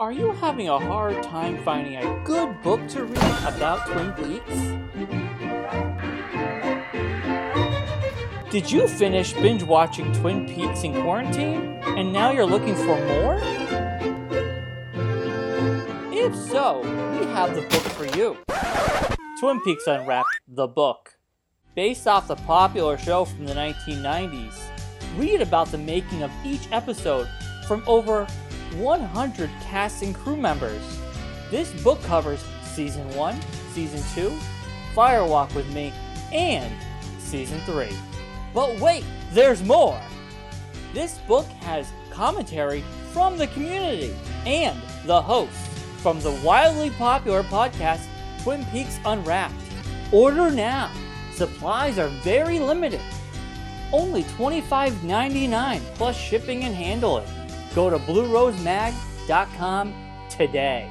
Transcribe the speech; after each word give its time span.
Are 0.00 0.10
you 0.10 0.32
having 0.32 0.68
a 0.68 0.76
hard 0.76 1.22
time 1.22 1.62
finding 1.62 1.94
a 1.94 2.20
good 2.24 2.60
book 2.62 2.84
to 2.88 3.04
read 3.04 3.44
about 3.44 3.86
Twin 3.86 4.10
Peaks? 4.14 4.50
Did 8.50 8.72
you 8.72 8.88
finish 8.88 9.34
binge 9.34 9.62
watching 9.62 10.12
Twin 10.14 10.48
Peaks 10.48 10.82
in 10.82 11.00
quarantine 11.00 11.80
and 11.96 12.12
now 12.12 12.32
you're 12.32 12.44
looking 12.44 12.74
for 12.74 12.96
more? 13.06 13.38
If 16.12 16.34
so, 16.34 16.80
we 17.16 17.26
have 17.26 17.54
the 17.54 17.62
book 17.62 17.82
for 17.92 18.06
you 18.16 18.36
Twin 19.38 19.60
Peaks 19.60 19.86
Unwrapped, 19.86 20.26
the 20.48 20.66
book. 20.66 21.18
Based 21.76 22.08
off 22.08 22.26
the 22.26 22.34
popular 22.34 22.98
show 22.98 23.24
from 23.24 23.46
the 23.46 23.54
1990s, 23.54 24.56
read 25.16 25.40
about 25.40 25.68
the 25.68 25.78
making 25.78 26.24
of 26.24 26.32
each 26.44 26.66
episode 26.72 27.28
from 27.68 27.84
over 27.86 28.26
100 28.78 29.50
cast 29.62 30.02
and 30.02 30.14
crew 30.14 30.36
members. 30.36 30.82
This 31.50 31.72
book 31.82 32.02
covers 32.02 32.44
Season 32.62 33.08
1, 33.14 33.40
Season 33.72 34.02
2, 34.14 34.36
Firewalk 34.94 35.54
with 35.54 35.72
Me, 35.72 35.92
and 36.32 36.72
Season 37.18 37.60
3. 37.60 37.88
But 38.52 38.78
wait, 38.80 39.04
there's 39.32 39.62
more! 39.62 40.00
This 40.92 41.18
book 41.26 41.46
has 41.60 41.92
commentary 42.10 42.82
from 43.12 43.36
the 43.36 43.48
community 43.48 44.14
and 44.46 44.80
the 45.04 45.20
hosts 45.20 45.68
from 46.00 46.20
the 46.20 46.32
wildly 46.44 46.90
popular 46.90 47.42
podcast 47.42 48.06
Twin 48.42 48.64
Peaks 48.66 48.98
Unwrapped. 49.04 49.54
Order 50.12 50.50
now. 50.50 50.90
Supplies 51.32 51.98
are 51.98 52.08
very 52.22 52.60
limited. 52.60 53.00
Only 53.92 54.22
$25.99 54.24 55.80
plus 55.94 56.16
shipping 56.16 56.64
and 56.64 56.74
handling. 56.74 57.26
Go 57.74 57.90
to 57.90 57.98
bluerosemag.com 57.98 59.94
today. 60.30 60.90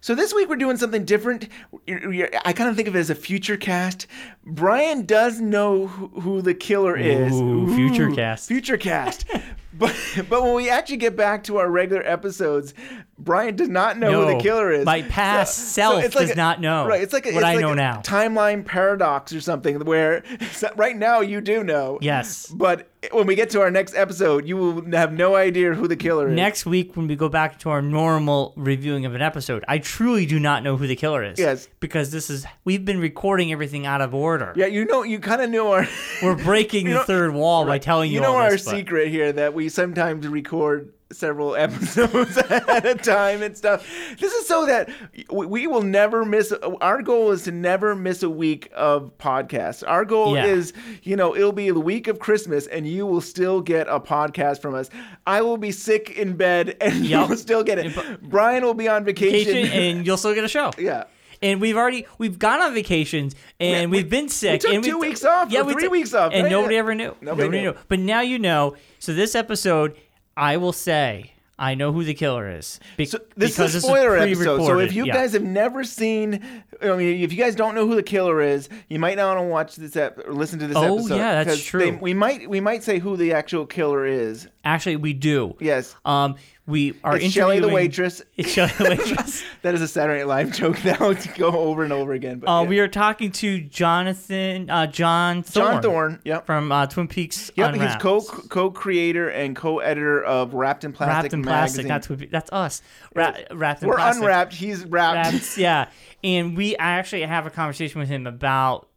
So 0.00 0.14
this 0.14 0.32
week 0.32 0.48
we're 0.48 0.56
doing 0.56 0.76
something 0.76 1.04
different. 1.04 1.48
I 1.88 2.52
kind 2.54 2.70
of 2.70 2.76
think 2.76 2.88
of 2.88 2.96
it 2.96 2.98
as 2.98 3.10
a 3.10 3.14
future 3.14 3.56
cast. 3.56 4.06
Brian 4.48 5.04
does 5.04 5.40
know 5.40 5.86
who 5.86 6.42
the 6.42 6.54
killer 6.54 6.96
is. 6.96 7.32
Ooh, 7.32 7.74
future 7.74 8.10
cast. 8.10 8.48
Future 8.48 8.76
cast. 8.76 9.26
but 9.74 9.94
but 10.28 10.42
when 10.42 10.54
we 10.54 10.70
actually 10.70 10.96
get 10.96 11.16
back 11.16 11.44
to 11.44 11.58
our 11.58 11.70
regular 11.70 12.02
episodes, 12.02 12.74
Brian 13.18 13.56
does 13.56 13.68
not 13.68 13.98
know 13.98 14.26
who 14.26 14.36
the 14.36 14.42
killer 14.42 14.72
is. 14.72 14.84
my 14.84 15.02
past 15.02 15.56
self 15.72 16.10
does 16.12 16.34
not 16.36 16.60
know 16.60 16.86
Right. 16.86 17.02
It's 17.02 17.12
like 17.12 17.26
a, 17.26 17.32
what 17.32 17.38
it's 17.38 17.44
I 17.46 17.54
like 17.54 17.60
know 17.60 17.72
a 17.72 17.76
now. 17.76 18.00
Timeline 18.00 18.64
paradox 18.64 19.32
or 19.32 19.40
something 19.40 19.80
where 19.84 20.24
so 20.52 20.70
right 20.76 20.96
now 20.96 21.20
you 21.20 21.40
do 21.40 21.62
know. 21.62 21.98
Yes. 22.00 22.46
But 22.46 22.88
when 23.12 23.26
we 23.26 23.34
get 23.34 23.50
to 23.50 23.60
our 23.60 23.70
next 23.70 23.94
episode, 23.94 24.46
you 24.46 24.56
will 24.56 24.90
have 24.92 25.12
no 25.12 25.36
idea 25.36 25.74
who 25.74 25.86
the 25.86 25.96
killer 25.96 26.28
is. 26.28 26.34
Next 26.34 26.66
week, 26.66 26.96
when 26.96 27.06
we 27.06 27.14
go 27.14 27.28
back 27.28 27.58
to 27.60 27.70
our 27.70 27.80
normal 27.82 28.54
reviewing 28.56 29.04
of 29.06 29.14
an 29.14 29.22
episode, 29.22 29.64
I 29.68 29.78
truly 29.78 30.26
do 30.26 30.40
not 30.40 30.62
know 30.64 30.76
who 30.76 30.86
the 30.86 30.96
killer 30.96 31.22
is. 31.22 31.38
Yes. 31.38 31.68
Because 31.78 32.10
this 32.10 32.28
is, 32.28 32.44
we've 32.64 32.84
been 32.84 32.98
recording 32.98 33.52
everything 33.52 33.86
out 33.86 34.00
of 34.00 34.14
order. 34.14 34.37
Yeah, 34.56 34.66
you 34.66 34.84
know, 34.84 35.02
you 35.02 35.18
kind 35.18 35.42
of 35.42 35.50
know 35.50 35.72
our. 35.72 35.86
We're 36.22 36.36
breaking 36.36 36.86
the 36.86 36.94
know- 36.94 37.02
third 37.04 37.32
wall 37.34 37.64
by 37.64 37.78
telling 37.78 38.10
you, 38.10 38.16
You 38.16 38.20
know 38.22 38.36
our 38.36 38.50
this, 38.52 38.64
but- 38.64 38.70
secret 38.76 39.08
here 39.08 39.32
that 39.32 39.54
we 39.54 39.68
sometimes 39.68 40.26
record 40.28 40.92
several 41.10 41.56
episodes 41.56 42.36
at 42.36 42.84
a 42.84 42.94
time 42.94 43.42
and 43.42 43.56
stuff. 43.56 43.88
This 44.18 44.30
is 44.32 44.46
so 44.46 44.66
that 44.66 44.90
we- 45.30 45.66
will 45.66 45.80
never 45.82 46.22
miss. 46.24 46.52
Our 46.82 47.00
goal 47.00 47.30
is 47.30 47.44
to 47.44 47.50
never 47.50 47.94
miss 47.94 48.22
a 48.22 48.28
week 48.28 48.70
of 48.74 49.16
podcasts. 49.16 49.82
Our 49.86 50.04
goal 50.04 50.34
Yeah. 50.36 50.44
is, 50.44 50.74
you 51.02 51.16
know, 51.16 51.34
it'll 51.34 51.52
be 51.52 51.70
the 51.70 51.80
week 51.80 52.08
of 52.08 52.18
Christmas 52.18 52.66
and 52.66 52.86
you 52.86 53.06
will 53.06 53.22
still 53.22 53.62
get 53.62 53.88
a 53.88 53.98
podcast 54.00 54.60
from 54.60 54.74
us. 54.74 54.90
I 55.26 55.40
will 55.40 55.56
be 55.56 55.70
sick 55.72 56.10
in 56.10 56.36
bed 56.36 56.76
and 56.80 56.96
Yup. 57.06 57.28
you'll 57.28 57.38
still 57.38 57.64
get 57.64 57.78
it. 57.78 58.20
Brian 58.22 58.62
will 58.62 58.74
be 58.74 58.86
on 58.88 59.04
vacation. 59.04 59.54
Vacation, 59.54 59.80
and 59.96 60.06
you'll 60.06 60.18
still 60.18 60.34
get 60.34 60.44
a 60.44 60.48
show. 60.48 60.72
yeah. 60.76 61.04
And 61.42 61.60
we've 61.60 61.76
already 61.76 62.06
we've 62.18 62.38
gone 62.38 62.60
on 62.60 62.74
vacations 62.74 63.34
and 63.60 63.90
we- 63.90 63.98
we've 63.98 64.10
been 64.10 64.28
sick. 64.28 64.60
took 64.62 64.72
and 64.74 64.82
two 64.84 64.98
weeks 64.98 65.24
off 65.24 65.50
we 65.50 65.72
three 65.72 65.82
took- 65.84 65.92
weeks 65.92 66.14
off, 66.14 66.32
and 66.34 66.48
nobody 66.50 66.76
ever 66.76 66.94
knew. 66.94 67.14
Nobody 67.20 67.48
knew. 67.48 67.74
But 67.88 67.98
now 68.00 68.20
you 68.20 68.38
know. 68.38 68.74
So 68.98 69.14
this 69.14 69.34
episode, 69.34 69.96
I 70.36 70.56
will 70.56 70.72
say, 70.72 71.32
I 71.60 71.74
know 71.74 71.92
who 71.92 72.04
the 72.04 72.14
killer 72.14 72.50
is. 72.50 72.78
Be- 72.96 73.04
So 73.04 73.18
this 73.36 73.52
because 73.56 73.74
is 73.74 73.82
a 73.82 73.86
spoiler 73.86 74.16
episode. 74.16 74.64
So 74.64 74.78
if 74.78 74.92
you 74.94 75.06
Yeah. 75.06 75.14
guys 75.14 75.32
have 75.32 75.42
never 75.42 75.82
seen, 75.82 76.40
I 76.80 76.94
mean, 76.96 77.22
if 77.22 77.32
you 77.32 77.38
guys 77.38 77.56
don't 77.56 77.74
know 77.74 77.84
who 77.86 77.96
the 77.96 78.02
killer 78.02 78.40
is, 78.40 78.68
you 78.88 78.98
might 79.00 79.16
not 79.16 79.36
want 79.36 79.44
to 79.46 79.50
watch 79.50 79.74
this 79.76 79.96
ep- 79.96 80.18
or 80.26 80.32
listen 80.32 80.58
to 80.60 80.68
this 80.68 80.76
Oh, 80.76 80.98
episode. 80.98 81.16
yeah, 81.16 81.42
that's 81.44 81.62
true. 81.64 81.80
they- 81.80 81.90
we 81.92 82.14
might 82.14 82.48
we 82.48 82.60
might 82.60 82.84
say 82.84 82.98
who 83.00 83.16
the 83.16 83.32
actual 83.32 83.66
killer 83.66 84.06
is. 84.06 84.46
actually 84.64 84.96
we 84.96 85.12
do. 85.12 85.56
Yes. 85.60 85.94
Um, 86.04 86.36
we 86.68 86.94
are 87.02 87.16
It's 87.16 87.32
Shelley 87.32 87.56
the 87.60 87.66
interviewing- 87.68 87.74
waitress. 87.74 88.22
It's 88.36 88.50
Shelley 88.50 88.70
the 88.78 88.84
waitress. 88.90 89.42
that 89.62 89.74
is 89.74 89.80
a 89.82 89.88
Saturday 89.88 90.18
Night 90.20 90.26
Live 90.28 90.52
joke 90.52 90.84
now 90.84 91.12
to 91.14 91.28
go 91.38 91.48
over 91.50 91.82
and 91.82 91.92
over 91.92 92.12
again. 92.12 92.38
But 92.38 92.48
Uh, 92.48 92.62
yeah. 92.62 92.68
We 92.68 92.78
are 92.80 92.86
talking 92.88 93.32
to 93.32 93.60
Jonathan, 93.60 94.70
uh, 94.70 94.86
John 94.86 95.42
Thorne. 95.42 95.72
John 95.72 95.82
Thorne. 95.82 96.18
Yep. 96.24 96.46
From 96.46 96.70
uh, 96.70 96.86
Twin 96.86 97.08
Peaks. 97.08 97.50
Yep, 97.56 97.74
he's 97.74 97.96
co 97.96 98.20
co 98.20 98.70
creator 98.70 99.28
and 99.30 99.56
co 99.56 99.78
editor 99.80 100.22
of 100.22 100.54
Wrapped 100.54 100.84
in 100.84 100.92
Plastic 100.92 101.32
Wrapped 101.32 101.34
in 101.34 101.42
plastic. 101.42 101.86
magazine. 101.86 101.88
That's 101.88 102.06
Twin 102.06 102.28
That's 102.30 102.52
us. 102.52 102.82
Ra- 103.14 103.34
wrapped 103.52 103.82
in 103.82 103.88
We're 103.88 103.96
plastic. 103.96 104.22
unwrapped. 104.22 104.52
He's 104.54 104.84
wrapped. 104.84 105.32
Wrapped, 105.32 105.58
yeah. 105.58 105.88
And 106.22 106.56
we 106.56 106.76
I 106.76 106.98
actually 106.98 107.22
have 107.22 107.46
a 107.46 107.50
conversation 107.50 107.98
with 108.00 108.08
him 108.08 108.26
about 108.26 108.87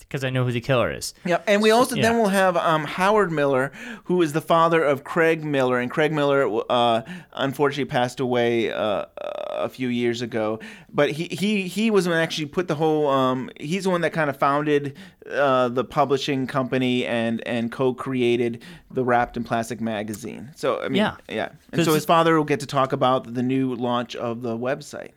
because 0.00 0.24
I 0.24 0.30
know 0.30 0.44
who 0.44 0.52
the 0.52 0.60
killer 0.60 0.92
is. 0.92 1.14
Yep, 1.24 1.44
and 1.46 1.62
we 1.62 1.70
also 1.70 1.96
yeah. 1.96 2.02
then 2.02 2.18
we'll 2.18 2.28
have 2.28 2.56
um, 2.56 2.84
Howard 2.84 3.30
Miller, 3.32 3.72
who 4.04 4.20
is 4.22 4.32
the 4.32 4.40
father 4.40 4.82
of 4.82 5.04
Craig 5.04 5.44
Miller, 5.44 5.78
and 5.78 5.90
Craig 5.90 6.12
Miller 6.12 6.62
uh, 6.70 7.02
unfortunately 7.32 7.84
passed 7.90 8.20
away 8.20 8.72
uh, 8.72 9.06
a 9.16 9.68
few 9.68 9.88
years 9.88 10.22
ago. 10.22 10.60
But 10.92 11.10
he 11.10 11.24
he 11.24 11.68
he 11.68 11.90
was 11.90 12.04
the 12.04 12.10
one 12.10 12.18
that 12.18 12.22
actually 12.22 12.46
put 12.46 12.68
the 12.68 12.74
whole. 12.74 13.08
Um, 13.08 13.50
he's 13.60 13.84
the 13.84 13.90
one 13.90 14.00
that 14.02 14.12
kind 14.12 14.30
of 14.30 14.36
founded 14.36 14.96
uh, 15.30 15.68
the 15.68 15.84
publishing 15.84 16.46
company 16.46 17.04
and 17.06 17.46
and 17.46 17.70
co-created 17.70 18.62
the 18.90 19.04
Wrapped 19.04 19.36
in 19.36 19.44
Plastic 19.44 19.80
magazine. 19.80 20.50
So 20.56 20.80
I 20.80 20.88
mean, 20.88 20.96
Yeah. 20.96 21.16
yeah, 21.28 21.48
and 21.48 21.58
Because 21.70 21.86
so 21.86 21.94
his 21.94 22.04
father 22.04 22.36
will 22.36 22.44
get 22.44 22.60
to 22.60 22.66
talk 22.66 22.92
about 22.92 23.34
the 23.34 23.42
new 23.42 23.74
launch 23.74 24.16
of 24.16 24.42
the 24.42 24.56
website. 24.56 25.10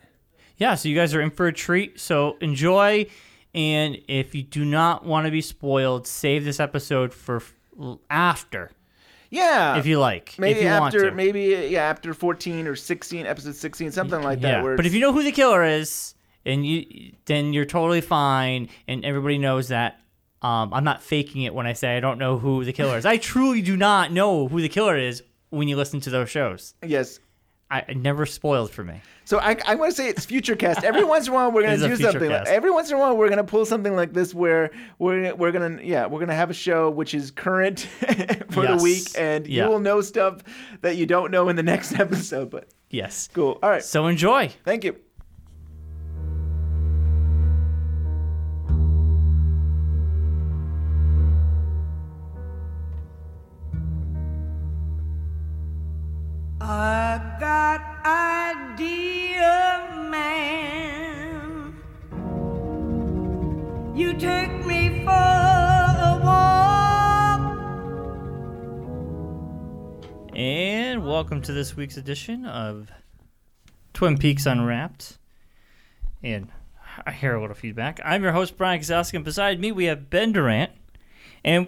Yeah, 0.58 0.76
so 0.76 0.90
you 0.90 0.96
guys 0.96 1.16
are 1.16 1.22
in 1.22 1.32
for 1.32 1.48
a 1.48 1.54
treat. 1.54 2.00
So 2.00 2.38
enjoy. 2.42 3.08
And 3.54 3.98
if 4.08 4.34
you 4.34 4.44
do 4.44 4.64
not 4.66 5.06
want 5.06 5.26
to 5.26 5.32
be 5.32 5.42
spoiled, 5.42 6.08
save 6.08 6.46
this 6.46 6.60
episode 6.60 7.14
for 7.14 7.38
f- 7.38 7.54
after, 8.10 8.72
Yeah, 9.30 9.78
if 9.78 9.86
you 9.86 10.00
like. 10.00 10.36
maybe 10.40 10.60
if 10.60 10.66
you 10.66 10.72
want 10.72 10.94
after 10.96 11.10
to. 11.10 11.16
maybe 11.16 11.68
yeah 11.70 11.84
after 11.84 12.14
14 12.14 12.68
or 12.68 12.76
16 12.76 13.26
episode 13.26 13.56
16 13.56 13.92
something 13.92 14.22
like 14.22 14.40
that 14.42 14.64
yeah. 14.64 14.76
But 14.76 14.86
if 14.86 14.94
you 14.94 15.00
know 15.02 15.12
who 15.14 15.24
the 15.24 15.32
killer 15.32 15.64
is, 15.64 16.16
and 16.46 16.66
you 16.66 17.14
then 17.26 17.54
you're 17.54 17.66
totally 17.66 18.02
fine, 18.02 18.70
and 18.88 19.04
everybody 19.06 19.38
knows 19.38 19.68
that. 19.70 19.98
Um, 20.42 20.74
I'm 20.74 20.84
not 20.84 21.04
faking 21.04 21.44
it 21.44 21.54
when 21.54 21.68
I 21.68 21.74
say 21.74 21.96
I 21.96 22.00
don't 22.00 22.18
know 22.18 22.40
who 22.40 22.66
the 22.66 22.74
killer 22.74 22.98
is. 22.98 23.06
I 23.06 23.18
truly 23.18 23.62
do 23.62 23.78
not 23.78 24.12
know 24.12 24.48
who 24.48 24.60
the 24.60 24.70
killer 24.70 24.98
is 24.98 25.22
when 25.52 25.68
you 25.68 25.76
listen 25.78 26.00
to 26.02 26.10
those 26.10 26.30
shows. 26.32 26.74
yes 26.84 27.20
I 27.72 27.80
it 27.88 27.98
never 27.98 28.26
spoiled 28.26 28.70
for 28.72 28.84
me. 28.84 29.02
So 29.24 29.40
I, 29.40 29.56
I 29.66 29.76
want 29.76 29.92
to 29.92 29.96
say 29.96 30.10
it's 30.10 30.26
future 30.26 30.56
cast. 30.58 30.84
Every 30.84 31.06
once 31.06 31.28
in 31.28 31.32
a 31.32 31.36
while 31.36 31.52
we're 31.52 31.62
gonna 31.78 31.78
do 31.78 31.96
something. 31.96 32.30
Like, 32.30 32.48
every 32.48 32.70
once 32.72 32.90
in 32.90 32.98
a 32.98 33.00
while 33.00 33.16
we're 33.16 33.30
gonna 33.30 33.44
pull 33.46 33.66
something 33.66 33.96
like 33.96 34.14
this 34.14 34.34
where 34.34 34.72
we're 35.00 35.34
we're 35.36 35.52
gonna 35.54 35.80
yeah 35.82 36.06
we're 36.08 36.20
gonna 36.20 36.36
have 36.36 36.50
a 36.50 36.54
show 36.54 36.90
which 36.90 37.14
is 37.14 37.32
current 37.32 37.80
for 38.52 38.68
the 38.68 38.80
week 38.82 39.08
and 39.18 39.48
Yeah. 39.48 39.64
you 39.66 39.70
will 39.70 39.80
know 39.80 40.02
stuff 40.02 40.42
that 40.82 40.98
you 40.98 41.06
don't 41.06 41.32
know 41.32 41.48
in 41.50 41.56
the 41.56 41.64
next 41.64 41.94
episode. 42.00 42.50
But 42.50 42.68
Yes. 42.90 43.30
cool. 43.34 43.58
All 43.64 43.70
right. 43.70 43.84
So 43.84 44.08
enjoy. 44.08 44.52
Thank 44.66 44.84
you. 44.84 44.98
I 56.64 57.20
got 57.40 57.82
idea, 58.06 59.50
man. 60.12 61.76
You 63.96 64.14
take 64.14 64.66
me 64.68 65.04
for. 65.04 65.12
And 70.36 71.04
welcome 71.06 71.42
to 71.42 71.52
this 71.52 71.76
week's 71.76 71.98
edition 71.98 72.46
of 72.46 72.92
Twin 73.94 74.20
Peaks 74.20 74.46
Unwrapped. 74.46 75.18
And 76.22 76.50
I 77.08 77.12
hear 77.12 77.36
a 77.36 77.42
little 77.42 77.56
feedback. 77.56 78.00
I'm 78.06 78.22
your 78.22 78.34
host, 78.34 78.56
Brian 78.56 78.80
Kozlowski, 78.80 79.16
and 79.16 79.26
beside 79.26 79.60
me 79.60 79.72
we 79.72 79.86
have 79.86 80.12
Ben 80.12 80.32
Durant. 80.32 80.72
And 81.44 81.68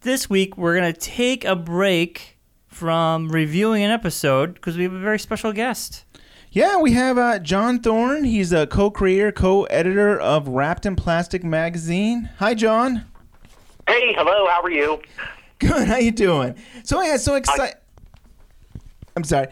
this 0.00 0.28
week 0.28 0.58
we're 0.58 0.76
going 0.76 0.92
to 0.92 1.00
take 1.00 1.44
a 1.44 1.54
break 1.54 2.35
from 2.76 3.30
reviewing 3.30 3.82
an 3.82 3.90
episode 3.90 4.52
because 4.52 4.76
we 4.76 4.82
have 4.82 4.92
a 4.92 4.98
very 4.98 5.18
special 5.18 5.50
guest. 5.50 6.04
Yeah, 6.50 6.76
we 6.76 6.92
have 6.92 7.16
uh, 7.16 7.38
John 7.38 7.80
Thorne. 7.80 8.24
He's 8.24 8.52
a 8.52 8.66
co-creator, 8.66 9.32
co-editor 9.32 10.20
of 10.20 10.46
Wrapped 10.46 10.84
in 10.84 10.94
Plastic 10.94 11.42
magazine. 11.42 12.28
Hi, 12.38 12.52
John. 12.52 13.06
Hey, 13.88 14.12
hello, 14.12 14.46
how 14.46 14.60
are 14.60 14.70
you? 14.70 15.00
Good. 15.58 15.88
How 15.88 15.96
you 15.96 16.10
doing? 16.10 16.54
So 16.84 17.00
yeah, 17.00 17.16
so 17.16 17.36
excited. 17.36 17.78
I'm 19.16 19.24
sorry. 19.24 19.46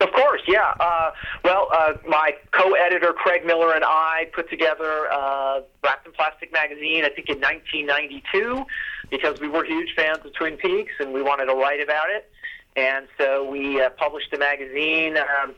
Of 0.01 0.13
course, 0.13 0.41
yeah. 0.47 0.73
Uh, 0.79 1.11
well, 1.43 1.67
uh, 1.73 1.93
my 2.07 2.31
co-editor 2.51 3.11
Craig 3.11 3.45
Miller 3.45 3.73
and 3.73 3.83
I 3.83 4.29
put 4.33 4.49
together 4.49 5.11
uh, 5.11 5.61
Wrapped 5.83 6.07
in 6.07 6.13
Plastic 6.13 6.53
magazine. 6.53 7.03
I 7.03 7.09
think 7.09 7.27
in 7.27 7.39
1992, 7.41 8.63
because 9.09 9.41
we 9.41 9.49
were 9.49 9.65
huge 9.65 9.93
fans 9.95 10.19
of 10.23 10.33
Twin 10.33 10.55
Peaks 10.55 10.93
and 10.99 11.13
we 11.13 11.21
wanted 11.21 11.47
to 11.47 11.53
write 11.53 11.81
about 11.81 12.09
it, 12.09 12.31
and 12.77 13.07
so 13.17 13.49
we 13.49 13.81
uh, 13.81 13.89
published 13.91 14.31
the 14.31 14.37
magazine. 14.37 15.17
Um, 15.17 15.53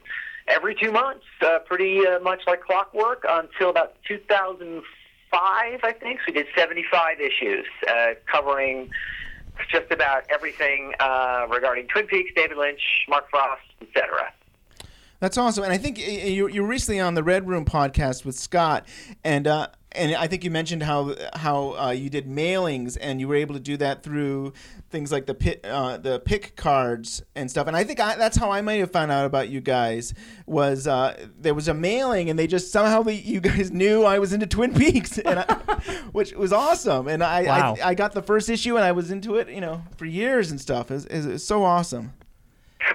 every 0.47 0.73
two 0.73 0.91
months, 0.91 1.25
uh, 1.41 1.59
pretty 1.59 2.05
uh, 2.07 2.19
much 2.21 2.41
like 2.47 2.63
clockwork, 2.63 3.23
until 3.29 3.69
about 3.69 3.93
2005, 4.07 4.81
I 5.83 5.93
think. 5.93 6.19
So 6.21 6.25
we 6.27 6.33
did 6.33 6.47
75 6.57 7.19
issues 7.19 7.67
uh, 7.87 8.13
covering 8.25 8.89
just 9.69 9.91
about 9.91 10.23
everything 10.29 10.93
uh, 10.99 11.47
regarding 11.49 11.87
Twin 11.87 12.07
Peaks, 12.07 12.31
David 12.35 12.57
Lynch, 12.57 13.05
Mark 13.09 13.29
Frost, 13.29 13.61
etc. 13.81 14.33
That's 15.19 15.37
awesome, 15.37 15.63
and 15.63 15.71
I 15.71 15.77
think 15.77 15.99
you 15.99 16.47
you 16.47 16.61
were 16.63 16.67
recently 16.67 16.99
on 16.99 17.13
the 17.13 17.23
Red 17.23 17.47
Room 17.47 17.65
podcast 17.65 18.25
with 18.25 18.35
Scott, 18.35 18.87
and 19.23 19.45
uh, 19.45 19.67
and 19.93 20.15
I 20.15 20.27
think 20.27 20.43
you 20.43 20.51
mentioned 20.51 20.83
how 20.83 21.15
how 21.33 21.77
uh, 21.77 21.89
you 21.91 22.09
did 22.09 22.27
mailings, 22.27 22.97
and 22.99 23.19
you 23.19 23.27
were 23.27 23.35
able 23.35 23.55
to 23.55 23.59
do 23.59 23.77
that 23.77 24.03
through 24.03 24.53
things 24.89 25.11
like 25.11 25.25
the 25.25 25.33
pit, 25.33 25.61
uh, 25.63 25.97
the 25.97 26.19
pick 26.19 26.55
cards 26.55 27.21
and 27.35 27.49
stuff. 27.49 27.67
And 27.67 27.75
I 27.75 27.83
think 27.83 27.99
I, 27.99 28.15
that's 28.15 28.37
how 28.37 28.51
I 28.51 28.61
might 28.61 28.75
have 28.75 28.91
found 28.91 29.11
out 29.11 29.25
about 29.25 29.49
you 29.49 29.61
guys 29.61 30.13
was 30.45 30.87
uh, 30.87 31.27
there 31.39 31.53
was 31.53 31.67
a 31.67 31.73
mailing, 31.73 32.29
and 32.29 32.37
they 32.37 32.47
just 32.47 32.71
somehow 32.71 33.07
you 33.07 33.39
guys 33.41 33.71
knew 33.71 34.03
I 34.03 34.19
was 34.19 34.33
into 34.33 34.47
Twin 34.47 34.73
Peaks, 34.73 35.17
and 35.17 35.39
I, 35.39 35.43
which 36.11 36.33
was 36.33 36.53
awesome. 36.53 37.07
And 37.07 37.23
I, 37.23 37.43
Wow. 37.43 37.75
I 37.81 37.89
I 37.89 37.93
got 37.93 38.13
the 38.13 38.21
first 38.21 38.49
issue, 38.49 38.75
and 38.75 38.85
I 38.85 38.91
was 38.91 39.11
into 39.11 39.35
it, 39.35 39.49
you 39.49 39.61
know, 39.61 39.83
for 39.97 40.05
years 40.05 40.51
and 40.51 40.59
stuff. 40.59 40.91
It 40.91 41.11
was 41.11 41.45
so 41.45 41.63
awesome. 41.63 42.13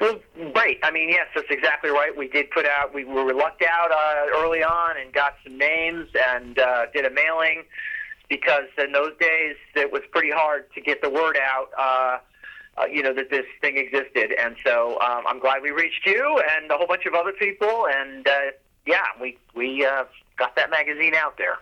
Well, 0.00 0.19
great. 0.52 0.78
I 0.82 0.90
mean, 0.90 1.08
yes, 1.08 1.26
that's 1.34 1.46
exactly 1.50 1.90
right. 1.90 2.16
We 2.16 2.28
did 2.28 2.50
put 2.50 2.66
out, 2.66 2.93
we 2.93 3.04
were 3.04 3.32
lucked 3.32 3.62
out 3.62 3.90
uh, 3.90 4.43
early 4.43 4.62
on 4.62 4.96
and 4.98 5.12
got 5.12 5.34
some 5.44 5.56
names 5.56 6.08
and 6.31 6.58
uh, 6.58 6.87
did 6.93 7.06
a 7.06 7.10
mailing 7.10 7.64
because 8.28 8.69
in 8.78 8.93
those 8.93 9.12
days 9.20 9.56
it 9.75 9.93
was 9.93 10.02
pretty 10.10 10.31
hard 10.31 10.72
to 10.75 10.81
get 10.81 11.00
the 11.02 11.10
word 11.10 11.38
out. 11.40 11.70
Uh, 11.78 12.19
uh, 12.78 12.84
you 12.87 13.02
know 13.02 13.14
that 13.14 13.31
this 13.31 13.46
thing 13.62 13.78
existed, 13.78 14.32
and 14.38 14.54
so 14.62 14.98
um, 15.00 15.25
I'm 15.26 15.38
glad 15.38 15.62
we 15.62 15.70
reached 15.70 16.04
you 16.04 16.42
and 16.54 16.70
a 16.70 16.76
whole 16.76 16.87
bunch 16.87 17.06
of 17.06 17.14
other 17.14 17.32
people, 17.32 17.87
and 17.90 18.28
uh, 18.28 18.32
yeah, 18.87 19.04
we 19.19 19.38
we 19.54 19.84
uh, 19.84 20.04
got 20.37 20.56
that 20.56 20.70
magazine 20.70 21.14
out 21.14 21.38
there. 21.38 21.56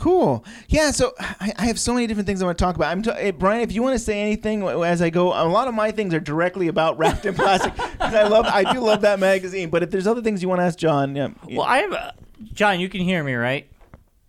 Cool. 0.00 0.42
Yeah. 0.68 0.92
So 0.92 1.12
I, 1.20 1.52
I 1.58 1.66
have 1.66 1.78
so 1.78 1.92
many 1.92 2.06
different 2.06 2.26
things 2.26 2.40
I 2.40 2.46
want 2.46 2.56
to 2.56 2.64
talk 2.64 2.74
about. 2.74 2.90
I'm 2.90 3.02
t- 3.02 3.12
hey, 3.12 3.32
Brian. 3.32 3.60
If 3.60 3.70
you 3.72 3.82
want 3.82 3.92
to 3.96 3.98
say 3.98 4.18
anything 4.18 4.62
as 4.66 5.02
I 5.02 5.10
go, 5.10 5.28
a 5.28 5.44
lot 5.46 5.68
of 5.68 5.74
my 5.74 5.90
things 5.90 6.14
are 6.14 6.20
directly 6.20 6.68
about 6.68 6.96
wrapped 6.96 7.26
in 7.26 7.34
plastic. 7.34 7.76
'cause 7.76 8.14
I 8.14 8.22
love. 8.22 8.46
I 8.46 8.72
do 8.72 8.80
love 8.80 9.02
that 9.02 9.18
magazine. 9.18 9.68
But 9.68 9.82
if 9.82 9.90
there's 9.90 10.06
other 10.06 10.22
things 10.22 10.40
you 10.40 10.48
want 10.48 10.60
to 10.60 10.64
ask 10.64 10.78
John, 10.78 11.14
yeah. 11.14 11.28
Well, 11.50 11.66
I 11.66 11.78
have. 11.80 11.92
A, 11.92 12.14
John, 12.54 12.80
you 12.80 12.88
can 12.88 13.02
hear 13.02 13.22
me, 13.22 13.34
right? 13.34 13.68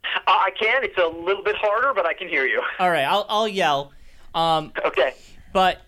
Uh, 0.04 0.20
I 0.28 0.50
can. 0.60 0.84
It's 0.84 0.98
a 0.98 1.08
little 1.08 1.42
bit 1.44 1.56
harder, 1.56 1.94
but 1.94 2.06
I 2.06 2.14
can 2.16 2.28
hear 2.28 2.46
you. 2.46 2.62
All 2.78 2.90
right, 2.90 3.06
I'll 3.06 3.26
I'll 3.30 3.48
yell. 3.48 3.94
Um, 4.36 4.74
Okay. 4.86 5.14
but 5.54 5.80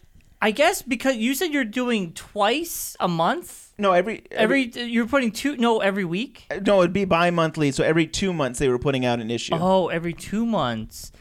I 0.43 0.51
guess 0.51 0.81
because 0.81 1.15
you 1.15 1.33
said 1.35 1.53
you're 1.53 1.63
doing 1.63 2.11
twice 2.13 2.97
a 2.99 3.07
month. 3.07 3.71
no 3.77 3.93
every, 3.93 4.23
Every 4.31 4.63
you're 4.75 5.07
putting 5.07 5.31
two. 5.31 5.55
No, 5.57 5.79
every 5.79 6.03
week. 6.05 6.45
no 6.65 6.79
it'd 6.81 6.91
be 6.91 7.05
bi-monthly. 7.05 7.71
So 7.71 7.83
every 7.83 8.05
two 8.07 8.33
months 8.33 8.59
they 8.59 8.67
were 8.67 8.77
putting 8.79 9.05
out 9.05 9.19
an 9.19 9.31
issue. 9.31 9.55
Oh, 9.55 9.87
every 9.87 10.13
two 10.13 10.45
months. 10.45 11.11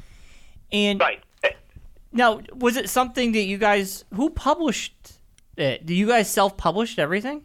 And 0.72 0.98
Right. 1.00 1.22
now, 2.12 2.40
was 2.54 2.76
it 2.76 2.88
something 2.90 3.30
that 3.32 3.42
you 3.42 3.58
guys 3.58 4.04
who 4.12 4.28
published 4.30 4.94
it? 5.56 5.86
Do 5.86 5.94
you 5.94 6.08
guys 6.08 6.28
self-published 6.30 6.98
everything? 6.98 7.44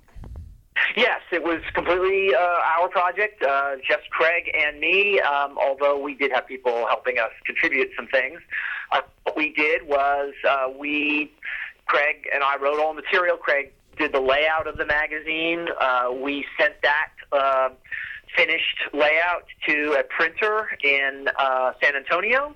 Yes, 0.96 1.22
it 1.32 1.44
was 1.44 1.62
completely 1.74 2.34
uh, 2.34 2.40
our 2.80 2.88
project, 2.90 3.44
uh, 3.44 3.76
just 3.88 4.10
Craig 4.12 4.50
and 4.58 4.80
me. 4.80 5.20
Um, 5.20 5.58
although 5.58 6.00
we 6.00 6.14
did 6.16 6.32
have 6.32 6.48
people 6.48 6.86
helping 6.88 7.18
us 7.20 7.32
contribute 7.46 7.90
some 7.96 8.08
things. 8.08 8.40
Uh, 8.92 9.02
what 9.24 9.36
we 9.36 9.54
did 9.54 9.88
was 9.88 10.34
uh, 10.48 10.68
we, 10.78 11.32
Craig 11.88 12.28
and 12.34 12.44
I 12.44 12.58
wrote 12.58 12.80
all 12.80 12.94
the 12.94 13.02
material. 13.02 13.38
Craig 13.38 13.74
did 13.98 14.14
the 14.14 14.20
layout 14.20 14.68
of 14.68 14.78
the 14.78 14.86
magazine. 14.86 15.68
Uh, 15.80 16.12
we 16.12 16.46
sent 16.60 16.76
that 16.84 17.10
uh, 17.32 17.70
finished 18.36 18.78
layout 18.94 19.46
to 19.68 19.94
a 20.00 20.04
printer 20.04 20.70
in 20.84 21.28
uh, 21.40 21.72
San 21.82 21.96
Antonio, 21.96 22.54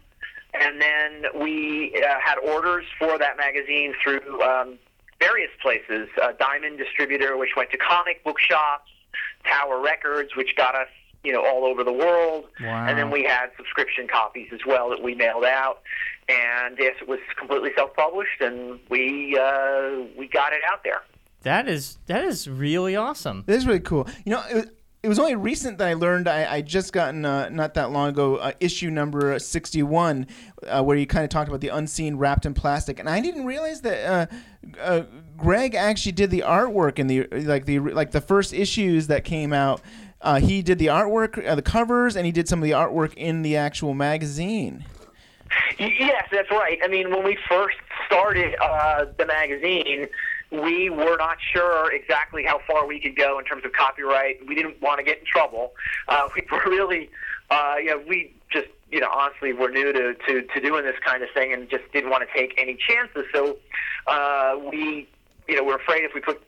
and 0.53 0.81
then 0.81 1.23
we 1.41 1.93
uh, 1.95 2.19
had 2.23 2.37
orders 2.37 2.85
for 2.99 3.17
that 3.17 3.37
magazine 3.37 3.93
through. 4.03 4.41
Um, 4.41 4.77
various 5.21 5.51
places. 5.61 6.09
Uh, 6.21 6.31
Diamond 6.39 6.77
Distributor, 6.77 7.37
which 7.37 7.51
went 7.55 7.69
to 7.71 7.77
comic 7.77 8.23
book 8.23 8.39
shops, 8.39 8.89
Tower 9.45 9.79
Records, 9.79 10.35
which 10.35 10.55
got 10.57 10.75
us, 10.75 10.87
you 11.23 11.31
know, 11.31 11.45
all 11.45 11.65
over 11.65 11.83
the 11.83 11.93
world. 11.93 12.45
Wow. 12.59 12.87
And 12.87 12.97
then 12.97 13.11
we 13.11 13.23
had 13.23 13.51
subscription 13.55 14.07
copies 14.07 14.49
as 14.51 14.61
well 14.65 14.89
that 14.89 15.01
we 15.01 15.13
mailed 15.15 15.45
out. 15.45 15.81
And 16.31 16.77
yes, 16.79 16.95
it 17.01 17.07
was 17.07 17.19
completely 17.37 17.71
self-published, 17.75 18.39
and 18.41 18.79
we 18.89 19.37
uh, 19.37 20.05
we 20.17 20.27
got 20.27 20.53
it 20.53 20.61
out 20.71 20.81
there. 20.83 21.01
That 21.41 21.67
is 21.67 21.97
that 22.05 22.23
is 22.23 22.47
really 22.47 22.95
awesome. 22.95 23.43
This 23.47 23.57
is 23.57 23.67
really 23.67 23.79
cool. 23.79 24.07
You 24.25 24.33
know, 24.33 24.43
it 24.49 24.55
was, 24.55 24.65
it 25.03 25.09
was 25.09 25.19
only 25.19 25.35
recent 25.35 25.79
that 25.79 25.87
I 25.87 25.95
learned. 25.95 26.27
I, 26.27 26.39
I 26.57 26.61
just 26.61 26.93
gotten 26.93 27.25
uh, 27.25 27.49
not 27.49 27.73
that 27.73 27.91
long 27.91 28.09
ago 28.09 28.35
uh, 28.35 28.51
issue 28.59 28.91
number 28.91 29.37
sixty-one, 29.39 30.27
uh, 30.67 30.83
where 30.83 30.95
you 30.95 31.07
kind 31.07 31.23
of 31.23 31.31
talked 31.31 31.49
about 31.49 31.61
the 31.61 31.69
unseen 31.69 32.17
wrapped 32.17 32.45
in 32.45 32.53
plastic, 32.53 32.99
and 32.99 33.09
I 33.09 33.19
didn't 33.19 33.45
realize 33.45 33.81
that 33.81 33.99
uh, 34.05 34.25
uh, 34.79 35.03
Craig 35.39 35.73
actually 35.73 36.13
did 36.13 36.29
the 36.29 36.43
artwork 36.45 36.99
in 36.99 37.07
the 37.07 37.27
like 37.31 37.65
the 37.65 37.79
like 37.79 38.11
the 38.11 38.21
first 38.21 38.53
issues 38.53 39.07
that 39.07 39.23
came 39.23 39.53
out. 39.53 39.81
Uh, 40.21 40.39
he 40.39 40.61
did 40.61 40.77
the 40.77 40.85
artwork, 40.85 41.43
uh, 41.43 41.55
the 41.55 41.63
covers, 41.63 42.15
and 42.15 42.27
he 42.27 42.31
did 42.31 42.47
some 42.47 42.59
of 42.59 42.63
the 42.63 42.75
artwork 42.75 43.11
in 43.15 43.41
the 43.41 43.57
actual 43.57 43.95
magazine. 43.95 44.85
Yes, 45.77 46.27
that's 46.31 46.51
right. 46.51 46.79
I 46.83 46.87
mean, 46.87 47.09
when 47.09 47.23
we 47.23 47.37
first 47.49 47.77
started 48.05 48.55
uh, 48.61 49.05
the 49.17 49.25
magazine, 49.25 50.07
we 50.51 50.89
were 50.89 51.17
not 51.17 51.37
sure 51.53 51.91
exactly 51.93 52.43
how 52.43 52.59
far 52.67 52.85
we 52.85 52.99
could 52.99 53.15
go 53.15 53.39
in 53.39 53.45
terms 53.45 53.63
of 53.65 53.71
copyright. 53.71 54.45
We 54.45 54.55
didn't 54.55 54.81
want 54.81 54.99
to 54.99 55.03
get 55.03 55.19
in 55.19 55.25
trouble. 55.25 55.73
Uh, 56.07 56.27
we 56.35 56.43
were 56.51 56.63
really, 56.69 57.09
uh, 57.49 57.75
you 57.79 57.87
know, 57.87 58.03
we 58.07 58.33
just, 58.51 58.67
you 58.91 58.99
know, 58.99 59.09
honestly, 59.09 59.53
were 59.53 59.69
new 59.69 59.93
to, 59.93 60.13
to, 60.13 60.41
to 60.41 60.59
doing 60.59 60.83
this 60.83 60.97
kind 61.05 61.23
of 61.23 61.29
thing 61.33 61.53
and 61.53 61.69
just 61.69 61.83
didn't 61.93 62.09
want 62.09 62.27
to 62.27 62.37
take 62.37 62.53
any 62.57 62.77
chances. 62.87 63.23
So 63.33 63.57
uh, 64.07 64.57
we, 64.69 65.07
you 65.47 65.55
know, 65.55 65.63
we're 65.63 65.77
afraid 65.77 66.03
if 66.03 66.13
we 66.13 66.19
put 66.19 66.41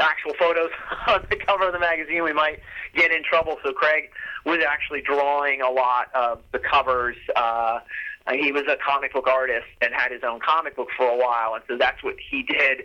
actual 0.00 0.32
photos 0.38 0.70
on 1.06 1.24
the 1.30 1.36
cover 1.36 1.66
of 1.66 1.72
the 1.72 1.78
magazine, 1.78 2.24
we 2.24 2.32
might 2.32 2.60
get 2.94 3.12
in 3.12 3.22
trouble. 3.22 3.58
So 3.62 3.72
Craig 3.72 4.10
was 4.44 4.58
actually 4.66 5.02
drawing 5.02 5.60
a 5.60 5.70
lot 5.70 6.12
of 6.14 6.40
the 6.52 6.58
covers. 6.58 7.16
Uh, 7.36 7.80
he 8.36 8.52
was 8.52 8.64
a 8.68 8.76
comic 8.76 9.12
book 9.12 9.26
artist 9.26 9.66
and 9.80 9.94
had 9.94 10.12
his 10.12 10.22
own 10.22 10.40
comic 10.40 10.76
book 10.76 10.88
for 10.96 11.06
a 11.06 11.16
while, 11.16 11.54
and 11.54 11.64
so 11.68 11.76
that's 11.76 12.02
what 12.02 12.16
he 12.30 12.42
did. 12.42 12.84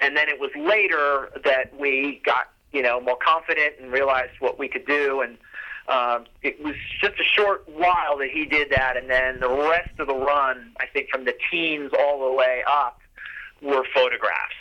And 0.00 0.16
then 0.16 0.28
it 0.28 0.40
was 0.40 0.50
later 0.56 1.30
that 1.44 1.78
we 1.78 2.20
got, 2.24 2.50
you 2.72 2.82
know, 2.82 3.00
more 3.00 3.16
confident 3.16 3.74
and 3.80 3.92
realized 3.92 4.32
what 4.40 4.58
we 4.58 4.68
could 4.68 4.86
do. 4.86 5.22
And 5.22 5.38
um, 5.88 6.26
it 6.42 6.62
was 6.62 6.74
just 7.00 7.14
a 7.20 7.24
short 7.24 7.62
while 7.68 8.18
that 8.18 8.30
he 8.32 8.44
did 8.44 8.70
that, 8.70 8.96
and 8.96 9.08
then 9.08 9.40
the 9.40 9.48
rest 9.48 9.90
of 9.98 10.06
the 10.08 10.14
run, 10.14 10.72
I 10.80 10.86
think, 10.86 11.10
from 11.10 11.24
the 11.24 11.34
teens 11.50 11.92
all 11.98 12.28
the 12.28 12.34
way 12.34 12.62
up, 12.66 12.98
were 13.62 13.84
photographs. 13.94 14.54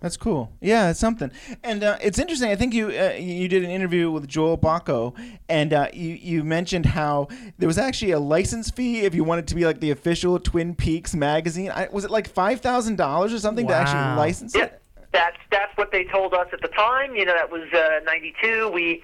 That's 0.00 0.16
cool. 0.16 0.50
Yeah, 0.62 0.90
it's 0.90 0.98
something. 0.98 1.30
And 1.62 1.84
uh, 1.84 1.98
it's 2.00 2.18
interesting. 2.18 2.50
I 2.50 2.56
think 2.56 2.72
you 2.72 2.88
uh, 2.88 3.12
you 3.18 3.48
did 3.48 3.62
an 3.64 3.70
interview 3.70 4.10
with 4.10 4.26
Joel 4.26 4.56
Bocko, 4.56 5.14
and 5.48 5.74
uh, 5.74 5.88
you 5.92 6.14
you 6.14 6.42
mentioned 6.42 6.86
how 6.86 7.28
there 7.58 7.66
was 7.66 7.76
actually 7.76 8.12
a 8.12 8.18
license 8.18 8.70
fee 8.70 9.00
if 9.00 9.14
you 9.14 9.24
wanted 9.24 9.46
to 9.48 9.54
be 9.54 9.66
like 9.66 9.80
the 9.80 9.90
official 9.90 10.38
Twin 10.38 10.74
Peaks 10.74 11.14
magazine. 11.14 11.70
I, 11.70 11.88
was 11.92 12.04
it 12.04 12.10
like 12.10 12.28
five 12.28 12.60
thousand 12.62 12.96
dollars 12.96 13.34
or 13.34 13.38
something 13.38 13.66
to 13.68 13.74
actually 13.74 14.16
license 14.16 14.54
Yeah, 14.54 14.64
it? 14.64 14.82
that's 15.12 15.36
that's 15.50 15.76
what 15.76 15.92
they 15.92 16.04
told 16.04 16.32
us 16.32 16.48
at 16.52 16.62
the 16.62 16.68
time. 16.68 17.14
You 17.14 17.26
know, 17.26 17.34
that 17.34 17.50
was 17.50 17.68
uh, 17.74 18.00
'92. 18.06 18.70
We, 18.72 19.02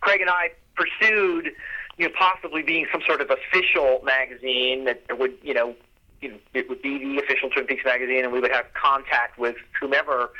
Craig 0.00 0.20
and 0.20 0.30
I, 0.30 0.50
pursued, 0.74 1.52
you 1.96 2.08
know, 2.08 2.14
possibly 2.18 2.62
being 2.62 2.86
some 2.90 3.02
sort 3.06 3.20
of 3.20 3.30
official 3.30 4.02
magazine 4.04 4.84
that 4.86 5.00
would, 5.16 5.34
you 5.42 5.54
know, 5.54 5.76
you 6.24 6.30
know, 6.30 6.38
it 6.54 6.70
would 6.70 6.80
be 6.80 6.98
the 6.98 7.22
official 7.22 7.50
Twin 7.50 7.66
Peaks 7.66 7.84
magazine, 7.84 8.24
and 8.24 8.32
we 8.32 8.40
would 8.40 8.50
have 8.50 8.64
contact 8.72 9.38
with 9.38 9.56
whomever 9.78 10.30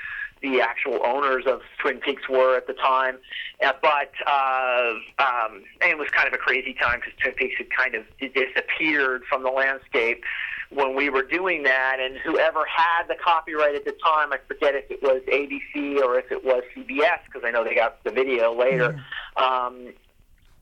the 0.41 0.63
actual 0.63 0.99
owners 1.05 1.45
of 1.47 1.61
Twin 1.79 2.01
Peaks 2.01 2.27
were 2.29 2.57
at 2.57 2.67
the 2.67 2.73
time. 2.73 3.19
Uh, 3.63 3.73
but 3.83 4.13
uh, 4.27 4.93
um, 5.19 5.63
and 5.83 5.91
it 5.91 5.99
was 5.99 6.09
kind 6.09 6.27
of 6.27 6.33
a 6.33 6.39
crazy 6.39 6.75
time 6.75 7.01
because 7.01 7.13
Twin 7.21 7.35
Peaks 7.35 7.55
had 7.59 7.67
kind 7.71 7.95
of 7.95 8.05
disappeared 8.19 9.25
from 9.29 9.43
the 9.43 9.51
landscape 9.51 10.25
when 10.71 10.97
we 10.97 11.11
were 11.11 11.23
doing 11.23 11.65
that. 11.65 11.99
And 12.01 12.17
whoever 12.17 12.65
had 12.65 13.07
the 13.07 13.17
copyright 13.23 13.75
at 13.75 13.85
the 13.85 13.95
time, 14.05 14.33
I 14.33 14.39
forget 14.49 14.75
if 14.75 14.91
it 14.91 15.03
was 15.03 15.21
ABC 15.29 16.03
or 16.03 16.19
if 16.19 16.33
it 16.33 16.45
was 16.45 16.63
CBS 16.75 17.21
because 17.27 17.43
I 17.45 17.51
know 17.51 17.63
they 17.63 17.75
got 17.75 18.03
the 18.05 18.11
video 18.11 18.55
later. 18.59 19.05
Um, 19.37 19.93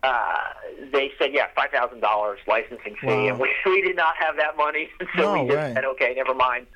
uh, 0.03 0.37
they 0.93 1.13
said, 1.19 1.33
yeah, 1.33 1.47
five 1.55 1.71
thousand 1.71 2.01
dollars 2.01 2.39
licensing 2.47 2.97
fee, 3.01 3.07
Wow. 3.07 3.27
and 3.29 3.39
we, 3.39 3.51
we 3.67 3.83
did 3.83 3.97
not 3.97 4.17
have 4.17 4.37
that 4.37 4.57
money, 4.57 4.89
so 5.17 5.23
No 5.23 5.43
we 5.45 5.49
just 5.49 5.57
way. 5.59 5.73
said, 5.75 5.85
okay, 5.85 6.15
never 6.17 6.35
mind. 6.35 6.67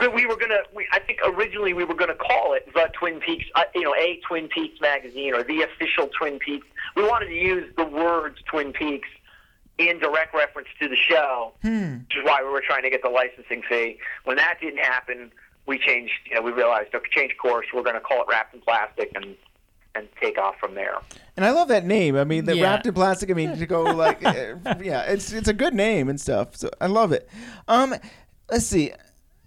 We, 0.00 0.08
we 0.08 0.26
were 0.26 0.36
gonna, 0.36 0.60
we, 0.74 0.86
I 0.92 1.00
think 1.00 1.18
originally 1.24 1.74
we 1.74 1.84
were 1.84 1.94
gonna 1.94 2.14
call 2.14 2.54
it 2.54 2.66
the 2.74 2.88
Twin 2.98 3.20
Peaks, 3.20 3.44
uh, 3.54 3.64
you 3.74 3.82
know, 3.82 3.94
a 3.94 4.20
Twin 4.26 4.48
Peaks 4.48 4.80
magazine 4.80 5.34
or 5.34 5.42
the 5.42 5.62
official 5.62 6.08
Twin 6.18 6.38
Peaks. 6.38 6.66
We 6.96 7.02
wanted 7.02 7.26
to 7.26 7.34
use 7.34 7.70
the 7.76 7.84
words 7.84 8.38
Twin 8.46 8.72
Peaks 8.72 9.08
in 9.78 9.98
direct 9.98 10.34
reference 10.34 10.68
to 10.80 10.88
the 10.88 10.96
show, 10.96 11.52
which 11.62 12.16
is 12.16 12.24
why 12.24 12.42
we 12.42 12.48
were 12.50 12.62
trying 12.64 12.82
to 12.84 12.90
get 12.90 13.02
the 13.02 13.08
licensing 13.10 13.62
fee. 13.68 13.98
When 14.24 14.36
that 14.36 14.58
didn't 14.60 14.78
happen, 14.84 15.32
we 15.66 15.78
changed. 15.78 16.12
You 16.28 16.36
know, 16.36 16.42
we 16.42 16.52
realized, 16.52 16.94
okay, 16.94 17.08
change 17.10 17.36
course. 17.38 17.66
We're 17.74 17.82
going 17.82 17.94
to 17.94 18.00
call 18.00 18.20
it 18.22 18.26
Wrapped 18.30 18.54
in 18.54 18.60
Plastic 18.60 19.10
and 19.14 19.34
and 19.94 20.08
take 20.20 20.38
off 20.38 20.58
from 20.58 20.74
there. 20.74 20.96
And 21.36 21.44
I 21.44 21.50
love 21.50 21.68
that 21.68 21.84
name. 21.84 22.16
I 22.16 22.24
mean, 22.24 22.44
the 22.44 22.56
Yeah. 22.56 22.64
wrapped 22.64 22.86
in 22.86 22.94
plastic. 22.94 23.30
I 23.30 23.34
mean, 23.34 23.56
to 23.58 23.66
go 23.66 23.82
like, 23.94 24.24
uh, 24.24 24.54
yeah, 24.82 25.02
it's 25.02 25.32
it's 25.32 25.48
a 25.48 25.52
good 25.54 25.74
name 25.74 26.08
and 26.08 26.20
stuff. 26.20 26.56
So 26.56 26.70
I 26.80 26.86
love 26.86 27.12
it. 27.12 27.28
Um, 27.68 27.94
let's 28.50 28.66
see. 28.66 28.92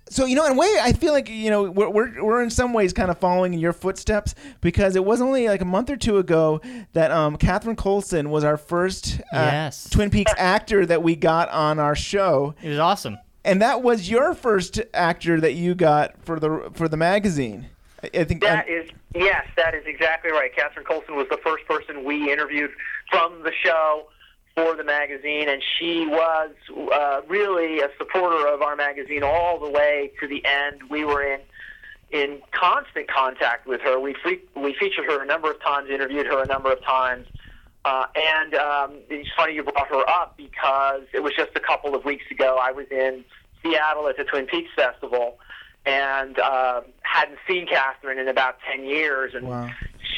So 0.07 0.25
you 0.25 0.35
know, 0.35 0.45
in 0.45 0.51
a 0.51 0.55
way, 0.55 0.71
I 0.81 0.93
feel 0.93 1.13
like 1.13 1.29
you 1.29 1.49
know 1.49 1.63
we're 1.63 1.89
we're, 1.89 2.23
we're 2.23 2.43
in 2.43 2.51
some 2.51 2.73
ways 2.73 2.93
kind 2.93 3.09
of 3.09 3.17
following 3.17 3.55
in 3.55 3.59
your 3.59 3.73
footsteps 3.73 4.35
because 4.61 4.95
it 4.95 5.03
was 5.03 5.19
only 5.19 5.47
like 5.47 5.61
a 5.61 5.65
month 5.65 5.89
or 5.89 5.95
two 5.97 6.19
ago 6.19 6.61
that 6.93 7.09
um 7.09 7.37
Catherine 7.37 7.75
Coulson 7.75 8.29
was 8.29 8.43
our 8.43 8.55
first 8.57 9.19
uh, 9.33 9.49
Yes. 9.51 9.89
Twin 9.89 10.11
Peaks 10.11 10.31
actor 10.37 10.85
that 10.85 11.01
we 11.01 11.15
got 11.15 11.49
on 11.49 11.79
our 11.79 11.95
show, 11.95 12.53
It 12.61 12.69
was 12.69 12.77
awesome. 12.77 13.17
and 13.43 13.59
that 13.63 13.81
was 13.81 14.07
your 14.07 14.35
first 14.35 14.79
actor 14.93 15.41
that 15.41 15.53
you 15.53 15.73
got 15.73 16.23
for 16.23 16.39
the 16.39 16.69
for 16.75 16.87
the 16.87 16.97
magazine. 16.97 17.65
I, 18.03 18.09
I 18.19 18.23
think 18.25 18.41
That 18.41 18.69
is 18.69 18.87
yes, 19.15 19.45
that 19.57 19.73
is 19.73 19.83
exactly 19.85 20.31
right. 20.31 20.53
Catherine 20.55 20.85
Coulson 20.85 21.15
was 21.15 21.27
the 21.29 21.39
first 21.43 21.65
person 21.65 22.03
we 22.03 22.31
interviewed 22.31 22.71
from 23.09 23.43
the 23.43 23.51
show 23.63 24.07
for 24.55 24.75
the 24.75 24.83
magazine, 24.83 25.49
and 25.49 25.61
she 25.77 26.05
was 26.07 26.51
uh, 26.93 27.21
really 27.27 27.81
a 27.81 27.89
supporter 27.97 28.47
of 28.47 28.61
our 28.61 28.75
magazine 28.75 29.23
all 29.23 29.59
the 29.59 29.69
way 29.69 30.11
to 30.19 30.27
the 30.27 30.43
end. 30.45 30.81
We 30.89 31.03
were 31.03 31.23
in 31.23 31.41
in 32.11 32.39
constant 32.51 33.09
contact 33.09 33.67
with 33.67 33.81
her. 33.81 33.99
We 33.99 34.15
fe- 34.23 34.41
we 34.55 34.75
featured 34.79 35.05
her 35.05 35.21
a 35.21 35.25
number 35.25 35.51
of 35.51 35.61
times, 35.61 35.89
interviewed 35.89 36.27
her 36.27 36.43
a 36.43 36.47
number 36.47 36.71
of 36.71 36.83
times. 36.83 37.25
Uh, 37.83 38.05
and 38.15 38.55
um, 38.55 38.97
it's 39.09 39.29
funny 39.37 39.53
you 39.53 39.63
brought 39.63 39.87
her 39.89 40.09
up 40.09 40.35
because 40.37 41.01
it 41.13 41.21
was 41.21 41.33
just 41.37 41.51
a 41.55 41.59
couple 41.59 41.93
of 41.93 42.03
weeks 42.05 42.23
ago. 42.31 42.57
I 42.59 42.71
was 42.71 42.87
in 42.89 43.23
Seattle 43.61 44.07
at 44.07 44.17
the 44.17 44.23
Twin 44.23 44.45
Peaks 44.47 44.69
Festival 44.75 45.37
and 45.85 46.39
uh, 46.39 46.81
hadn't 47.01 47.37
seen 47.47 47.67
Catherine 47.67 48.17
in 48.19 48.27
about 48.27 48.57
10 48.71 48.85
years. 48.85 49.33
And 49.35 49.47
Wow. 49.47 49.69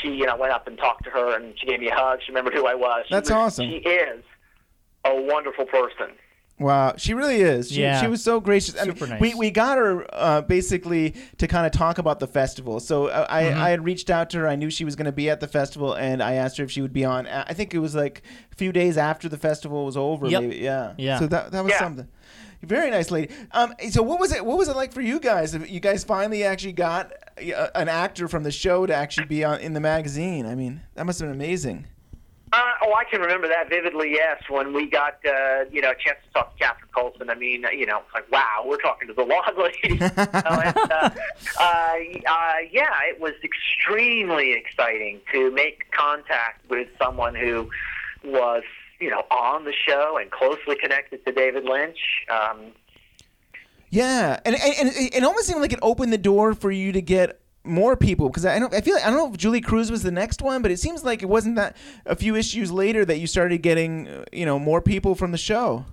she, 0.01 0.09
you 0.09 0.25
know, 0.25 0.36
went 0.38 0.53
up 0.53 0.67
and 0.67 0.77
talked 0.77 1.03
to 1.05 1.09
her 1.12 1.36
and 1.36 1.53
she 1.59 1.67
gave 1.67 1.79
me 1.79 1.89
a 1.89 1.95
hug. 1.95 2.19
She 2.25 2.31
remembered 2.31 2.53
who 2.53 2.65
I 2.67 2.75
was. 2.75 3.05
She 3.07 3.13
That's 3.13 3.29
was- 3.29 3.36
awesome. 3.36 3.65
She 3.69 3.77
is 3.77 4.24
a 5.05 5.15
wonderful 5.21 5.65
person. 5.65 6.12
Wow, 6.59 6.95
she 6.97 7.13
really 7.13 7.41
is. 7.41 7.69
She, 7.71 7.81
Yeah. 7.81 8.01
she 8.01 8.07
was 8.07 8.24
so 8.24 8.39
gracious. 8.39 8.75
I 8.75 8.86
Super 8.86 9.01
mean, 9.05 9.09
nice. 9.12 9.21
We 9.21 9.36
we 9.36 9.51
got 9.51 9.77
her 9.77 10.07
uh, 10.12 10.41
basically 10.41 11.13
to 11.38 11.47
kind 11.47 11.67
of 11.67 11.71
talk 11.71 12.00
about 12.00 12.19
the 12.19 12.25
festival. 12.25 12.79
So 12.79 13.05
uh, 13.09 13.27
I 13.29 13.43
Mm-hmm. 13.43 13.62
I 13.62 13.69
had 13.69 13.86
reached 13.86 14.09
out 14.09 14.31
to 14.31 14.39
her. 14.39 14.47
I 14.47 14.55
knew 14.55 14.71
she 14.71 14.83
was 14.83 14.95
going 14.95 15.05
to 15.05 15.12
be 15.12 15.29
at 15.29 15.39
the 15.39 15.47
festival, 15.47 15.93
and 15.93 16.24
I 16.24 16.33
asked 16.33 16.57
her 16.57 16.63
if 16.63 16.71
she 16.71 16.81
would 16.81 16.93
be 16.93 17.05
on. 17.05 17.27
I 17.27 17.53
think 17.53 17.75
it 17.75 17.77
was 17.77 17.93
like 17.93 18.24
a 18.51 18.55
few 18.55 18.71
days 18.71 18.97
after 18.97 19.29
the 19.29 19.38
festival 19.38 19.86
was 19.86 19.95
over. 19.95 20.27
Yep. 20.27 20.41
Maybe. 20.41 20.55
Yeah. 20.55 20.93
Yeah. 20.97 21.19
So 21.19 21.27
that 21.27 21.51
that 21.51 21.63
was 21.63 21.74
Yeah. 21.74 21.77
something. 21.79 22.07
Very 22.63 22.89
nice 22.89 23.11
lady. 23.11 23.33
Um, 23.51 23.73
so 23.89 24.01
what 24.01 24.19
was 24.19 24.31
it? 24.31 24.43
What 24.45 24.57
was 24.57 24.67
it 24.67 24.75
like 24.75 24.91
for 24.91 25.01
you 25.01 25.19
guys? 25.19 25.53
You 25.53 25.79
guys 25.79 26.03
finally 26.03 26.43
actually 26.43 26.73
got 26.73 27.13
uh, 27.37 27.67
an 27.75 27.87
actor 27.87 28.27
from 28.27 28.43
the 28.43 28.51
show 28.51 28.85
to 28.85 28.95
actually 28.95 29.27
be 29.27 29.43
on 29.43 29.59
in 29.59 29.73
the 29.73 29.79
magazine. 29.79 30.45
I 30.45 30.55
mean, 30.55 30.81
that 30.95 31.05
must 31.05 31.19
have 31.19 31.29
been 31.29 31.35
amazing. 31.35 31.85
Uh, 32.53 32.61
oh, 32.83 32.93
I 32.93 33.03
can 33.03 33.19
remember 33.19 33.47
that 33.49 33.69
vividly. 33.69 34.11
Yes, 34.11 34.41
when 34.49 34.73
we 34.73 34.89
got 34.89 35.19
uh, 35.25 35.65
you 35.69 35.81
know 35.81 35.91
a 35.91 35.95
chance 35.95 36.17
to 36.25 36.33
talk 36.33 36.57
to 36.57 36.63
Catherine 36.63 36.89
Coulson. 36.95 37.29
I 37.29 37.35
mean, 37.35 37.65
you 37.73 37.85
know, 37.85 37.99
it's 37.99 38.13
like 38.13 38.31
wow, 38.31 38.63
we're 38.65 38.77
talking 38.77 39.07
to 39.09 39.13
the 39.13 39.23
log 39.25 39.57
lady. 39.57 39.99
And, 40.47 40.77
uh, 40.77 41.09
uh, 41.59 41.59
uh, 41.59 42.53
yeah, 42.71 43.03
it 43.09 43.19
was 43.19 43.33
extremely 43.43 44.53
exciting 44.53 45.19
to 45.33 45.51
make 45.51 45.91
contact 45.91 46.67
with 46.69 46.87
someone 46.97 47.35
who 47.35 47.69
was 48.23 48.63
you 48.99 49.09
know 49.09 49.23
on 49.31 49.63
the 49.65 49.73
show 49.87 50.17
and 50.19 50.31
closely 50.31 50.75
connected 50.75 51.23
to 51.25 51.31
David 51.31 51.63
Lynch. 51.65 51.97
Um, 52.29 52.71
Yeah, 53.89 54.39
and 54.45 54.55
and, 54.55 54.73
and 54.79 54.89
it- 55.13 55.23
almost 55.23 55.47
seemed 55.47 55.61
like 55.61 55.73
it 55.73 55.79
opened 55.81 56.11
the 56.11 56.17
door 56.17 56.53
for 56.53 56.71
you 56.71 56.91
to 56.91 57.01
get 57.01 57.39
more 57.63 57.95
people 57.97 58.29
because 58.29 58.45
I 58.45 58.59
don't 58.59 58.73
I 58.73 58.81
feel 58.81 58.93
like, 58.95 59.03
I 59.05 59.09
don't 59.09 59.17
know 59.17 59.29
if 59.29 59.37
Julee 59.37 59.61
Cruise 59.61 59.91
was 59.91 60.01
the 60.03 60.11
next 60.11 60.41
one, 60.41 60.61
but 60.61 60.71
it 60.71 60.79
seems 60.79 61.03
like 61.03 61.21
it 61.21 61.27
wasn't 61.29 61.55
that 61.57 61.75
a 62.05 62.15
few 62.15 62.35
issues 62.35 62.71
later 62.71 63.03
that 63.05 63.17
you 63.19 63.27
started 63.27 63.59
getting 63.61 64.07
uh, 64.07 64.23
you 64.31 64.45
know 64.45 64.57
more 64.59 64.81
people 64.81 65.15
from 65.15 65.31
the 65.31 65.37
show. 65.37 65.85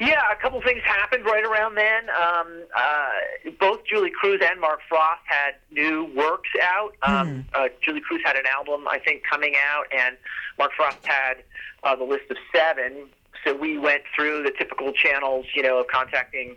Yeah, 0.00 0.20
a 0.32 0.36
couple 0.40 0.60
things 0.62 0.82
happened 0.84 1.24
right 1.24 1.44
around 1.44 1.74
then. 1.74 2.10
Um, 2.10 2.64
uh, 2.76 3.50
both 3.58 3.84
Julee 3.84 4.10
Cruise 4.10 4.42
and 4.44 4.60
Mark 4.60 4.80
Frost 4.88 5.22
had 5.26 5.54
new 5.70 6.10
works 6.14 6.50
out. 6.62 6.94
Um, 7.02 7.44
uh, 7.54 7.68
Julee 7.82 8.00
Cruise 8.00 8.22
had 8.24 8.36
an 8.36 8.46
album, 8.46 8.86
I 8.88 8.98
think, 8.98 9.22
coming 9.28 9.54
out, 9.72 9.86
and 9.96 10.16
Mark 10.58 10.72
Frost 10.76 10.98
had 11.04 11.42
uh, 11.84 11.96
the 11.96 12.04
list 12.04 12.30
of 12.30 12.36
seven. 12.54 13.08
So 13.44 13.54
we 13.54 13.78
went 13.78 14.02
through 14.14 14.42
the 14.42 14.50
typical 14.50 14.92
channels, 14.92 15.46
you 15.54 15.62
know, 15.62 15.78
of 15.78 15.86
contacting 15.86 16.56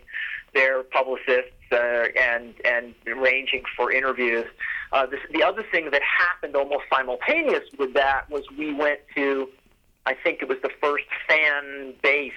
their 0.54 0.82
publicists 0.82 1.52
uh, 1.70 2.06
and 2.18 2.54
and 2.64 2.94
arranging 3.06 3.62
for 3.76 3.92
interviews. 3.92 4.46
Uh, 4.92 5.06
this, 5.06 5.20
the 5.32 5.42
other 5.42 5.64
thing 5.70 5.90
that 5.92 6.02
happened 6.02 6.56
almost 6.56 6.82
simultaneous 6.92 7.62
with 7.78 7.94
that 7.94 8.28
was 8.28 8.42
we 8.58 8.74
went 8.74 8.98
to, 9.14 9.48
I 10.04 10.14
think 10.14 10.42
it 10.42 10.48
was 10.48 10.58
the 10.62 10.70
first 10.80 11.04
fan-based 11.28 12.34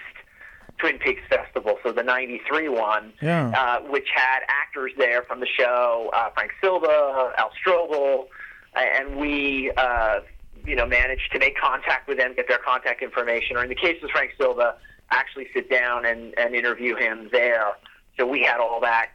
Twin 0.79 0.97
Peaks 0.99 1.21
Festival, 1.29 1.77
so 1.83 1.91
the 1.91 2.03
'93 2.03 2.67
one, 2.69 3.13
Yeah. 3.21 3.49
uh, 3.55 3.81
which 3.89 4.07
had 4.13 4.39
actors 4.47 4.91
there 4.97 5.23
from 5.23 5.39
the 5.39 5.47
show, 5.47 6.09
uh, 6.13 6.29
Frank 6.31 6.51
Silva, 6.61 7.33
Al 7.37 7.51
Strobel, 7.65 8.27
and 8.75 9.15
we, 9.17 9.71
uh, 9.77 10.19
you 10.65 10.75
know, 10.75 10.85
managed 10.85 11.31
to 11.31 11.39
make 11.39 11.57
contact 11.57 12.07
with 12.07 12.17
them, 12.17 12.33
get 12.35 12.47
their 12.47 12.57
contact 12.57 13.01
information, 13.01 13.55
or 13.57 13.63
in 13.63 13.69
the 13.69 13.75
case 13.75 14.01
of 14.03 14.09
Frank 14.09 14.31
Silva, 14.37 14.75
actually 15.11 15.47
sit 15.53 15.69
down 15.69 16.05
and, 16.05 16.33
and 16.39 16.55
interview 16.55 16.95
him 16.95 17.29
there. 17.31 17.73
So 18.17 18.25
we 18.25 18.41
had 18.43 18.59
all 18.59 18.79
that, 18.81 19.09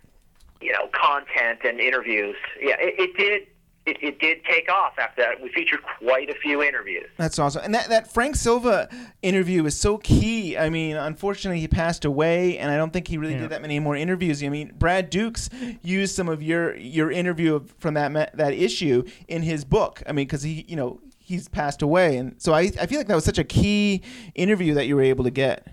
you 0.60 0.72
know, 0.72 0.88
content 0.92 1.60
and 1.64 1.80
interviews. 1.80 2.36
Yeah, 2.60 2.76
it, 2.78 2.94
it 2.98 3.16
did. 3.16 3.46
It, 3.88 3.97
it 4.02 4.18
did 4.18 4.45
take 4.45 4.71
off 4.71 4.99
after 4.99 5.23
that. 5.23 5.40
We 5.40 5.49
featured 5.50 5.80
quite 5.99 6.28
a 6.28 6.35
few 6.35 6.62
interviews. 6.62 7.07
That's 7.16 7.38
awesome. 7.38 7.62
And 7.64 7.75
that, 7.75 7.88
that 7.88 8.12
Frank 8.12 8.37
Silva 8.37 8.88
interview 9.23 9.64
is 9.64 9.76
so 9.78 9.97
key. 9.99 10.59
I 10.59 10.68
mean, 10.68 10.97
unfortunately, 10.97 11.61
he 11.61 11.68
passed 11.68 12.04
away, 12.04 12.59
and 12.59 12.71
I 12.71 12.76
don't 12.76 12.92
think 12.92 13.09
he 13.09 13.16
really 13.16 13.35
Yeah. 13.35 13.40
did 13.42 13.50
that 13.50 13.62
many 13.62 13.78
more 13.80 13.97
interviews. 13.97 14.42
I 14.45 14.49
mean, 14.50 14.73
Brad 14.78 15.09
Dukes 15.11 15.49
used 15.83 16.14
some 16.14 16.28
of 16.28 16.42
your 16.42 16.76
your 16.76 17.11
interview 17.11 17.54
of- 17.54 17.71
from 17.78 17.95
that 17.95 18.37
that 18.37 18.52
issue 18.52 19.04
in 19.28 19.42
his 19.42 19.64
book. 19.64 20.02
I 20.07 20.12
mean, 20.12 20.26
because 20.26 20.42
he, 20.42 20.64
you 20.68 20.76
know, 20.76 21.00
he's 21.18 21.49
passed 21.49 21.80
away, 21.83 22.16
and 22.18 22.35
so 22.38 22.52
I, 22.52 22.71
I 22.80 22.87
feel 22.87 22.99
like 22.99 23.07
that 23.09 23.14
was 23.14 23.25
such 23.25 23.38
a 23.38 23.45
key 23.45 24.02
interview 24.35 24.75
that 24.75 24.87
you 24.87 24.97
were 24.97 25.02
able 25.02 25.25
to 25.25 25.30
get. 25.30 25.66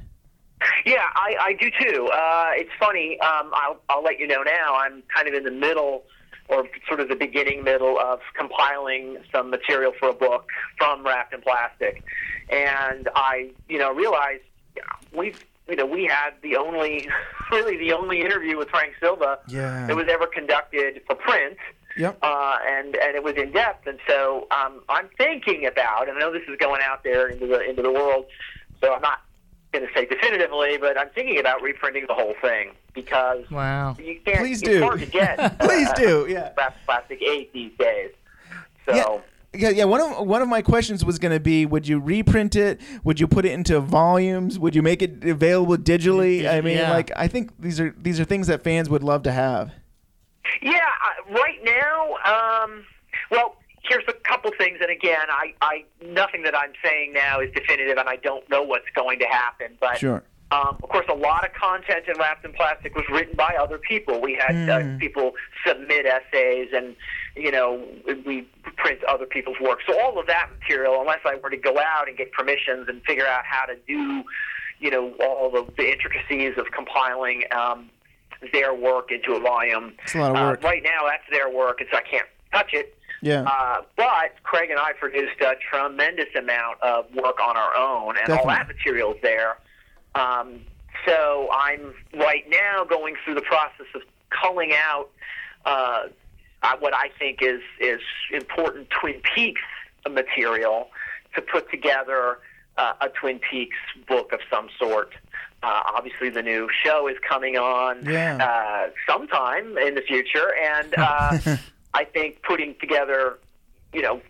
Yeah, 0.86 1.04
I, 1.16 1.36
I 1.40 1.54
do 1.54 1.70
too. 1.80 2.08
Uh, 2.14 2.50
it's 2.54 2.70
funny. 2.80 3.20
Um, 3.20 3.52
I'll, 3.54 3.78
I'll 3.90 4.04
let 4.04 4.20
you 4.20 4.28
know 4.28 4.42
now. 4.44 4.76
I'm 4.76 5.04
kind 5.14 5.28
of 5.28 5.34
in 5.34 5.44
the 5.44 5.52
middle, 5.52 6.04
or 6.48 6.68
sort 6.88 7.00
of 7.00 7.10
the 7.10 7.16
beginning 7.16 7.64
middle 7.64 7.98
of 8.00 8.20
compiling 8.38 9.18
some 9.34 9.50
material 9.50 9.92
for 10.00 10.10
a 10.10 10.14
book 10.14 10.48
from 10.78 11.06
Wrapped 11.06 11.34
in 11.34 11.42
Plastic, 11.42 12.04
and 12.50 13.10
I, 13.16 13.50
you 13.68 13.78
know, 13.80 13.92
realized 13.94 14.44
we've, 15.12 15.44
you 15.68 15.76
know, 15.76 15.86
we 15.86 16.06
had 16.06 16.32
the 16.44 16.58
only, 16.58 17.08
really 17.52 17.78
the 17.78 17.94
only 17.94 18.22
interview 18.22 18.58
with 18.58 18.70
Frank 18.70 18.94
Silva 19.00 19.40
Yeah. 19.48 19.88
that 19.88 19.96
was 19.96 20.06
ever 20.10 20.28
conducted 20.28 21.02
for 21.08 21.16
print 21.16 21.58
Yep. 21.98 22.18
uh, 22.22 22.58
and 22.68 22.96
and 22.98 23.16
it 23.16 23.24
was 23.24 23.36
in 23.38 23.52
depth. 23.54 23.88
And 23.88 24.00
so 24.08 24.48
um, 24.52 24.82
I'm 24.90 25.08
thinking 25.18 25.66
about, 25.66 26.10
and 26.10 26.18
I 26.18 26.20
know 26.20 26.32
this 26.34 26.44
is 26.50 26.58
going 26.60 26.82
out 26.84 27.04
there 27.06 27.30
into 27.30 27.48
the 27.48 27.62
into 27.68 27.82
the 27.82 27.92
world, 27.92 28.26
so 28.82 28.94
I'm 28.94 29.02
not 29.02 29.20
going 29.80 29.88
to 29.88 29.94
say 29.94 30.06
definitively, 30.06 30.78
but 30.78 30.98
I'm 30.98 31.10
thinking 31.10 31.40
about 31.40 31.62
reprinting 31.62 32.06
the 32.08 32.14
whole 32.14 32.34
thing 32.42 32.72
because 32.94 33.50
Wow. 33.52 33.96
you 34.00 34.20
can't. 34.26 34.40
Please 34.40 34.62
it's 34.62 34.70
do. 34.70 34.82
hard 34.82 35.00
to 35.00 35.06
get. 35.06 35.60
Please 35.60 35.90
uh, 35.90 35.94
do. 35.94 36.28
Yeah. 36.30 36.50
Plastic 36.86 37.22
eight 37.22 37.52
these 37.54 37.72
days. 37.78 38.12
So. 38.88 38.96
Yeah. 38.96 39.18
Yeah, 39.58 39.70
yeah. 39.70 39.84
One 39.86 40.02
of 40.02 40.28
one 40.28 40.42
of 40.42 40.50
my 40.50 40.62
questions 40.62 41.06
was 41.06 41.18
going 41.18 41.32
to 41.32 41.40
be: 41.40 41.66
Would 41.66 41.88
you 41.88 41.98
reprint 41.98 42.58
it? 42.58 42.82
Would 43.06 43.22
you 43.22 43.28
put 43.28 43.46
it 43.46 43.54
into 43.54 43.80
volumes? 43.80 44.60
Would 44.60 44.76
you 44.76 44.82
make 44.82 45.02
it 45.02 45.24
available 45.24 45.78
digitally? 45.78 46.46
I 46.46 46.60
mean, 46.60 46.78
Yeah. 46.78 46.92
like 46.92 47.10
I 47.16 47.30
think 47.30 47.52
these 47.58 47.80
are 47.80 47.96
these 47.98 48.20
are 48.20 48.26
things 48.26 48.48
that 48.48 48.66
fans 48.66 48.90
would 48.90 49.02
love 49.02 49.24
to 49.24 49.32
have. 49.32 49.72
Yeah, 50.62 50.74
uh, 50.74 51.34
right 51.36 51.64
now, 51.64 52.16
um, 52.66 52.84
well, 53.32 53.56
here's 53.88 54.04
a 54.08 54.14
couple 54.14 54.52
things, 54.58 54.78
and 54.82 54.90
again, 54.90 55.28
I, 55.30 55.54
I 55.62 55.86
nothing 56.06 56.44
that 56.44 56.56
I'm 56.58 56.74
saying 56.84 57.14
now 57.14 57.40
is 57.40 57.52
definitive, 57.54 57.98
and 57.98 58.08
I 58.10 58.16
don't 58.18 58.48
know 58.50 58.64
what's 58.64 58.90
going 58.96 59.20
to 59.20 59.26
happen. 59.26 59.78
But 59.80 59.98
Sure. 60.00 60.24
um, 60.52 60.78
of 60.82 60.90
course, 60.90 61.06
a 61.10 61.16
lot 61.16 61.46
of 61.46 61.54
content 61.54 62.06
in 62.08 62.18
Wrapped 62.20 62.46
in 62.46 62.54
Plastic 62.54 62.96
was 62.96 63.06
written 63.12 63.36
by 63.36 63.56
other 63.60 63.78
people. 63.78 64.22
We 64.22 64.34
had 64.36 64.70
uh, 64.70 64.98
people 65.00 65.34
submit 65.66 66.06
essays, 66.06 66.70
and 66.74 66.96
you 67.36 67.52
know, 67.52 67.86
we 68.26 68.48
print 68.78 69.04
other 69.06 69.26
people's 69.26 69.60
work. 69.60 69.80
So 69.88 70.00
all 70.02 70.18
of 70.20 70.28
that 70.28 70.50
material, 70.60 71.00
unless 71.02 71.20
I 71.26 71.36
were 71.36 71.50
to 71.50 71.58
go 71.58 71.78
out 71.78 72.08
and 72.08 72.18
get 72.18 72.32
permissions 72.32 72.88
and 72.88 73.04
figure 73.04 73.28
out 73.28 73.44
how 73.46 73.66
to 73.66 73.76
do, 73.88 74.24
you 74.80 74.90
know, 74.90 75.14
all 75.22 75.58
of 75.58 75.76
the 75.76 75.92
intricacies 75.92 76.54
of 76.58 76.72
compiling 76.72 77.44
um, 77.52 77.90
their 78.54 78.74
work 78.74 79.12
into 79.12 79.34
a 79.34 79.40
volume. 79.40 79.94
It's 80.04 80.16
a 80.16 80.20
lot 80.20 80.32
of 80.32 80.38
Uh, 80.38 80.50
work. 80.52 80.64
right 80.64 80.84
now, 80.84 81.06
that's 81.08 81.24
their 81.30 81.50
work, 81.50 81.82
and 81.82 81.90
so 81.92 81.98
I 81.98 82.02
can't 82.02 82.28
touch 82.54 82.74
it. 82.74 82.95
Yeah. 83.22 83.42
Uh, 83.44 83.82
but 83.96 84.32
Craig 84.44 84.70
and 84.70 84.80
I 84.80 84.94
produced 84.94 85.40
a 85.42 85.54
tremendous 85.72 86.30
amount 86.38 86.82
of 86.82 87.06
work 87.16 87.40
on 87.42 87.58
our 87.58 87.76
own, 87.76 88.18
and 88.18 88.30
all 88.30 88.46
Definitely. 88.46 88.54
that 88.54 88.68
material's 88.68 89.18
there. 89.22 89.58
Um, 90.16 90.62
so 91.08 91.50
I'm 91.54 91.94
right 92.20 92.44
now 92.50 92.84
going 92.84 93.16
through 93.24 93.36
the 93.36 93.42
process 93.42 93.88
of 93.94 94.02
culling 94.30 94.74
out 94.74 95.10
uh, 95.66 96.04
uh, 96.64 96.76
what 96.80 96.94
I 96.94 97.10
think 97.20 97.40
is 97.42 97.62
is 97.80 98.00
important 98.34 98.90
Twin 98.90 99.22
Peaks 99.36 99.62
material 100.10 100.90
to 101.36 101.42
put 101.42 101.70
together 101.72 102.40
uh, 102.78 102.94
a 103.02 103.10
Twin 103.10 103.40
Peaks 103.40 103.78
book 104.08 104.32
of 104.34 104.40
some 104.50 104.68
sort. 104.80 105.14
Uh, 105.64 105.82
obviously, 105.96 106.30
the 106.30 106.44
new 106.44 106.70
show 106.84 107.08
is 107.08 107.16
coming 107.28 107.56
on 107.58 108.06
Yeah. 108.06 108.38
uh, 108.38 108.90
sometime 109.12 109.78
in 109.78 109.96
the 109.96 110.02
future, 110.02 110.54
and 110.56 110.94
uh, 110.98 111.38
I 111.96 112.04
think 112.04 112.42
putting 112.44 112.76
together, 112.80 113.40
you 113.94 114.02
know, 114.02 114.22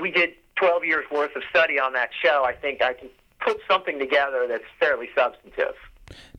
we 0.00 0.10
did 0.10 0.30
12 0.56 0.84
years 0.84 1.04
worth 1.10 1.34
of 1.36 1.42
study 1.48 1.78
on 1.78 1.92
that 1.92 2.10
show. 2.22 2.44
I 2.44 2.52
think 2.52 2.82
I 2.82 2.92
can 2.92 3.08
put 3.40 3.58
something 3.70 3.98
together 4.00 4.46
that's 4.48 4.64
fairly 4.80 5.08
substantive. 5.16 5.74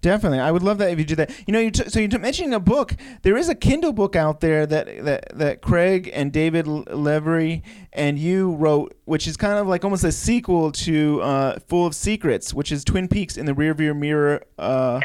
Definitely, 0.01 0.39
I 0.39 0.51
would 0.51 0.63
love 0.63 0.79
that 0.79 0.89
if 0.91 0.97
you 0.99 1.05
did 1.05 1.17
that. 1.17 1.31
You 1.45 1.53
know, 1.53 1.59
you 1.59 1.71
t- 1.71 1.87
so 1.89 1.99
you're 1.99 2.19
mentioning 2.19 2.53
a 2.53 2.59
book. 2.59 2.95
There 3.21 3.37
is 3.37 3.49
a 3.49 3.55
Kindle 3.55 3.93
book 3.93 4.15
out 4.15 4.39
there 4.41 4.65
that 4.65 5.05
that, 5.05 5.37
that 5.37 5.61
Craig 5.61 6.09
and 6.11 6.33
David 6.33 6.67
L- 6.67 6.85
Lavery 6.89 7.63
and 7.93 8.17
you 8.17 8.55
wrote, 8.55 8.95
which 9.05 9.27
is 9.27 9.37
kind 9.37 9.59
of 9.59 9.67
like 9.67 9.83
almost 9.83 10.03
a 10.03 10.11
sequel 10.11 10.71
to 10.71 11.21
uh, 11.21 11.59
Full 11.67 11.85
of 11.85 11.93
Secrets, 11.93 12.53
which 12.53 12.71
is 12.71 12.83
Twin 12.83 13.07
Peaks 13.07 13.37
in 13.37 13.45
the 13.45 13.53
rearview 13.53 13.95
mirror. 13.95 14.43
Uh, 14.57 15.01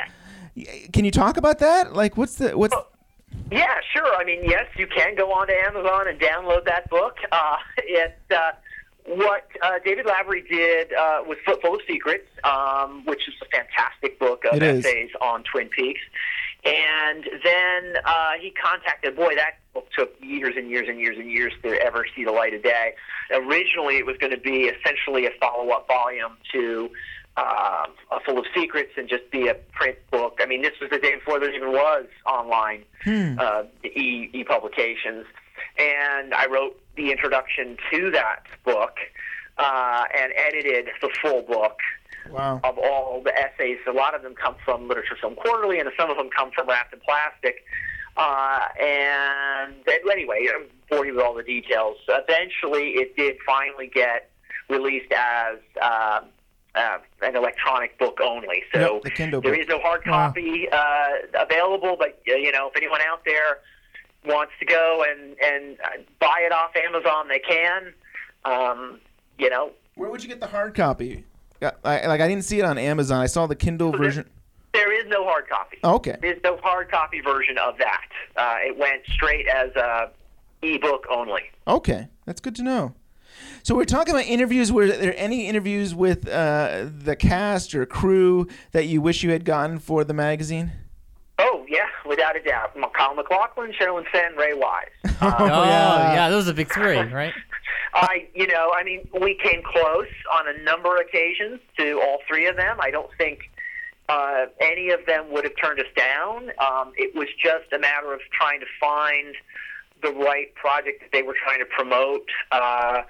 y- 0.57 0.89
can 0.93 1.05
you 1.05 1.11
talk 1.11 1.37
about 1.37 1.59
that? 1.59 1.93
Like, 1.95 2.17
what's 2.17 2.37
the 2.37 2.57
what's 2.57 2.75
Yeah, 3.51 3.75
sure. 3.93 4.15
I 4.17 4.25
mean, 4.25 4.45
yes, 4.45 4.67
you 4.77 4.87
can 4.87 5.15
go 5.15 5.33
on 5.33 5.47
to 5.49 5.55
Amazon 5.55 6.09
and 6.09 6.19
download 6.19 6.65
that 6.65 6.89
book. 6.91 7.17
Uh, 7.31 7.57
it, 7.79 8.17
uh, 8.31 8.53
what 9.07 9.49
uh, 9.63 9.79
David 9.85 10.07
Lavery 10.07 10.43
did 10.49 10.93
uh, 10.93 11.23
was 11.27 11.37
Full 11.45 11.75
of 11.75 11.81
Secrets, 11.87 12.27
um, 12.43 13.05
which 13.05 13.29
is 13.29 13.35
a 13.43 13.47
fantastic 13.47 14.19
book 14.19 14.45
of 14.51 14.57
It 14.57 14.63
is. 14.63 14.85
essays 14.85 15.11
on 15.21 15.45
Twin 15.45 15.69
Peaks. 15.69 16.01
And 16.65 17.25
then 17.45 17.97
uh, 18.07 18.33
he 18.41 18.51
contacted, 18.51 19.15
boy, 19.17 19.35
that 19.35 19.59
book 19.75 19.89
took 19.97 20.15
years 20.21 20.55
and 20.57 20.71
years 20.71 20.89
and 20.89 20.99
years 20.99 21.19
and 21.19 21.31
years 21.31 21.53
to 21.63 21.75
ever 21.83 22.07
see 22.17 22.25
the 22.25 22.33
light 22.33 22.55
of 22.55 22.63
day. 22.63 22.95
Originally, 23.31 23.99
it 23.99 24.07
was 24.07 24.17
going 24.17 24.33
to 24.33 24.41
be 24.41 24.65
essentially 24.65 25.27
a 25.27 25.31
follow 25.39 25.69
up 25.71 25.87
volume 25.87 26.39
to 26.53 26.91
uh, 27.37 27.87
Full 28.25 28.39
of 28.39 28.47
Secrets 28.55 28.93
and 28.97 29.09
just 29.09 29.31
be 29.31 29.49
a 29.49 29.55
print 29.55 29.99
book. 30.11 30.39
I 30.41 30.47
mean, 30.47 30.63
this 30.63 30.73
was 30.81 30.91
the 30.91 30.99
day 30.99 31.17
before 31.17 31.41
there 31.41 31.53
even 31.53 31.73
was 31.73 32.07
online 32.27 32.85
uh, 33.07 33.65
e, 33.85 34.31
e 34.33 34.45
publications, 34.45 35.27
and 35.79 36.33
I 36.33 36.47
wrote 36.47 36.81
the 36.97 37.11
introduction 37.11 37.77
to 37.91 38.11
that 38.13 38.45
book 38.65 38.97
uh, 39.59 40.05
and 40.17 40.33
edited 40.37 40.87
the 41.01 41.11
full 41.21 41.43
book 41.43 41.79
wow? 42.31 42.61
of 42.65 42.79
all 42.79 43.23
the 43.23 43.33
essays. 43.39 43.79
A 43.87 43.93
lot 43.93 44.15
of 44.15 44.23
them 44.23 44.35
come 44.35 44.57
from 44.65 44.89
Literature 44.89 45.17
Film 45.21 45.35
Quarterly, 45.35 45.81
and 45.81 45.89
some 45.99 46.11
of 46.11 46.17
them 46.17 46.31
come 46.37 46.51
from 46.53 46.69
Wrapped 46.69 46.95
in 46.95 47.01
Plastic. 47.01 47.65
Uh, 48.17 48.61
and 48.81 49.75
anyway, 50.11 50.47
I'm 50.55 50.67
boring 50.89 51.09
you 51.11 51.17
with 51.17 51.25
all 51.25 51.35
the 51.35 51.43
details. 51.43 51.97
Eventually, 52.09 52.91
it 52.93 53.17
did 53.17 53.37
finally 53.45 53.91
get 53.93 54.31
released 54.69 55.13
as 55.13 55.59
uh, 55.83 56.21
uh, 56.75 56.99
an 57.23 57.37
electronic 57.37 57.99
book 57.99 58.21
only. 58.23 58.63
So 58.73 58.95
Yep, 58.95 59.03
the 59.05 59.11
Kindle 59.11 59.41
there 59.41 59.53
book. 59.53 59.61
is 59.61 59.69
no 59.69 59.79
hard 59.81 60.03
Wow. 60.07 60.29
copy 60.29 60.69
uh, 60.71 61.09
available, 61.43 61.97
but 61.99 62.21
uh, 62.29 62.35
you 62.35 62.53
know, 62.53 62.69
if 62.69 62.77
anyone 62.77 63.01
out 63.01 63.25
there 63.25 63.59
wants 64.27 64.53
to 64.61 64.65
go 64.67 65.05
and 65.09 65.37
and 65.41 65.79
uh, 65.85 65.89
buy 66.21 66.41
it 66.43 66.53
off 66.53 66.75
Amazon, 66.77 67.29
they 67.29 67.39
can. 67.41 67.93
Um, 68.45 69.01
you 69.39 69.51
know, 69.51 69.71
Where 69.95 70.11
would 70.11 70.23
you 70.23 70.29
get 70.29 70.41
the 70.41 70.47
hard 70.47 70.75
copy? 70.75 71.25
I, 71.63 71.73
I- 71.85 72.07
like 72.07 72.21
I 72.21 72.29
didn't 72.29 72.45
see 72.45 72.59
it 72.59 72.65
on 72.65 72.77
Amazon. 72.79 73.21
I 73.21 73.27
saw 73.27 73.47
the 73.47 73.57
Kindle 73.57 73.91
there- 73.91 74.01
version. 74.01 74.31
there 74.73 74.93
is 74.93 75.07
no 75.09 75.25
hard 75.25 75.49
copy. 75.49 75.79
Oh, 75.85 75.95
okay. 75.97 76.17
There's 76.21 76.43
no 76.45 76.57
hard 76.59 76.91
copy 76.91 77.21
version 77.21 77.57
of 77.59 77.79
that. 77.79 78.09
Uh, 78.37 78.57
it 78.61 78.77
went 78.77 79.03
straight 79.13 79.47
as 79.49 79.71
a 79.77 80.11
ebook 80.63 81.07
only. 81.11 81.43
Okay, 81.67 82.09
that's 82.27 82.41
good 82.41 82.55
to 82.57 82.63
know. 82.63 82.95
So 83.65 83.75
we're 83.75 83.87
talking 83.87 84.13
about 84.15 84.27
interviews. 84.27 84.71
Were 84.71 84.87
there 84.87 85.15
any 85.17 85.47
interviews 85.47 85.95
with 85.95 86.29
uh, 86.29 86.85
the 86.99 87.17
cast 87.17 87.75
or 87.75 87.87
crew 87.87 88.47
that 88.73 88.85
you 88.89 89.01
wish 89.01 89.23
you 89.23 89.31
had 89.31 89.47
gotten 89.47 89.79
for 89.79 90.05
the 90.05 90.13
magazine? 90.13 90.71
Oh 91.39 91.65
yeah, 91.67 91.87
without 92.07 92.37
a 92.37 92.43
doubt. 92.43 92.77
Kyle 92.93 93.15
MacLachlan, 93.15 93.73
Sherilyn 93.73 94.05
Fenn, 94.13 94.37
Ray 94.37 94.53
Wise. 94.53 94.89
Uh, 95.19 95.35
Oh, 95.41 95.47
yeah. 95.65 96.13
yeah. 96.13 96.29
those 96.29 96.45
are 96.45 96.53
the 96.53 96.57
big 96.57 96.71
three, 96.71 96.99
right? 97.13 97.33
I, 97.95 98.29
you 98.35 98.47
know, 98.49 98.71
I 98.77 98.85
mean, 98.85 99.09
we 99.19 99.35
came 99.43 99.63
close 99.63 100.09
on 100.31 100.47
a 100.47 100.63
number 100.63 100.97
of 100.97 101.07
occasions 101.09 101.59
to 101.79 102.03
all 102.03 102.19
three 102.29 102.47
of 102.47 102.57
them. 102.57 102.77
I 102.81 102.91
don't 102.91 103.11
think 103.17 103.51
uh, 104.11 104.45
any 104.61 104.91
of 104.91 105.07
them 105.07 105.33
would 105.33 105.45
have 105.45 105.55
turned 105.59 105.81
us 105.81 105.87
down. 105.97 106.51
Um, 106.59 106.93
it 106.99 107.15
was 107.15 107.29
just 107.43 107.73
a 107.73 107.79
matter 107.79 108.13
of 108.13 108.21
trying 108.31 108.61
to 108.61 108.67
find 108.79 109.35
the 110.03 110.13
right 110.13 110.55
project 110.55 111.01
that 111.01 111.13
they 111.15 111.23
were 111.23 111.37
trying 111.43 111.61
to 111.61 111.65
promote. 111.65 112.29
Uh, 112.53 113.03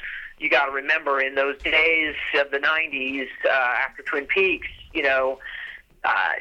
you 0.45 0.51
got 0.51 0.67
to 0.67 0.73
remember, 0.73 1.23
in 1.23 1.35
those 1.35 1.57
days 1.63 2.15
of 2.39 2.51
the 2.51 2.59
'90s, 2.59 3.29
uh, 3.47 3.49
after 3.49 4.03
Twin 4.03 4.27
Peaks, 4.27 4.69
you 4.93 5.03
know, 5.03 5.39
uh, 6.05 6.33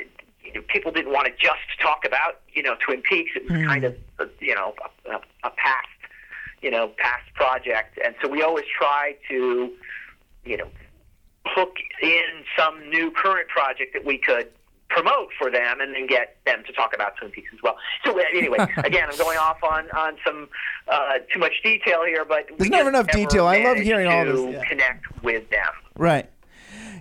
people 0.68 0.92
didn't 0.92 1.14
want 1.14 1.26
to 1.26 1.32
just 1.32 1.62
talk 1.82 2.04
about, 2.06 2.42
you 2.54 2.62
know, 2.62 2.76
Twin 2.86 3.02
Peaks. 3.02 3.32
It 3.34 3.50
was 3.50 3.64
kind 3.66 3.86
of, 3.86 3.96
uh, 4.20 4.26
you 4.42 4.54
know, 4.54 4.76
a, 5.06 5.12
a, 5.12 5.22
a 5.46 5.50
past, 5.52 5.88
you 6.62 6.70
know, 6.70 6.92
past 6.98 7.34
project, 7.34 7.98
and 8.04 8.14
so 8.22 8.28
we 8.28 8.44
always 8.44 8.66
try 8.78 9.16
to, 9.30 9.72
you 10.44 10.58
know, 10.58 10.68
hook 11.46 11.78
in 12.02 12.44
some 12.58 12.90
new 12.90 13.10
current 13.10 13.48
project 13.48 13.94
that 13.94 14.04
we 14.04 14.18
could 14.18 14.50
promote 14.94 15.30
for 15.38 15.50
them 15.50 15.82
and 15.82 15.94
then 15.94 16.08
get 16.08 16.38
them 16.46 16.64
to 16.66 16.74
talk 16.74 16.94
about 16.94 17.18
Twin 17.18 17.32
Peaks 17.32 17.50
as 17.54 17.60
well. 17.64 17.78
So 18.06 18.18
uh, 18.18 18.24
anyway, 18.34 18.58
again, 18.78 19.10
I'm 19.12 19.18
going 19.18 19.38
off 19.38 19.64
on, 19.64 19.90
on 19.92 20.18
some 20.26 20.48
uh, 20.88 21.20
too 21.34 21.40
much 21.40 21.54
detail 21.64 22.06
here, 22.06 22.24
but 22.26 22.46
we 22.52 22.58
There's 22.58 22.70
never 22.70 22.90
enough 22.90 23.08
detail. 23.08 23.48
I 23.48 23.64
love 23.64 23.78
hearing 23.78 24.08
all 24.08 24.26
this, 24.26 24.54
yeah. 24.54 24.66
Connect 24.66 25.24
with 25.24 25.50
them. 25.50 25.70
Right. 25.98 26.30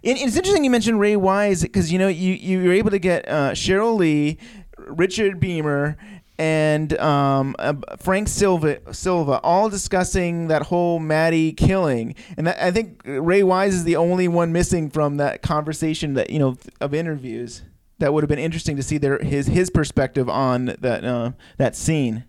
And 0.04 0.18
it's 0.18 0.36
interesting 0.36 0.64
you 0.64 0.70
mentioned 0.70 0.98
Ray 0.98 1.14
Wise 1.14 1.62
because 1.62 1.92
you 1.92 1.98
know 1.98 2.08
you 2.08 2.32
you 2.34 2.64
were 2.64 2.72
able 2.72 2.90
to 2.90 2.98
get 2.98 3.28
uh, 3.28 3.52
Sheryl 3.52 3.96
Lee, 3.96 4.36
Richard 4.76 5.38
Beymer, 5.38 5.96
and 6.38 6.98
um, 6.98 7.54
uh, 7.60 7.74
Frank 7.98 8.26
Silva 8.26 8.80
Silva 8.92 9.38
all 9.44 9.68
discussing 9.68 10.48
that 10.48 10.62
whole 10.62 10.98
Maddy 10.98 11.52
killing, 11.52 12.16
and 12.36 12.48
that, 12.48 12.60
I 12.60 12.72
think 12.72 13.00
Ray 13.04 13.44
Wise 13.44 13.74
is 13.74 13.84
the 13.84 13.94
only 13.94 14.26
one 14.26 14.52
missing 14.52 14.90
from 14.90 15.18
that 15.18 15.40
conversation 15.40 16.14
that 16.14 16.30
you 16.30 16.40
know 16.40 16.56
of 16.80 16.94
interviews. 16.94 17.62
That 18.02 18.12
would 18.12 18.24
have 18.24 18.28
been 18.28 18.40
interesting 18.40 18.74
to 18.78 18.82
see 18.82 18.98
their 18.98 19.20
his 19.20 19.46
his 19.46 19.70
perspective 19.70 20.28
on 20.28 20.74
that 20.80 21.04
uh, 21.04 21.30
that 21.58 21.76
scene. 21.76 22.24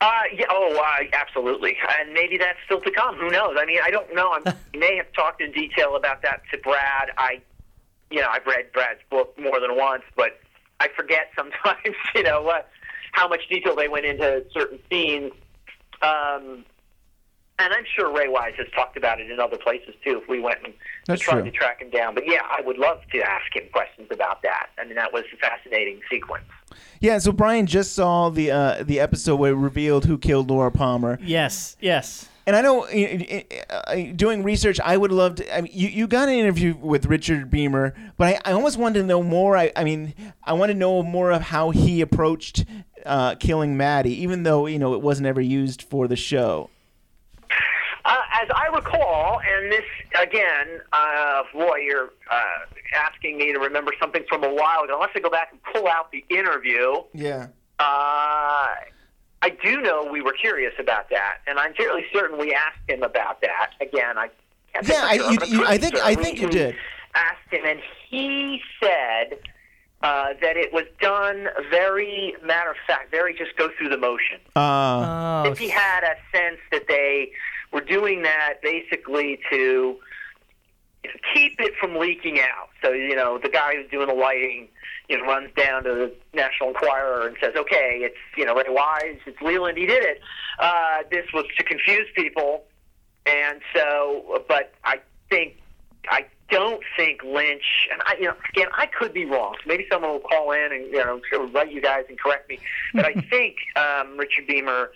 Uh, 0.00 0.10
yeah, 0.36 0.46
oh, 0.50 0.76
uh, 0.76 1.04
absolutely, 1.12 1.76
and 2.00 2.12
maybe 2.12 2.36
that's 2.36 2.58
still 2.64 2.80
to 2.80 2.90
come. 2.90 3.14
Who 3.18 3.30
knows? 3.30 3.54
I 3.56 3.64
mean, 3.64 3.78
I 3.84 3.92
don't 3.92 4.12
know. 4.16 4.32
I 4.32 4.52
may 4.76 4.96
have 4.96 5.12
talked 5.12 5.40
in 5.40 5.52
detail 5.52 5.94
about 5.94 6.22
that 6.22 6.42
to 6.50 6.58
Brad. 6.58 7.10
I, 7.18 7.40
you 8.10 8.20
know, 8.20 8.26
I've 8.32 8.44
read 8.44 8.72
Brad's 8.72 8.98
book 9.10 9.38
more 9.38 9.60
than 9.60 9.76
once, 9.76 10.02
but 10.16 10.40
I 10.80 10.88
forget 10.96 11.30
sometimes. 11.36 11.94
You 12.16 12.24
know, 12.24 12.48
uh, 12.48 12.62
how 13.12 13.28
much 13.28 13.48
detail 13.48 13.76
they 13.76 13.86
went 13.86 14.06
into 14.06 14.44
certain 14.52 14.80
scenes. 14.90 15.30
Um, 16.02 16.64
and 17.58 17.72
I'm 17.72 17.84
sure 17.94 18.12
Ray 18.12 18.28
Wise 18.28 18.54
has 18.58 18.66
talked 18.74 18.96
about 18.96 19.20
it 19.20 19.30
in 19.30 19.38
other 19.38 19.58
places 19.58 19.94
too. 20.04 20.20
If 20.22 20.28
we 20.28 20.40
went 20.40 20.58
and 20.64 20.74
That's 21.06 21.20
tried 21.20 21.42
true. 21.42 21.44
to 21.44 21.50
track 21.50 21.80
him 21.80 21.90
down, 21.90 22.14
but 22.14 22.26
yeah, 22.26 22.40
I 22.48 22.60
would 22.62 22.78
love 22.78 23.00
to 23.12 23.22
ask 23.22 23.54
him 23.54 23.64
questions 23.72 24.08
about 24.10 24.42
that. 24.42 24.68
I 24.78 24.84
mean, 24.84 24.96
that 24.96 25.12
was 25.12 25.24
a 25.32 25.36
fascinating 25.36 26.00
sequence. 26.10 26.44
Yeah, 27.00 27.18
so 27.18 27.32
Brian 27.32 27.66
just 27.66 27.94
saw 27.94 28.30
the 28.30 28.50
uh, 28.50 28.82
the 28.82 29.00
episode 29.00 29.36
where 29.36 29.52
it 29.52 29.56
revealed 29.56 30.06
who 30.06 30.18
killed 30.18 30.50
Laura 30.50 30.70
Palmer. 30.70 31.18
Yes, 31.22 31.76
yes. 31.80 32.28
And 32.44 32.56
I 32.56 32.60
know, 32.60 32.86
uh, 33.70 33.94
doing 34.16 34.42
research, 34.42 34.80
I 34.80 34.96
would 34.96 35.12
love 35.12 35.36
to. 35.36 35.56
I 35.56 35.60
mean, 35.60 35.70
you, 35.72 35.86
you 35.86 36.06
got 36.08 36.28
an 36.28 36.34
interview 36.34 36.74
with 36.74 37.06
Richard 37.06 37.50
Beymer, 37.50 37.94
but 38.16 38.34
I, 38.34 38.50
I 38.50 38.52
almost 38.52 38.78
wanted 38.78 39.00
to 39.00 39.06
know 39.06 39.22
more. 39.22 39.56
I, 39.56 39.70
I 39.76 39.84
mean, 39.84 40.12
I 40.42 40.54
want 40.54 40.70
to 40.72 40.74
know 40.74 41.04
more 41.04 41.30
of 41.30 41.42
how 41.42 41.70
he 41.70 42.00
approached 42.00 42.64
uh, 43.06 43.36
killing 43.36 43.76
Maddy, 43.76 44.20
even 44.22 44.42
though 44.42 44.66
you 44.66 44.80
know 44.80 44.94
it 44.94 45.02
wasn't 45.02 45.28
ever 45.28 45.40
used 45.40 45.82
for 45.82 46.08
the 46.08 46.16
show. 46.16 46.70
As 48.42 48.48
I 48.56 48.66
recall, 48.74 49.40
and 49.40 49.70
this 49.70 49.84
again, 50.20 50.80
uh, 50.92 51.42
boy, 51.52 51.76
you're 51.76 52.10
uh, 52.28 52.40
asking 52.92 53.38
me 53.38 53.52
to 53.52 53.60
remember 53.60 53.92
something 54.00 54.24
from 54.28 54.42
a 54.42 54.52
while 54.52 54.82
ago. 54.82 54.94
Unless 54.96 55.10
I 55.14 55.20
go 55.20 55.30
back 55.30 55.50
and 55.52 55.60
pull 55.72 55.86
out 55.86 56.10
the 56.10 56.24
interview, 56.28 56.94
Yeah. 57.14 57.46
uh, 57.78 58.66
I 59.44 59.50
do 59.62 59.80
know 59.80 60.08
we 60.10 60.22
were 60.22 60.32
curious 60.32 60.72
about 60.80 61.08
that, 61.10 61.36
and 61.46 61.56
I'm 61.56 61.72
fairly 61.74 62.04
certain 62.12 62.36
we 62.36 62.52
asked 62.52 62.80
him 62.88 63.04
about 63.04 63.40
that. 63.42 63.70
Again, 63.80 64.18
I 64.18 64.28
can't 64.72 64.88
Yeah, 64.88 65.04
I- 65.04 65.18
think 65.18 65.40
for 65.40 65.46
you- 65.46 65.58
you- 65.60 65.66
I 65.66 65.78
think- 65.78 65.96
I 66.02 66.14
think 66.16 66.40
you 66.40 66.48
did. 66.48 66.76
Asked 67.14 67.48
him, 67.52 67.64
and 67.64 67.80
he 68.08 68.60
said 68.82 69.38
uh, 70.04 70.34
that 70.40 70.56
it 70.56 70.72
was 70.72 70.82
done 71.00 71.48
very 71.70 72.34
matter 72.42 72.72
of 72.72 72.76
fact, 72.88 73.08
very 73.12 73.32
just 73.34 73.54
go 73.56 73.68
through 73.78 73.88
the 73.88 73.96
motion. 73.96 74.40
Uh, 74.56 75.42
Oh, 75.46 75.50
if 75.52 75.58
he 75.58 75.68
had 75.68 76.02
a 76.02 76.16
sense 76.36 76.58
that 76.72 76.88
they 76.88 77.30
were 77.72 77.80
doing 77.80 78.22
that 78.22 78.54
basically 78.62 79.40
to 79.50 79.96
keep 81.34 81.60
it 81.60 81.74
from 81.80 81.96
leaking 81.96 82.38
out. 82.40 82.68
So, 82.82 82.92
you 82.92 83.16
know, 83.16 83.38
the 83.38 83.48
guy 83.48 83.74
who's 83.74 83.90
doing 83.90 84.08
the 84.08 84.14
lighting, 84.14 84.68
you 85.08 85.18
know, 85.18 85.24
runs 85.24 85.50
down 85.56 85.84
to 85.84 85.90
the 85.90 86.14
National 86.34 86.70
Enquirer 86.70 87.26
and 87.26 87.36
says, 87.40 87.52
okay, 87.56 88.00
it's, 88.02 88.16
you 88.36 88.44
know, 88.44 88.54
Ray 88.54 88.64
Wise, 88.68 89.18
it's 89.26 89.40
Leland, 89.40 89.78
he 89.78 89.86
did 89.86 90.04
it. 90.04 90.20
Uh, 90.58 90.98
this 91.10 91.26
was 91.34 91.44
to 91.56 91.64
confuse 91.64 92.06
people. 92.14 92.64
And 93.26 93.60
so, 93.74 94.44
but 94.48 94.72
I 94.84 95.00
think, 95.28 95.60
I 96.08 96.26
don't 96.50 96.82
think 96.96 97.22
Lynch, 97.22 97.88
and 97.90 98.02
I, 98.04 98.16
you 98.18 98.26
know, 98.26 98.34
again, 98.50 98.68
I 98.76 98.86
could 98.86 99.12
be 99.12 99.24
wrong. 99.24 99.56
Maybe 99.66 99.86
someone 99.90 100.12
will 100.12 100.20
call 100.20 100.52
in 100.52 100.72
and, 100.72 100.86
you 100.86 100.98
know, 100.98 101.20
write 101.52 101.72
you 101.72 101.80
guys 101.80 102.04
and 102.08 102.18
correct 102.18 102.48
me. 102.48 102.58
But 102.94 103.06
I 103.06 103.14
think 103.30 103.56
um, 103.76 104.18
Richard 104.18 104.46
Beymer 104.46 104.88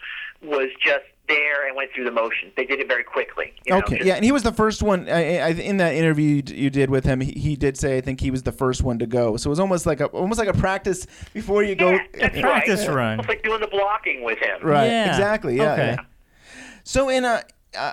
was 0.43 0.69
just 0.85 1.05
there 1.29 1.67
and 1.67 1.77
went 1.77 1.91
through 1.93 2.05
the 2.05 2.11
motions. 2.11 2.53
They 2.57 2.65
did 2.65 2.81
it 2.81 2.89
very 2.89 3.05
quickly. 3.05 3.53
You 3.67 3.73
know, 3.73 3.79
okay, 3.79 3.97
just- 3.97 4.07
yeah, 4.07 4.15
and 4.15 4.25
he 4.25 4.33
was 4.33 4.43
the 4.43 4.53
first 4.53 4.83
one. 4.83 5.09
I, 5.09 5.39
I, 5.39 5.49
in 5.51 5.79
that 5.79 5.95
interview 5.95 6.43
you, 6.47 6.71
did 6.71 6.91
with 6.91 7.05
him, 7.05 7.21
he, 7.21 7.33
he 7.33 7.57
did 7.57 7.77
say 7.77 7.97
I 7.97 8.01
think 8.01 8.21
he 8.21 8.31
was 8.31 8.43
the 8.43 8.53
first 8.53 8.83
one 8.83 8.99
to 8.99 9.07
go. 9.07 9.37
So 9.37 9.49
it 9.49 9.51
was 9.51 9.61
almost 9.61 9.87
like 9.87 10.01
a 10.01 10.07
almost 10.07 10.39
like 10.39 10.49
a 10.49 10.55
practice 10.55 11.07
before 11.35 11.62
you 11.62 11.75
go. 11.75 11.93
Yeah, 11.93 11.99
that's 12.15 12.41
Practice 12.41 12.87
right. 12.87 12.95
run. 12.95 13.21
It's 13.21 13.29
like 13.29 13.43
doing 13.43 13.61
the 13.61 13.67
blocking 13.67 14.23
with 14.25 14.39
him. 14.39 14.59
Right. 14.62 14.87
Yeah. 14.87 15.11
Exactly. 15.11 15.57
Yeah. 15.57 15.73
Okay. 15.73 15.95
yeah. 15.99 16.05
So 16.85 17.09
in 17.09 17.25
a. 17.25 17.43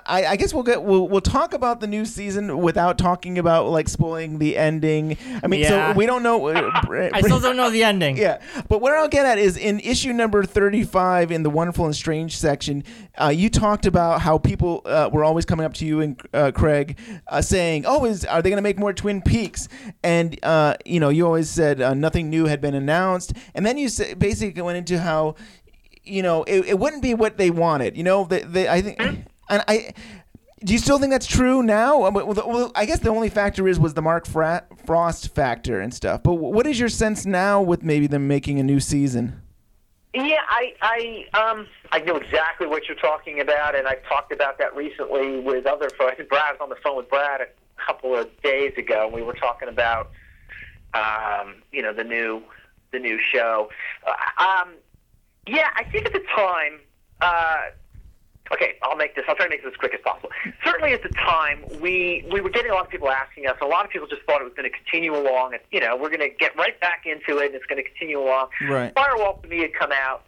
I, 0.06 0.26
I 0.26 0.36
guess 0.36 0.52
we'll 0.54 0.62
get 0.62 0.82
we'll, 0.82 1.08
we'll 1.08 1.20
talk 1.20 1.54
about 1.54 1.80
the 1.80 1.86
new 1.86 2.04
season 2.04 2.58
without 2.58 2.98
talking 2.98 3.38
about 3.38 3.68
like 3.68 3.88
spoiling 3.88 4.38
the 4.38 4.56
ending. 4.56 5.16
I 5.42 5.46
mean, 5.46 5.60
Yeah. 5.60 5.92
so 5.92 5.96
we 5.98 6.06
don't 6.06 6.22
know. 6.22 6.46
uh, 6.48 6.70
I 7.12 7.20
still 7.20 7.40
don't 7.40 7.56
know 7.56 7.70
the 7.70 7.82
ending. 7.84 8.16
Yeah, 8.16 8.40
but 8.68 8.80
what 8.80 8.92
I'll 8.94 9.08
get 9.08 9.26
at 9.26 9.38
is 9.38 9.56
in 9.56 9.80
issue 9.80 10.12
number 10.12 10.44
35 10.44 11.30
in 11.30 11.42
the 11.42 11.50
Wonderful 11.50 11.84
and 11.86 11.94
Strange 11.94 12.36
section, 12.36 12.84
uh, 13.20 13.28
you 13.28 13.48
talked 13.50 13.86
about 13.86 14.20
how 14.20 14.38
people 14.38 14.82
uh, 14.86 15.10
were 15.12 15.24
always 15.24 15.44
coming 15.44 15.66
up 15.66 15.74
to 15.74 15.84
you 15.86 16.00
and 16.00 16.20
uh, 16.32 16.50
Craig 16.52 16.98
uh, 17.28 17.42
saying, 17.42 17.84
"Oh, 17.86 18.04
is 18.04 18.24
are 18.24 18.42
they 18.42 18.50
going 18.50 18.58
to 18.58 18.62
make 18.62 18.78
more 18.78 18.92
Twin 18.92 19.22
Peaks?" 19.22 19.68
And 20.02 20.38
uh, 20.42 20.74
you 20.84 21.00
know, 21.00 21.08
you 21.10 21.26
always 21.26 21.50
said 21.50 21.80
uh, 21.80 21.94
nothing 21.94 22.30
new 22.30 22.46
had 22.46 22.60
been 22.60 22.74
announced, 22.74 23.32
and 23.54 23.64
then 23.66 23.78
you 23.78 23.88
sa- 23.88 24.14
basically 24.16 24.62
went 24.62 24.78
into 24.78 24.98
how 25.00 25.34
you 26.02 26.22
know 26.22 26.42
it, 26.44 26.66
it 26.66 26.78
wouldn't 26.78 27.02
be 27.02 27.14
what 27.14 27.36
they 27.38 27.50
wanted. 27.50 27.96
You 27.96 28.02
know, 28.04 28.24
they, 28.24 28.40
they, 28.42 28.68
I 28.68 28.80
think, 28.82 29.24
and 29.48 29.62
I. 29.68 29.92
Do 30.64 30.72
you 30.72 30.78
still 30.78 30.98
think 30.98 31.10
that's 31.12 31.26
true 31.26 31.62
now? 31.62 32.08
Well, 32.10 32.72
I 32.74 32.86
guess 32.86 33.00
the 33.00 33.10
only 33.10 33.28
factor 33.28 33.68
is 33.68 33.78
was 33.78 33.92
the 33.92 34.00
Mark 34.00 34.24
Fra- 34.24 34.64
Frost 34.86 35.34
factor 35.34 35.78
and 35.80 35.92
stuff. 35.92 36.22
But 36.22 36.34
what 36.34 36.66
is 36.66 36.80
your 36.80 36.88
sense 36.88 37.26
now 37.26 37.60
with 37.60 37.82
maybe 37.82 38.06
them 38.06 38.26
making 38.28 38.58
a 38.58 38.62
new 38.62 38.80
season? 38.80 39.42
Yeah, 40.14 40.40
I, 40.48 40.72
I, 40.80 41.26
um, 41.38 41.66
I 41.90 41.98
know 41.98 42.16
exactly 42.16 42.68
what 42.68 42.86
you're 42.86 42.96
talking 42.96 43.40
about, 43.40 43.74
and 43.74 43.88
I've 43.88 44.04
talked 44.04 44.32
about 44.32 44.58
that 44.58 44.74
recently 44.74 45.40
with 45.40 45.66
other 45.66 45.90
folks. 45.90 46.12
I 46.12 46.14
think 46.14 46.28
Brad 46.28 46.52
was 46.52 46.60
on 46.62 46.68
the 46.68 46.76
phone 46.76 46.96
with 46.96 47.10
Brad 47.10 47.40
a 47.40 47.48
couple 47.84 48.14
of 48.16 48.30
days 48.40 48.72
ago, 48.78 49.06
and 49.06 49.12
we 49.12 49.22
were 49.22 49.34
talking 49.34 49.68
about, 49.68 50.12
um, 50.94 51.56
you 51.72 51.82
know, 51.82 51.92
the 51.92 52.04
new, 52.04 52.42
the 52.92 53.00
new 53.00 53.18
show. 53.20 53.68
Uh, 54.06 54.42
um, 54.42 54.74
yeah, 55.48 55.68
I 55.74 55.82
think 55.82 56.06
at 56.06 56.12
the 56.12 56.22
time, 56.34 56.78
uh, 57.20 57.62
okay, 58.52 58.74
I'll 58.82 58.96
make 58.96 59.14
this. 59.14 59.24
I'll 59.28 59.36
try 59.36 59.46
to 59.46 59.50
make 59.50 59.62
this 59.62 59.72
as 59.72 59.78
quick 59.78 59.94
as 59.94 60.00
possible. 60.04 60.30
Certainly, 60.64 60.92
at 60.92 61.02
the 61.02 61.08
time, 61.10 61.64
we 61.80 62.26
we 62.32 62.40
were 62.40 62.50
getting 62.50 62.70
a 62.70 62.74
lot 62.74 62.84
of 62.84 62.90
people 62.90 63.10
asking 63.10 63.46
us. 63.46 63.56
A 63.62 63.66
lot 63.66 63.84
of 63.84 63.90
people 63.90 64.08
just 64.08 64.22
thought 64.22 64.40
it 64.40 64.44
was 64.44 64.54
going 64.54 64.70
to 64.70 64.76
continue 64.76 65.14
along. 65.14 65.54
And, 65.54 65.62
you 65.70 65.80
know, 65.80 65.96
we're 65.96 66.10
going 66.10 66.20
to 66.20 66.34
get 66.36 66.56
right 66.56 66.78
back 66.80 67.04
into 67.06 67.38
it, 67.38 67.46
and 67.46 67.54
it's 67.54 67.66
going 67.66 67.82
to 67.82 67.88
continue 67.88 68.20
along. 68.20 68.48
Right. 68.68 68.94
Firewalk 68.94 69.42
with 69.42 69.50
Me 69.50 69.60
had 69.60 69.74
come 69.74 69.92
out. 69.92 70.22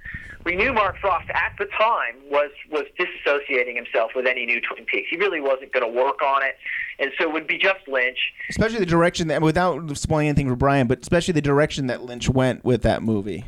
We 0.44 0.54
knew 0.54 0.72
Mark 0.72 0.96
Frost 1.00 1.28
at 1.30 1.54
the 1.58 1.66
time 1.76 2.14
was 2.30 2.50
was 2.70 2.84
disassociating 2.98 3.74
himself 3.74 4.12
with 4.14 4.26
any 4.26 4.46
new 4.46 4.60
Twin 4.60 4.84
Peaks. 4.84 5.08
He 5.10 5.16
really 5.16 5.40
wasn't 5.40 5.72
going 5.72 5.84
to 5.84 6.00
work 6.00 6.22
on 6.22 6.44
it, 6.44 6.56
and 7.00 7.10
so 7.18 7.24
it 7.24 7.32
would 7.32 7.48
be 7.48 7.58
just 7.58 7.88
Lynch. 7.88 8.32
Especially 8.48 8.78
the 8.78 8.86
direction 8.86 9.26
that, 9.26 9.42
without 9.42 9.96
spoiling 9.98 10.28
anything 10.28 10.48
for 10.48 10.54
Brian, 10.54 10.86
but 10.86 11.00
especially 11.02 11.32
the 11.32 11.42
direction 11.42 11.88
that 11.88 12.02
Lynch 12.02 12.28
went 12.28 12.64
with 12.64 12.82
that 12.82 13.02
movie. 13.02 13.44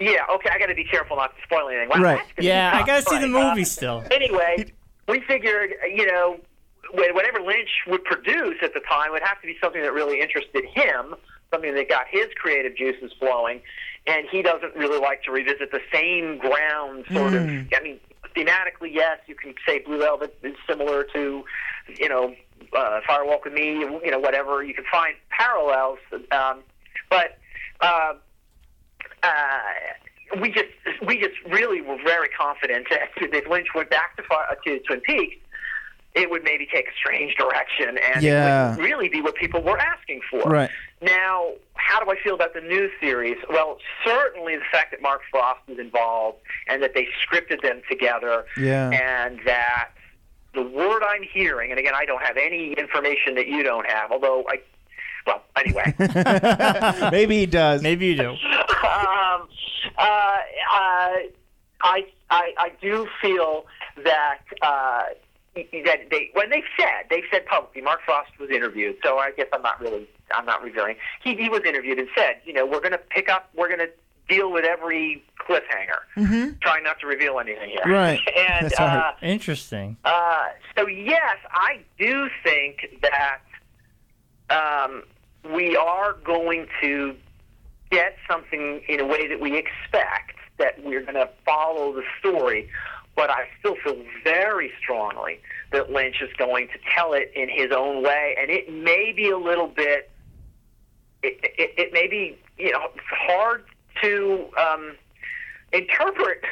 Yeah, 0.00 0.24
okay, 0.34 0.48
I 0.50 0.58
got 0.58 0.66
to 0.66 0.74
be 0.74 0.84
careful 0.84 1.16
not 1.16 1.36
to 1.36 1.42
spoil 1.42 1.68
anything. 1.68 1.90
Wow, 1.90 2.02
Right. 2.02 2.16
that's 2.18 2.32
gonna 2.32 2.48
Yeah, 2.48 2.70
I 2.74 2.86
gotta 2.86 3.02
see 3.02 3.18
the 3.18 3.30
Right, 3.30 3.44
uh, 3.44 3.48
movie 3.50 3.64
still. 3.64 4.02
anyway, 4.10 4.72
we 5.08 5.20
figured, 5.20 5.74
you 5.94 6.06
know, 6.06 6.40
whatever 6.92 7.40
Lynch 7.40 7.68
would 7.86 8.02
produce 8.04 8.56
at 8.62 8.72
the 8.74 8.80
time 8.80 9.12
would 9.12 9.22
have 9.22 9.40
to 9.42 9.46
be 9.46 9.56
something 9.62 9.82
that 9.82 9.92
really 9.92 10.20
interested 10.20 10.64
him, 10.64 11.14
something 11.52 11.74
that 11.74 11.88
got 11.88 12.06
his 12.08 12.26
creative 12.34 12.74
juices 12.76 13.12
flowing. 13.18 13.60
And 14.06 14.26
he 14.30 14.40
doesn't 14.40 14.74
really 14.74 14.98
like 14.98 15.22
to 15.24 15.30
revisit 15.30 15.70
the 15.70 15.82
same 15.92 16.38
ground, 16.38 17.04
sort 17.12 17.34
of. 17.34 17.42
I 17.42 17.80
mean, 17.82 18.00
thematically, 18.34 18.92
yes, 18.92 19.18
you 19.26 19.34
can 19.34 19.54
say 19.66 19.80
Blue 19.80 19.98
Velvet 19.98 20.34
is 20.42 20.56
similar 20.66 21.04
to, 21.12 21.44
you 21.98 22.08
know, 22.08 22.34
uh, 22.74 23.00
Firewalk 23.06 23.44
with 23.44 23.52
Me, 23.52 23.74
you 23.74 24.10
know, 24.10 24.18
whatever. 24.18 24.62
You 24.62 24.72
can 24.72 24.84
find 24.90 25.14
parallels, 25.28 25.98
um, 26.32 26.62
but. 27.10 27.36
Uh, 27.82 28.14
uh, 29.22 30.38
we 30.40 30.50
just 30.50 30.68
we 31.06 31.18
just 31.20 31.34
really 31.48 31.80
were 31.80 31.98
very 32.04 32.28
confident 32.28 32.86
that 32.90 33.10
if 33.16 33.48
Lynch 33.48 33.68
went 33.74 33.90
back 33.90 34.16
to 34.16 34.22
to 34.66 34.78
Twin 34.80 35.00
Peaks, 35.00 35.36
it 36.14 36.30
would 36.30 36.42
maybe 36.44 36.66
take 36.72 36.88
a 36.88 36.92
strange 36.98 37.34
direction 37.36 37.98
and 38.14 38.22
Yeah. 38.22 38.72
it 38.72 38.76
would 38.76 38.84
really 38.84 39.08
be 39.08 39.20
what 39.20 39.34
people 39.36 39.62
were 39.62 39.78
asking 39.78 40.20
for. 40.30 40.42
Right. 40.42 40.70
Now, 41.02 41.52
how 41.74 42.02
do 42.04 42.10
I 42.10 42.16
feel 42.22 42.34
about 42.34 42.52
the 42.54 42.60
new 42.60 42.90
series? 43.00 43.36
Well, 43.48 43.78
certainly 44.04 44.56
the 44.56 44.64
fact 44.70 44.90
that 44.92 45.00
Mark 45.00 45.22
Frost 45.30 45.60
is 45.68 45.78
involved 45.78 46.38
and 46.68 46.82
that 46.82 46.94
they 46.94 47.08
scripted 47.26 47.62
them 47.62 47.82
together, 47.88 48.44
Yeah. 48.56 48.90
and 48.90 49.40
that 49.46 49.90
the 50.52 50.62
word 50.62 51.02
I'm 51.06 51.22
hearing, 51.22 51.70
and 51.70 51.78
again, 51.78 51.94
I 51.94 52.04
don't 52.04 52.22
have 52.22 52.36
any 52.36 52.72
information 52.72 53.34
that 53.36 53.46
you 53.46 53.62
don't 53.62 53.88
have, 53.88 54.10
although 54.10 54.44
I, 54.48 54.60
well, 55.26 55.42
anyway. 55.56 55.94
maybe 57.10 57.38
he 57.38 57.46
does. 57.46 57.82
Maybe 57.82 58.06
you 58.06 58.16
do. 58.16 58.30
um, 58.30 58.36
uh, 59.96 60.02
uh, 60.02 61.16
I, 61.82 62.06
I, 62.30 62.52
I 62.58 62.72
do 62.80 63.06
feel 63.20 63.66
that 64.04 64.40
uh, 64.62 65.02
that 65.54 66.10
they 66.10 66.30
when 66.32 66.48
they 66.50 66.62
said 66.78 67.06
they 67.10 67.22
said 67.30 67.44
publicly, 67.46 67.82
Mark 67.82 68.00
Frost 68.04 68.30
was 68.38 68.50
interviewed. 68.50 68.96
So 69.02 69.18
I 69.18 69.32
guess 69.32 69.46
I'm 69.52 69.62
not 69.62 69.80
really 69.80 70.08
I'm 70.32 70.46
not 70.46 70.62
revealing. 70.62 70.96
He, 71.22 71.34
he 71.36 71.48
was 71.48 71.62
interviewed 71.66 71.98
and 71.98 72.08
said, 72.16 72.40
you 72.44 72.52
know, 72.52 72.64
we're 72.64 72.80
going 72.80 72.92
to 72.92 72.98
pick 72.98 73.28
up, 73.28 73.50
we're 73.54 73.68
going 73.68 73.80
to 73.80 73.90
deal 74.28 74.52
with 74.52 74.64
every 74.64 75.24
cliffhanger. 75.38 76.00
Mm-hmm. 76.16 76.58
Trying 76.60 76.84
not 76.84 77.00
to 77.00 77.06
reveal 77.06 77.38
anything 77.40 77.70
here. 77.70 77.82
Right. 77.92 78.20
and 78.36 78.66
That's 78.66 78.80
uh. 78.80 79.12
Interesting. 79.22 79.96
uh, 80.04 80.44
so 80.76 80.86
yes, 80.86 81.36
I 81.50 81.80
do 81.98 82.28
think 82.44 83.00
that 83.02 83.40
um, 84.50 85.02
we 85.54 85.76
are 85.76 86.14
going 86.24 86.66
to 86.80 87.14
get 87.90 88.16
something 88.28 88.82
in 88.88 89.00
a 89.00 89.06
way 89.06 89.26
that 89.28 89.40
we 89.40 89.56
expect 89.56 90.36
that 90.58 90.82
we're 90.84 91.02
going 91.02 91.14
to 91.14 91.28
follow 91.44 91.92
the 91.92 92.02
story. 92.18 92.68
But 93.16 93.30
I 93.30 93.48
still 93.58 93.76
feel 93.82 93.96
very 94.22 94.70
strongly 94.80 95.40
that 95.72 95.90
Lynch 95.90 96.22
is 96.22 96.30
going 96.38 96.68
to 96.68 96.74
tell 96.94 97.12
it 97.12 97.32
in 97.34 97.48
his 97.48 97.70
own 97.72 98.02
way, 98.02 98.36
and 98.40 98.50
it 98.50 98.72
may 98.72 99.12
be 99.12 99.28
a 99.30 99.36
little 99.38 99.66
bit. 99.66 100.10
It, 101.22 101.38
it, 101.42 101.74
it 101.76 101.92
may 101.92 102.06
be 102.06 102.38
you 102.56 102.70
know 102.72 102.88
hard 103.10 103.64
to 104.02 104.46
um, 104.58 104.96
interpret. 105.72 106.42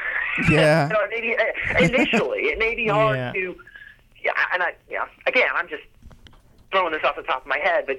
Yeah. 0.48 0.87
you 0.87 0.92
know, 0.92 1.00
maybe 1.11 1.37
uh, 1.37 1.78
initially 1.82 2.42
it 2.42 2.61
may 2.61 2.76
be 2.76 2.87
hard 2.87 3.16
Yeah. 3.16 3.32
to. 3.32 3.56
Yeah, 4.22 4.30
and 4.52 4.62
I, 4.62 4.74
yeah, 4.88 5.06
again, 5.26 5.48
I'm 5.52 5.68
just 5.68 5.82
throwing 6.70 6.92
this 6.92 7.02
off 7.04 7.16
the 7.16 7.22
top 7.22 7.42
of 7.42 7.46
my 7.48 7.59
head, 7.59 7.85
but 7.87 7.96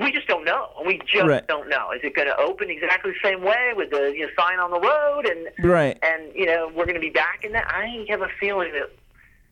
we 0.00 0.12
just 0.12 0.26
don't 0.28 0.44
know. 0.44 0.68
We 0.86 0.98
just 1.06 1.26
Right. 1.26 1.46
don't 1.46 1.68
know. 1.68 1.90
Is 1.92 2.00
it 2.02 2.14
going 2.14 2.28
to 2.28 2.36
open 2.38 2.70
exactly 2.70 3.12
the 3.12 3.28
same 3.28 3.42
way 3.42 3.72
with 3.76 3.90
the 3.90 4.12
you 4.16 4.26
know, 4.26 4.32
sign 4.38 4.58
on 4.58 4.70
the 4.70 4.80
road, 4.80 5.26
and 5.26 5.48
Right. 5.68 5.98
and 6.02 6.32
you 6.34 6.46
know 6.46 6.68
we're 6.74 6.84
going 6.86 6.94
to 6.94 7.00
be 7.00 7.10
back 7.10 7.44
in 7.44 7.52
that? 7.52 7.66
I 7.68 8.04
have 8.08 8.22
a 8.22 8.28
feeling 8.40 8.72
that 8.72 8.90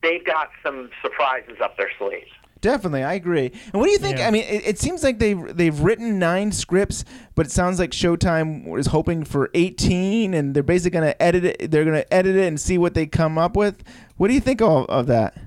they've 0.01 0.23
got 0.25 0.49
some 0.63 0.89
surprises 1.01 1.57
up 1.61 1.77
their 1.77 1.91
sleeves. 1.97 2.31
definitely. 2.61 3.03
I 3.03 3.13
agree. 3.13 3.51
And 3.73 3.73
what 3.73 3.85
do 3.85 3.91
you 3.91 3.99
think? 3.99 4.17
Yeah. 4.17 4.27
I 4.27 4.31
mean, 4.31 4.43
it, 4.43 4.65
it 4.65 4.79
seems 4.79 5.03
like 5.03 5.19
they've 5.19 5.55
they've 5.55 5.79
written 5.79 6.17
nine 6.17 6.51
scripts, 6.51 7.05
but 7.35 7.45
it 7.45 7.51
sounds 7.51 7.77
like 7.79 7.91
Showtime 7.91 8.77
is 8.79 8.87
hoping 8.87 9.23
for 9.23 9.51
eighteen, 9.53 10.33
and 10.33 10.55
they're 10.55 10.63
basically 10.63 10.99
going 10.99 11.11
to 11.13 11.21
edit 11.21 11.45
it. 11.45 11.69
They're 11.71 11.83
going 11.83 12.01
to 12.01 12.11
edit 12.13 12.35
it 12.35 12.45
and 12.47 12.59
see 12.59 12.77
what 12.79 12.93
they 12.95 13.05
come 13.05 13.37
up 13.37 13.55
with. 13.55 13.83
What 14.17 14.29
do 14.29 14.33
you 14.33 14.39
think 14.39 14.61
of, 14.61 14.85
of 14.87 15.05
that? 15.07 15.37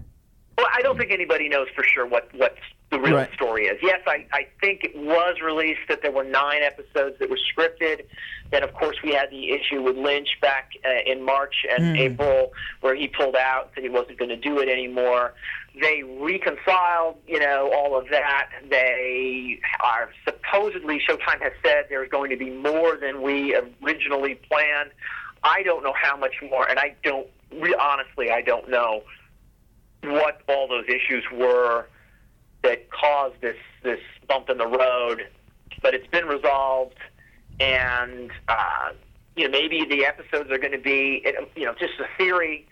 Well, 0.56 0.66
I 0.72 0.80
don't 0.82 0.96
think 0.98 1.10
anybody 1.10 1.48
knows 1.48 1.66
for 1.74 1.82
sure 1.82 2.06
what 2.06 2.28
what 2.36 2.54
the 2.90 2.98
real 2.98 3.16
Right. 3.16 3.32
story 3.34 3.66
is. 3.66 3.78
Yes, 3.82 4.00
I, 4.06 4.26
I 4.32 4.46
think 4.60 4.82
it 4.84 4.96
was 4.96 5.36
released 5.44 5.80
that 5.88 6.00
there 6.02 6.10
were 6.12 6.24
nine 6.24 6.62
episodes 6.62 7.18
that 7.18 7.28
were 7.28 7.38
scripted. 7.54 8.04
Then, 8.50 8.62
of 8.62 8.72
course, 8.72 8.96
we 9.04 9.12
had 9.12 9.30
the 9.30 9.50
issue 9.50 9.82
with 9.82 9.96
Lynch 9.96 10.28
back 10.40 10.70
uh, 10.86 10.88
in 11.04 11.22
March 11.22 11.54
and 11.70 11.96
Hmm. 11.96 11.96
April, 11.96 12.52
where 12.80 12.94
he 12.94 13.06
pulled 13.08 13.36
out, 13.36 13.70
said 13.74 13.82
he 13.84 13.90
wasn't 13.90 14.18
going 14.18 14.30
to 14.30 14.36
do 14.36 14.58
it 14.60 14.68
anymore. 14.70 15.34
They 15.80 16.02
reconciled, 16.02 17.16
you 17.26 17.38
know, 17.38 17.70
all 17.74 17.96
of 17.98 18.08
that. 18.10 18.48
They 18.70 19.60
are 19.84 20.08
supposedly 20.24 20.98
Showtime 21.06 21.42
has 21.42 21.52
said 21.62 21.84
there's 21.90 22.08
going 22.08 22.30
to 22.30 22.36
be 22.38 22.50
more 22.50 22.96
than 22.96 23.20
we 23.22 23.54
originally 23.84 24.36
planned. 24.50 24.90
I 25.44 25.62
don't 25.62 25.84
know 25.84 25.92
how 25.94 26.16
much 26.16 26.34
more, 26.50 26.66
and 26.68 26.78
I 26.78 26.94
don't 27.04 27.28
re- 27.52 27.76
honestly, 27.78 28.30
I 28.30 28.40
don't 28.40 28.68
know 28.70 29.02
what 30.04 30.40
all 30.48 30.66
those 30.68 30.86
issues 30.88 31.22
were 31.32 31.86
that 32.62 32.90
caused 32.90 33.40
this 33.40 33.56
this 33.82 34.00
bump 34.26 34.50
in 34.50 34.58
the 34.58 34.66
road, 34.66 35.26
but 35.82 35.94
it's 35.94 36.06
been 36.08 36.26
resolved, 36.26 36.96
and 37.60 38.30
uh, 38.48 38.90
you 39.36 39.44
know 39.44 39.50
maybe 39.50 39.84
the 39.84 40.04
episodes 40.04 40.50
are 40.50 40.58
going 40.58 40.72
to 40.72 40.78
be 40.78 41.24
you 41.56 41.64
know 41.64 41.74
just 41.78 41.94
a 42.00 42.06
theory 42.16 42.66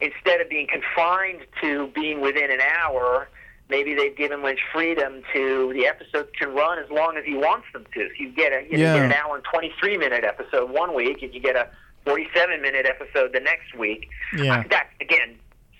instead 0.00 0.40
of 0.40 0.48
being 0.48 0.66
confined 0.66 1.40
to 1.60 1.88
being 1.94 2.20
within 2.20 2.50
an 2.50 2.60
hour. 2.60 3.28
Maybe 3.68 3.94
they've 3.94 4.14
given 4.16 4.42
Lynch 4.42 4.58
freedom 4.72 5.22
to 5.32 5.72
the 5.72 5.86
episodes 5.86 6.28
can 6.38 6.52
run 6.52 6.78
as 6.78 6.90
long 6.90 7.16
as 7.16 7.24
he 7.24 7.32
wants 7.34 7.66
them 7.72 7.86
to. 7.94 8.08
So 8.08 8.12
you 8.18 8.28
get 8.30 8.52
a 8.52 8.64
you, 8.64 8.72
know, 8.72 8.78
you 8.78 8.84
Yeah. 8.84 8.94
get 8.96 9.04
an 9.06 9.12
hour 9.12 9.36
and 9.36 9.44
twenty 9.44 9.72
three 9.80 9.96
minute 9.96 10.24
episode 10.24 10.70
one 10.70 10.94
week, 10.94 11.22
and 11.22 11.32
you 11.32 11.40
get 11.40 11.56
a 11.56 11.68
forty 12.04 12.28
seven 12.34 12.60
minute 12.60 12.84
episode 12.84 13.32
the 13.32 13.40
next 13.40 13.74
week. 13.78 14.08
Yeah. 14.36 14.58
Uh, 14.58 14.64
that's 14.68 14.90
again 15.00 15.38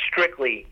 strictly 0.09 0.67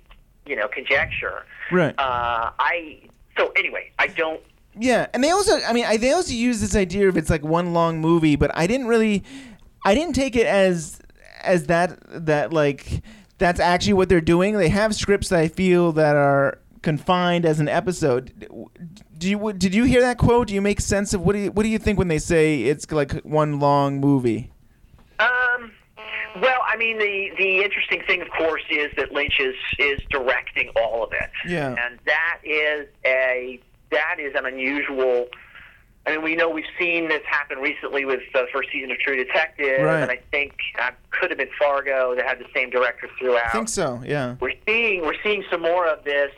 you 0.47 0.57
know 0.57 0.69
conjecture. 0.69 1.45
Right. 1.71 1.95
Uh, 1.99 2.51
I 2.59 3.03
so 3.37 3.53
anyway, 3.57 3.91
I 3.99 4.09
don't. 4.09 4.41
Yeah, 4.79 5.07
and 5.13 5.23
they 5.25 5.31
also, 5.31 5.61
I 5.63 5.73
mean, 5.73 5.85
I, 5.85 5.97
they 5.97 6.13
also 6.13 6.33
use 6.33 6.61
this 6.61 6.77
idea 6.77 7.09
of 7.09 7.17
it's 7.17 7.29
like 7.29 7.43
one 7.43 7.73
long 7.73 8.01
movie, 8.01 8.37
but 8.37 8.57
I 8.57 8.67
didn't 8.69 8.87
really, 8.87 9.25
I 9.85 9.95
didn't 9.95 10.15
take 10.15 10.37
it 10.37 10.47
as 10.47 11.01
as 11.43 11.67
that 11.67 11.99
that 12.07 12.53
like 12.53 13.03
that's 13.39 13.59
actually 13.61 13.95
what 13.95 14.09
they're 14.09 14.21
doing. 14.21 14.57
They 14.57 14.69
have 14.69 14.95
scripts 14.95 15.31
that 15.31 15.41
I 15.41 15.49
feel 15.49 15.93
that 15.93 16.15
are 16.15 16.59
confined 16.83 17.45
as 17.45 17.61
an 17.61 17.69
episode. 17.69 18.33
Do 19.17 19.29
you 19.29 19.53
did 19.53 19.75
you 19.75 19.85
hear 19.85 20.01
that 20.03 20.19
quote? 20.19 20.49
Do 20.49 20.55
you 20.55 20.63
make 20.63 20.81
sense 20.81 21.15
of 21.15 21.23
what 21.23 21.33
do 21.33 21.41
you 21.41 21.53
what 21.53 21.63
do 21.65 21.69
you 21.69 21.79
think 21.79 21.99
when 21.99 22.09
they 22.09 22.19
say 22.19 22.63
it's 22.63 22.91
like 22.91 23.13
one 23.23 23.59
long 23.59 24.01
movie? 24.01 24.53
Well, 26.41 26.61
I 26.67 26.77
mean, 26.77 26.99
the 26.99 27.31
the 27.39 27.63
interesting 27.63 28.03
thing, 28.07 28.23
of 28.23 28.29
course, 28.31 28.63
is 28.71 28.89
that 28.97 29.13
Lynch 29.13 29.39
is 29.41 29.55
is 29.79 30.01
directing 30.11 30.71
all 30.77 31.03
of 31.05 31.13
it. 31.13 31.31
Yeah. 31.47 31.75
and 31.79 31.99
that 32.07 32.39
is 32.45 32.87
a 33.05 33.61
that 33.91 34.17
is 34.19 34.35
an 34.35 34.47
unusual. 34.47 35.29
I 36.07 36.13
mean, 36.13 36.23
we 36.23 36.35
know 36.35 36.49
we've 36.49 36.65
seen 36.79 37.09
this 37.09 37.23
happen 37.29 37.59
recently 37.59 38.05
with 38.07 38.21
the 38.33 38.47
first 38.55 38.71
season 38.73 38.91
of 38.91 38.99
True 38.99 39.17
Detective, 39.17 39.83
Right. 39.83 40.01
and 40.01 40.11
I 40.11 40.19
think 40.31 40.55
uh, 40.81 40.91
could 41.11 41.31
have 41.31 41.37
been 41.39 41.51
Fargo 41.59 42.15
that 42.17 42.25
had 42.25 42.39
the 42.39 42.47
same 42.55 42.71
director 42.71 43.07
throughout. 43.19 43.47
I 43.49 43.51
think 43.51 43.69
so. 43.69 44.01
Yeah. 44.05 44.37
we're 44.41 44.55
seeing 44.67 45.03
we're 45.03 45.21
seeing 45.23 45.45
some 45.51 45.61
more 45.63 45.87
of 45.87 46.05
this 46.05 46.31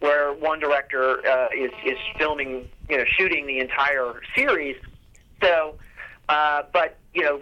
where 0.00 0.32
one 0.34 0.60
director 0.60 1.26
uh, 1.26 1.48
is 1.56 1.70
is 1.84 1.96
filming 2.18 2.68
you 2.90 2.98
know 2.98 3.04
shooting 3.18 3.46
the 3.46 3.58
entire 3.60 4.20
series 4.36 4.76
so 5.42 5.74
uh, 6.28 6.62
but 6.72 6.98
you 7.14 7.22
know 7.22 7.40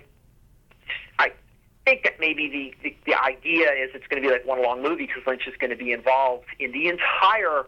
think 1.85 2.05
that 2.05 2.19
maybe 2.21 2.49
the, 2.49 2.75
the 2.83 2.97
the 3.07 3.15
idea 3.23 3.71
is 3.73 3.91
it's 3.95 4.07
going 4.07 4.23
to 4.23 4.27
be 4.29 4.33
like 4.33 4.47
one 4.47 4.63
long 4.63 4.83
movie 4.83 5.07
because 5.07 5.23
Lynch 5.27 5.47
is 5.47 5.55
going 5.59 5.71
to 5.71 5.77
be 5.77 5.93
involved 5.93 6.47
in 6.59 6.73
the 6.73 6.89
entire 6.89 7.67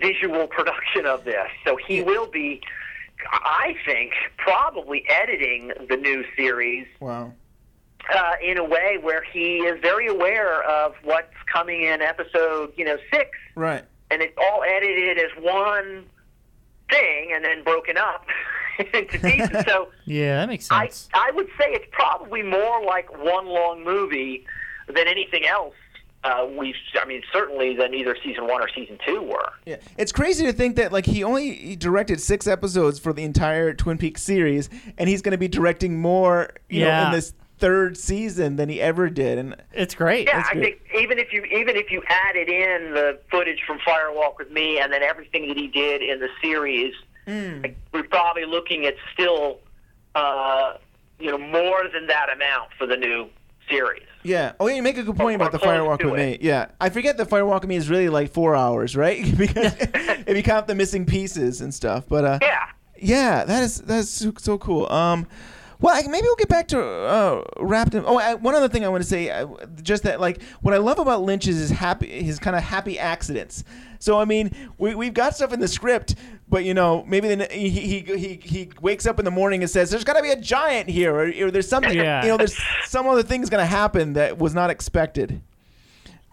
visual 0.00 0.46
production 0.46 1.06
of 1.06 1.24
this. 1.24 1.48
So 1.64 1.76
he 1.76 2.02
will 2.02 2.26
be 2.28 2.60
I 3.32 3.74
think 3.84 4.12
probably 4.36 5.04
editing 5.08 5.72
the 5.88 5.96
new 5.96 6.24
series. 6.36 6.86
Wow. 7.00 7.32
uh, 8.14 8.32
in 8.42 8.58
a 8.58 8.64
way 8.64 8.96
where 9.00 9.22
he 9.22 9.56
is 9.58 9.80
very 9.82 10.06
aware 10.06 10.62
of 10.62 10.94
what's 11.02 11.34
coming 11.52 11.82
in 11.82 12.00
episode, 12.00 12.72
you 12.76 12.84
know, 12.84 12.96
six, 13.12 13.30
Right. 13.56 13.84
and 14.10 14.22
it's 14.22 14.32
all 14.38 14.62
edited 14.62 15.18
as 15.18 15.30
one 15.42 16.06
thing 16.90 17.32
and 17.34 17.44
then 17.44 17.62
broken 17.64 17.96
up 17.98 18.24
into 18.94 19.18
pieces. 19.18 19.64
So 19.66 19.88
Yeah, 20.04 20.36
that 20.36 20.48
makes 20.48 20.70
I, 20.70 20.86
sense. 20.88 21.08
I 21.14 21.30
would 21.32 21.48
say 21.58 21.66
it's 21.72 21.86
probably 21.92 22.42
more 22.42 22.82
like 22.84 23.10
one 23.22 23.46
long 23.46 23.84
movie 23.84 24.46
than 24.86 25.08
anything 25.08 25.46
else. 25.46 25.74
Uh, 26.24 26.48
we've, 26.56 26.74
I 27.00 27.04
mean, 27.06 27.22
certainly 27.32 27.76
than 27.76 27.94
either 27.94 28.16
season 28.24 28.48
one 28.48 28.60
or 28.60 28.68
season 28.74 28.98
two 29.06 29.22
were. 29.22 29.52
Yeah, 29.66 29.76
it's 29.96 30.10
crazy 30.10 30.44
to 30.46 30.52
think 30.52 30.74
that 30.76 30.92
like 30.92 31.06
he 31.06 31.22
only 31.22 31.54
he 31.54 31.76
directed 31.76 32.20
six 32.20 32.48
episodes 32.48 32.98
for 32.98 33.12
the 33.12 33.22
entire 33.22 33.72
Twin 33.72 33.98
Peaks 33.98 34.22
series, 34.22 34.68
and 34.98 35.08
he's 35.08 35.22
going 35.22 35.30
to 35.32 35.38
be 35.38 35.46
directing 35.46 36.00
more, 36.00 36.50
you 36.68 36.84
know, 36.84 37.06
in 37.06 37.12
this 37.12 37.34
third 37.60 37.96
season 37.96 38.56
than 38.56 38.68
he 38.68 38.80
ever 38.80 39.08
did. 39.08 39.38
And 39.38 39.56
It's 39.72 39.94
great. 39.94 40.26
Yeah, 40.26 40.44
I 40.48 40.54
great. 40.54 40.80
think 40.80 41.02
even 41.02 41.18
if 41.20 41.32
you 41.32 41.44
even 41.44 41.76
if 41.76 41.90
you 41.92 42.02
added 42.08 42.48
in 42.48 42.94
the 42.94 43.20
footage 43.30 43.62
from 43.64 43.78
Firewalk 43.78 44.38
with 44.38 44.50
Me 44.50 44.80
and 44.80 44.92
then 44.92 45.04
everything 45.04 45.46
that 45.46 45.56
he 45.56 45.68
did 45.68 46.02
in 46.02 46.18
the 46.18 46.28
series, 46.42 46.94
like, 47.28 47.76
we're 47.92 48.02
probably 48.04 48.44
looking 48.44 48.86
at 48.86 48.94
still, 49.12 49.60
uh, 50.14 50.74
you 51.18 51.30
know, 51.30 51.38
more 51.38 51.84
than 51.92 52.06
that 52.06 52.28
amount 52.32 52.70
for 52.78 52.86
the 52.86 52.96
new 52.96 53.28
series. 53.68 54.02
yeah, 54.22 54.52
oh, 54.60 54.66
yeah, 54.66 54.76
you 54.76 54.82
make 54.82 54.96
a 54.96 55.02
good 55.02 55.16
point 55.16 55.36
about 55.36 55.52
the 55.52 55.58
Firewalk 55.58 56.02
with 56.04 56.14
Me. 56.14 56.38
Yeah, 56.40 56.68
I 56.80 56.88
forget 56.88 57.16
the 57.16 57.26
Firewalk 57.26 57.60
with 57.60 57.68
Me 57.68 57.76
is 57.76 57.90
really 57.90 58.08
like 58.08 58.30
four 58.32 58.56
hours, 58.56 58.96
right? 58.96 59.22
because 59.38 59.74
if 59.80 60.36
you 60.36 60.42
count 60.42 60.66
the 60.66 60.74
missing 60.74 61.04
pieces 61.06 61.60
and 61.60 61.72
stuff, 61.72 62.04
but 62.08 62.24
uh, 62.24 62.38
Yeah. 62.42 62.66
Yeah, 63.00 63.44
that 63.44 63.62
is 63.62 63.78
that's 63.82 64.08
so, 64.08 64.32
so 64.38 64.58
cool. 64.58 64.90
Um, 64.90 65.28
well, 65.80 65.94
I, 65.94 66.02
maybe 66.08 66.24
we'll 66.24 66.34
get 66.34 66.48
back 66.48 66.66
to 66.68 66.82
uh, 66.82 67.44
wrapped. 67.60 67.94
In, 67.94 68.02
oh, 68.04 68.18
I, 68.18 68.34
one 68.34 68.56
other 68.56 68.68
thing 68.68 68.84
I 68.84 68.88
want 68.88 69.04
to 69.04 69.08
say, 69.08 69.30
uh, 69.30 69.46
just 69.82 70.02
that 70.02 70.20
like 70.20 70.42
what 70.62 70.74
I 70.74 70.78
love 70.78 70.98
about 70.98 71.22
Lynch 71.22 71.46
is 71.46 71.58
his 71.58 71.70
happy, 71.70 72.08
his 72.22 72.40
kind 72.40 72.56
of 72.56 72.64
happy 72.64 72.98
accidents. 72.98 73.62
So 74.00 74.18
I 74.18 74.24
mean, 74.24 74.50
we 74.78 74.96
we've 74.96 75.14
got 75.14 75.36
stuff 75.36 75.52
in 75.52 75.60
the 75.60 75.68
script, 75.68 76.16
but 76.50 76.64
you 76.64 76.74
know, 76.74 77.04
maybe 77.06 77.28
then 77.28 77.46
he 77.50 77.68
he 77.68 78.00
he 78.00 78.40
he 78.42 78.70
wakes 78.80 79.06
up 79.06 79.18
in 79.18 79.24
the 79.24 79.30
morning 79.30 79.62
and 79.62 79.70
says, 79.70 79.90
"There's 79.90 80.04
got 80.04 80.14
to 80.14 80.22
be 80.22 80.30
a 80.30 80.40
giant 80.40 80.88
here," 80.88 81.14
or, 81.14 81.46
or 81.46 81.50
there's 81.50 81.68
something. 81.68 81.96
Yeah. 81.96 82.22
You 82.22 82.28
know, 82.28 82.36
there's 82.36 82.56
some 82.86 83.06
other 83.06 83.22
thing's 83.22 83.50
gonna 83.50 83.66
happen 83.66 84.14
that 84.14 84.38
was 84.38 84.54
not 84.54 84.70
expected. 84.70 85.42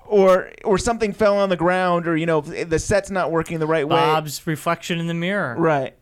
Or, 0.07 0.51
or 0.63 0.77
something 0.77 1.13
fell 1.13 1.35
on 1.39 1.49
the 1.49 1.57
ground, 1.57 2.07
or 2.07 2.15
you 2.15 2.27
know 2.27 2.39
the 2.41 2.77
set's 2.77 3.09
not 3.09 3.31
working 3.31 3.57
the 3.59 3.65
right 3.65 3.87
way. 3.87 3.95
Bob's 3.95 4.45
reflection 4.45 4.99
in 4.99 5.07
the 5.07 5.15
mirror. 5.15 5.55
Right. 5.57 5.95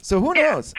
So 0.00 0.18
who 0.18 0.34
Yeah. 0.34 0.52
knows? 0.52 0.72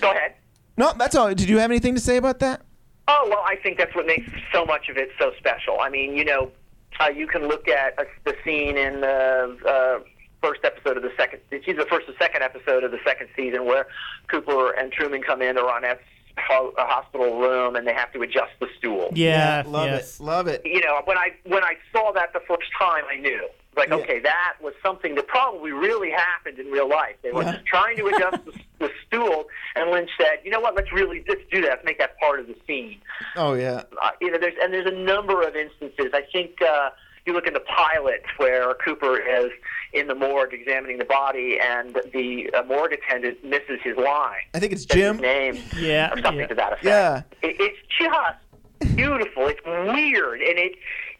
Go 0.00 0.10
ahead. 0.10 0.32
No, 0.78 0.94
that's 0.96 1.14
all. 1.14 1.28
Did 1.34 1.50
you 1.50 1.58
have 1.58 1.70
anything 1.70 1.94
to 1.94 2.00
say 2.00 2.16
about 2.16 2.38
that? 2.38 2.62
Oh 3.08 3.26
well, 3.28 3.44
I 3.46 3.56
think 3.56 3.76
that's 3.76 3.94
what 3.94 4.06
makes 4.06 4.26
so 4.54 4.64
much 4.64 4.88
of 4.88 4.96
it 4.96 5.10
so 5.18 5.32
special. 5.36 5.80
I 5.80 5.90
mean, 5.90 6.16
you 6.16 6.24
know, 6.24 6.50
uh, 6.98 7.08
you 7.14 7.26
can 7.26 7.46
look 7.46 7.68
at 7.68 7.98
uh, 7.98 8.04
the 8.24 8.34
scene 8.42 8.78
in 8.78 9.02
the 9.02 9.58
uh, 9.68 10.08
first 10.42 10.60
episode 10.64 10.96
of 10.96 11.02
the 11.02 11.12
second. 11.16 11.40
It's 11.50 11.66
either 11.68 11.84
the 11.84 11.88
first 11.90 12.08
or 12.08 12.14
second 12.18 12.42
episode 12.42 12.84
of 12.84 12.90
the 12.90 12.98
second 13.04 13.28
season 13.36 13.64
where 13.64 13.86
Cooper 14.28 14.72
and 14.72 14.92
Truman 14.92 15.22
come 15.22 15.40
in. 15.42 15.54
They're 15.54 15.68
on 15.70 15.84
a, 15.84 15.96
ho- 16.38 16.74
a 16.78 16.84
hospital 16.86 17.38
room 17.38 17.76
and 17.76 17.86
they 17.86 17.94
have 17.94 18.12
to 18.12 18.22
adjust 18.22 18.52
the 18.60 18.66
stool. 18.78 19.10
Yeah, 19.14 19.62
love 19.66 19.86
yes. 19.86 20.18
it. 20.20 20.22
Love 20.22 20.48
it. 20.48 20.62
You 20.64 20.80
know, 20.80 21.00
when 21.04 21.16
I 21.18 21.28
when 21.44 21.62
I 21.64 21.74
saw 21.92 22.12
that 22.12 22.32
the 22.32 22.40
first 22.40 22.70
time, 22.78 23.04
I 23.10 23.16
knew. 23.16 23.46
Like, 23.74 23.88
Yeah. 23.88 23.94
okay, 23.96 24.20
that 24.20 24.56
was 24.60 24.74
something 24.84 25.14
that 25.14 25.26
probably 25.28 25.72
really 25.72 26.10
happened 26.10 26.58
in 26.58 26.66
real 26.66 26.88
life. 26.88 27.16
They 27.22 27.30
were 27.32 27.42
Yeah. 27.42 27.52
just 27.52 27.64
trying 27.64 27.96
to 27.96 28.06
adjust 28.06 28.44
the, 28.44 28.52
the 28.80 28.90
stool, 29.06 29.46
and 29.76 29.90
Lynch 29.90 30.10
said, 30.20 30.40
"You 30.44 30.50
know 30.50 30.60
what? 30.60 30.74
Let's 30.74 30.92
really 30.92 31.24
let's 31.26 31.40
do 31.50 31.62
that. 31.62 31.68
Let's 31.70 31.84
make 31.86 31.98
that 31.98 32.18
part 32.18 32.38
of 32.40 32.48
the 32.48 32.56
scene." 32.66 33.00
Oh 33.34 33.54
yeah. 33.54 33.84
uh, 34.02 34.10
you 34.20 34.30
know, 34.30 34.36
there's 34.38 34.52
and 34.62 34.74
there's 34.74 34.84
a 34.86 34.90
number 34.94 35.40
of 35.42 35.56
instances. 35.56 36.10
I 36.12 36.20
think 36.30 36.60
uh, 36.60 36.90
you 37.26 37.32
look 37.32 37.46
in 37.46 37.52
the 37.54 37.60
pilot 37.60 38.22
where 38.36 38.74
Cooper 38.74 39.18
is 39.18 39.50
in 39.92 40.06
the 40.08 40.14
morgue 40.14 40.52
examining 40.54 40.98
the 40.98 41.04
body, 41.04 41.58
and 41.60 41.94
the 42.12 42.50
uh, 42.54 42.62
morgue 42.64 42.92
attendant 42.94 43.44
misses 43.44 43.78
his 43.82 43.96
line, 43.96 44.40
I 44.54 44.58
think 44.58 44.72
it's 44.72 44.82
says 44.82 44.96
his 44.96 45.02
Jim. 45.02 45.16
name, 45.18 45.58
Yeah, 45.76 46.12
or 46.12 46.20
something 46.20 46.40
yeah. 46.40 46.46
to 46.46 46.54
that 46.54 46.72
effect. 46.72 46.84
Yeah. 46.84 47.22
It, 47.42 47.56
it's 47.60 47.78
just 47.98 48.96
beautiful. 48.96 49.46
It's 49.48 49.60
weird, 49.64 50.40
and 50.40 50.58
it 50.58 50.72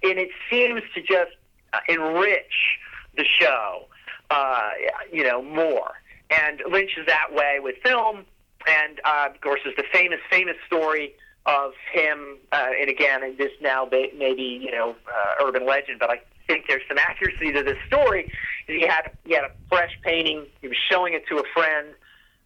and 0.02 0.18
it 0.18 0.30
seems 0.50 0.82
to 0.94 1.00
just 1.02 1.32
uh, 1.72 1.78
enrich 1.88 2.78
the 3.16 3.24
show, 3.24 3.84
uh, 4.30 4.70
you 5.12 5.22
know, 5.22 5.42
more. 5.42 5.92
And 6.30 6.62
Lynch 6.70 6.92
is 6.96 7.06
that 7.06 7.28
way 7.32 7.58
with 7.60 7.76
film, 7.84 8.24
and 8.66 9.00
uh, 9.04 9.28
of 9.32 9.40
course, 9.42 9.60
is 9.66 9.74
the 9.76 9.84
famous, 9.92 10.18
famous 10.30 10.56
story 10.66 11.14
of 11.46 11.72
him. 11.92 12.38
Uh, 12.52 12.66
and 12.81 12.88
again, 12.90 13.22
and 13.22 13.37
this 13.38 13.50
now 13.61 13.88
maybe 13.90 14.42
you 14.42 14.70
know 14.70 14.94
uh, 15.09 15.44
urban 15.46 15.66
legend, 15.66 15.98
but 15.98 16.11
I 16.11 16.20
think 16.46 16.66
there's 16.68 16.83
some 16.88 16.98
accuracy 16.98 17.52
to 17.52 17.62
this 17.62 17.76
story. 17.87 18.28
He 18.66 18.83
had 18.87 19.02
he 19.24 19.35
had 19.35 19.44
a 19.44 19.50
fresh 19.68 19.90
painting. 20.05 20.46
He 20.61 20.68
was 20.68 20.76
showing 20.90 21.14
it 21.14 21.24
to 21.28 21.38
a 21.38 21.44
friend, 21.55 21.88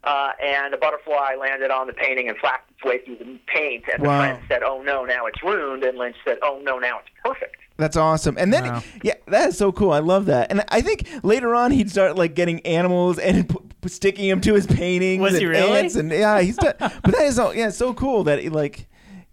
uh, 0.03 0.31
and 0.43 0.73
a 0.73 0.77
butterfly 0.77 1.35
landed 1.39 1.71
on 1.71 1.87
the 1.87 1.93
painting 1.93 2.27
and 2.29 2.37
flapped 2.37 2.71
its 2.71 2.83
way 2.83 2.99
through 3.03 3.17
the 3.17 3.39
paint. 3.47 3.83
And 3.91 4.01
Wow. 4.03 4.17
the 4.17 4.23
friend 4.23 4.43
said, 4.47 4.63
"Oh 4.63 4.81
no, 4.81 5.05
now 5.05 5.25
it's 5.25 5.41
ruined." 5.43 5.83
And 5.83 5.97
Lynch 5.97 6.17
said, 6.25 6.37
"Oh 6.41 6.59
no, 6.63 6.79
now 6.79 6.99
it's 6.99 7.09
perfect." 7.23 7.57
That's 7.77 7.95
awesome. 7.95 8.37
And 8.39 8.51
then, 8.51 8.63
Wow. 8.65 8.83
yeah, 9.03 9.13
that 9.27 9.49
is 9.49 9.57
so 9.57 9.71
cool. 9.71 9.91
I 9.91 9.99
love 9.99 10.25
that. 10.25 10.51
And 10.51 10.63
I 10.69 10.81
think 10.81 11.07
later 11.23 11.53
on 11.55 11.71
he'd 11.71 11.89
start 11.91 12.15
like 12.17 12.33
getting 12.33 12.59
animals 12.65 13.19
and 13.19 13.47
p- 13.47 13.55
p- 13.81 13.89
sticking 13.89 14.27
them 14.29 14.41
to 14.41 14.53
his 14.55 14.65
paintings. 14.65 15.21
Was 15.21 15.33
and 15.33 15.41
he 15.41 15.45
really? 15.47 15.79
ants 15.79 15.95
and 15.95 16.11
yeah, 16.11 16.41
he's. 16.41 16.57
done- 16.57 16.73
but 16.79 17.03
that 17.03 17.21
is 17.21 17.35
so 17.35 17.51
yeah, 17.51 17.69
so 17.69 17.93
cool 17.93 18.23
that 18.25 18.39
he, 18.39 18.49
like 18.49 18.87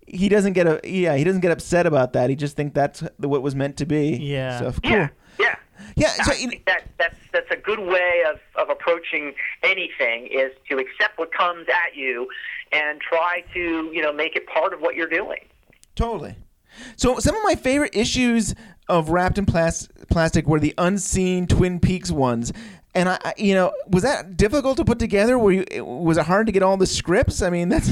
he 0.06 0.28
doesn't 0.28 0.52
get 0.52 0.66
a 0.66 0.78
yeah 0.84 1.16
he 1.16 1.24
doesn't 1.24 1.40
get 1.40 1.50
upset 1.50 1.86
about 1.86 2.12
that. 2.12 2.28
He 2.30 2.36
just 2.36 2.54
think 2.56 2.74
that's 2.74 3.02
what 3.16 3.42
was 3.42 3.54
meant 3.54 3.78
to 3.78 3.86
be. 3.86 4.10
Yeah. 4.20 4.58
So 4.58 4.72
cool. 4.72 4.90
Yeah, 4.92 5.08
yeah. 5.40 5.54
Yeah. 5.96 6.08
So 6.08 6.32
I 6.32 6.34
think 6.34 6.66
that 6.66 6.82
that's 6.98 7.16
that's 7.32 7.50
a 7.50 7.56
good 7.56 7.78
way 7.80 8.22
of, 8.30 8.38
of 8.56 8.68
approaching 8.68 9.32
anything 9.62 10.26
is 10.26 10.52
to 10.68 10.76
accept 10.78 11.18
what 11.18 11.32
comes 11.32 11.66
at 11.68 11.96
you 11.96 12.28
and 12.72 13.00
try 13.00 13.42
to 13.54 13.90
you 13.92 14.02
know 14.02 14.12
make 14.12 14.36
it 14.36 14.46
part 14.46 14.74
of 14.74 14.80
what 14.80 14.94
you're 14.96 15.08
doing. 15.08 15.40
Totally. 15.94 16.34
So 16.96 17.18
some 17.18 17.34
of 17.36 17.42
my 17.44 17.54
favorite 17.54 17.94
issues 17.96 18.54
of 18.88 19.08
Wrapped 19.10 19.38
in 19.38 19.46
Plas- 19.46 19.88
Plastic 20.10 20.46
were 20.46 20.60
the 20.60 20.74
unseen 20.78 21.46
Twin 21.46 21.80
Peaks 21.80 22.10
ones. 22.10 22.52
And 22.94 23.08
I, 23.08 23.18
I- 23.24 23.34
you 23.36 23.54
know, 23.54 23.72
was 23.88 24.02
that 24.02 24.36
difficult 24.36 24.76
to 24.76 24.84
put 24.84 24.98
together? 24.98 25.38
Were 25.38 25.52
you? 25.52 25.84
Was 25.84 26.16
it 26.18 26.26
hard 26.26 26.46
to 26.46 26.52
get 26.52 26.62
all 26.62 26.76
the 26.76 26.86
scripts? 26.86 27.42
I 27.42 27.50
mean, 27.50 27.68
that's 27.68 27.90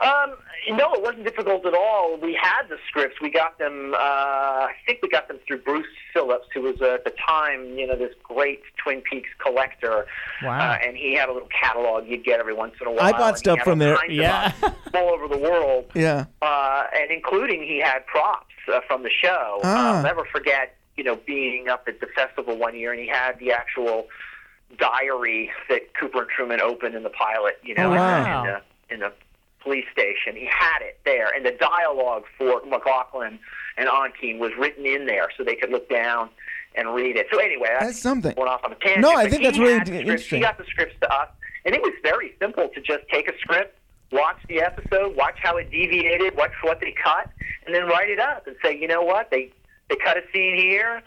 Um, 0.00 0.34
no, 0.76 0.92
it 0.94 1.02
wasn't 1.02 1.24
difficult 1.24 1.64
at 1.66 1.74
all. 1.74 2.16
We 2.20 2.38
had 2.40 2.62
the 2.68 2.76
scripts. 2.88 3.20
We 3.20 3.30
got 3.30 3.58
them. 3.58 3.94
Uh, 3.94 3.98
I 3.98 4.72
think 4.86 5.00
we 5.02 5.08
got 5.08 5.28
them 5.28 5.38
through 5.46 5.58
Bruce 5.62 5.86
Phillips, 6.12 6.46
who 6.54 6.62
was 6.62 6.80
uh, 6.80 6.94
at 6.94 7.04
the 7.04 7.12
time, 7.26 7.78
you 7.78 7.86
know, 7.86 7.96
this 7.96 8.14
great 8.22 8.60
Twin 8.82 9.00
Peaks 9.02 9.28
collector. 9.44 10.06
Wow. 10.42 10.58
Uh, 10.72 10.78
and 10.86 10.96
he 10.96 11.14
had 11.14 11.28
a 11.28 11.32
little 11.32 11.48
catalog 11.48 12.06
you'd 12.06 12.24
get 12.24 12.40
every 12.40 12.54
once 12.54 12.74
in 12.80 12.86
a 12.86 12.90
while. 12.90 13.02
I 13.02 13.12
bought 13.12 13.38
stuff 13.38 13.60
from 13.64 13.78
there. 13.78 13.96
Yeah. 14.10 14.52
all 14.94 15.10
over 15.10 15.28
the 15.28 15.38
world. 15.38 15.86
yeah. 15.94 16.26
uh, 16.42 16.84
and 16.94 17.10
including 17.10 17.62
he 17.62 17.80
had 17.80 18.06
props 18.06 18.46
uh, 18.72 18.80
from 18.86 19.02
the 19.02 19.10
show. 19.22 19.60
Ah. 19.64 19.96
I'll 19.96 20.02
never 20.02 20.24
forget, 20.32 20.76
you 20.96 21.04
know, 21.04 21.16
being 21.26 21.68
up 21.68 21.84
at 21.88 22.00
the 22.00 22.06
festival 22.14 22.56
one 22.56 22.76
year, 22.76 22.92
and 22.92 23.00
he 23.00 23.06
had 23.08 23.38
the 23.38 23.52
actual 23.52 24.06
diary 24.78 25.50
that 25.68 25.94
Cooper 25.94 26.22
and 26.22 26.30
Truman 26.30 26.60
opened 26.60 26.94
in 26.94 27.02
the 27.02 27.10
pilot. 27.10 27.58
You 27.62 27.74
know, 27.74 27.92
Oh, 27.92 27.96
wow. 27.96 28.44
in 28.44 28.46
the 28.50 28.94
in 28.94 29.00
the 29.00 29.12
police 29.62 29.84
station. 29.92 30.36
He 30.36 30.46
had 30.46 30.80
it 30.82 30.98
there, 31.04 31.30
and 31.34 31.44
the 31.44 31.52
dialogue 31.52 32.24
for 32.36 32.62
MacLachlan 32.66 33.38
and 33.76 33.88
Ontkean 33.88 34.38
was 34.38 34.52
written 34.58 34.86
in 34.86 35.06
there, 35.06 35.28
so 35.36 35.44
they 35.44 35.56
could 35.56 35.70
look 35.70 35.88
down 35.88 36.30
and 36.74 36.94
read 36.94 37.16
it. 37.16 37.26
So 37.32 37.38
anyway, 37.38 37.68
that's, 37.72 37.86
That's 37.86 38.00
something. 38.00 38.34
Went 38.36 38.50
off 38.50 38.64
on 38.64 38.72
a 38.72 38.76
tangent. 38.76 39.00
No, 39.00 39.14
I 39.14 39.28
think 39.28 39.42
that's 39.42 39.58
really 39.58 39.74
had 39.74 39.82
the 39.82 39.92
scripts. 39.92 40.08
interesting. 40.08 40.38
He 40.38 40.42
got 40.42 40.58
the 40.58 40.64
scripts 40.64 40.94
to 41.00 41.12
us, 41.12 41.28
and 41.64 41.74
it 41.74 41.82
was 41.82 41.92
very 42.02 42.34
simple 42.40 42.68
to 42.68 42.80
just 42.80 43.08
take 43.12 43.28
a 43.28 43.38
script, 43.38 43.78
watch 44.12 44.38
the 44.48 44.60
episode, 44.60 45.16
watch 45.16 45.36
how 45.42 45.56
it 45.56 45.70
deviated, 45.70 46.36
watch 46.36 46.52
what 46.62 46.80
they 46.80 46.94
cut, 47.02 47.30
and 47.66 47.74
then 47.74 47.86
write 47.86 48.10
it 48.10 48.20
up 48.20 48.46
and 48.46 48.56
say, 48.62 48.76
you 48.76 48.88
know 48.88 49.02
what, 49.02 49.30
they 49.30 49.52
they 49.88 49.96
cut 49.96 50.16
a 50.16 50.22
scene 50.32 50.56
here, 50.56 51.02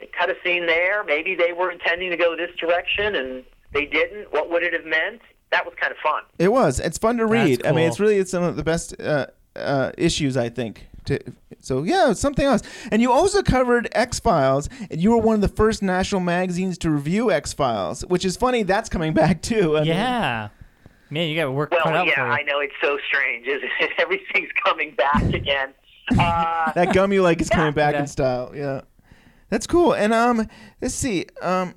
they 0.00 0.08
cut 0.18 0.30
a 0.30 0.34
scene 0.44 0.66
there. 0.66 1.04
Maybe 1.04 1.34
they 1.34 1.52
were 1.52 1.70
intending 1.70 2.10
to 2.10 2.16
go 2.16 2.36
this 2.36 2.50
direction, 2.58 3.14
and 3.14 3.44
they 3.72 3.86
didn't. 3.86 4.32
What 4.32 4.50
would 4.50 4.62
it 4.62 4.72
have 4.72 4.84
meant? 4.86 5.22
That 5.52 5.64
was 5.64 5.74
kind 5.80 5.92
of 5.92 5.98
fun. 5.98 6.22
It 6.38 6.48
was. 6.50 6.80
It's 6.80 6.98
fun 6.98 7.18
to 7.18 7.26
read. 7.26 7.60
That's 7.60 7.68
I 7.68 7.72
mean, 7.72 7.86
it's 7.86 8.00
really 8.00 8.16
it's 8.16 8.30
some 8.32 8.42
of 8.42 8.56
the 8.56 8.64
best 8.64 9.00
uh, 9.00 9.26
uh, 9.54 9.92
issues 9.96 10.36
I 10.36 10.48
think. 10.48 10.86
To, 11.06 11.18
so 11.60 11.82
yeah, 11.82 12.10
it's 12.10 12.20
something 12.20 12.44
else. 12.44 12.62
And 12.90 13.02
you 13.02 13.10
also 13.12 13.42
covered 13.42 13.88
X 13.92 14.18
Files, 14.20 14.68
and 14.90 15.00
you 15.00 15.10
were 15.10 15.18
one 15.18 15.34
of 15.36 15.40
the 15.40 15.48
first 15.48 15.82
national 15.82 16.20
magazines 16.20 16.78
to 16.78 16.90
review 16.90 17.30
X 17.30 17.52
Files, 17.52 18.02
which 18.06 18.24
is 18.24 18.36
funny. 18.36 18.62
That's 18.62 18.88
coming 18.88 19.12
back 19.12 19.42
too. 19.42 19.76
I 19.76 19.80
mean, 19.80 19.88
yeah. 19.88 20.48
Man, 21.10 21.28
you 21.28 21.36
got 21.36 21.44
to 21.44 21.50
work 21.52 21.70
cut 21.70 21.84
Well, 21.84 21.94
out 21.94 22.06
yeah, 22.06 22.14
for 22.14 22.20
you. 22.26 22.32
I 22.32 22.42
know 22.42 22.60
it's 22.60 22.72
so 22.80 22.98
strange, 23.06 23.46
isn't 23.46 23.68
it? 23.80 23.90
Everything's 23.98 24.48
coming 24.64 24.94
back 24.94 25.22
again. 25.34 25.74
Uh, 26.18 26.72
that 26.74 26.94
gum 26.94 27.12
you 27.12 27.20
like 27.22 27.40
is 27.40 27.50
coming 27.50 27.74
back 27.74 27.94
Yeah. 27.94 28.00
in 28.00 28.06
style. 28.06 28.52
Yeah, 28.54 28.80
that's 29.50 29.66
cool. 29.66 29.92
And 29.94 30.14
um, 30.14 30.48
let's 30.80 30.94
see. 30.94 31.26
Um, 31.42 31.74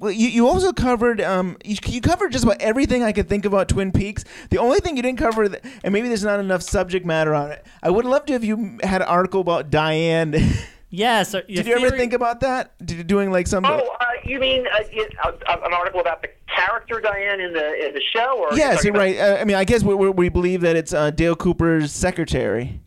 well, 0.00 0.10
you, 0.10 0.28
you 0.28 0.48
also 0.48 0.72
covered 0.72 1.20
um 1.20 1.56
you, 1.64 1.76
you 1.86 2.00
covered 2.00 2.32
just 2.32 2.44
about 2.44 2.60
everything 2.60 3.02
I 3.02 3.12
could 3.12 3.28
think 3.28 3.44
about 3.44 3.68
Twin 3.68 3.92
Peaks. 3.92 4.24
The 4.50 4.58
only 4.58 4.80
thing 4.80 4.96
you 4.96 5.02
didn't 5.02 5.18
cover, 5.18 5.48
th- 5.48 5.62
and 5.84 5.92
maybe 5.92 6.08
there's 6.08 6.24
not 6.24 6.40
enough 6.40 6.62
subject 6.62 7.06
matter 7.06 7.34
on 7.34 7.52
it. 7.52 7.64
I 7.82 7.90
would 7.90 8.04
love 8.04 8.26
to 8.26 8.32
if 8.34 8.44
you 8.44 8.78
had 8.82 9.00
an 9.02 9.08
article 9.08 9.40
about 9.40 9.70
Diane. 9.70 10.34
yeah. 10.90 11.22
So 11.22 11.40
Did 11.42 11.66
you 11.66 11.76
ever 11.76 11.96
think 11.96 12.12
about 12.12 12.40
that? 12.40 12.74
Did 12.84 12.98
you 12.98 13.04
doing 13.04 13.30
like 13.30 13.46
some? 13.46 13.64
oh, 13.64 13.96
uh, 14.00 14.04
you 14.24 14.38
mean 14.40 14.66
uh, 14.66 14.80
you- 14.92 15.08
uh, 15.22 15.32
an 15.46 15.72
article 15.72 16.00
about 16.00 16.22
the 16.22 16.28
character 16.54 17.00
Diane 17.00 17.40
in 17.40 17.52
the 17.52 17.86
in 17.86 17.94
the 17.94 18.02
show? 18.12 18.38
Or 18.38 18.56
yes, 18.56 18.82
you're 18.84 18.92
you're 18.92 19.00
right. 19.00 19.18
Uh, 19.18 19.36
I 19.40 19.44
mean, 19.44 19.56
I 19.56 19.64
guess 19.64 19.82
we, 19.82 19.94
we, 19.94 20.10
we 20.10 20.28
believe 20.28 20.62
that 20.62 20.74
it's 20.76 20.92
uh, 20.92 21.10
Dale 21.10 21.36
Cooper's 21.36 21.92
secretary. 21.92 22.80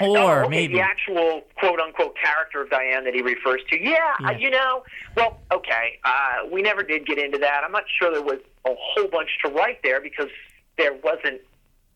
Oh, 0.00 0.16
or 0.16 0.40
okay, 0.44 0.48
maybe 0.50 0.74
the 0.74 0.80
actual 0.80 1.42
quote 1.56 1.80
unquote 1.80 2.16
character 2.16 2.62
of 2.62 2.70
Diane 2.70 3.04
that 3.04 3.14
he 3.14 3.22
refers 3.22 3.60
to. 3.70 3.80
Yeah, 3.82 3.96
Yeah. 4.20 4.28
Uh, 4.28 4.32
you 4.32 4.50
know, 4.50 4.84
well, 5.16 5.38
okay, 5.52 5.98
uh, 6.04 6.46
we 6.50 6.62
never 6.62 6.82
did 6.82 7.06
get 7.06 7.18
into 7.18 7.38
that. 7.38 7.62
I'm 7.64 7.72
not 7.72 7.84
sure 7.98 8.12
there 8.12 8.22
was 8.22 8.38
a 8.64 8.74
whole 8.78 9.08
bunch 9.08 9.30
to 9.44 9.50
write 9.50 9.82
there 9.82 10.00
because 10.00 10.28
there 10.76 10.94
wasn't, 11.02 11.40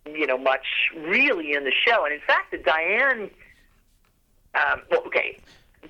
you 0.07 0.27
know, 0.27 0.39
much 0.39 0.67
really 0.97 1.53
in 1.53 1.65
the 1.65 1.73
show. 1.87 2.05
And 2.05 2.13
in 2.15 2.21
fact, 2.27 2.51
the 2.51 2.59
Diane, 2.59 3.31
um, 4.55 4.83
well, 4.91 5.03
okay, 5.07 5.39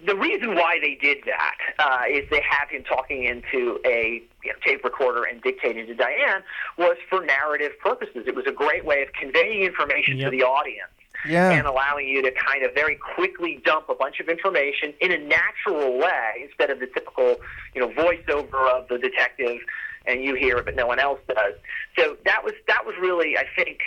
the 0.07 0.17
reason 0.17 0.55
why 0.55 0.79
they 0.83 0.95
did 0.95 1.19
that 1.27 1.57
uh, 1.79 2.03
is 2.11 2.29
they 2.31 2.43
have 2.49 2.69
him 2.71 2.83
talking 2.85 3.25
into 3.25 3.79
a 3.87 4.23
you 4.45 4.51
know, 4.53 4.59
tape 4.67 4.85
recorder 4.85 5.25
and 5.25 5.41
dictating 5.43 5.87
to 5.87 5.95
Diane 5.95 6.43
was 6.79 6.97
for 7.09 7.25
narrative 7.25 7.73
purposes. 7.83 8.25
It 8.27 8.35
was 8.35 8.47
a 8.47 8.53
great 8.53 8.85
way 8.85 9.03
of 9.03 9.13
conveying 9.13 9.63
information 9.63 10.19
Yep. 10.19 10.31
to 10.31 10.37
the 10.37 10.43
audience 10.45 10.91
Yeah. 11.27 11.51
and 11.51 11.67
allowing 11.67 12.09
you 12.09 12.23
to 12.23 12.33
kind 12.33 12.65
of 12.65 12.75
very 12.75 12.97
quickly 12.97 13.61
dump 13.65 13.89
a 13.89 13.95
bunch 13.95 14.21
of 14.21 14.29
information 14.29 14.93
in 15.01 15.13
a 15.13 15.19
natural 15.19 15.99
way 15.99 16.45
instead 16.45 16.71
of 16.71 16.81
the 16.81 16.87
typical, 16.87 17.37
you 17.75 17.81
know, 17.81 17.89
voiceover 17.89 18.69
of 18.71 18.89
the 18.89 18.99
detective 18.99 19.61
and 20.07 20.25
you 20.25 20.35
hear 20.35 20.59
it 20.59 20.65
but 20.65 20.75
no 20.75 20.87
one 20.87 20.99
else 20.99 21.21
does. 21.29 21.55
So 21.99 22.17
that 22.25 22.43
was 22.45 22.55
that 22.67 22.85
was 22.85 22.95
really 23.01 23.37
I 23.37 23.45
think 23.57 23.79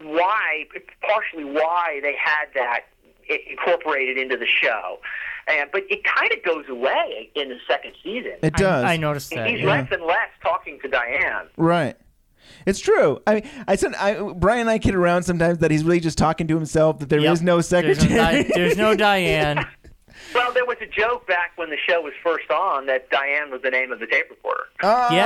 why 0.00 0.66
partially 1.00 1.44
why 1.44 2.00
they 2.02 2.14
had 2.18 2.46
that 2.54 2.80
incorporated 3.28 4.18
into 4.18 4.36
the 4.36 4.46
show. 4.46 4.98
And 5.46 5.70
but 5.72 5.82
it 5.90 6.04
kind 6.04 6.32
of 6.32 6.42
goes 6.42 6.64
away 6.68 7.30
in 7.34 7.50
the 7.50 7.58
second 7.68 7.92
season. 8.02 8.36
It 8.42 8.54
does. 8.54 8.84
I, 8.84 8.94
I 8.94 8.96
noticed 8.96 9.30
that. 9.30 9.48
He's 9.48 9.60
yeah. 9.60 9.66
less 9.66 9.88
and 9.90 10.02
less 10.02 10.30
talking 10.42 10.78
to 10.80 10.88
Diane. 10.88 11.46
Right. 11.56 11.96
It's 12.66 12.80
true. 12.80 13.20
I 13.26 13.34
mean, 13.34 13.50
I 13.68 13.76
said 13.76 13.94
I 13.94 14.20
Brian 14.34 14.62
and 14.62 14.70
I 14.70 14.78
kid 14.78 14.94
around 14.94 15.22
sometimes 15.24 15.58
that 15.58 15.70
he's 15.70 15.84
really 15.84 16.00
just 16.00 16.16
talking 16.18 16.46
to 16.48 16.54
himself. 16.54 16.98
That 16.98 17.08
there 17.08 17.18
is 17.20 17.24
Yep. 17.24 17.40
no 17.42 17.60
There's 17.60 17.70
no, 17.72 17.78
secretary. 17.96 18.42
Di- 18.44 18.50
there's 18.54 18.76
no 18.76 18.94
Diane. 18.94 19.64
Well, 20.32 20.52
there 20.52 20.64
was 20.64 20.76
a 20.80 20.86
joke 20.86 21.26
back 21.28 21.52
when 21.56 21.70
the 21.70 21.76
show 21.88 22.00
was 22.00 22.12
first 22.22 22.50
on 22.50 22.86
that 22.86 23.08
Diane 23.10 23.50
was 23.50 23.62
the 23.62 23.70
name 23.70 23.92
of 23.92 24.00
the 24.00 24.06
tape 24.06 24.30
recorder. 24.30 24.62
Ah, 24.82 25.12
yeah, 25.12 25.16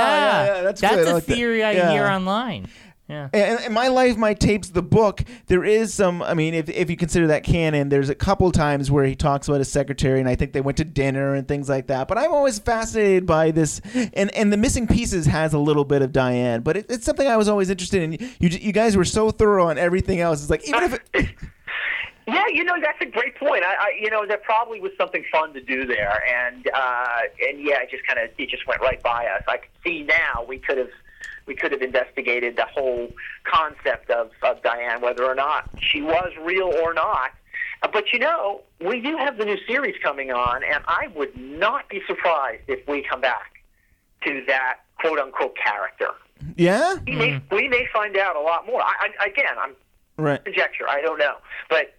yeah, 0.57 0.61
that's, 0.61 0.81
that's 0.81 0.95
good. 0.95 1.07
I 1.07 1.11
a 1.11 1.13
like 1.15 1.25
that. 1.25 1.33
theory 1.35 1.63
I 1.63 1.71
Yeah. 1.71 1.91
hear 1.91 2.05
online. 2.07 2.67
Yeah. 3.09 3.27
And, 3.33 3.59
and 3.61 3.73
my 3.73 3.87
life, 3.87 4.17
my 4.17 4.35
tapes, 4.35 4.69
the 4.69 4.83
book. 4.83 5.23
There 5.47 5.63
is 5.63 5.93
some. 5.95 6.21
I 6.21 6.35
mean, 6.35 6.53
if 6.53 6.69
if 6.69 6.91
you 6.91 6.95
consider 6.95 7.25
that 7.27 7.43
canon, 7.43 7.89
there's 7.89 8.09
a 8.09 8.15
couple 8.15 8.51
times 8.51 8.91
where 8.91 9.03
he 9.03 9.15
talks 9.15 9.47
about 9.47 9.57
his 9.57 9.71
secretary, 9.71 10.19
and 10.19 10.29
I 10.29 10.35
think 10.35 10.53
they 10.53 10.61
went 10.61 10.77
to 10.77 10.85
dinner 10.85 11.33
and 11.33 11.47
things 11.47 11.67
like 11.67 11.87
that. 11.87 12.07
But 12.07 12.19
I'm 12.19 12.31
always 12.31 12.59
fascinated 12.59 13.25
by 13.25 13.49
this, 13.49 13.81
and 14.13 14.31
and 14.35 14.53
the 14.53 14.57
missing 14.57 14.85
pieces 14.85 15.25
has 15.25 15.55
a 15.55 15.59
little 15.59 15.85
bit 15.85 16.03
of 16.03 16.11
Diane, 16.11 16.61
but 16.61 16.77
it, 16.77 16.85
it's 16.87 17.03
something 17.03 17.27
I 17.27 17.35
was 17.35 17.49
always 17.49 17.71
interested 17.71 18.03
in. 18.03 18.13
You 18.39 18.49
you 18.49 18.71
guys 18.71 18.95
were 18.95 19.05
so 19.05 19.31
thorough 19.31 19.69
on 19.69 19.79
everything 19.79 20.19
else. 20.19 20.41
It's 20.41 20.51
like 20.51 20.67
even 20.67 20.83
if 20.83 20.99
it, 21.15 21.29
Yeah, 22.27 22.45
you 22.53 22.63
know 22.63 22.75
that's 22.79 23.01
a 23.01 23.07
great 23.07 23.35
point. 23.37 23.63
I, 23.63 23.73
I 23.73 23.91
you 23.99 24.11
know, 24.11 24.23
there 24.27 24.37
probably 24.37 24.79
was 24.79 24.91
something 24.99 25.23
fun 25.31 25.51
to 25.53 25.61
do 25.61 25.87
there, 25.87 26.23
and 26.27 26.69
uh, 26.75 27.21
and 27.47 27.59
yeah, 27.59 27.81
it 27.81 27.89
just 27.89 28.05
kind 28.05 28.19
of 28.19 28.29
it 28.37 28.49
just 28.49 28.67
went 28.67 28.81
right 28.81 29.01
by 29.01 29.25
us. 29.25 29.41
I 29.47 29.57
can 29.57 29.69
see 29.83 30.03
now 30.03 30.45
we 30.47 30.59
could 30.59 30.77
have 30.77 30.91
we 31.49 31.55
could 31.55 31.71
have 31.73 31.81
investigated 31.81 32.55
the 32.55 32.65
whole 32.73 33.09
concept 33.43 34.09
of 34.11 34.29
of 34.43 34.61
Diane, 34.61 35.01
whether 35.01 35.25
or 35.25 35.35
not 35.35 35.67
she 35.81 36.01
was 36.01 36.31
real 36.41 36.71
or 36.83 36.93
not. 36.93 37.31
Uh, 37.81 37.89
But 37.91 38.13
you 38.13 38.19
know, 38.19 38.61
we 38.79 39.01
do 39.01 39.17
have 39.17 39.37
the 39.37 39.45
new 39.45 39.57
series 39.67 39.95
coming 40.01 40.31
on, 40.31 40.63
and 40.63 40.81
I 40.87 41.07
would 41.15 41.35
not 41.35 41.89
be 41.89 42.01
surprised 42.07 42.63
if 42.67 42.87
we 42.87 43.01
come 43.01 43.19
back 43.19 43.51
to 44.25 44.43
that 44.47 44.75
quote 44.99 45.17
unquote 45.19 45.57
character. 45.57 46.11
yeah, 46.55 46.95
We 47.07 47.15
may 47.15 47.41
we 47.51 47.67
may 47.67 47.85
find 47.91 48.15
out 48.15 48.35
a 48.35 48.41
lot 48.41 48.67
more. 48.67 48.81
I, 48.81 49.09
I, 49.19 49.25
again, 49.25 49.55
I'm 49.59 49.73
right. 50.17 50.43
conjecture. 50.45 50.87
I 50.87 51.01
don't 51.01 51.17
know, 51.17 51.37
but 51.67 51.95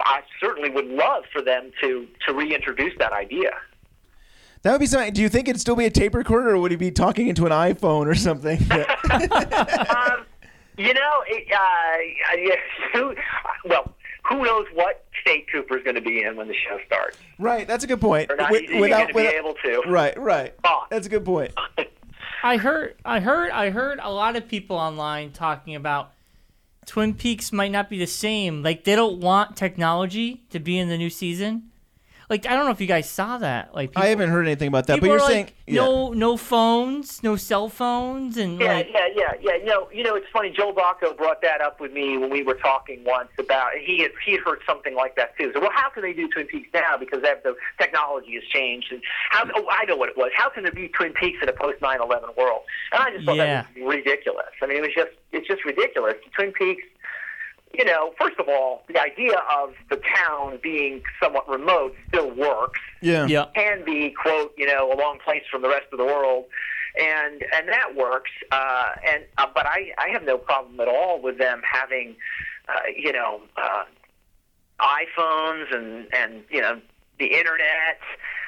I 0.00 0.20
certainly 0.40 0.70
would 0.70 0.86
love 0.86 1.24
for 1.32 1.42
them 1.42 1.72
to 1.80 2.06
to 2.26 2.32
reintroduce 2.32 2.94
that 3.00 3.12
idea. 3.12 3.50
That 4.66 4.72
would 4.72 4.80
be 4.80 4.86
something. 4.86 5.12
Do 5.12 5.22
you 5.22 5.28
think 5.28 5.46
it'd 5.46 5.60
still 5.60 5.76
be 5.76 5.84
a 5.84 5.90
tape 5.90 6.12
recorder, 6.12 6.50
or 6.50 6.58
would 6.58 6.72
he 6.72 6.76
be 6.76 6.90
talking 6.90 7.28
into 7.28 7.46
an 7.46 7.52
iPhone 7.52 8.06
or 8.06 8.16
something? 8.16 8.58
um, 8.72 10.26
you 10.76 10.92
know, 10.92 11.22
it, 11.28 11.46
uh, 11.52 11.56
I- 11.56 12.56
who, 12.92 13.14
well, 13.64 13.94
who 14.28 14.42
knows 14.42 14.66
what 14.74 15.04
state 15.20 15.46
Cooper's 15.52 15.84
going 15.84 15.94
to 15.94 16.00
be 16.00 16.20
in 16.24 16.34
when 16.34 16.48
the 16.48 16.54
show 16.54 16.80
starts? 16.84 17.16
Right, 17.38 17.64
that's 17.68 17.84
a 17.84 17.86
good 17.86 18.00
point. 18.00 18.28
Or 18.28 18.34
not 18.34 18.50
Wi- 18.50 18.64
even 18.64 18.90
going 18.90 19.06
to 19.06 19.14
be 19.14 19.20
able 19.20 19.54
to. 19.62 19.82
Right, 19.86 20.18
right. 20.18 20.52
Oh. 20.64 20.82
That's 20.90 21.06
a 21.06 21.10
good 21.10 21.24
point. 21.24 21.52
I 22.42 22.56
heard, 22.56 22.96
I 23.04 23.20
heard, 23.20 23.52
I 23.52 23.70
heard 23.70 24.00
a 24.02 24.10
lot 24.10 24.34
of 24.34 24.48
people 24.48 24.74
online 24.74 25.30
talking 25.30 25.76
about 25.76 26.10
Twin 26.86 27.14
Peaks 27.14 27.52
might 27.52 27.70
not 27.70 27.88
be 27.88 28.00
the 28.00 28.06
same. 28.08 28.64
Like 28.64 28.82
they 28.82 28.96
don't 28.96 29.20
want 29.20 29.56
technology 29.56 30.42
to 30.50 30.58
be 30.58 30.76
in 30.76 30.88
the 30.88 30.98
new 30.98 31.10
season. 31.10 31.70
Like 32.28 32.46
I 32.46 32.54
don't 32.56 32.64
know 32.64 32.72
if 32.72 32.80
you 32.80 32.86
guys 32.86 33.08
saw 33.08 33.38
that. 33.38 33.74
Like 33.74 33.90
people, 33.90 34.02
I 34.02 34.06
haven't 34.06 34.30
heard 34.30 34.46
anything 34.46 34.68
about 34.68 34.86
that, 34.88 35.00
but 35.00 35.06
you're 35.06 35.16
are 35.16 35.28
saying 35.28 35.44
like, 35.46 35.54
yeah. 35.66 35.82
no, 35.82 36.12
no 36.12 36.36
phones, 36.36 37.22
no 37.22 37.36
cell 37.36 37.68
phones, 37.68 38.36
and 38.36 38.60
Yeah, 38.60 38.74
like 38.74 38.88
yeah, 38.92 39.06
yeah, 39.14 39.32
yeah. 39.40 39.64
No, 39.64 39.88
you 39.92 40.02
know, 40.02 40.16
it's 40.16 40.26
funny. 40.32 40.50
Joel 40.50 40.72
Bocko 40.74 41.16
brought 41.16 41.40
that 41.42 41.60
up 41.60 41.80
with 41.80 41.92
me 41.92 42.18
when 42.18 42.30
we 42.30 42.42
were 42.42 42.54
talking 42.54 43.04
once 43.04 43.28
about 43.38 43.72
he 43.80 44.02
had 44.02 44.10
he 44.24 44.32
had 44.32 44.40
heard 44.40 44.58
something 44.66 44.94
like 44.94 45.14
that 45.16 45.36
too. 45.38 45.52
So, 45.54 45.60
well, 45.60 45.70
how 45.72 45.88
can 45.90 46.02
they 46.02 46.12
do 46.12 46.28
Twin 46.28 46.46
Peaks 46.46 46.68
now 46.74 46.96
because 46.98 47.22
they 47.22 47.28
have 47.28 47.42
the 47.44 47.54
technology 47.78 48.34
has 48.34 48.44
changed? 48.52 48.88
And 48.90 49.00
how? 49.30 49.44
Oh, 49.54 49.66
I 49.70 49.84
know 49.84 49.96
what 49.96 50.08
it 50.08 50.16
was. 50.16 50.30
How 50.34 50.48
can 50.48 50.64
there 50.64 50.72
be 50.72 50.88
Twin 50.88 51.12
Peaks 51.12 51.38
in 51.42 51.48
a 51.48 51.52
post 51.52 51.80
9/11 51.80 52.36
world? 52.36 52.62
And 52.92 53.02
I 53.02 53.10
just 53.12 53.24
thought 53.24 53.36
Yeah. 53.36 53.62
that 53.62 53.84
was 53.84 53.94
ridiculous. 53.96 54.46
I 54.62 54.66
mean, 54.66 54.78
it 54.78 54.82
was 54.82 54.94
just 54.94 55.10
it's 55.32 55.46
just 55.46 55.64
ridiculous. 55.64 56.14
Twin 56.34 56.52
Peaks. 56.52 56.82
You 57.74 57.84
know, 57.84 58.12
first 58.18 58.38
of 58.38 58.48
all, 58.48 58.84
the 58.88 58.98
idea 59.00 59.34
of 59.54 59.70
the 59.90 59.96
town 59.96 60.58
being 60.62 61.02
somewhat 61.22 61.48
remote 61.48 61.94
still 62.08 62.30
works 62.34 62.80
yeah. 63.02 63.26
yeah, 63.26 63.46
can 63.54 63.84
be 63.84 64.10
quote 64.10 64.52
you 64.56 64.66
know 64.66 64.92
a 64.92 64.96
long 64.96 65.18
place 65.24 65.42
from 65.50 65.62
the 65.62 65.68
rest 65.68 65.86
of 65.92 65.98
the 65.98 66.04
world 66.04 66.46
and 66.98 67.42
and 67.54 67.68
that 67.68 67.94
works 67.94 68.30
uh 68.50 68.86
and 69.06 69.24
uh, 69.36 69.46
but 69.54 69.66
i 69.66 69.92
i 69.98 70.08
have 70.10 70.22
no 70.22 70.38
problem 70.38 70.80
at 70.80 70.88
all 70.88 71.20
with 71.20 71.36
them 71.38 71.60
having 71.70 72.16
uh 72.68 72.72
you 72.96 73.12
know 73.12 73.40
uh 73.56 73.84
iphones 74.80 75.74
and 75.74 76.06
and 76.14 76.42
you 76.50 76.60
know 76.60 76.80
the 77.18 77.26
internet 77.26 78.00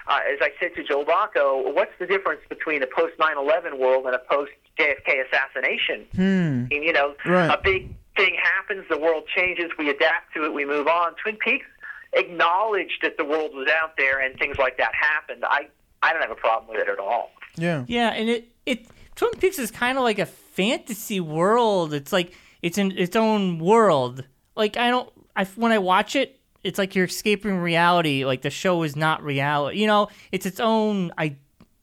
uh, 0.08 0.20
as 0.32 0.38
I 0.40 0.50
said 0.58 0.74
to 0.76 0.82
Joel 0.82 1.04
Bocko, 1.04 1.74
what's 1.74 1.92
the 1.98 2.06
difference 2.06 2.40
between 2.48 2.82
a 2.82 2.86
post 2.86 3.12
9/11 3.18 3.78
world 3.78 4.06
and 4.06 4.14
a 4.14 4.18
post 4.18 4.52
JFK 4.78 5.22
assassination? 5.26 6.06
Hmm. 6.14 6.64
I 6.64 6.68
mean, 6.70 6.82
you 6.82 6.94
know, 6.94 7.14
Right. 7.26 7.50
a 7.50 7.60
big 7.62 7.90
thing 8.18 8.36
happens, 8.42 8.84
the 8.90 8.98
world 8.98 9.24
changes, 9.34 9.70
we 9.78 9.88
adapt 9.88 10.34
to 10.34 10.44
it, 10.44 10.52
we 10.52 10.64
move 10.64 10.86
on. 10.86 11.14
Twin 11.22 11.36
Peaks 11.36 11.66
acknowledged 12.12 12.98
that 13.02 13.16
the 13.16 13.24
world 13.24 13.52
was 13.54 13.68
out 13.68 13.92
there 13.96 14.20
and 14.20 14.38
things 14.38 14.58
like 14.58 14.76
that 14.78 14.92
happened. 14.94 15.44
I 15.44 15.68
I 16.02 16.12
don't 16.12 16.22
have 16.22 16.30
a 16.30 16.36
problem 16.36 16.70
with 16.70 16.80
it 16.80 16.90
at 16.90 16.98
all. 16.98 17.30
Yeah. 17.56 17.84
yeah, 17.88 18.10
and 18.10 18.28
it 18.28 18.48
it 18.66 18.86
Twin 19.16 19.32
Peaks 19.40 19.58
is 19.58 19.70
kind 19.70 19.96
of 19.98 20.04
like 20.04 20.18
a 20.18 20.26
fantasy 20.26 21.20
world. 21.20 21.94
It's 21.94 22.12
like 22.12 22.34
it's 22.62 22.78
in 22.78 22.96
its 22.96 23.16
own 23.16 23.58
world. 23.58 24.24
Like 24.56 24.76
I 24.76 24.90
don't, 24.90 25.10
I 25.36 25.44
when 25.44 25.72
I 25.72 25.78
watch 25.78 26.16
it, 26.16 26.38
it's 26.62 26.78
like 26.78 26.94
you're 26.94 27.06
escaping 27.06 27.58
reality. 27.58 28.24
Like 28.24 28.42
the 28.42 28.50
show 28.50 28.82
is 28.82 28.96
not 28.96 29.22
reality. 29.22 29.78
You 29.78 29.86
know, 29.86 30.08
it's 30.32 30.46
its 30.46 30.60
own 30.60 31.12
I, 31.16 31.36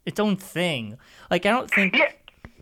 its 0.06 0.20
own 0.20 0.36
thing. 0.38 0.98
Like 1.32 1.46
I 1.46 1.50
don't 1.50 1.70
think. 1.70 1.96
Yeah, 1.96 2.12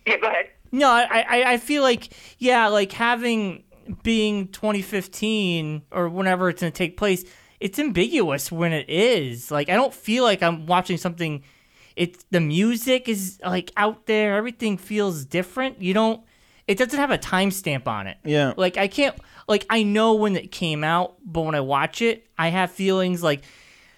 yeah. 0.06 0.18
Go 0.18 0.28
ahead. 0.28 0.50
No, 0.74 0.90
I, 0.90 1.26
I, 1.30 1.54
I 1.54 1.58
feel 1.58 1.84
like 1.84 2.14
yeah, 2.40 2.68
like 2.68 2.92
having 2.92 3.64
being 4.02 4.48
2015 4.48 5.84
or 5.92 6.10
whenever 6.10 6.50
it's 6.50 6.62
gonna 6.62 6.72
take 6.72 6.98
place, 6.98 7.24
it's 7.60 7.78
ambiguous 7.78 8.52
when 8.52 8.74
it 8.74 8.90
is. 8.90 9.52
Like 9.52 9.70
I 9.70 9.76
don't 9.76 9.94
feel 9.94 10.24
like 10.24 10.42
I'm 10.42 10.66
watching 10.66 10.98
something. 10.98 11.44
It's 11.96 12.26
the 12.32 12.42
music 12.42 13.08
is 13.08 13.40
like 13.46 13.72
out 13.78 14.08
there. 14.08 14.36
Everything 14.36 14.78
feels 14.78 15.26
different. 15.26 15.80
You 15.80 15.94
don't. 15.94 16.22
It 16.68 16.80
doesn't 16.80 16.98
have 17.00 17.12
a 17.12 17.20
timestamp 17.20 17.88
on 17.88 18.08
it. 18.08 18.18
Yeah. 18.26 18.54
Like 18.58 18.76
I 18.78 18.88
can't. 18.88 19.16
Like 19.48 19.68
I 19.70 19.84
know 19.84 20.16
when 20.16 20.36
it 20.36 20.52
came 20.52 20.84
out, 20.84 21.18
but 21.24 21.42
when 21.42 21.54
I 21.54 21.62
watch 21.62 22.02
it, 22.02 22.26
I 22.36 22.48
have 22.48 22.72
feelings 22.72 23.22
like 23.22 23.44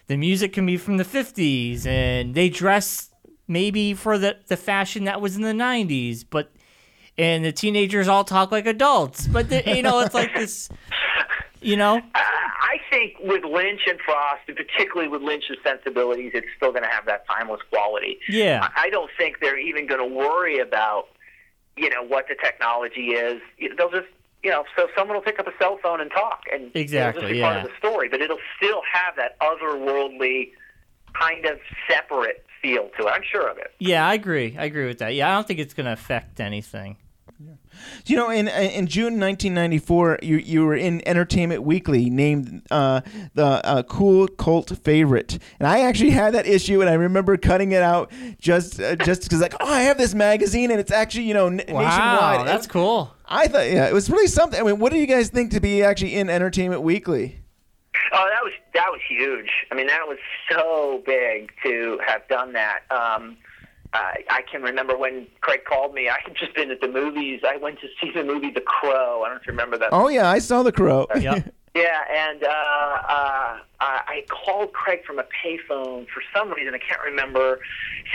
the 0.07 0.17
music 0.17 0.51
can 0.51 0.65
be 0.65 0.75
from 0.75 0.97
the 0.97 1.05
50s 1.05 1.85
and 1.85 2.35
they 2.35 2.49
dress 2.49 3.11
maybe 3.47 3.93
for 3.93 4.17
the 4.17 4.37
the 4.47 4.57
fashion 4.57 5.05
that 5.05 5.21
was 5.21 5.37
in 5.37 5.41
the 5.41 5.53
90s, 5.53 6.25
but 6.29 6.51
and 7.17 7.45
the 7.45 7.51
teenagers 7.51 8.07
all 8.07 8.23
talk 8.23 8.51
like 8.51 8.65
adults. 8.65 9.27
But 9.27 9.49
the, 9.49 9.63
you 9.75 9.81
know, 9.81 9.99
it's 9.99 10.13
like 10.13 10.33
this. 10.35 10.69
You 11.61 11.77
know. 11.77 11.97
Uh, 11.97 12.19
I 12.75 12.77
think 12.91 13.15
with 13.19 13.43
Lynch 13.43 13.81
and 13.87 13.99
Frost, 14.01 14.41
and 14.47 14.57
particularly 14.57 15.07
with 15.07 15.21
Lynch's 15.21 15.57
sensibilities, 15.63 16.31
it's 16.33 16.47
still 16.57 16.71
going 16.71 16.83
to 16.83 16.89
have 16.89 17.05
that 17.05 17.25
timeless 17.27 17.61
quality. 17.71 18.19
Yeah. 18.29 18.69
I 18.75 18.89
don't 18.89 19.09
think 19.17 19.39
they're 19.39 19.57
even 19.57 19.87
going 19.87 20.01
to 20.01 20.15
worry 20.15 20.59
about, 20.59 21.07
you 21.77 21.89
know, 21.89 22.03
what 22.03 22.27
the 22.27 22.35
technology 22.35 23.11
is. 23.11 23.41
They'll 23.77 23.89
just, 23.89 24.07
you 24.43 24.51
know, 24.51 24.65
so 24.75 24.87
someone 24.95 25.17
will 25.17 25.23
pick 25.23 25.39
up 25.39 25.47
a 25.47 25.53
cell 25.57 25.79
phone 25.81 26.01
and 26.01 26.11
talk, 26.11 26.41
and 26.51 26.69
Exactly, 26.75 27.21
it'll 27.23 27.29
just 27.29 27.33
be 27.33 27.41
part 27.41 27.57
of 27.57 27.63
the 27.63 27.77
story. 27.77 28.09
But 28.09 28.21
it'll 28.21 28.37
still 28.57 28.81
have 28.91 29.15
that 29.15 29.39
otherworldly, 29.39 30.51
kind 31.19 31.45
of 31.45 31.59
separate 31.89 32.45
feel 32.61 32.89
to 32.99 33.07
it. 33.07 33.09
I'm 33.09 33.23
sure 33.23 33.49
of 33.49 33.57
it. 33.57 33.73
Yeah, 33.79 34.07
I 34.07 34.13
agree. 34.13 34.55
I 34.57 34.65
agree 34.65 34.85
with 34.85 34.99
that. 34.99 35.15
Yeah, 35.15 35.31
I 35.31 35.33
don't 35.35 35.47
think 35.47 35.59
it's 35.59 35.73
gonna 35.73 35.93
affect 35.93 36.39
anything. 36.39 36.97
You 38.05 38.15
know, 38.17 38.29
in 38.29 38.47
in 38.47 38.87
June 38.87 39.19
1994, 39.19 40.19
you 40.21 40.37
you 40.37 40.65
were 40.65 40.75
in 40.75 41.05
Entertainment 41.07 41.63
Weekly 41.63 42.09
named 42.09 42.61
uh, 42.71 43.01
the 43.33 43.45
uh, 43.65 43.83
cool 43.83 44.27
cult 44.27 44.77
favorite, 44.83 45.39
and 45.59 45.67
I 45.67 45.81
actually 45.81 46.11
had 46.11 46.33
that 46.33 46.45
issue, 46.47 46.81
and 46.81 46.89
I 46.89 46.93
remember 46.93 47.37
cutting 47.37 47.71
it 47.71 47.81
out 47.81 48.11
just 48.39 48.79
uh, 48.79 48.95
just 48.97 49.23
because 49.23 49.41
like, 49.41 49.55
oh, 49.59 49.71
I 49.73 49.81
have 49.81 49.97
this 49.97 50.13
magazine, 50.13 50.71
and 50.71 50.79
it's 50.79 50.91
actually 50.91 51.23
you 51.25 51.33
know 51.33 51.47
n- 51.47 51.61
Wow, 51.67 51.81
nationwide. 51.81 52.47
that's 52.47 52.67
cool. 52.67 53.11
I 53.27 53.47
thought, 53.47 53.67
yeah, 53.69 53.87
it 53.87 53.93
was 53.93 54.09
really 54.09 54.27
something. 54.27 54.59
I 54.59 54.63
mean, 54.63 54.77
what 54.79 54.91
do 54.91 54.99
you 54.99 55.07
guys 55.07 55.29
think 55.29 55.51
to 55.51 55.59
be 55.59 55.81
actually 55.81 56.15
in 56.15 56.29
Entertainment 56.29 56.81
Weekly? 56.83 57.39
Oh, 58.11 58.29
that 58.31 58.43
was 58.43 58.53
that 58.73 58.91
was 58.91 59.01
huge. 59.07 59.49
I 59.71 59.75
mean, 59.75 59.87
that 59.87 60.07
was 60.07 60.17
so 60.51 61.01
big 61.05 61.51
to 61.63 61.99
have 62.05 62.27
done 62.27 62.53
that. 62.53 62.81
Um, 62.91 63.37
I 63.95 64.23
I 64.29 64.41
can 64.51 64.61
remember 64.61 64.97
when 64.97 65.27
Craig 65.41 65.61
called 65.65 65.93
me. 65.93 66.09
I 66.09 66.17
had 66.23 66.35
just 66.35 66.53
been 66.55 66.71
at 66.71 66.81
the 66.81 66.87
movies. 66.87 67.41
I 67.47 67.57
went 67.57 67.79
to 67.81 67.87
see 68.01 68.11
the 68.13 68.23
movie 68.23 68.51
The 68.51 68.61
Crow. 68.61 69.23
I 69.23 69.27
don't 69.29 69.35
know 69.35 69.41
if 69.41 69.47
you 69.47 69.51
remember 69.51 69.77
that. 69.77 69.89
Oh 69.91 70.07
yeah, 70.09 70.29
I 70.29 70.39
saw 70.39 70.63
the 70.63 70.71
crow. 70.71 71.07
yeah. 71.19 71.39
Yeah, 71.75 71.99
and 72.09 72.41
uh, 72.41 72.47
uh, 72.47 73.59
I 73.81 74.23
called 74.29 74.71
Craig 74.71 74.99
from 75.05 75.19
a 75.19 75.23
payphone 75.23 76.07
for 76.07 76.23
some 76.33 76.49
reason. 76.53 76.73
I 76.73 76.77
can't 76.77 77.01
remember. 77.03 77.59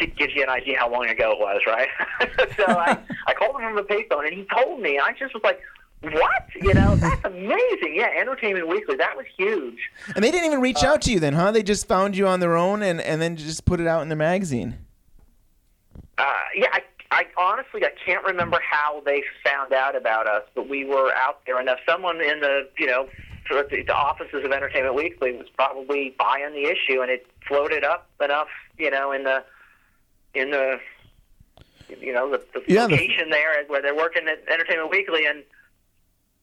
It 0.00 0.16
gives 0.16 0.34
you 0.34 0.42
an 0.42 0.48
idea 0.48 0.78
how 0.78 0.90
long 0.90 1.10
ago 1.10 1.32
it 1.32 1.38
was, 1.38 1.60
right? 1.66 1.88
so 2.56 2.64
I, 2.66 2.96
I 3.26 3.34
called 3.34 3.60
him 3.60 3.68
from 3.74 3.76
a 3.76 3.82
payphone, 3.82 4.26
and 4.26 4.32
he 4.34 4.46
told 4.56 4.80
me. 4.80 4.98
I 4.98 5.12
just 5.12 5.34
was 5.34 5.42
like, 5.44 5.60
"What? 6.00 6.44
You 6.62 6.72
know, 6.72 6.96
that's 6.96 7.22
amazing." 7.22 7.96
Yeah, 7.96 8.08
Entertainment 8.18 8.66
Weekly. 8.66 8.96
That 8.96 9.14
was 9.14 9.26
huge. 9.36 9.76
and 10.14 10.24
they 10.24 10.30
didn't 10.30 10.46
even 10.46 10.62
reach 10.62 10.82
out 10.82 11.02
to 11.02 11.12
you 11.12 11.20
then, 11.20 11.34
huh? 11.34 11.52
They 11.52 11.62
just 11.62 11.86
found 11.86 12.16
you 12.16 12.26
on 12.26 12.40
their 12.40 12.56
own 12.56 12.82
and 12.82 12.98
and 12.98 13.20
then 13.20 13.36
just 13.36 13.66
put 13.66 13.78
it 13.78 13.86
out 13.86 14.00
in 14.00 14.08
the 14.08 14.16
magazine. 14.16 14.78
Uh, 16.20 16.24
yeah, 16.54 16.66
I, 16.72 16.82
I 17.10 17.24
honestly 17.38 17.84
I 17.84 17.90
can't 18.04 18.24
remember 18.24 18.60
how 18.68 19.00
they 19.06 19.22
found 19.44 19.72
out 19.72 19.96
about 19.96 20.26
us, 20.26 20.42
but 20.54 20.68
we 20.68 20.84
were 20.84 21.12
out 21.16 21.40
there 21.46 21.60
enough. 21.60 21.78
Someone 21.88 22.20
in 22.20 22.40
the 22.40 22.68
you 22.78 22.86
know 22.86 23.08
the, 23.48 23.66
the 23.86 23.92
offices 23.94 24.44
of 24.44 24.52
Entertainment 24.52 24.94
Weekly 24.94 25.32
was 25.32 25.48
probably 25.56 26.14
buying 26.18 26.52
the 26.52 26.64
issue, 26.66 27.00
and 27.00 27.10
it 27.10 27.26
floated 27.48 27.82
up 27.84 28.08
enough, 28.22 28.48
you 28.78 28.90
know, 28.90 29.12
in 29.12 29.24
the 29.24 29.42
in 30.34 30.50
the 30.50 30.78
you 32.00 32.12
know 32.12 32.30
the, 32.30 32.42
the 32.54 32.62
Yeah, 32.68 32.86
the- 32.86 32.92
location 32.92 33.30
there 33.30 33.64
where 33.66 33.82
they're 33.82 33.96
working 33.96 34.28
at 34.28 34.46
Entertainment 34.52 34.90
Weekly, 34.90 35.26
and 35.26 35.42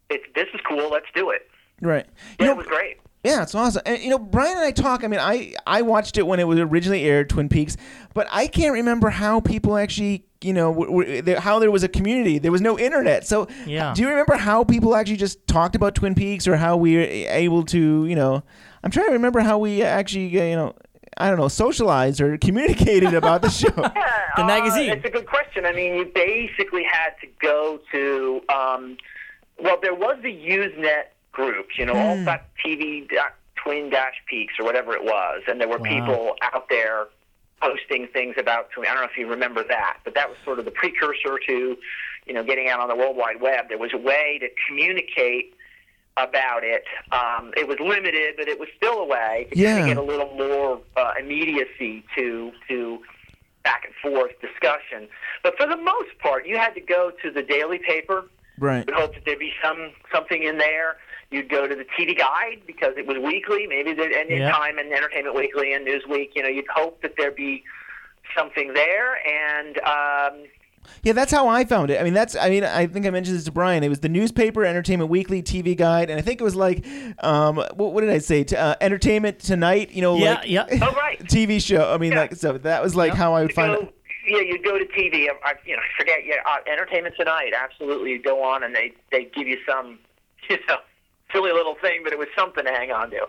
it's 0.09 0.25
this 0.35 0.47
is 0.53 0.59
cool. 0.67 0.89
Let's 0.91 1.05
do 1.13 1.29
it. 1.29 1.47
Right. 1.81 2.05
Yeah, 2.39 2.45
You 2.45 2.45
know, 2.47 2.51
it 2.53 2.57
was 2.57 2.67
great. 2.67 2.97
Yeah, 3.23 3.43
it's 3.43 3.53
awesome. 3.55 3.81
And 3.85 4.01
you 4.01 4.09
know, 4.09 4.19
Brian 4.19 4.57
and 4.57 4.65
I 4.65 4.71
talk. 4.71 5.03
I 5.03 5.07
mean, 5.07 5.19
I 5.19 5.53
I 5.65 5.81
watched 5.81 6.17
it 6.17 6.25
when 6.25 6.39
it 6.39 6.47
was 6.47 6.59
originally 6.59 7.03
aired, 7.03 7.29
Twin 7.29 7.49
Peaks, 7.49 7.75
but 8.17 8.27
I 8.31 8.47
can't 8.47 8.73
remember 8.73 9.09
how 9.11 9.39
people 9.39 9.77
actually, 9.77 10.25
you 10.41 10.51
know, 10.51 10.73
w- 10.73 10.89
w- 10.91 11.21
there- 11.21 11.39
how 11.39 11.59
there 11.59 11.69
was 11.69 11.83
a 11.83 11.87
community. 11.87 12.39
There 12.39 12.51
was 12.51 12.61
no 12.61 12.77
internet. 12.79 13.27
So, 13.27 13.47
Yeah. 13.67 13.93
do 13.95 14.01
you 14.01 14.09
remember 14.09 14.35
how 14.35 14.63
people 14.63 14.95
actually 14.95 15.17
just 15.17 15.45
talked 15.47 15.75
about 15.75 15.93
Twin 15.93 16.15
Peaks, 16.15 16.47
or 16.47 16.55
how 16.57 16.75
we 16.77 16.95
were 16.97 17.03
able 17.03 17.63
to, 17.65 18.05
you 18.07 18.15
know, 18.15 18.41
I'm 18.83 18.89
trying 18.91 19.07
to 19.07 19.13
remember 19.13 19.41
how 19.41 19.59
we 19.59 19.83
actually, 19.83 20.29
uh, 20.39 20.43
you 20.45 20.55
know, 20.55 20.73
I 21.19 21.29
don't 21.29 21.37
know, 21.37 21.47
socialized 21.47 22.19
or 22.19 22.37
communicated 22.47 23.13
about 23.13 23.41
the 23.43 23.49
show. 23.49 23.69
Yeah, 23.77 24.21
The 24.35 24.43
uh, 24.43 24.47
magazine. 24.47 24.89
It's 24.91 25.05
a 25.05 25.09
good 25.09 25.27
question. 25.27 25.65
I 25.67 25.71
mean, 25.71 25.95
you 25.95 26.05
basically 26.05 26.83
had 26.83 27.11
to 27.21 27.27
go 27.41 27.79
to, 27.91 28.41
um, 28.49 28.97
well, 29.61 29.77
there 29.81 29.95
was 29.95 30.17
the 30.23 30.33
Usenet 30.33 31.05
group, 31.31 31.67
you 31.77 31.85
know, 31.85 31.93
Hmm. 31.93 32.27
alt.tv 32.27 33.09
dot 33.13 33.33
twin 33.63 33.89
dash 33.89 34.13
peaks 34.27 34.53
or 34.59 34.65
whatever 34.65 34.93
it 34.93 35.03
was, 35.03 35.41
and 35.47 35.59
there 35.61 35.67
were 35.67 35.77
Wow. 35.79 35.89
people 35.95 36.35
out 36.41 36.69
there 36.69 37.07
posting 37.61 38.07
things 38.07 38.35
about. 38.37 38.69
I 38.77 38.83
don't 38.85 38.95
know 38.97 39.03
if 39.03 39.17
you 39.17 39.27
remember 39.27 39.63
that, 39.67 39.97
but 40.03 40.13
that 40.15 40.29
was 40.29 40.37
sort 40.45 40.59
of 40.59 40.65
the 40.65 40.71
precursor 40.71 41.39
to, 41.47 41.77
you 42.25 42.33
know, 42.33 42.43
getting 42.43 42.69
out 42.69 42.79
on 42.79 42.87
the 42.87 42.95
World 42.95 43.17
Wide 43.17 43.41
Web. 43.41 43.69
There 43.69 43.77
was 43.77 43.93
a 43.93 43.97
way 43.97 44.37
to 44.41 44.47
communicate 44.67 45.53
about 46.17 46.63
it. 46.63 46.83
Um, 47.11 47.51
it 47.55 47.67
was 47.67 47.77
limited, 47.79 48.35
but 48.37 48.47
it 48.47 48.59
was 48.59 48.69
still 48.75 48.99
a 48.99 49.05
way 49.05 49.47
to 49.51 49.57
Yeah. 49.57 49.85
get 49.87 49.97
a 49.97 50.01
little 50.01 50.33
more 50.35 50.81
uh, 50.95 51.13
immediacy 51.19 52.03
to 52.15 52.51
to 52.67 52.99
back 53.63 53.83
and 53.85 53.93
forth 54.01 54.31
discussion. 54.41 55.07
But 55.43 55.57
for 55.57 55.67
the 55.67 55.75
most 55.77 56.17
part, 56.19 56.47
you 56.47 56.57
had 56.57 56.73
to 56.75 56.81
go 56.81 57.11
to 57.21 57.29
the 57.31 57.43
daily 57.43 57.79
paper. 57.79 58.25
right. 58.59 58.85
Would 58.85 58.95
hope 58.95 59.13
that 59.13 59.25
there'd 59.25 59.37
be 59.39 59.53
some 59.63 59.91
something 60.11 60.41
in 60.43 60.57
there. 60.57 60.97
You'd 61.31 61.49
go 61.49 61.67
to 61.67 61.75
the 61.75 61.85
TV 61.99 62.17
Guide 62.17 62.61
because 62.65 62.93
it 62.97 63.05
was 63.05 63.17
weekly, 63.17 63.67
maybe 63.67 63.93
the 63.93 64.03
and 64.03 64.29
Yeah. 64.29 64.51
Time 64.51 64.77
and 64.77 64.91
Entertainment 64.93 65.35
Weekly 65.35 65.73
and 65.73 65.85
Newsweek. 65.85 66.29
You 66.35 66.43
know, 66.43 66.49
you'd 66.49 66.67
hope 66.73 67.01
that 67.01 67.13
there'd 67.17 67.35
be 67.35 67.63
something 68.35 68.73
there, 68.73 69.17
and 69.27 69.77
um, 69.79 70.45
Yeah, 71.03 71.11
that's 71.13 71.31
how 71.31 71.47
I 71.49 71.65
found 71.65 71.91
it. 71.91 71.99
I 71.99 72.03
mean, 72.05 72.13
that's. 72.13 72.35
I 72.37 72.49
mean, 72.49 72.63
I 72.63 72.87
think 72.87 73.05
I 73.05 73.09
mentioned 73.09 73.35
this 73.37 73.43
to 73.45 73.51
Brian. 73.51 73.83
It 73.83 73.89
was 73.89 73.99
the 73.99 74.07
newspaper, 74.09 74.63
Entertainment 74.63 75.09
Weekly, 75.09 75.43
TV 75.43 75.75
Guide, 75.75 76.09
and 76.09 76.17
I 76.17 76.21
think 76.21 76.39
it 76.39 76.43
was 76.45 76.55
like, 76.55 76.85
um, 77.19 77.57
what, 77.57 77.93
what 77.93 78.01
did 78.01 78.09
I 78.09 78.19
say? 78.19 78.45
T- 78.45 78.55
uh, 78.55 78.75
Entertainment 78.79 79.39
Tonight. 79.39 79.91
You 79.91 80.01
know, 80.03 80.15
Yeah, 80.17 80.35
like 80.35 80.49
yeah. 80.49 80.65
oh 80.81 80.93
right. 80.93 81.19
TV 81.25 81.61
show. 81.61 81.91
I 81.93 81.97
mean, 81.97 82.13
Yeah. 82.13 82.19
like 82.21 82.35
so. 82.35 82.57
That 82.57 82.81
was 82.81 82.95
like 82.95 83.13
how 83.13 83.33
I 83.33 83.41
would 83.41 83.53
find 83.53 83.73
go, 83.75 83.81
it. 83.81 83.93
yeah, 84.27 84.39
you'd 84.39 84.63
go 84.63 84.77
to 84.79 84.85
TV. 84.85 85.27
I, 85.27 85.33
I, 85.43 85.53
you 85.65 85.75
know, 85.75 85.81
I 85.81 85.99
forget. 85.99 86.19
Yeah, 86.25 86.35
uh, 86.49 86.57
Entertainment 86.71 87.15
Tonight. 87.17 87.51
Absolutely, 87.61 88.11
you'd 88.11 88.23
go 88.23 88.41
on 88.43 88.63
and 88.63 88.73
they 88.73 88.93
they 89.11 89.25
give 89.25 89.45
you 89.47 89.57
some, 89.69 89.99
you 90.49 90.57
know, 90.69 90.77
silly 91.31 91.51
little 91.51 91.75
thing, 91.81 92.01
but 92.03 92.13
it 92.13 92.19
was 92.19 92.27
something 92.35 92.63
to 92.63 92.71
hang 92.71 92.91
on 92.91 93.09
to. 93.11 93.27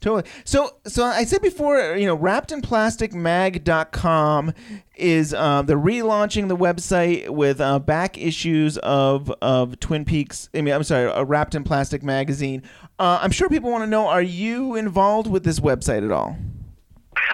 Totally. 0.00 0.24
So, 0.44 0.76
so 0.86 1.04
I 1.04 1.24
said 1.24 1.42
before, 1.42 1.96
you 1.96 2.06
know, 2.06 2.16
wrappedinplasticmag.com 2.16 4.54
is 4.96 5.34
um, 5.34 5.66
they're 5.66 5.76
relaunching 5.76 6.48
the 6.48 6.56
website 6.56 7.28
with 7.28 7.60
uh, 7.60 7.78
back 7.78 8.16
issues 8.16 8.78
of 8.78 9.30
of 9.42 9.78
Twin 9.78 10.06
Peaks. 10.06 10.48
I 10.54 10.62
mean, 10.62 10.72
I'm 10.72 10.84
sorry, 10.84 11.12
a 11.14 11.22
Wrapped 11.22 11.54
in 11.54 11.64
Plastic 11.64 12.02
magazine. 12.02 12.62
Uh, 12.98 13.18
I'm 13.20 13.30
sure 13.30 13.50
people 13.50 13.70
want 13.70 13.82
to 13.82 13.90
know: 13.90 14.06
Are 14.06 14.22
you 14.22 14.74
involved 14.74 15.28
with 15.28 15.44
this 15.44 15.60
website 15.60 16.02
at 16.02 16.10
all? 16.10 16.38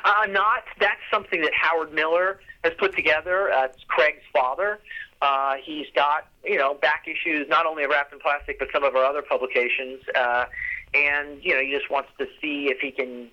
Uh, 0.05 0.27
not. 0.31 0.65
That's 0.81 1.01
something 1.11 1.41
that 1.43 1.53
Howard 1.55 1.93
Miller 1.93 2.41
has 2.65 2.73
put 2.79 2.95
together. 2.95 3.51
Uh, 3.53 3.65
it's 3.67 3.83
Craig's 3.89 4.23
father. 4.33 4.81
Uh, 5.23 5.55
he's 5.65 5.87
got 5.95 6.29
you 6.45 6.57
know 6.59 6.75
back 6.75 7.07
issues 7.07 7.49
not 7.49 7.67
only 7.67 7.85
of 7.85 7.91
Wrapped 7.91 8.13
in 8.13 8.19
Plastic 8.21 8.59
but 8.59 8.69
some 8.73 8.85
of 8.85 8.95
our 8.95 9.05
other 9.05 9.23
publications, 9.23 10.01
uh, 10.15 10.45
and 10.95 11.43
you 11.43 11.55
know 11.55 11.61
he 11.61 11.71
just 11.73 11.91
wants 11.91 12.11
to 12.19 12.27
see 12.41 12.67
if 12.71 12.79
he 12.81 12.91
can 12.91 13.29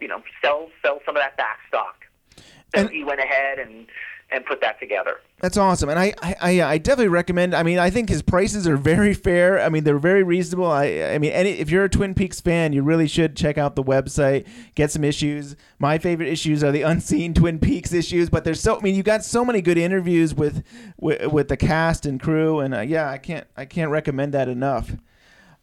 you 0.00 0.08
know 0.08 0.22
sell 0.42 0.68
sell 0.82 1.00
some 1.06 1.16
of 1.16 1.22
that 1.22 1.36
back 1.36 1.58
stock. 1.68 2.04
So 2.36 2.82
And- 2.82 2.90
he 2.90 3.04
went 3.04 3.20
ahead 3.20 3.58
and 3.58 3.86
and 4.32 4.44
put 4.44 4.60
that 4.60 4.78
together. 4.78 5.20
That's 5.38 5.56
awesome, 5.56 5.88
and 5.88 5.98
I, 5.98 6.12
I, 6.22 6.34
I, 6.40 6.62
I 6.72 6.78
definitely 6.78 7.08
recommend. 7.08 7.54
I 7.54 7.62
mean, 7.62 7.78
I 7.78 7.88
think 7.88 8.10
his 8.10 8.20
prices 8.20 8.68
are 8.68 8.76
very 8.76 9.14
fair. 9.14 9.58
I 9.60 9.70
mean, 9.70 9.84
they're 9.84 9.98
very 9.98 10.22
reasonable. 10.22 10.70
I, 10.70 10.84
I 11.14 11.18
mean, 11.18 11.32
any 11.32 11.50
if 11.52 11.70
you're 11.70 11.84
a 11.84 11.88
Twin 11.88 12.14
Peaks 12.14 12.40
fan, 12.40 12.72
you 12.74 12.82
really 12.82 13.08
should 13.08 13.36
check 13.36 13.56
out 13.56 13.74
the 13.74 13.82
website, 13.82 14.46
get 14.74 14.90
some 14.90 15.02
issues. 15.02 15.56
My 15.78 15.96
favorite 15.98 16.28
issues 16.28 16.62
are 16.62 16.70
the 16.72 16.82
unseen 16.92 17.32
Twin 17.32 17.58
Peaks 17.58 17.92
issues, 17.92 18.28
but 18.28 18.44
there's 18.44 18.60
so. 18.60 18.78
I 18.78 18.82
mean, 18.82 18.94
you 18.94 19.02
got 19.02 19.24
so 19.24 19.44
many 19.44 19.62
good 19.62 19.78
interviews 19.78 20.34
with, 20.34 20.62
with, 20.98 21.26
with 21.32 21.48
the 21.48 21.56
cast 21.56 22.04
and 22.04 22.20
crew, 22.20 22.60
and 22.60 22.74
uh, 22.74 22.80
yeah, 22.80 23.10
I 23.10 23.16
can't, 23.18 23.46
I 23.56 23.64
can't 23.64 23.90
recommend 23.90 24.34
that 24.34 24.48
enough. 24.48 24.90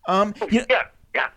Um, 0.08 0.34
you 0.52 0.60
know, 0.62 0.66
Yeah, 0.70 0.84
yeah. 1.14 1.28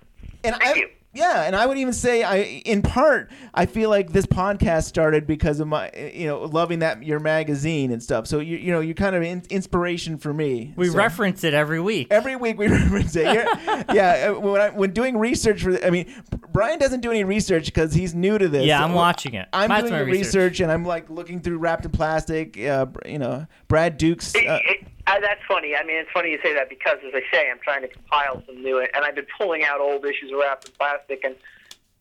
and 0.44 0.56
Thank 0.56 0.76
I, 0.76 0.80
you. 0.80 0.88
Yeah, 1.12 1.42
and 1.42 1.56
I 1.56 1.66
would 1.66 1.76
even 1.76 1.92
say, 1.92 2.22
I 2.22 2.36
in 2.64 2.82
part, 2.82 3.30
I 3.52 3.66
feel 3.66 3.90
like 3.90 4.12
this 4.12 4.26
podcast 4.26 4.84
started 4.84 5.26
because 5.26 5.58
of 5.58 5.66
my, 5.66 5.90
you 6.14 6.28
know, 6.28 6.42
loving 6.42 6.78
that 6.80 7.02
your 7.02 7.18
magazine 7.18 7.90
and 7.90 8.00
stuff. 8.00 8.28
So 8.28 8.38
you, 8.38 8.56
you 8.56 8.70
know, 8.70 8.78
you're 8.78 8.94
kind 8.94 9.16
of 9.16 9.22
in, 9.24 9.42
inspiration 9.50 10.18
for 10.18 10.32
me. 10.32 10.72
We 10.76 10.86
So- 10.88 10.94
reference 10.96 11.42
it 11.42 11.52
every 11.52 11.80
week. 11.80 12.06
every 12.12 12.36
week. 12.36 12.58
We 12.58 12.68
reference 12.68 13.16
it. 13.16 13.24
You're- 13.24 13.84
yeah, 13.92 14.30
uh, 14.36 14.38
when 14.38 14.60
I, 14.60 14.70
when 14.70 14.92
doing 14.92 15.16
research 15.18 15.64
for, 15.64 15.84
I 15.84 15.90
mean, 15.90 16.06
Brian 16.52 16.78
doesn't 16.78 17.00
do 17.00 17.10
any 17.10 17.24
research 17.24 17.64
because 17.66 17.92
he's 17.92 18.14
new 18.14 18.38
to 18.38 18.48
this. 18.48 18.64
Yeah, 18.66 18.84
I'm 18.84 18.90
So 18.90 18.96
watching 18.96 19.34
it. 19.34 19.48
I'm 19.52 19.68
That's 19.68 19.88
doing 19.90 20.06
research. 20.06 20.26
research. 20.26 20.60
and 20.60 20.70
I'm 20.70 20.84
like 20.84 21.10
looking 21.10 21.40
through 21.40 21.58
wrapped 21.58 21.84
in 21.84 21.90
plastic. 21.90 22.56
Uh, 22.60 22.86
you 23.04 23.18
know, 23.18 23.46
Brad 23.66 23.98
Dukes. 23.98 24.32
It, 24.36 24.46
Uh, 24.46 24.60
it, 24.64 24.86
uh, 25.16 25.20
that's 25.20 25.40
funny. 25.48 25.74
I 25.76 25.84
mean, 25.84 25.96
it's 25.96 26.10
funny 26.12 26.30
you 26.30 26.38
say 26.42 26.54
that 26.54 26.68
because, 26.68 26.98
as 27.06 27.12
I 27.14 27.22
say, 27.32 27.50
I'm 27.50 27.58
trying 27.58 27.82
to 27.82 27.88
compile 27.88 28.42
some 28.46 28.62
new, 28.62 28.78
and 28.78 29.04
I've 29.04 29.14
been 29.14 29.26
pulling 29.38 29.64
out 29.64 29.80
old 29.80 30.04
issues 30.04 30.30
of 30.32 30.38
wrapped 30.38 30.68
in 30.68 30.74
plastic, 30.74 31.24
and 31.24 31.34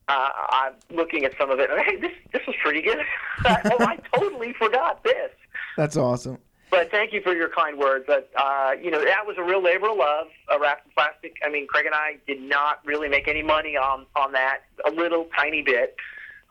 uh, 0.07 0.29
I'm 0.49 0.73
looking 0.89 1.25
at 1.25 1.33
some 1.37 1.49
of 1.49 1.59
it. 1.59 1.69
And, 1.69 1.79
hey, 1.81 1.95
this 1.97 2.11
this 2.33 2.41
was 2.45 2.55
pretty 2.61 2.81
good. 2.81 2.99
oh, 3.45 3.77
I 3.79 3.97
totally 4.13 4.53
forgot 4.53 5.03
this. 5.03 5.31
that's 5.77 5.97
awesome. 5.97 6.37
But 6.71 6.91
thank 6.91 7.13
you 7.13 7.21
for 7.21 7.33
your 7.33 7.49
kind 7.49 7.79
words. 7.79 8.05
But 8.07 8.29
uh, 8.35 8.71
you 8.81 8.91
know, 8.91 9.03
that 9.03 9.25
was 9.25 9.37
a 9.37 9.43
real 9.43 9.63
labor 9.63 9.89
of 9.89 9.97
love. 9.97 10.27
Uh, 10.51 10.59
wrapped 10.59 10.85
in 10.85 10.91
plastic. 10.95 11.35
I 11.43 11.49
mean, 11.49 11.67
Craig 11.67 11.85
and 11.85 11.95
I 11.95 12.17
did 12.27 12.41
not 12.41 12.85
really 12.85 13.09
make 13.09 13.27
any 13.27 13.43
money 13.43 13.75
on 13.75 14.05
on 14.15 14.33
that. 14.33 14.59
A 14.85 14.91
little 14.91 15.27
tiny 15.35 15.61
bit. 15.61 15.95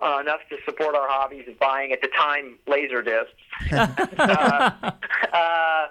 Uh, 0.01 0.21
enough 0.21 0.39
to 0.49 0.57
support 0.65 0.95
our 0.95 1.09
hobbies 1.09 1.49
of 1.49 1.59
buying 1.59 1.91
at 1.91 2.01
the 2.01 2.07
time 2.17 2.57
laser 2.69 3.03
discs. 3.03 3.33
uh, 3.73 4.93
uh, 5.33 5.87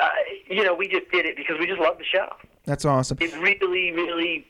uh, 0.00 0.08
you 0.48 0.64
know, 0.64 0.74
we 0.74 0.88
just 0.88 1.10
did 1.10 1.26
it 1.26 1.36
because 1.36 1.58
we 1.58 1.66
just 1.66 1.80
love 1.80 1.98
the 1.98 2.04
show. 2.04 2.28
That's 2.64 2.84
awesome. 2.84 3.18
It 3.20 3.34
really, 3.38 3.92
really, 3.92 4.46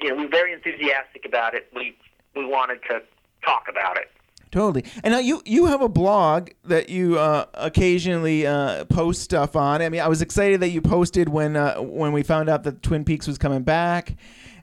you 0.00 0.08
know, 0.08 0.14
we 0.16 0.24
were 0.24 0.30
very 0.30 0.52
enthusiastic 0.52 1.24
about 1.26 1.54
it. 1.54 1.70
We 1.74 1.96
we 2.36 2.44
wanted 2.44 2.80
to 2.90 3.02
talk 3.44 3.64
about 3.68 3.96
it. 3.96 4.10
Totally. 4.50 4.84
And 5.02 5.12
now 5.12 5.18
you 5.18 5.42
you 5.44 5.66
have 5.66 5.82
a 5.82 5.88
blog 5.88 6.50
that 6.64 6.88
you 6.88 7.18
uh, 7.18 7.46
occasionally 7.54 8.46
uh, 8.46 8.84
post 8.84 9.22
stuff 9.22 9.56
on. 9.56 9.82
I 9.82 9.88
mean, 9.88 10.00
I 10.00 10.08
was 10.08 10.22
excited 10.22 10.60
that 10.60 10.68
you 10.68 10.80
posted 10.80 11.28
when 11.28 11.56
uh, 11.56 11.76
when 11.78 12.12
we 12.12 12.22
found 12.22 12.48
out 12.48 12.62
that 12.62 12.82
Twin 12.82 13.04
Peaks 13.04 13.26
was 13.26 13.38
coming 13.38 13.62
back. 13.62 14.16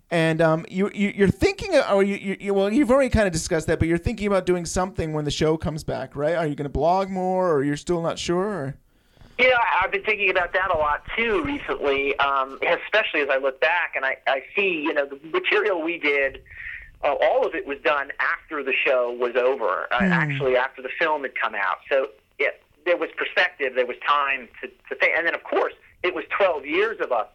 And 0.10 0.42
um, 0.42 0.66
you, 0.70 0.92
you 0.94 1.14
you're 1.16 1.30
thinking, 1.30 1.74
or 1.90 2.04
you, 2.04 2.16
you, 2.16 2.38
you 2.40 2.54
well, 2.54 2.72
you've 2.72 2.92
already 2.92 3.10
kind 3.10 3.28
of 3.28 3.34
discussed 3.34 3.68
that, 3.68 3.80
but 3.80 3.88
you're 3.88 3.98
thinking 3.98 4.28
about 4.28 4.46
doing 4.46 4.66
something 4.66 5.14
when 5.14 5.24
the 5.24 5.32
show 5.32 5.56
comes 5.56 5.86
back, 5.86 6.18
right? 6.18 6.36
Are 6.36 6.46
you 6.46 6.56
going 6.56 6.66
to 6.66 6.70
blog 6.70 7.10
more, 7.10 7.54
or 7.54 7.64
you're 7.64 7.78
still 7.78 8.02
not 8.02 8.20
sure? 8.20 8.48
Or? 8.48 8.76
I- 9.50 9.82
I've 9.84 9.92
been 9.92 10.04
thinking 10.04 10.30
about 10.30 10.54
that 10.54 10.72
a 10.74 10.78
lot 10.78 11.04
too 11.16 11.44
recently, 11.44 12.16
um, 12.20 12.60
especially 12.62 13.22
as 13.22 13.30
I 13.30 13.38
look 13.38 13.60
back 13.62 13.94
and 13.96 14.06
I, 14.06 14.18
I 14.28 14.44
see, 14.56 14.82
you 14.84 14.94
know, 14.94 15.06
the 15.06 15.20
material 15.32 15.82
we 15.82 15.98
did, 15.98 16.42
uh, 17.04 17.16
all 17.22 17.46
of 17.46 17.56
it 17.56 17.66
was 17.66 17.78
done 17.84 18.12
after 18.20 18.64
the 18.64 18.74
show 18.86 19.12
was 19.12 19.36
over, 19.36 19.88
uh, 19.92 19.98
actually 20.02 20.56
after 20.56 20.82
the 20.82 20.90
film 21.00 21.24
had 21.24 21.34
come 21.36 21.56
out. 21.56 21.78
So 21.90 22.10
it, 22.40 22.62
there 22.86 22.98
was 22.98 23.10
perspective, 23.18 23.74
there 23.76 23.86
was 23.86 23.98
time 24.08 24.48
to, 24.62 24.68
to 24.68 24.96
think. 24.96 25.14
And 25.18 25.26
then, 25.26 25.34
of 25.36 25.44
course, 25.44 25.74
it 26.04 26.14
was 26.14 26.24
12 26.38 26.66
years 26.66 26.98
of 27.02 27.12
us 27.12 27.28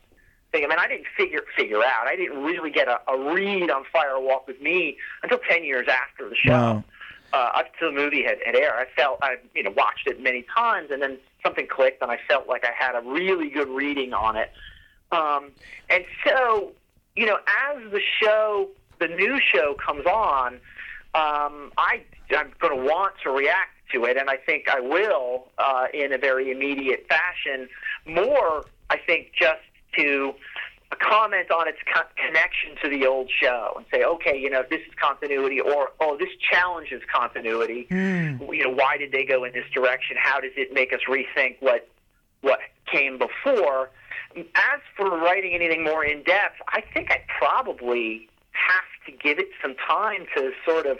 thinking. 0.52 0.70
I 0.70 0.74
mean, 0.74 0.84
I 0.84 0.88
didn't 0.88 1.06
figure 1.16 1.42
figure 1.56 1.82
out. 1.82 2.06
I 2.06 2.16
didn't 2.16 2.42
really 2.42 2.70
get 2.70 2.88
a, 2.88 3.00
a 3.10 3.32
read 3.32 3.70
on 3.70 3.84
Fire 3.92 4.18
Walk 4.20 4.46
with 4.46 4.60
Me 4.60 4.96
until 5.22 5.38
10 5.48 5.64
years 5.64 5.86
after 5.88 6.28
the 6.28 6.36
show 6.36 6.52
Wow. 6.52 6.84
Uh, 7.32 7.50
up 7.54 7.66
to 7.78 7.86
the 7.86 7.92
movie 7.92 8.22
had, 8.22 8.38
had 8.44 8.54
aired. 8.54 8.74
I 8.74 8.86
felt 8.96 9.18
I 9.22 9.36
you 9.54 9.62
know 9.62 9.72
watched 9.76 10.06
it 10.06 10.20
many 10.22 10.44
times, 10.54 10.90
and 10.90 11.02
then 11.02 11.18
something 11.42 11.66
clicked, 11.66 12.02
and 12.02 12.10
I 12.10 12.18
felt 12.28 12.48
like 12.48 12.64
I 12.64 12.72
had 12.76 12.94
a 12.94 13.08
really 13.08 13.48
good 13.48 13.68
reading 13.68 14.12
on 14.12 14.36
it. 14.36 14.50
Um, 15.12 15.52
and 15.88 16.04
so, 16.24 16.72
you 17.14 17.26
know, 17.26 17.38
as 17.68 17.92
the 17.92 18.00
show, 18.20 18.68
the 18.98 19.08
new 19.08 19.38
show 19.40 19.74
comes 19.74 20.06
on, 20.06 20.54
um, 21.14 21.72
I 21.78 22.02
I'm 22.30 22.52
going 22.60 22.76
to 22.76 22.84
want 22.84 23.14
to 23.22 23.30
react 23.30 23.70
to 23.92 24.04
it, 24.04 24.16
and 24.16 24.28
I 24.28 24.36
think 24.36 24.68
I 24.68 24.80
will 24.80 25.48
uh, 25.58 25.86
in 25.94 26.12
a 26.12 26.18
very 26.18 26.50
immediate 26.50 27.06
fashion. 27.08 27.68
More, 28.04 28.64
I 28.90 28.98
think, 28.98 29.32
just 29.38 29.62
to 29.96 30.34
comment 30.94 31.50
on 31.50 31.68
its 31.68 31.78
co- 31.92 32.02
connection 32.16 32.76
to 32.82 32.88
the 32.88 33.06
old 33.06 33.30
show 33.30 33.74
and 33.76 33.86
say, 33.92 34.04
okay, 34.04 34.38
you 34.38 34.50
know, 34.50 34.62
this 34.68 34.80
is 34.80 34.94
continuity, 35.00 35.60
or 35.60 35.90
oh, 36.00 36.16
this 36.18 36.28
challenges 36.50 37.02
continuity. 37.12 37.86
Hmm. 37.88 38.42
You 38.52 38.64
know, 38.64 38.70
why 38.70 38.96
did 38.96 39.12
they 39.12 39.24
go 39.24 39.44
in 39.44 39.52
this 39.52 39.66
direction? 39.74 40.16
How 40.18 40.40
does 40.40 40.52
it 40.56 40.72
make 40.72 40.92
us 40.92 41.00
rethink 41.08 41.56
what 41.60 41.88
what 42.42 42.60
came 42.90 43.18
before? 43.18 43.90
As 44.36 44.80
for 44.96 45.10
writing 45.10 45.54
anything 45.54 45.82
more 45.82 46.04
in 46.04 46.22
depth, 46.22 46.60
I 46.68 46.82
think 46.92 47.10
I 47.10 47.22
probably 47.38 48.28
have 48.52 48.84
to 49.06 49.12
give 49.12 49.38
it 49.38 49.48
some 49.62 49.74
time 49.88 50.26
to 50.36 50.52
sort 50.66 50.86
of 50.86 50.98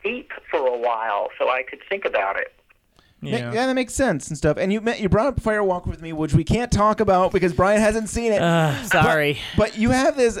steep 0.00 0.32
for 0.50 0.66
a 0.66 0.76
while 0.76 1.30
so 1.38 1.48
I 1.48 1.62
could 1.62 1.80
think 1.88 2.04
about 2.04 2.38
it. 2.38 2.52
Ma- 3.24 3.30
Yeah. 3.30 3.52
Yeah, 3.52 3.66
that 3.66 3.74
makes 3.74 3.94
sense 3.94 4.28
and 4.28 4.36
stuff. 4.36 4.56
And 4.56 4.72
you 4.72 4.80
met, 4.80 5.00
you 5.00 5.08
brought 5.08 5.26
up 5.26 5.40
Firewalk 5.40 5.86
with 5.86 6.00
Me, 6.02 6.12
which 6.12 6.34
we 6.34 6.44
can't 6.44 6.70
talk 6.70 7.00
about 7.00 7.32
because 7.32 7.52
Brian 7.52 7.80
hasn't 7.80 8.08
seen 8.08 8.32
it. 8.32 8.40
Uh, 8.40 8.82
sorry. 8.84 9.38
But 9.56 9.76
you 9.76 9.90
have 9.90 10.16
this. 10.16 10.38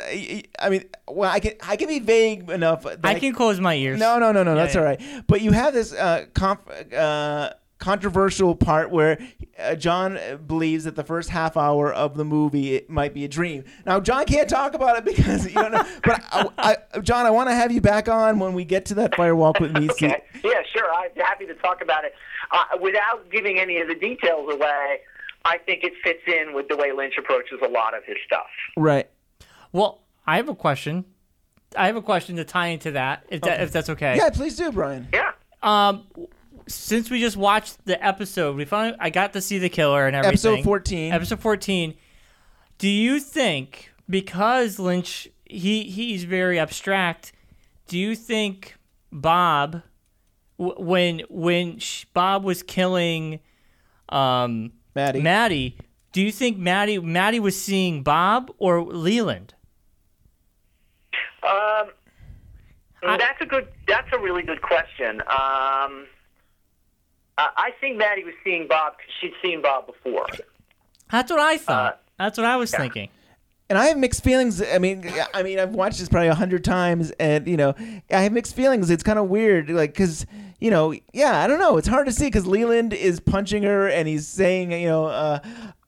I 0.58 0.68
mean, 0.70 0.84
well, 1.08 1.30
I 1.30 1.40
can 1.40 1.52
I 1.62 1.76
can 1.76 1.88
be 1.88 1.98
vague 1.98 2.50
enough. 2.50 2.82
that 2.84 3.00
I 3.04 3.18
can 3.18 3.32
close 3.34 3.60
my 3.60 3.74
ears. 3.74 3.98
No, 3.98 4.18
no, 4.18 4.32
no, 4.32 4.42
no. 4.42 4.54
that's 4.54 4.74
yeah. 4.74 4.80
all 4.80 4.86
right. 4.86 5.00
But 5.26 5.40
you 5.40 5.52
have 5.52 5.74
this 5.74 5.92
uh, 5.92 6.26
conf- 6.34 6.92
uh, 6.92 7.50
controversial 7.78 8.54
part 8.54 8.90
where 8.90 9.18
uh, 9.58 9.74
John 9.74 10.18
believes 10.46 10.84
that 10.84 10.96
the 10.96 11.04
first 11.04 11.28
half 11.28 11.56
hour 11.56 11.92
of 11.92 12.16
the 12.16 12.24
movie 12.24 12.74
it 12.74 12.88
might 12.88 13.12
be 13.12 13.24
a 13.24 13.28
dream. 13.28 13.64
Now, 13.84 14.00
John 14.00 14.24
can't 14.24 14.48
talk 14.48 14.74
about 14.74 14.96
it 14.96 15.04
because 15.04 15.44
you 15.46 15.52
don't 15.52 15.72
know. 15.72 15.84
but 16.04 16.22
I, 16.32 16.76
I, 16.94 17.00
John, 17.00 17.26
I 17.26 17.30
want 17.30 17.50
to 17.50 17.54
have 17.54 17.70
you 17.70 17.80
back 17.80 18.08
on 18.08 18.38
when 18.38 18.54
we 18.54 18.64
get 18.64 18.86
to 18.86 18.94
that 18.94 19.12
Firewalk 19.12 19.60
with 19.60 19.72
Me. 19.76 19.88
Okay. 19.94 20.22
Yeah, 20.42 20.62
sure. 20.72 20.92
I'm 20.92 21.10
happy 21.16 21.46
to 21.46 21.54
talk 21.54 21.80
about 21.82 22.04
it. 22.04 22.14
Uh, 22.50 22.64
without 22.80 23.30
giving 23.30 23.58
any 23.58 23.78
of 23.78 23.88
the 23.88 23.94
details 23.94 24.52
away, 24.52 24.98
I 25.44 25.58
think 25.58 25.84
it 25.84 25.92
fits 26.02 26.22
in 26.26 26.54
with 26.54 26.68
the 26.68 26.76
way 26.76 26.92
Lynch 26.92 27.14
approaches 27.18 27.58
a 27.64 27.68
lot 27.68 27.96
of 27.96 28.04
his 28.04 28.16
stuff. 28.26 28.46
Right. 28.76 29.08
Well, 29.72 30.02
I 30.26 30.36
have 30.36 30.48
a 30.48 30.54
question. 30.54 31.04
I 31.76 31.86
have 31.86 31.96
a 31.96 32.02
question 32.02 32.36
to 32.36 32.44
tie 32.44 32.68
into 32.68 32.92
that, 32.92 33.24
if 33.28 33.40
that 33.42 33.60
if 33.60 33.72
that's 33.72 33.90
okay. 33.90 34.16
Yeah, 34.16 34.30
please 34.30 34.56
do, 34.56 34.70
Brian. 34.70 35.08
Yeah. 35.12 35.32
Um, 35.62 36.06
since 36.68 37.10
we 37.10 37.20
just 37.20 37.36
watched 37.36 37.84
the 37.84 38.02
episode, 38.04 38.56
we 38.56 38.64
found 38.64 38.96
I 39.00 39.10
got 39.10 39.32
to 39.32 39.40
see 39.40 39.58
the 39.58 39.68
killer 39.68 40.06
and 40.06 40.14
everything. 40.14 40.52
Episode 40.52 40.64
14. 40.64 41.12
Episode 41.12 41.40
fourteen. 41.40 41.94
Do 42.78 42.88
you 42.88 43.18
think 43.18 43.92
because 44.08 44.78
Lynch 44.78 45.28
he 45.46 45.84
he's 45.84 46.24
very 46.24 46.58
abstract. 46.58 47.32
Do 47.86 47.98
you 47.98 48.14
think 48.16 48.76
Bob, 49.12 49.72
w- 49.72 49.82
when 50.58 51.22
when 51.28 51.78
Bob 52.12 52.44
was 52.44 52.62
killing 52.62 53.40
um, 54.08 54.72
Maddy. 54.94 55.20
Maddy, 55.20 55.76
do 56.12 56.20
you 56.22 56.30
think 56.32 56.56
Maddy 56.58 56.98
Maddy 56.98 57.40
was 57.40 57.60
seeing 57.60 58.02
Bob 58.02 58.50
or 58.58 58.82
Leland? 58.84 59.54
Um, 61.42 61.90
I- 63.02 63.16
that's 63.18 63.40
a 63.40 63.46
good. 63.46 63.68
That's 63.86 64.08
a 64.12 64.18
really 64.18 64.42
good 64.42 64.62
question. 64.62 65.20
Um, 65.22 66.06
I 67.36 67.48
I 67.56 67.70
think 67.80 67.96
Maddy 67.98 68.24
was 68.24 68.34
seeing 68.44 68.66
Bob. 68.68 68.94
'cause 68.94 69.06
She'd 69.20 69.34
seen 69.42 69.60
Bob 69.60 69.86
before. 69.86 70.26
That's 71.10 71.30
what 71.30 71.40
I 71.40 71.58
thought. 71.58 71.94
Uh, 71.94 71.96
That's 72.18 72.38
what 72.38 72.46
I 72.46 72.56
was 72.56 72.70
thinking. 72.74 73.10
And 73.70 73.78
I 73.78 73.86
have 73.86 73.96
mixed 73.98 74.22
feelings. 74.22 74.62
I 74.62 74.78
mean, 74.78 75.10
I 75.32 75.42
mean, 75.42 75.58
I've 75.58 75.70
watched 75.74 75.98
this 75.98 76.08
probably 76.08 76.28
a 76.28 76.34
hundred 76.34 76.64
times, 76.64 77.10
and 77.12 77.46
you 77.46 77.56
know, 77.56 77.74
I 78.10 78.20
have 78.22 78.32
mixed 78.32 78.54
feelings. 78.54 78.90
It's 78.90 79.02
kind 79.02 79.18
of 79.18 79.28
weird, 79.28 79.70
like 79.70 79.92
because 79.92 80.26
you 80.60 80.70
know, 80.70 80.94
yeah, 81.12 81.42
I 81.42 81.46
don't 81.46 81.58
know. 81.58 81.76
It's 81.76 81.88
hard 81.88 82.06
to 82.06 82.12
see 82.12 82.26
because 82.26 82.46
Leland 82.46 82.92
is 82.92 83.20
punching 83.20 83.62
her, 83.62 83.88
and 83.88 84.06
he's 84.08 84.26
saying, 84.28 84.72
you 84.72 84.86
know, 84.88 85.06
uh, 85.06 85.38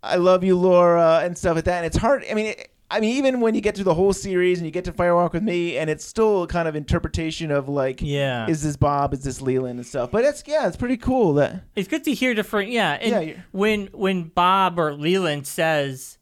"I 0.03 0.16
love 0.16 0.43
you, 0.45 0.57
Laura," 0.57 1.20
and 1.22 1.37
stuff 1.37 1.55
like 1.57 1.64
that. 1.64 1.79
And 1.79 1.87
it's 1.87 1.97
hard. 1.97 2.24
I 2.31 2.35
mean. 2.35 2.47
It, 2.47 2.70
I 2.89 3.01
mean, 3.01 3.16
even 3.16 3.41
when 3.41 3.57
you 3.57 3.61
get 3.61 3.74
to 3.74 3.83
the 3.83 3.95
whole 3.95 4.12
series 4.12 4.59
and 4.59 4.64
you 4.64 4.70
get 4.70 4.85
to 4.85 4.93
Firewalk 4.93 5.33
with 5.33 5.43
Me, 5.43 5.77
and 5.77 5.91
it's 5.91 6.05
still 6.05 6.47
kind 6.47 6.68
of 6.68 6.77
interpretation 6.77 7.51
of 7.51 7.68
like, 7.68 8.01
Yeah. 8.01 8.47
is 8.49 8.62
this 8.62 8.77
Bob, 8.77 9.12
is 9.12 9.24
this 9.24 9.43
Leland, 9.43 9.81
and 9.81 9.85
stuff. 9.85 10.12
But 10.12 10.24
it's 10.24 10.45
yeah, 10.47 10.68
it's 10.68 10.77
pretty 10.77 10.97
cool 10.97 11.35
that 11.35 11.64
It's 11.74 11.89
good 11.89 12.05
to 12.05 12.14
hear 12.14 12.33
different. 12.33 12.70
Yeah, 12.70 12.93
and 12.93 13.27
Yeah, 13.27 13.35
when 13.51 13.87
when 13.93 14.29
Bob 14.29 14.79
or 14.79 14.93
Leland 14.95 15.49
says, 15.49 16.18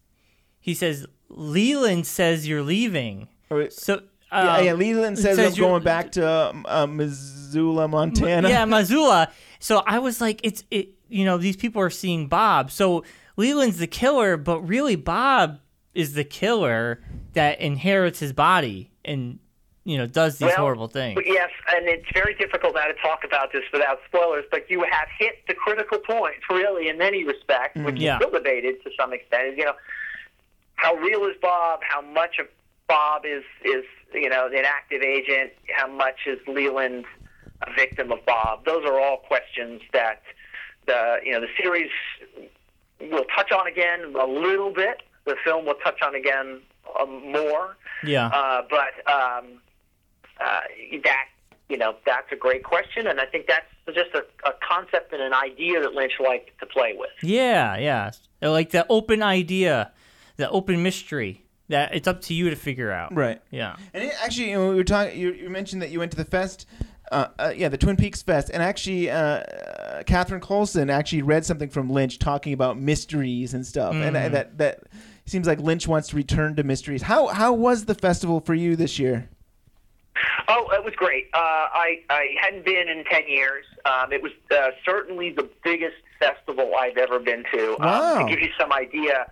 he 0.59 0.72
says 0.72 1.05
Leland 1.35 2.07
says 2.07 2.47
you're 2.49 2.62
leaving. 2.62 3.28
So 3.70 4.01
yeah, 4.32 4.55
uh, 4.57 4.61
yeah, 4.61 4.72
Leland 4.72 5.18
says, 5.18 5.37
says 5.37 5.55
I'm 5.55 5.61
going 5.61 5.82
back 5.85 6.12
to 6.12 6.51
um, 6.51 6.66
uh, 6.68 6.87
Missoula, 6.87 7.87
Montana. 7.87 8.49
Yeah, 8.49 8.64
Missoula. 8.64 9.30
So 9.61 9.82
I 9.87 9.99
was 10.01 10.20
like, 10.20 10.41
it's 10.43 10.64
it. 10.70 10.89
You 11.09 11.24
know, 11.24 11.37
these 11.39 11.57
people 11.57 11.80
are 11.82 11.91
seeing 11.91 12.26
Bob. 12.26 12.70
So 12.72 13.05
Leland's 13.37 13.78
the 13.78 13.87
killer, 13.87 14.37
but 14.37 14.61
really 14.62 14.97
Bob 14.97 15.61
is 15.95 16.14
the 16.14 16.24
killer 16.24 17.01
that 17.35 17.61
inherits 17.61 18.18
his 18.18 18.32
body 18.32 18.91
and 19.05 19.39
you 19.85 19.97
know 19.99 20.07
does 20.07 20.39
these 20.39 20.49
Well, 20.49 20.57
horrible 20.57 20.89
things. 20.89 21.20
Yes, 21.24 21.51
and 21.76 21.87
it's 21.87 22.07
very 22.12 22.35
difficult 22.35 22.74
now 22.74 22.87
to 22.87 22.95
talk 22.95 23.22
about 23.22 23.53
this 23.53 23.62
without 23.72 23.99
spoilers, 24.09 24.45
but 24.51 24.68
you 24.68 24.80
have 24.91 25.09
hit 25.18 25.47
the 25.47 25.55
critical 25.55 25.99
point, 25.99 26.37
really, 26.51 26.89
in 26.89 26.99
many 26.99 27.22
respects, 27.22 27.78
which 27.80 27.97
Yeah. 28.01 28.16
is 28.16 28.22
still 28.22 28.30
debated 28.32 28.82
to 28.82 28.91
some 28.99 29.12
extent. 29.12 29.57
You 29.59 29.66
know, 29.66 29.74
how 30.76 30.94
real 30.94 31.24
is 31.24 31.36
Bob? 31.40 31.80
How 31.82 32.00
much 32.00 32.38
of 32.38 32.46
Bob 32.88 33.24
is 33.24 33.44
is 33.64 33.84
you 34.12 34.28
know 34.28 34.46
an 34.46 34.64
active 34.64 35.02
agent? 35.02 35.52
How 35.74 35.88
much 35.88 36.26
is 36.26 36.38
Leland 36.46 37.04
a 37.62 37.72
victim 37.74 38.12
of 38.12 38.24
Bob? 38.26 38.64
Those 38.64 38.84
are 38.84 39.00
all 39.00 39.18
questions 39.18 39.82
that 39.92 40.22
the 40.86 41.18
you 41.24 41.32
know 41.32 41.40
the 41.40 41.48
series 41.60 41.90
will 43.00 43.24
touch 43.34 43.52
on 43.52 43.66
again 43.66 44.14
a 44.14 44.26
little 44.26 44.72
bit. 44.72 45.02
The 45.24 45.36
film 45.44 45.64
will 45.66 45.74
touch 45.82 46.02
on 46.02 46.14
again 46.14 46.60
um, 47.00 47.32
more. 47.32 47.76
Yeah. 48.04 48.26
Uh, 48.26 48.62
but 48.68 49.12
um, 49.12 49.60
uh, 50.40 50.60
that 51.04 51.26
you 51.68 51.78
know 51.78 51.96
that's 52.04 52.30
a 52.32 52.36
great 52.36 52.64
question, 52.64 53.06
and 53.06 53.20
I 53.20 53.26
think 53.26 53.46
that's 53.46 53.66
just 53.94 54.14
a, 54.14 54.24
a 54.48 54.52
concept 54.66 55.12
and 55.12 55.22
an 55.22 55.32
idea 55.32 55.80
that 55.80 55.94
Lynch 55.94 56.14
liked 56.20 56.50
to 56.60 56.66
play 56.66 56.94
with. 56.96 57.10
Yeah, 57.22 57.76
yeah. 57.78 58.10
Like 58.42 58.70
the 58.70 58.86
open 58.88 59.22
idea, 59.22 59.92
the 60.37 60.49
open 60.51 60.82
mystery 60.82 61.45
that 61.68 61.95
it's 61.95 62.07
up 62.09 62.20
to 62.22 62.35
you 62.35 62.51
to 62.51 62.57
figure 62.57 62.91
out. 62.93 63.14
right. 63.14 63.41
Yeah. 63.51 63.76
And 63.95 64.05
it, 64.05 64.14
actually, 64.22 64.51
you 64.51 64.57
know, 64.57 64.68
we 64.70 64.74
were 64.74 64.85
talking. 64.85 65.18
You, 65.18 65.32
you 65.32 65.49
mentioned 65.51 65.80
that 65.82 65.91
you 65.91 65.99
went 65.99 66.11
to 66.12 66.16
the 66.16 66.24
fest. 66.24 66.66
Uh, 67.12 67.28
uh, 67.39 67.53
yeah, 67.55 67.68
the 67.68 67.76
Twin 67.78 67.97
Peaks 67.97 68.22
Fest, 68.22 68.51
and 68.53 68.62
actually, 68.62 69.11
uh, 69.11 69.16
uh, 69.16 70.03
Catherine 70.05 70.41
Coulson 70.41 70.89
actually 70.89 71.20
read 71.22 71.45
something 71.45 71.68
from 71.68 71.91
Lynch 71.91 72.18
talking 72.18 72.55
about 72.55 72.78
mysteries 72.78 73.53
and 73.55 73.64
stuff, 73.64 73.93
and 73.95 74.16
Mm-hmm. 74.16 74.26
uh, 74.26 74.28
that 74.30 74.59
that 74.59 74.80
seems 75.26 75.47
like 75.47 75.61
Lynch 75.61 75.87
wants 75.87 76.09
to 76.09 76.16
return 76.16 76.57
to 76.57 76.64
mysteries. 76.64 77.03
How 77.03 77.26
how 77.28 77.53
was 77.53 77.85
the 77.85 77.95
festival 77.95 78.41
for 78.41 78.55
you 78.55 78.74
this 78.74 78.99
year? 78.99 79.28
Oh, 80.49 80.68
it 80.72 80.85
was 80.85 80.95
great. 80.97 81.26
Uh, 81.35 81.39
I 81.39 82.01
I 82.11 82.28
hadn't 82.41 82.64
been 82.64 82.89
in 82.89 83.05
ten 83.05 83.28
years. 83.28 83.64
Um, 83.85 84.12
it 84.12 84.22
was 84.22 84.32
uh, 84.51 84.70
certainly 84.85 85.30
the 85.30 85.49
biggest 85.62 85.97
festival 86.18 86.72
I've 86.78 86.97
ever 86.97 87.18
been 87.18 87.45
to. 87.53 87.76
Wow. 87.78 88.20
Um, 88.22 88.26
to 88.26 88.32
give 88.32 88.41
you 88.43 88.51
some 88.59 88.72
idea, 88.72 89.26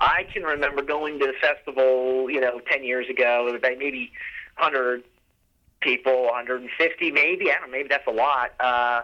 I 0.00 0.24
can 0.32 0.42
remember 0.42 0.82
going 0.82 1.18
to 1.20 1.26
the 1.26 1.34
festival, 1.40 2.30
you 2.30 2.40
know, 2.40 2.60
ten 2.70 2.84
years 2.84 3.08
ago. 3.08 3.46
It 3.48 3.52
was 3.52 3.62
like 3.62 3.78
maybe 3.78 4.12
hundred 4.56 5.04
people, 5.80 6.24
150 6.24 7.10
maybe. 7.12 7.50
I 7.50 7.54
don't 7.54 7.70
know. 7.70 7.76
Maybe 7.76 7.88
that's 7.88 8.06
a 8.06 8.12
lot. 8.12 8.52
Uh, 8.58 9.02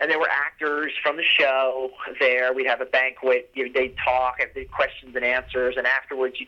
and 0.00 0.10
there 0.10 0.18
were 0.18 0.30
actors 0.30 0.92
from 1.02 1.16
the 1.16 1.22
show 1.22 1.90
there. 2.18 2.52
We'd 2.52 2.66
have 2.66 2.80
a 2.80 2.86
banquet. 2.86 3.50
You 3.54 3.66
know, 3.66 3.72
they'd 3.74 3.94
talk, 4.04 4.40
have 4.40 4.48
the 4.54 4.64
questions 4.64 5.14
and 5.14 5.24
answers, 5.24 5.76
and 5.76 5.86
afterwards 5.86 6.40
you 6.40 6.46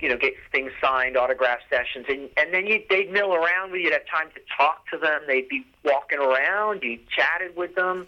you 0.00 0.10
know, 0.10 0.16
get 0.16 0.34
things 0.52 0.72
signed, 0.80 1.16
autograph 1.16 1.60
sessions, 1.70 2.06
and 2.08 2.28
and 2.36 2.52
then 2.52 2.66
you 2.66 2.82
they'd 2.90 3.10
mill 3.10 3.34
around 3.34 3.72
with 3.72 3.80
you. 3.80 3.86
You'd 3.86 3.94
have 3.94 4.06
time 4.06 4.28
to 4.34 4.40
talk 4.56 4.86
to 4.90 4.98
them. 4.98 5.22
They'd 5.26 5.48
be 5.48 5.64
walking 5.84 6.18
around. 6.18 6.82
You 6.82 6.98
chatted 7.08 7.56
with 7.56 7.74
them. 7.74 8.06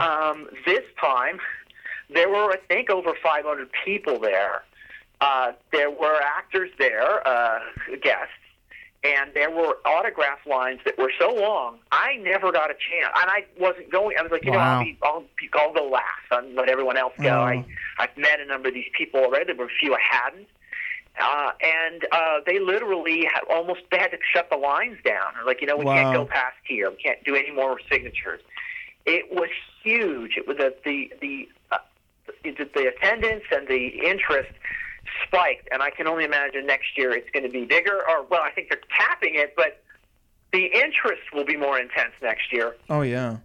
Um, 0.00 0.48
this 0.64 0.84
time, 0.98 1.38
there 2.14 2.28
were 2.28 2.52
I 2.52 2.58
think 2.68 2.90
over 2.90 3.12
500 3.22 3.68
people 3.84 4.18
there. 4.18 4.64
Uh, 5.20 5.52
there 5.70 5.90
were 5.90 6.20
actors 6.20 6.70
there, 6.80 7.26
uh, 7.26 7.60
guests, 8.02 8.34
and 9.04 9.30
there 9.34 9.50
were 9.50 9.78
autograph 9.84 10.38
lines 10.46 10.80
that 10.84 10.98
were 10.98 11.12
so 11.16 11.32
long. 11.32 11.78
I 11.92 12.16
never 12.16 12.50
got 12.50 12.70
a 12.70 12.74
chance, 12.74 13.12
and 13.20 13.30
I 13.30 13.44
wasn't 13.58 13.90
going. 13.90 14.16
I 14.18 14.22
was 14.22 14.32
like, 14.32 14.44
you 14.44 14.50
know, 14.50 14.58
I'll, 14.58 14.82
be, 14.82 14.98
I'll, 15.02 15.24
be, 15.38 15.48
I'll 15.54 15.72
go 15.72 15.88
last. 15.88 16.04
I'll 16.32 16.48
let 16.54 16.68
everyone 16.68 16.96
else 16.96 17.12
go. 17.20 17.28
Oh. 17.28 17.42
I 17.42 17.64
I've 17.98 18.16
met 18.16 18.40
a 18.40 18.46
number 18.46 18.68
of 18.68 18.74
these 18.74 18.90
people 18.96 19.20
already. 19.20 19.46
There 19.46 19.56
were 19.56 19.66
a 19.66 19.78
few 19.80 19.94
I 19.94 20.00
hadn't. 20.00 20.48
Uh, 21.20 21.50
and 21.62 22.06
uh, 22.10 22.40
they 22.46 22.58
literally 22.58 23.28
had 23.32 23.42
almost 23.50 23.80
they 23.90 23.98
had 23.98 24.10
to 24.12 24.18
shut 24.32 24.48
the 24.50 24.56
lines 24.56 24.96
down. 25.04 25.34
They're 25.34 25.44
like, 25.44 25.60
you 25.60 25.66
know, 25.66 25.76
we 25.76 25.84
can't 25.84 26.14
go 26.14 26.24
past 26.24 26.56
here. 26.64 26.90
We 26.90 26.96
can't 26.96 27.22
do 27.24 27.36
any 27.36 27.50
more 27.50 27.78
signatures. 27.90 28.40
It 29.04 29.30
was 29.30 29.50
huge. 29.82 30.36
It 30.36 30.46
was 30.48 30.56
the 30.56 30.74
the 30.84 31.12
the, 31.20 31.48
uh, 31.70 31.78
the, 32.44 32.68
the 32.74 32.88
attendance 32.88 33.44
and 33.50 33.66
the 33.68 33.86
interest 34.04 34.52
spiked, 35.26 35.68
and 35.72 35.82
I 35.82 35.90
can 35.90 36.06
only 36.06 36.24
imagine 36.24 36.66
next 36.66 36.96
year 36.96 37.12
it's 37.12 37.30
going 37.30 37.44
to 37.44 37.50
be 37.50 37.64
bigger. 37.64 37.98
Or 38.08 38.24
well, 38.24 38.42
I 38.42 38.50
think 38.50 38.68
they're 38.68 38.80
tapping 38.96 39.34
it, 39.34 39.54
but 39.56 39.82
the 40.52 40.66
interest 40.66 41.22
will 41.32 41.44
be 41.44 41.56
more 41.56 41.78
intense 41.78 42.12
next 42.22 42.52
year. 42.52 42.76
Oh 42.90 43.02
yeah. 43.02 43.38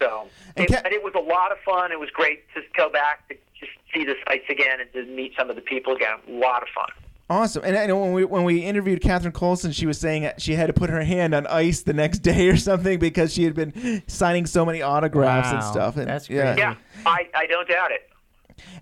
So, 0.00 0.28
And 0.56 0.66
it, 0.66 0.82
but 0.82 0.92
it 0.92 1.02
was 1.02 1.14
a 1.14 1.20
lot 1.20 1.52
of 1.52 1.58
fun. 1.64 1.90
It 1.90 1.98
was 1.98 2.10
great 2.10 2.44
to 2.54 2.60
go 2.76 2.90
back 2.90 3.28
to 3.28 3.34
just 3.58 3.72
see 3.94 4.04
the 4.04 4.14
sites 4.28 4.44
again 4.50 4.78
and 4.80 4.92
to 4.92 5.04
meet 5.10 5.32
some 5.38 5.48
of 5.48 5.56
the 5.56 5.62
people 5.62 5.94
again. 5.96 6.18
A 6.28 6.32
lot 6.32 6.62
of 6.62 6.68
fun. 6.74 6.90
Awesome. 7.28 7.64
And 7.64 7.76
I 7.76 7.86
know 7.86 7.98
when 7.98 8.12
we 8.12 8.24
when 8.24 8.44
we 8.44 8.60
interviewed 8.60 9.00
Catherine 9.00 9.32
Coulson, 9.32 9.72
she 9.72 9.84
was 9.84 9.98
saying 9.98 10.30
she 10.38 10.54
had 10.54 10.68
to 10.68 10.72
put 10.72 10.90
her 10.90 11.02
hand 11.02 11.34
on 11.34 11.46
ice 11.48 11.82
the 11.82 11.92
next 11.92 12.18
day 12.20 12.48
or 12.48 12.56
something 12.56 12.98
because 12.98 13.32
she 13.32 13.42
had 13.42 13.54
been 13.54 14.02
signing 14.06 14.46
so 14.46 14.64
many 14.64 14.80
autographs 14.80 15.52
and 15.52 15.62
stuff. 15.64 15.96
And, 15.96 16.06
That's 16.06 16.30
yeah. 16.30 16.54
crazy. 16.54 16.60
Yeah, 16.60 16.76
I, 17.04 17.28
I 17.34 17.46
don't 17.46 17.68
doubt 17.68 17.90
it. 17.90 18.08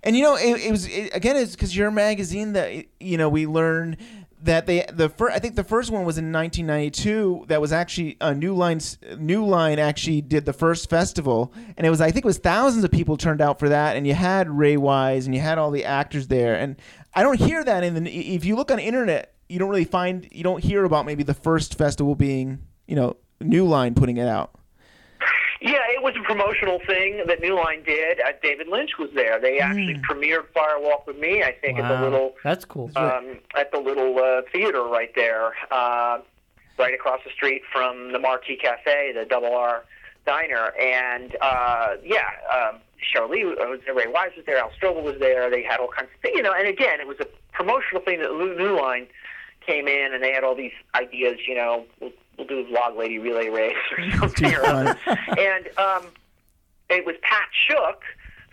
And 0.03 0.15
you 0.15 0.23
know, 0.23 0.35
it, 0.35 0.63
it 0.63 0.71
was 0.71 0.87
it, 0.87 1.09
again, 1.13 1.35
it's 1.35 1.53
because 1.53 1.75
your 1.75 1.89
magazine 1.89 2.53
that 2.53 2.85
you 2.99 3.17
know 3.17 3.29
we 3.29 3.47
learned 3.47 3.97
that 4.43 4.67
they 4.67 4.85
the 4.93 5.09
first 5.09 5.35
I 5.35 5.39
think 5.39 5.55
the 5.55 5.63
first 5.63 5.91
one 5.91 6.05
was 6.05 6.17
in 6.17 6.31
1992. 6.31 7.45
That 7.47 7.61
was 7.61 7.73
actually 7.73 8.15
a 8.21 8.33
New 8.33 8.53
Line. 8.53 8.79
New 9.17 9.45
Line 9.45 9.79
actually 9.79 10.21
did 10.21 10.45
the 10.45 10.53
first 10.53 10.89
festival, 10.89 11.51
and 11.77 11.85
it 11.85 11.89
was 11.89 11.99
I 11.99 12.11
think 12.11 12.25
it 12.25 12.27
was 12.27 12.37
thousands 12.37 12.83
of 12.83 12.91
people 12.91 13.17
turned 13.17 13.41
out 13.41 13.59
for 13.59 13.69
that. 13.69 13.97
And 13.97 14.05
you 14.07 14.13
had 14.13 14.49
Ray 14.49 14.77
Wise, 14.77 15.25
and 15.25 15.33
you 15.33 15.41
had 15.41 15.57
all 15.57 15.71
the 15.71 15.85
actors 15.85 16.27
there. 16.27 16.55
And 16.55 16.75
I 17.15 17.23
don't 17.23 17.39
hear 17.39 17.63
that 17.63 17.83
in 17.83 18.03
the 18.03 18.35
if 18.35 18.43
you 18.43 18.55
look 18.55 18.71
on 18.71 18.79
internet, 18.79 19.33
you 19.47 19.57
don't 19.57 19.69
really 19.69 19.85
find 19.85 20.27
you 20.31 20.43
don't 20.43 20.63
hear 20.63 20.83
about 20.83 21.05
maybe 21.05 21.23
the 21.23 21.33
first 21.33 21.77
festival 21.77 22.13
being 22.15 22.59
you 22.87 22.95
know 22.95 23.15
New 23.39 23.65
Line 23.65 23.95
putting 23.95 24.17
it 24.17 24.27
out. 24.27 24.51
Yeah, 25.61 25.79
it 25.89 26.03
was 26.03 26.13
a 26.19 26.23
promotional 26.23 26.79
thing 26.85 27.23
that 27.25 27.39
New 27.41 27.55
Line 27.55 27.81
did. 27.83 28.19
Uh, 28.19 28.33
David 28.43 28.67
Lynch 28.67 28.91
was 28.99 29.09
there. 29.15 29.39
They 29.39 29.59
actually 29.59 29.95
premiered 30.07 30.45
Firewalk 30.55 31.07
with 31.07 31.17
Me. 31.17 31.41
I 31.43 31.53
think 31.53 31.79
at 31.79 31.87
the 31.87 32.03
little 32.03 32.35
That's 32.43 32.65
cool. 32.65 32.91
um, 32.95 33.39
at 33.55 33.71
the 33.71 33.79
little 33.79 34.19
uh, 34.19 34.41
theater 34.51 34.83
right 34.83 35.11
there, 35.15 35.53
uh, 35.71 36.19
right 36.77 36.93
across 36.93 37.21
the 37.23 37.31
street 37.31 37.63
from 37.71 38.11
the 38.11 38.19
Mar-T 38.19 38.57
Cafe, 38.57 39.13
the 39.13 39.25
Double 39.25 39.55
R 39.55 39.85
Diner. 40.25 40.73
And 40.79 41.35
uh, 41.41 41.95
yeah, 42.03 42.29
um, 42.53 42.81
Charlie 43.13 43.45
was 43.45 43.79
there, 43.85 43.93
Ray 43.95 44.07
Wise 44.07 44.31
was 44.35 44.45
there, 44.45 44.57
Al 44.57 44.71
Strobel 44.81 45.03
was 45.03 45.19
there. 45.19 45.49
They 45.49 45.63
had 45.63 45.79
all 45.79 45.87
kinds 45.89 46.09
of 46.13 46.21
things, 46.21 46.35
you 46.35 46.41
know. 46.43 46.53
And 46.53 46.67
again, 46.67 46.99
it 46.99 47.07
was 47.07 47.17
a 47.19 47.27
promotional 47.53 48.01
thing 48.01 48.19
that 48.19 48.31
New 48.31 48.79
Line 48.79 49.07
came 49.65 49.87
in, 49.87 50.13
and 50.13 50.23
they 50.23 50.31
had 50.33 50.43
all 50.43 50.55
these 50.55 50.73
ideas. 50.95 51.37
You 51.47 51.55
know, 51.55 51.85
we'll, 51.99 52.11
we'll 52.37 52.47
do 52.47 52.65
a 52.67 52.69
log 52.71 52.97
lady 52.97 53.19
relay 53.19 53.49
race 53.49 53.75
or 53.97 54.11
something. 54.19 54.53
or 54.55 54.65
other. 54.65 54.97
and 55.37 55.67
um, 55.77 56.03
it 56.89 57.05
was 57.05 57.15
Pat 57.21 57.47
Shook, 57.67 58.01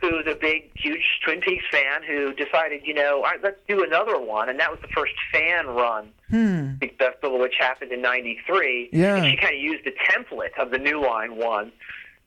who's 0.00 0.26
a 0.26 0.34
big, 0.34 0.70
huge 0.74 1.20
Twin 1.24 1.40
Peaks 1.40 1.64
fan, 1.70 2.02
who 2.06 2.32
decided, 2.34 2.82
you 2.84 2.94
know, 2.94 3.16
all 3.18 3.22
right, 3.22 3.42
let's 3.42 3.60
do 3.68 3.84
another 3.84 4.18
one, 4.20 4.48
and 4.48 4.58
that 4.58 4.70
was 4.70 4.80
the 4.80 4.88
first 4.88 5.14
fan 5.32 5.66
run 5.66 6.10
Hmm. 6.30 6.76
Festival, 6.98 7.38
which 7.38 7.56
happened 7.58 7.92
in 7.92 8.00
'93. 8.00 8.88
Yeah. 8.90 9.16
And 9.16 9.26
she 9.30 9.36
kind 9.36 9.54
of 9.54 9.60
used 9.60 9.84
the 9.84 9.90
template 10.08 10.56
of 10.58 10.70
the 10.70 10.78
New 10.78 10.98
Line 11.04 11.36
one 11.36 11.72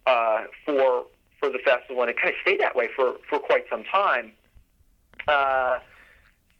uh, 0.05 0.43
for 0.63 1.05
for 1.45 1.51
the 1.51 1.59
festival, 1.63 2.01
and 2.01 2.09
it 2.09 2.17
kind 2.17 2.29
of 2.29 2.35
stayed 2.41 2.59
that 2.59 2.75
way 2.75 2.87
for 2.95 3.15
for 3.29 3.39
quite 3.39 3.65
some 3.69 3.83
time. 3.83 4.31
Uh, 5.27 5.79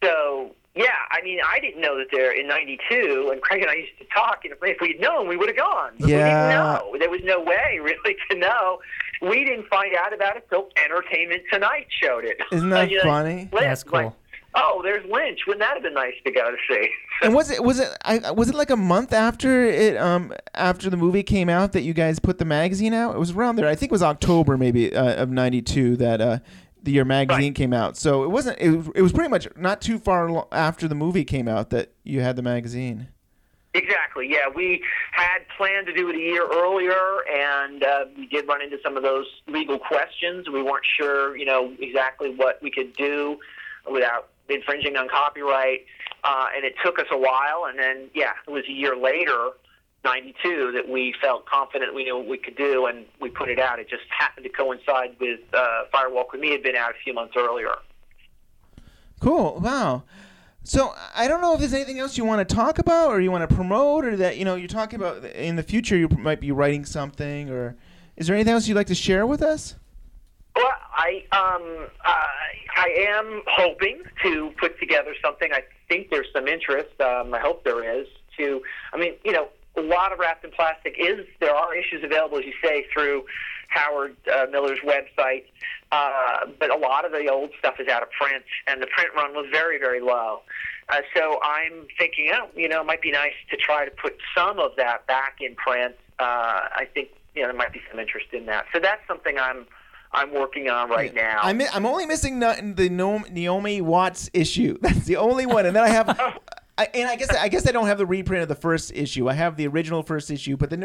so 0.02 0.52
yeah, 0.74 0.88
I 1.10 1.22
mean, 1.22 1.38
I 1.46 1.58
didn't 1.60 1.80
know 1.80 1.96
that 1.98 2.08
there 2.12 2.38
in 2.38 2.46
'92, 2.46 3.30
and 3.32 3.40
Craig 3.40 3.62
and 3.62 3.70
I 3.70 3.74
used 3.74 3.98
to 3.98 4.04
talk, 4.12 4.40
and 4.44 4.52
if, 4.52 4.58
if 4.62 4.76
we'd 4.80 5.00
known, 5.00 5.26
we 5.28 5.36
would 5.36 5.48
have 5.48 5.56
gone. 5.56 5.92
But 5.98 6.08
Yeah. 6.08 6.16
we 6.18 6.24
didn't 6.24 6.48
know. 6.50 6.96
There 6.98 7.10
was 7.10 7.20
no 7.24 7.40
way 7.40 7.78
really 7.82 8.16
to 8.30 8.36
know. 8.36 8.80
We 9.22 9.44
didn't 9.44 9.66
find 9.68 9.94
out 9.96 10.12
about 10.12 10.36
it 10.36 10.46
till 10.50 10.68
Entertainment 10.84 11.42
Tonight 11.50 11.86
showed 12.02 12.24
it. 12.24 12.38
Isn't 12.52 12.68
that 12.76 12.90
You 12.90 12.98
know, 12.98 13.04
funny? 13.04 13.48
Lynch, 13.50 13.50
That's 13.52 13.82
cool. 13.84 14.00
like, 14.00 14.12
oh, 14.56 14.80
there's 14.82 15.04
Lynch. 15.10 15.40
Wouldn't 15.46 15.60
that 15.62 15.74
have 15.74 15.82
been 15.82 15.94
nice 15.94 16.14
to 16.24 16.30
go 16.32 16.50
to 16.50 16.56
see? 16.68 16.88
And 17.22 17.34
was 17.34 17.50
it 17.50 17.62
was 17.62 17.78
it 17.78 17.88
I, 18.04 18.30
was 18.32 18.48
it 18.48 18.54
like 18.54 18.70
a 18.70 18.76
month 18.76 19.12
after 19.12 19.64
it 19.64 19.96
um 19.96 20.32
after 20.54 20.90
the 20.90 20.96
movie 20.96 21.22
came 21.22 21.48
out 21.48 21.72
that 21.72 21.82
you 21.82 21.94
guys 21.94 22.18
put 22.18 22.38
the 22.38 22.44
magazine 22.44 22.92
out? 22.94 23.14
It 23.14 23.18
was 23.18 23.30
around 23.30 23.56
there. 23.56 23.68
I 23.68 23.74
think 23.74 23.90
it 23.90 23.94
was 23.94 24.02
October 24.02 24.56
maybe 24.58 24.94
uh, 24.94 25.22
of 25.22 25.30
'92 25.30 25.96
that 25.98 26.20
uh 26.20 26.38
the 26.82 26.92
year 26.92 27.04
magazine 27.04 27.46
Right. 27.50 27.54
came 27.54 27.72
out. 27.72 27.96
So 27.96 28.22
it 28.22 28.28
wasn't. 28.30 28.58
It 28.60 28.70
was, 28.70 28.88
it 28.94 29.02
was 29.02 29.12
pretty 29.12 29.30
much 29.30 29.48
not 29.56 29.80
too 29.80 29.98
far 29.98 30.46
after 30.52 30.86
the 30.88 30.94
movie 30.94 31.24
came 31.24 31.48
out 31.48 31.70
that 31.70 31.92
you 32.04 32.20
had 32.20 32.36
the 32.36 32.42
magazine. 32.42 33.08
Exactly. 33.74 34.26
Yeah, 34.30 34.48
we 34.54 34.82
had 35.12 35.40
planned 35.56 35.86
to 35.86 35.92
do 35.92 36.08
it 36.08 36.16
a 36.16 36.18
year 36.18 36.46
earlier, 36.50 36.96
and 37.30 37.82
uh, 37.84 38.04
we 38.16 38.26
did 38.26 38.48
run 38.48 38.62
into 38.62 38.78
some 38.82 38.96
of 38.96 39.02
those 39.02 39.26
legal 39.48 39.78
questions. 39.78 40.48
We 40.48 40.62
weren't 40.62 40.86
sure, 40.96 41.36
you 41.36 41.44
know, 41.44 41.74
exactly 41.78 42.34
what 42.34 42.58
we 42.62 42.70
could 42.70 42.94
do 42.96 43.38
without 43.90 44.28
infringing 44.48 44.96
on 44.96 45.08
copyright, 45.08 45.86
uh, 46.24 46.46
and 46.54 46.64
it 46.64 46.74
took 46.84 46.98
us 46.98 47.06
a 47.10 47.18
while. 47.18 47.66
And 47.68 47.78
then, 47.78 48.10
yeah, 48.14 48.32
it 48.46 48.50
was 48.50 48.64
a 48.68 48.72
year 48.72 48.96
later, 48.96 49.50
'92, 50.04 50.72
that 50.72 50.88
we 50.88 51.14
felt 51.20 51.46
confident 51.46 51.94
we 51.94 52.04
knew 52.04 52.16
what 52.16 52.28
we 52.28 52.38
could 52.38 52.56
do, 52.56 52.86
and 52.86 53.06
we 53.20 53.30
put 53.30 53.48
it 53.48 53.58
out. 53.58 53.78
It 53.78 53.88
just 53.88 54.04
happened 54.10 54.44
to 54.44 54.50
coincide 54.50 55.16
with 55.20 55.40
uh, 55.52 55.84
Firewalk 55.92 56.32
with 56.32 56.40
Me 56.40 56.50
had 56.50 56.62
been 56.62 56.76
out 56.76 56.90
a 56.90 56.98
few 57.02 57.14
months 57.14 57.34
earlier. 57.36 57.74
Cool. 59.20 59.60
Wow. 59.60 60.04
So 60.66 60.92
I 61.14 61.28
don't 61.28 61.40
know 61.40 61.54
if 61.54 61.60
there's 61.60 61.72
anything 61.72 62.00
else 62.00 62.18
you 62.18 62.24
want 62.24 62.46
to 62.46 62.54
talk 62.54 62.80
about 62.80 63.10
or 63.10 63.20
you 63.20 63.30
want 63.30 63.48
to 63.48 63.54
promote 63.54 64.04
or 64.04 64.16
that 64.16 64.36
you 64.36 64.44
know 64.44 64.56
you're 64.56 64.66
talking 64.66 64.98
about 64.98 65.24
in 65.24 65.54
the 65.54 65.62
future 65.62 65.96
you 65.96 66.08
might 66.08 66.40
be 66.40 66.50
writing 66.50 66.84
something 66.84 67.48
or 67.50 67.76
is 68.16 68.26
there 68.26 68.34
anything 68.34 68.52
else 68.52 68.66
you'd 68.66 68.74
like 68.74 68.88
to 68.88 68.94
share 68.94 69.26
with 69.26 69.42
us? 69.42 69.76
Well, 70.56 70.72
I 70.94 71.22
um 71.32 71.86
uh, 72.04 72.26
I 72.76 72.88
am 73.10 73.42
hoping 73.46 74.02
to 74.22 74.52
put 74.58 74.80
together 74.80 75.14
something. 75.22 75.52
I 75.52 75.62
think 75.88 76.10
there's 76.10 76.28
some 76.32 76.48
interest. 76.48 76.98
Um, 77.00 77.34
I 77.34 77.40
hope 77.40 77.62
there 77.64 78.00
is. 78.00 78.06
To 78.38 78.62
I 78.92 78.96
mean, 78.96 79.14
you 79.24 79.32
know, 79.32 79.48
a 79.76 79.82
lot 79.82 80.12
of 80.12 80.18
wrapped 80.18 80.44
in 80.44 80.50
plastic 80.50 80.96
is 80.98 81.26
there 81.40 81.54
are 81.54 81.74
issues 81.74 82.02
available, 82.02 82.38
as 82.38 82.44
you 82.46 82.54
say, 82.64 82.86
through 82.92 83.26
Howard 83.68 84.16
uh, 84.32 84.46
Miller's 84.50 84.78
website. 84.84 85.44
Uh, 85.92 86.46
but 86.58 86.70
a 86.70 86.76
lot 86.76 87.04
of 87.04 87.12
the 87.12 87.28
old 87.28 87.50
stuff 87.58 87.74
is 87.78 87.88
out 87.88 88.02
of 88.02 88.10
print, 88.10 88.42
and 88.66 88.82
the 88.82 88.86
print 88.86 89.10
run 89.14 89.34
was 89.34 89.46
very, 89.52 89.78
very 89.78 90.00
low. 90.00 90.40
Uh, 90.88 91.00
so 91.14 91.38
I'm 91.42 91.86
thinking, 91.98 92.30
oh, 92.32 92.48
you 92.56 92.68
know, 92.68 92.80
it 92.80 92.86
might 92.86 93.02
be 93.02 93.10
nice 93.10 93.34
to 93.50 93.56
try 93.56 93.84
to 93.84 93.90
put 93.90 94.16
some 94.36 94.58
of 94.58 94.72
that 94.76 95.06
back 95.06 95.36
in 95.40 95.54
print. 95.54 95.94
Uh, 96.18 96.68
I 96.72 96.88
think 96.92 97.10
you 97.34 97.42
know 97.42 97.48
there 97.48 97.56
might 97.56 97.72
be 97.72 97.82
some 97.90 98.00
interest 98.00 98.28
in 98.32 98.46
that. 98.46 98.64
So 98.72 98.80
that's 98.80 99.06
something 99.06 99.38
I'm 99.38 99.66
I'm 100.12 100.32
working 100.32 100.68
on 100.68 100.88
right 100.90 101.14
now. 101.14 101.40
I'm 101.42 101.60
I'm 101.72 101.86
only 101.86 102.06
missing 102.06 102.38
the, 102.40 102.72
the 102.76 102.88
Naomi 102.88 103.80
Watts 103.80 104.30
issue. 104.32 104.78
That's 104.82 105.04
the 105.04 105.16
only 105.16 105.46
one, 105.46 105.66
and 105.66 105.74
then 105.76 105.84
I 105.84 105.88
have. 105.88 106.38
I, 106.78 106.88
and 106.92 107.08
I 107.08 107.16
guess 107.16 107.30
I 107.34 107.48
guess 107.48 107.66
I 107.66 107.72
don't 107.72 107.86
have 107.86 107.96
the 107.96 108.04
reprint 108.04 108.42
of 108.42 108.48
the 108.48 108.54
first 108.54 108.92
issue. 108.94 109.30
I 109.30 109.32
have 109.32 109.56
the 109.56 109.66
original 109.66 110.02
first 110.02 110.30
issue, 110.30 110.58
but 110.58 110.68
the 110.68 110.76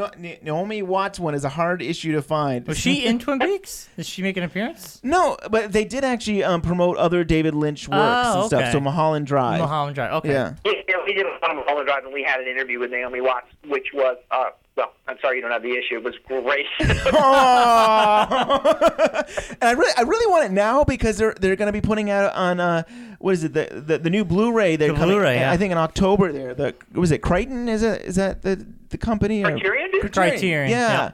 Naomi 0.41 0.81
Watts 0.81 1.19
one 1.19 1.35
is 1.35 1.43
a 1.43 1.49
hard 1.49 1.81
issue 1.81 2.13
to 2.13 2.21
find. 2.21 2.65
Was 2.65 2.77
she 2.77 3.05
in 3.05 3.19
Twin 3.19 3.39
Peaks? 3.39 3.89
Did 3.97 4.05
she 4.05 4.21
make 4.21 4.37
an 4.37 4.43
appearance? 4.43 5.01
No, 5.03 5.35
but 5.49 5.73
they 5.73 5.83
did 5.83 6.05
actually 6.05 6.45
um, 6.45 6.61
promote 6.61 6.95
other 6.95 7.25
David 7.25 7.55
Lynch 7.55 7.89
works 7.89 7.99
Oh, 8.01 8.39
and 8.39 8.47
stuff. 8.47 8.61
okay. 8.61 8.71
So 8.71 8.79
Mulholland 8.79 9.27
Drive. 9.27 9.59
Mulholland 9.59 9.95
Drive. 9.95 10.13
Okay. 10.13 10.31
Yeah. 10.31 10.53
Yeah, 10.65 10.71
yeah, 10.87 10.95
we 11.05 11.13
did 11.13 11.25
a 11.25 11.49
on 11.49 11.57
Mulholland 11.57 11.87
Drive, 11.87 12.05
and 12.05 12.13
we 12.13 12.23
had 12.23 12.39
an 12.39 12.47
interview 12.47 12.79
with 12.79 12.91
Naomi 12.91 13.19
Watts, 13.19 13.47
which 13.67 13.87
was, 13.93 14.15
uh, 14.31 14.51
well, 14.77 14.93
I'm 15.07 15.17
sorry 15.21 15.35
you 15.37 15.41
don't 15.41 15.51
have 15.51 15.63
the 15.63 15.75
issue. 15.77 15.95
It 15.97 16.03
was 16.03 16.15
great. 16.27 16.65
Oh. 17.13 18.25
and 19.51 19.63
I 19.63 19.71
really, 19.71 19.93
I 19.97 20.01
really 20.01 20.31
want 20.31 20.45
it 20.45 20.51
now 20.51 20.83
because 20.83 21.17
they're 21.17 21.33
they're 21.39 21.55
going 21.55 21.67
to 21.67 21.73
be 21.73 21.81
putting 21.81 22.09
out 22.09 22.33
on 22.33 22.59
uh, 22.59 22.83
what 23.19 23.33
is 23.33 23.43
it 23.43 23.53
the 23.53 23.83
the, 23.85 23.97
the 23.97 24.09
new 24.09 24.23
Blu-ray? 24.25 24.75
They're 24.75 24.89
The 24.89 24.93
coming, 24.97 25.15
Blu-ray, 25.17 25.35
yeah. 25.39 25.51
I 25.51 25.57
think 25.57 25.71
in 25.71 25.77
October. 25.77 26.31
There, 26.31 26.53
the 26.53 26.75
was 26.93 27.11
it 27.11 27.19
Crichton? 27.19 27.67
Is 27.69 27.83
it 27.83 28.01
is 28.03 28.15
that 28.15 28.41
the 28.41 28.65
the 28.89 28.97
company? 28.97 29.43
or- 29.43 29.51
Criterion 29.51 29.91
did? 29.91 30.11
Criterion, 30.13 30.69
Yeah. 30.69 30.89
yeah. 30.91 31.11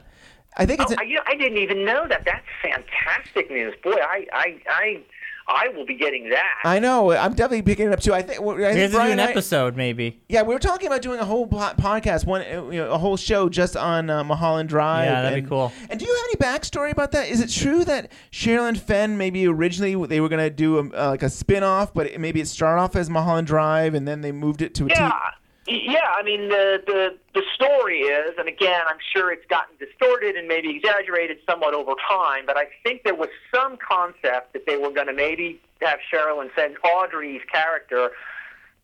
I 0.56 0.66
think 0.66 0.80
it's. 0.80 0.92
Oh, 0.98 1.02
you 1.02 1.14
know, 1.16 1.22
I 1.26 1.36
didn't 1.36 1.58
even 1.58 1.84
know 1.84 2.08
that. 2.08 2.24
That's 2.24 2.44
fantastic 2.62 3.48
news. 3.50 3.74
Boy, 3.82 3.92
I, 3.92 4.26
I, 4.32 4.60
I, 4.68 5.00
I 5.50 5.68
will 5.68 5.86
be 5.86 5.94
getting 5.94 6.28
that. 6.28 6.56
I 6.64 6.78
know. 6.78 7.10
I'm 7.10 7.32
definitely 7.32 7.62
picking 7.62 7.86
it 7.86 7.92
up 7.92 8.00
too. 8.00 8.12
I 8.12 8.20
think. 8.20 8.40
I 8.40 8.42
We 8.42 8.54
think 8.56 8.62
have 8.64 8.74
to 8.76 8.86
do 8.88 8.92
Brian 8.92 9.12
an 9.12 9.18
and 9.20 9.28
I- 9.28 9.30
episode, 9.30 9.76
maybe. 9.76 10.20
Yeah, 10.28 10.42
we 10.42 10.52
were 10.52 10.60
talking 10.60 10.86
about 10.86 11.00
doing 11.00 11.20
a 11.20 11.24
whole 11.24 11.46
podcast, 11.48 12.26
one 12.26 12.42
uh, 12.42 12.68
you 12.70 12.80
know, 12.80 12.90
a 12.90 12.98
whole 12.98 13.16
show 13.16 13.48
just 13.48 13.74
on 13.76 14.10
uh, 14.10 14.22
Mulholland 14.24 14.68
Drive. 14.68 15.06
Yeah, 15.06 15.22
that'd 15.22 15.36
be 15.36 15.40
and- 15.40 15.48
cool. 15.48 15.72
And 15.88 15.98
do 15.98 16.04
you 16.06 16.14
have 16.14 16.24
any 16.28 16.36
backstory 16.58 16.90
about 16.92 17.12
that? 17.12 17.28
Is 17.28 17.40
it 17.40 17.48
true 17.48 17.84
that 17.86 18.12
Sherilyn 18.30 18.76
Fenn 18.78 19.16
maybe 19.16 19.46
originally 19.46 20.06
they 20.06 20.20
were 20.20 20.28
gonna 20.28 20.50
do 20.50 20.78
a, 20.78 20.82
uh, 21.06 21.08
like 21.10 21.22
a 21.22 21.30
spin-off, 21.30 21.94
but 21.94 22.06
it, 22.08 22.20
maybe 22.20 22.40
it 22.42 22.46
started 22.48 22.80
off 22.82 22.94
as 22.94 23.08
Mulholland 23.08 23.46
Drive 23.46 23.94
and 23.94 24.06
then 24.06 24.20
they 24.20 24.32
moved 24.32 24.60
it 24.60 24.74
to 24.74 24.84
a 24.84 24.88
Yeah, 24.88 25.08
T- 25.08 25.14
yeah. 25.68 26.10
I 26.16 26.22
mean, 26.22 26.48
the 26.48 26.82
the 26.86 27.16
the 27.34 27.42
story 27.54 28.00
is, 28.00 28.34
and 28.38 28.48
again, 28.48 28.82
I'm 28.88 28.98
sure 29.14 29.30
it's 29.32 29.46
gotten 29.46 29.76
distorted 29.78 30.36
and 30.36 30.48
maybe 30.48 30.74
exaggerated 30.74 31.38
somewhat 31.48 31.74
over 31.74 31.92
time. 32.08 32.44
But 32.46 32.56
I 32.56 32.66
think 32.82 33.04
there 33.04 33.14
was 33.14 33.28
some 33.54 33.76
concept 33.76 34.52
that 34.54 34.66
they 34.66 34.76
were 34.76 34.90
going 34.90 35.06
to 35.06 35.12
maybe 35.12 35.60
have 35.82 35.98
Sherilyn 36.12 36.50
Fenn, 36.52 36.76
Audrey's 36.84 37.42
character. 37.52 38.10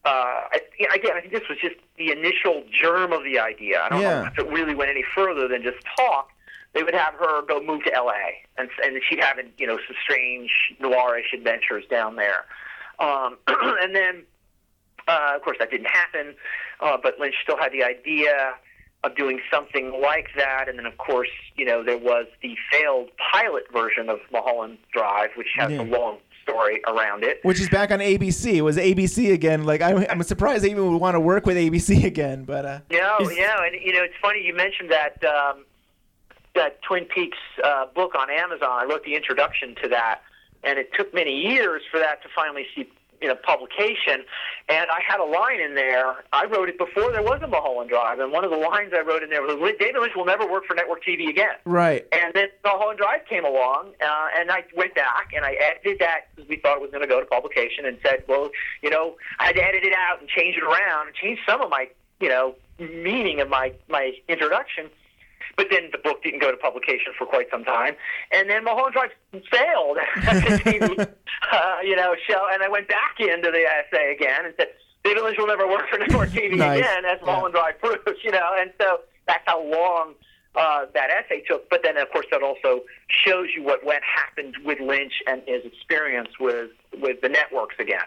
Uh, 0.05 0.45
I, 0.53 0.61
again, 0.95 1.13
I 1.17 1.21
think 1.23 1.33
this 1.33 1.49
was 1.49 1.59
just 1.61 1.77
the 1.97 2.11
initial 2.13 2.63
germ 2.71 3.13
of 3.13 3.25
the 3.25 3.39
idea. 3.39 3.81
I 3.83 3.89
don't 3.89 4.03
Yeah. 4.03 4.23
know 4.23 4.29
if 4.31 4.39
it 4.39 4.49
really 4.49 4.75
went 4.75 4.91
any 4.91 5.03
further 5.15 5.49
than 5.49 5.63
just 5.63 5.79
talk. 5.97 6.31
They 6.75 6.83
would 6.83 6.95
have 6.95 7.15
her 7.15 7.41
go 7.43 7.63
move 7.63 7.85
to 7.85 7.95
L.A. 7.95 8.45
and 8.59 8.69
and 8.85 9.01
she'd 9.09 9.21
have 9.21 9.39
you 9.59 9.67
know 9.67 9.79
some 9.87 9.97
strange 10.03 10.51
noirish 10.81 11.33
adventures 11.33 11.85
down 11.89 12.17
there, 12.17 12.45
um, 12.99 13.39
and 13.47 13.95
then 13.95 14.25
uh, 15.09 15.33
of 15.37 15.43
course, 15.43 15.57
that 15.59 15.71
didn't 15.71 15.89
happen, 15.91 16.35
uh, 16.81 16.97
but 17.03 17.19
Lynch 17.19 17.35
still 17.43 17.57
had 17.59 17.73
the 17.73 17.83
idea 17.85 18.55
of 19.03 19.15
doing 19.17 19.39
something 19.53 20.01
like 20.01 20.29
that. 20.37 20.67
And 20.69 20.79
then, 20.79 20.87
of 20.87 20.97
course, 20.97 21.29
you 21.57 21.65
know, 21.67 21.83
there 21.85 21.99
was 21.99 22.27
the 22.43 22.57
failed 22.73 23.11
pilot 23.33 23.65
version 23.73 24.09
of 24.09 24.19
Mulholland 24.33 24.79
Drive, 24.93 25.31
which 25.37 25.49
has 25.57 25.71
Yeah. 25.71 25.83
a 25.83 25.85
long 25.85 26.19
story 26.43 26.81
around 26.87 27.23
it. 27.25 27.41
which 27.43 27.61
is 27.61 27.69
back 27.71 27.91
on 27.91 28.01
ABC. 28.01 28.55
It 28.57 28.63
was 28.63 28.77
ABC 28.79 29.33
again. 29.33 29.65
Like 29.65 29.81
I, 29.83 30.07
I'm 30.11 30.23
surprised 30.23 30.63
they 30.65 30.71
even 30.71 30.91
would 30.91 31.01
want 31.01 31.15
to 31.15 31.21
work 31.21 31.45
with 31.47 31.57
ABC 31.57 32.05
again. 32.13 32.45
But 32.45 32.65
uh, 32.67 32.79
No, 32.91 33.19
is- 33.21 33.37
yeah, 33.37 33.63
and 33.65 33.75
you 33.83 33.93
know, 33.93 34.03
it's 34.03 34.15
funny 34.23 34.43
you 34.43 34.55
mentioned 34.55 34.91
that 34.91 35.23
um, 35.25 35.65
that 36.55 36.81
Twin 36.83 37.05
Peaks 37.07 37.39
uh, 37.63 37.87
book 37.95 38.15
on 38.15 38.31
Amazon. 38.31 38.69
I 38.71 38.85
wrote 38.85 39.05
the 39.05 39.15
introduction 39.17 39.75
to 39.83 39.89
that, 39.89 40.21
and 40.63 40.79
it 40.79 40.91
took 40.97 41.13
many 41.15 41.33
years 41.41 41.83
for 41.91 41.99
that 41.99 42.23
to 42.23 42.29
finally 42.35 42.67
see 42.75 42.89
you 43.25 43.31
know 43.31 43.37
publication. 43.37 44.21
And 44.69 44.87
I 44.91 45.01
had 45.07 45.19
a 45.19 45.25
line 45.25 45.61
in 45.61 45.75
there. 45.75 46.25
I 46.33 46.45
wrote 46.45 46.69
it 46.69 46.77
before 46.77 47.11
there 47.11 47.23
was 47.23 47.41
a 47.43 47.47
Mulholland 47.47 47.89
Drive, 47.89 48.19
and 48.21 48.31
one 48.31 48.45
of 48.45 48.51
the 48.51 48.59
lines 48.59 48.93
I 48.95 49.01
wrote 49.01 49.23
in 49.23 49.31
there 49.31 49.41
was, 49.41 49.57
"David 49.81 50.01
Lynch 50.01 50.15
will 50.15 50.27
never 50.27 50.47
work 50.47 50.67
for 50.67 50.75
network 50.75 51.03
TV 51.03 51.31
again." 51.31 51.57
right. 51.65 52.07
And 52.13 52.35
then 52.35 52.49
Mulholland 52.63 52.99
Drive 52.99 53.25
came 53.27 53.47
along, 53.47 53.93
uh, 54.05 54.27
and 54.39 54.51
I 54.51 54.65
went 54.77 54.95
back 54.95 55.33
and 55.35 55.45
I 55.45 55.53
edited 55.53 56.01
that 56.01 56.29
because 56.37 56.49
we 56.51 56.57
thought 56.57 56.77
it 56.77 56.83
was 56.83 56.91
going 56.91 57.03
to 57.03 57.09
go 57.09 57.19
to 57.19 57.27
publication, 57.27 57.87
and 57.87 57.97
said, 58.05 58.25
well, 58.29 58.51
you 58.83 58.91
know, 58.91 59.17
I 59.41 59.47
had 59.47 59.57
to 59.57 59.65
edit 59.65 59.85
it 59.85 59.95
out 59.95 60.21
and 60.21 60.29
change 60.29 60.57
it 60.57 60.63
around 60.63 61.09
and 61.09 61.17
change 61.17 61.39
some 61.49 61.63
of 61.63 61.71
my, 61.71 61.89
you 62.21 62.29
know, 62.29 62.55
meaning 62.79 63.41
of 63.41 63.49
my 63.49 63.73
my 63.89 64.13
introduction. 64.29 64.91
But 65.57 65.67
then 65.71 65.91
the 65.93 65.99
book 65.99 66.23
didn't 66.23 66.41
go 66.41 66.51
to 66.51 66.57
publication 66.57 67.13
for 67.17 67.27
quite 67.27 67.47
some 67.51 67.65
time, 67.65 67.95
and 68.33 68.49
then 68.51 68.65
Mulholland 68.65 68.95
Drive 68.95 69.11
failed 69.51 69.99
as 70.27 70.39
a 70.43 70.59
TV, 70.63 71.09
uh, 71.53 71.77
you 71.83 71.95
know, 71.97 72.15
show. 72.29 72.47
And 72.53 72.63
I 72.63 72.69
went 72.69 72.89
back 72.89 73.17
into 73.21 73.51
the 73.51 73.65
essay 73.65 74.13
again 74.15 74.47
and 74.47 74.55
said, 74.57 74.69
David 75.05 75.23
Lynch 75.23 75.37
will 75.39 75.47
never 75.47 75.69
work 75.69 75.89
for 75.91 75.99
network 75.99 76.31
TV 76.31 76.57
Nice. 76.57 76.81
again, 76.81 77.05
as 77.05 77.19
Yeah. 77.21 77.27
Mulholland 77.27 77.55
Drive 77.55 77.79
proves, 77.83 78.19
you 78.25 78.31
know. 78.33 78.51
And 78.59 78.73
so 78.81 79.01
that's 79.27 79.43
how 79.47 79.63
long 79.63 80.15
uh, 80.57 80.87
that 80.95 81.11
essay 81.11 81.43
took. 81.47 81.69
But 81.71 81.81
then, 81.85 81.97
of 81.99 82.11
course, 82.11 82.27
that 82.33 82.43
also 82.43 82.83
shows 83.09 83.49
you 83.55 83.63
what 83.63 83.85
went 83.85 84.03
happened 84.03 84.57
with 84.65 84.81
Lynch 84.81 85.13
and 85.27 85.43
his 85.47 85.65
experience 85.65 86.31
with 86.41 86.71
with 87.01 87.21
the 87.21 87.29
networks 87.29 87.77
again. 87.79 88.05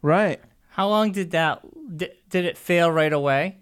Right. 0.00 0.40
How 0.70 0.88
long 0.88 1.12
did 1.12 1.30
that? 1.32 1.60
Did, 1.96 2.12
did 2.30 2.44
it 2.46 2.56
fail 2.56 2.90
right 2.90 3.12
away? 3.12 3.58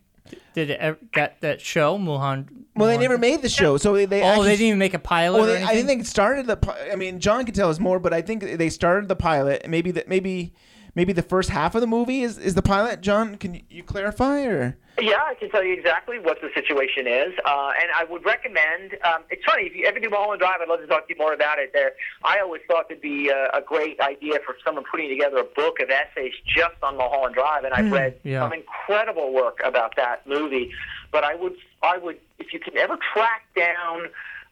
Did 0.54 0.70
it 0.70 0.80
ever, 0.80 0.98
that 1.14 1.40
that 1.40 1.60
show 1.60 1.96
Mulan? 1.98 2.46
Well, 2.76 2.88
they 2.88 2.96
Mulan- 2.96 3.00
never 3.00 3.18
made 3.18 3.42
the 3.42 3.48
show, 3.48 3.76
so 3.76 3.94
they, 3.94 4.02
oh, 4.04 4.06
they 4.06 4.22
Oh, 4.22 4.26
actually, 4.26 4.46
they 4.48 4.56
didn't 4.56 4.66
even 4.68 4.78
make 4.78 4.94
a 4.94 4.98
pilot. 4.98 5.38
Well, 5.40 5.44
or 5.50 5.52
they, 5.52 5.62
I 5.62 5.68
anything? 5.72 5.86
think 5.86 6.00
they 6.02 6.06
started 6.06 6.46
the. 6.46 6.56
pi- 6.56 6.90
I 6.92 6.96
mean, 6.96 7.20
John 7.20 7.44
can 7.44 7.54
tell 7.54 7.70
us 7.70 7.78
more, 7.78 7.98
but 7.98 8.12
I 8.12 8.20
think 8.22 8.42
they 8.58 8.68
started 8.70 9.08
the 9.08 9.16
pilot. 9.16 9.68
Maybe 9.68 9.90
that 9.92 10.08
maybe 10.08 10.52
maybe 10.94 11.12
the 11.12 11.22
first 11.22 11.50
half 11.50 11.74
of 11.74 11.80
the 11.80 11.86
movie 11.86 12.22
is, 12.22 12.38
is 12.38 12.54
the 12.54 12.62
pilot. 12.62 13.00
John, 13.00 13.36
can 13.36 13.62
you, 13.68 13.82
clarify 13.82 14.44
or? 14.44 14.76
Yeah, 15.00 15.18
I 15.24 15.34
can 15.34 15.50
tell 15.50 15.64
you 15.64 15.72
exactly 15.72 16.18
what 16.18 16.38
the 16.42 16.50
situation 16.54 17.06
is, 17.06 17.32
uh, 17.46 17.72
and 17.80 17.90
I 17.96 18.04
would 18.10 18.24
recommend. 18.24 18.96
Um, 19.02 19.22
it's 19.30 19.44
funny 19.44 19.64
if 19.64 19.74
you 19.74 19.86
ever 19.86 19.98
do 19.98 20.10
Mulholland 20.10 20.40
Drive, 20.40 20.60
I'd 20.60 20.68
love 20.68 20.80
to 20.80 20.86
talk 20.86 21.08
to 21.08 21.14
you 21.14 21.18
more 21.18 21.32
about 21.32 21.58
it. 21.58 21.72
There, 21.72 21.92
I 22.24 22.40
always 22.40 22.60
thought 22.68 22.86
it'd 22.90 23.00
be 23.00 23.28
a, 23.28 23.48
a 23.54 23.62
great 23.62 23.98
idea 24.00 24.38
for 24.44 24.56
someone 24.64 24.84
putting 24.90 25.08
together 25.08 25.38
a 25.38 25.44
book 25.44 25.80
of 25.80 25.88
essays 25.88 26.32
just 26.46 26.82
on 26.82 26.98
Mulholland 26.98 27.34
Drive, 27.34 27.64
and 27.64 27.72
I've 27.72 27.90
read 27.90 28.18
yeah. 28.24 28.40
some 28.40 28.52
incredible 28.52 29.32
work 29.32 29.60
about 29.64 29.96
that 29.96 30.26
movie. 30.26 30.70
But 31.12 31.24
I 31.24 31.34
would, 31.34 31.54
I 31.82 31.96
would, 31.98 32.18
if 32.38 32.52
you 32.52 32.60
can 32.60 32.76
ever 32.76 32.98
track 33.14 33.46
down 33.56 34.08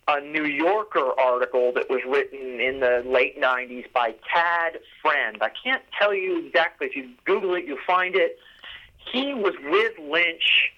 a 0.09 0.21
New 0.21 0.45
Yorker 0.47 1.13
article 1.21 1.73
that 1.75 1.89
was 1.91 2.01
written 2.09 2.61
in 2.61 2.81
the 2.81 3.03
late 3.07 3.41
'90s 3.41 3.91
by 3.93 4.15
Tad 4.33 4.79
Friend. 5.03 5.37
I 5.41 5.51
can't 5.63 5.83
tell 5.99 6.15
you 6.15 6.45
exactly. 6.47 6.87
If 6.87 6.97
you 6.97 7.11
Google 7.25 7.55
it, 7.55 7.65
you'll 7.67 7.79
find 7.87 8.15
it 8.17 8.39
he 9.13 9.33
was 9.33 9.55
with 9.65 9.93
Lynch, 9.99 10.71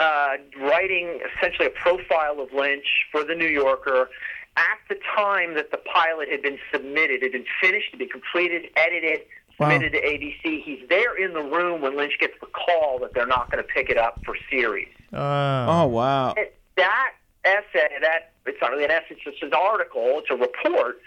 uh, 0.00 0.32
writing 0.60 1.20
essentially 1.38 1.66
a 1.66 1.70
profile 1.70 2.40
of 2.40 2.52
Lynch 2.52 3.06
for 3.10 3.24
the 3.24 3.34
New 3.34 3.46
Yorker 3.48 4.10
at 4.56 4.78
the 4.90 4.96
time 5.16 5.54
that 5.54 5.70
the 5.70 5.78
pilot 5.78 6.28
had 6.30 6.42
been 6.42 6.58
submitted. 6.70 7.22
It 7.22 7.32
had 7.32 7.32
been 7.32 7.46
finished, 7.62 7.86
had 7.90 7.98
been 7.98 8.08
completed, 8.10 8.68
edited, 8.76 9.20
Wow. 9.58 9.70
submitted 9.70 9.92
to 9.92 10.00
ABC. 10.06 10.60
He's 10.62 10.86
there 10.88 11.14
in 11.14 11.34
the 11.34 11.42
room 11.42 11.80
when 11.82 11.96
Lynch 11.96 12.14
gets 12.18 12.34
the 12.40 12.46
call 12.46 12.98
that 13.00 13.14
they're 13.14 13.26
not 13.26 13.50
going 13.50 13.62
to 13.62 13.68
pick 13.68 13.88
it 13.90 13.96
up 13.98 14.18
for 14.24 14.34
series. 14.50 14.88
Uh, 15.12 15.66
Oh 15.68 15.86
wow! 15.86 16.34
It- 16.36 16.56
that 16.76 17.12
essay, 17.44 17.88
that 18.00 18.32
it's 18.46 18.58
not 18.60 18.70
really 18.70 18.84
an 18.84 18.90
essay, 18.90 19.06
it's 19.10 19.24
just 19.24 19.42
an 19.42 19.54
article, 19.54 20.20
it's 20.20 20.30
a 20.30 20.36
report 20.36 21.00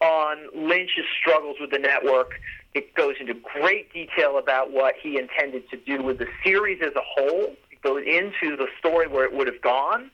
on 0.00 0.48
Lynch's 0.54 1.06
struggles 1.20 1.56
with 1.60 1.70
the 1.70 1.78
network. 1.78 2.32
It 2.74 2.94
goes 2.94 3.16
into 3.20 3.34
great 3.34 3.92
detail 3.92 4.38
about 4.38 4.72
what 4.72 4.94
he 5.02 5.18
intended 5.18 5.68
to 5.70 5.76
do 5.76 6.02
with 6.02 6.18
the 6.18 6.28
series 6.44 6.80
as 6.82 6.94
a 6.94 7.02
whole. 7.02 7.56
It 7.70 7.82
goes 7.82 8.02
into 8.06 8.56
the 8.56 8.66
story 8.78 9.08
where 9.08 9.24
it 9.24 9.32
would 9.32 9.46
have 9.46 9.60
gone, 9.60 10.10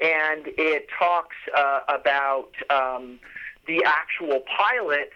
and 0.00 0.48
it 0.58 0.86
talks 0.98 1.36
uh, 1.56 1.80
about 1.88 2.50
um, 2.68 3.18
the 3.66 3.84
actual 3.84 4.42
pilot 4.56 5.12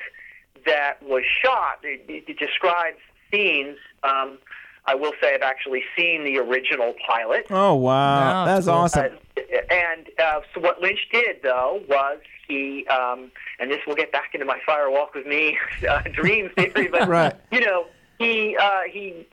that 0.65 1.03
was 1.03 1.23
shot. 1.43 1.81
It, 1.83 2.05
it, 2.09 2.39
describes 2.39 2.99
scenes. 3.31 3.77
Um, 4.03 4.39
I 4.89 4.95
will 4.95 5.13
say 5.21 5.35
I've 5.35 5.43
actually 5.43 5.83
seen 5.97 6.25
the 6.25 6.39
original 6.39 6.95
pilot. 7.07 7.47
Oh 7.51 7.75
wow! 7.75 8.45
No, 8.45 8.53
That's 8.53 8.67
cool. 8.67 8.75
awesome. 8.75 9.19
Uh, 9.37 9.41
and 9.71 10.07
uh, 10.19 10.41
so 10.55 10.61
what 10.61 10.81
Lynch 10.81 11.01
did, 11.13 11.37
though, 11.43 11.83
was 11.89 12.19
he, 12.49 12.87
um, 12.87 13.31
and 13.59 13.71
this 13.71 13.81
will 13.87 13.97
get 13.97 14.13
back 14.13 14.31
into 14.35 14.47
my 14.47 14.59
fire 14.65 14.91
walk 14.91 15.15
with 15.15 15.27
me 15.27 15.59
uh, 15.89 16.03
dream 16.13 16.51
theory, 16.57 16.89
but 16.93 17.09
Right. 17.09 17.35
you 17.51 17.61
know, 17.61 17.87
he 18.19 18.57
uh, 18.61 18.83
he 18.91 19.27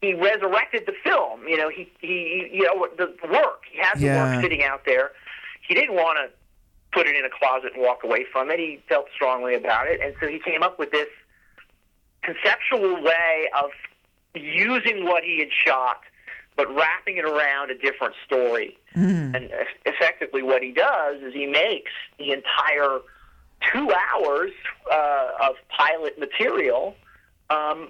he 0.00 0.14
resurrected 0.14 0.84
the 0.86 0.94
film. 1.04 1.46
You 1.46 1.56
know, 1.56 1.68
he 1.68 1.90
he 2.00 2.48
you 2.52 2.64
know 2.64 2.88
the 2.98 3.14
work. 3.28 3.62
He 3.70 3.78
had 3.78 3.98
the 3.98 4.06
work 4.08 4.42
sitting 4.42 4.62
out 4.64 4.82
there. 4.86 5.12
He 5.66 5.74
didn't 5.74 5.94
want 5.94 6.18
to 6.18 6.30
put 6.92 7.06
it 7.06 7.14
in 7.14 7.24
a 7.24 7.30
closet 7.30 7.70
and 7.74 7.82
walk 7.82 8.02
away 8.02 8.26
from 8.32 8.50
it. 8.50 8.58
He 8.58 8.80
felt 8.88 9.06
strongly 9.14 9.54
about 9.54 9.86
it, 9.86 10.00
and 10.02 10.14
so 10.20 10.26
he 10.26 10.40
came 10.40 10.64
up 10.64 10.78
with 10.80 10.90
this 10.90 11.06
conceptual 12.22 13.02
way 13.02 13.48
of 13.58 13.70
using 14.34 15.04
what 15.04 15.24
he 15.24 15.38
had 15.40 15.48
shot, 15.52 16.00
but 16.56 16.72
wrapping 16.74 17.16
it 17.16 17.24
around 17.24 17.70
a 17.70 17.78
different 17.78 18.14
story. 18.26 18.76
Hmm. 18.94 19.34
And 19.34 19.50
effectively, 19.86 20.42
what 20.42 20.62
he 20.62 20.72
does 20.72 21.20
is 21.22 21.32
he 21.32 21.46
makes 21.46 21.92
the 22.18 22.32
entire 22.32 22.98
two 23.72 23.90
hours 23.92 24.50
uh, 24.90 25.28
of 25.48 25.56
pilot 25.68 26.18
material, 26.18 26.96
um, 27.50 27.88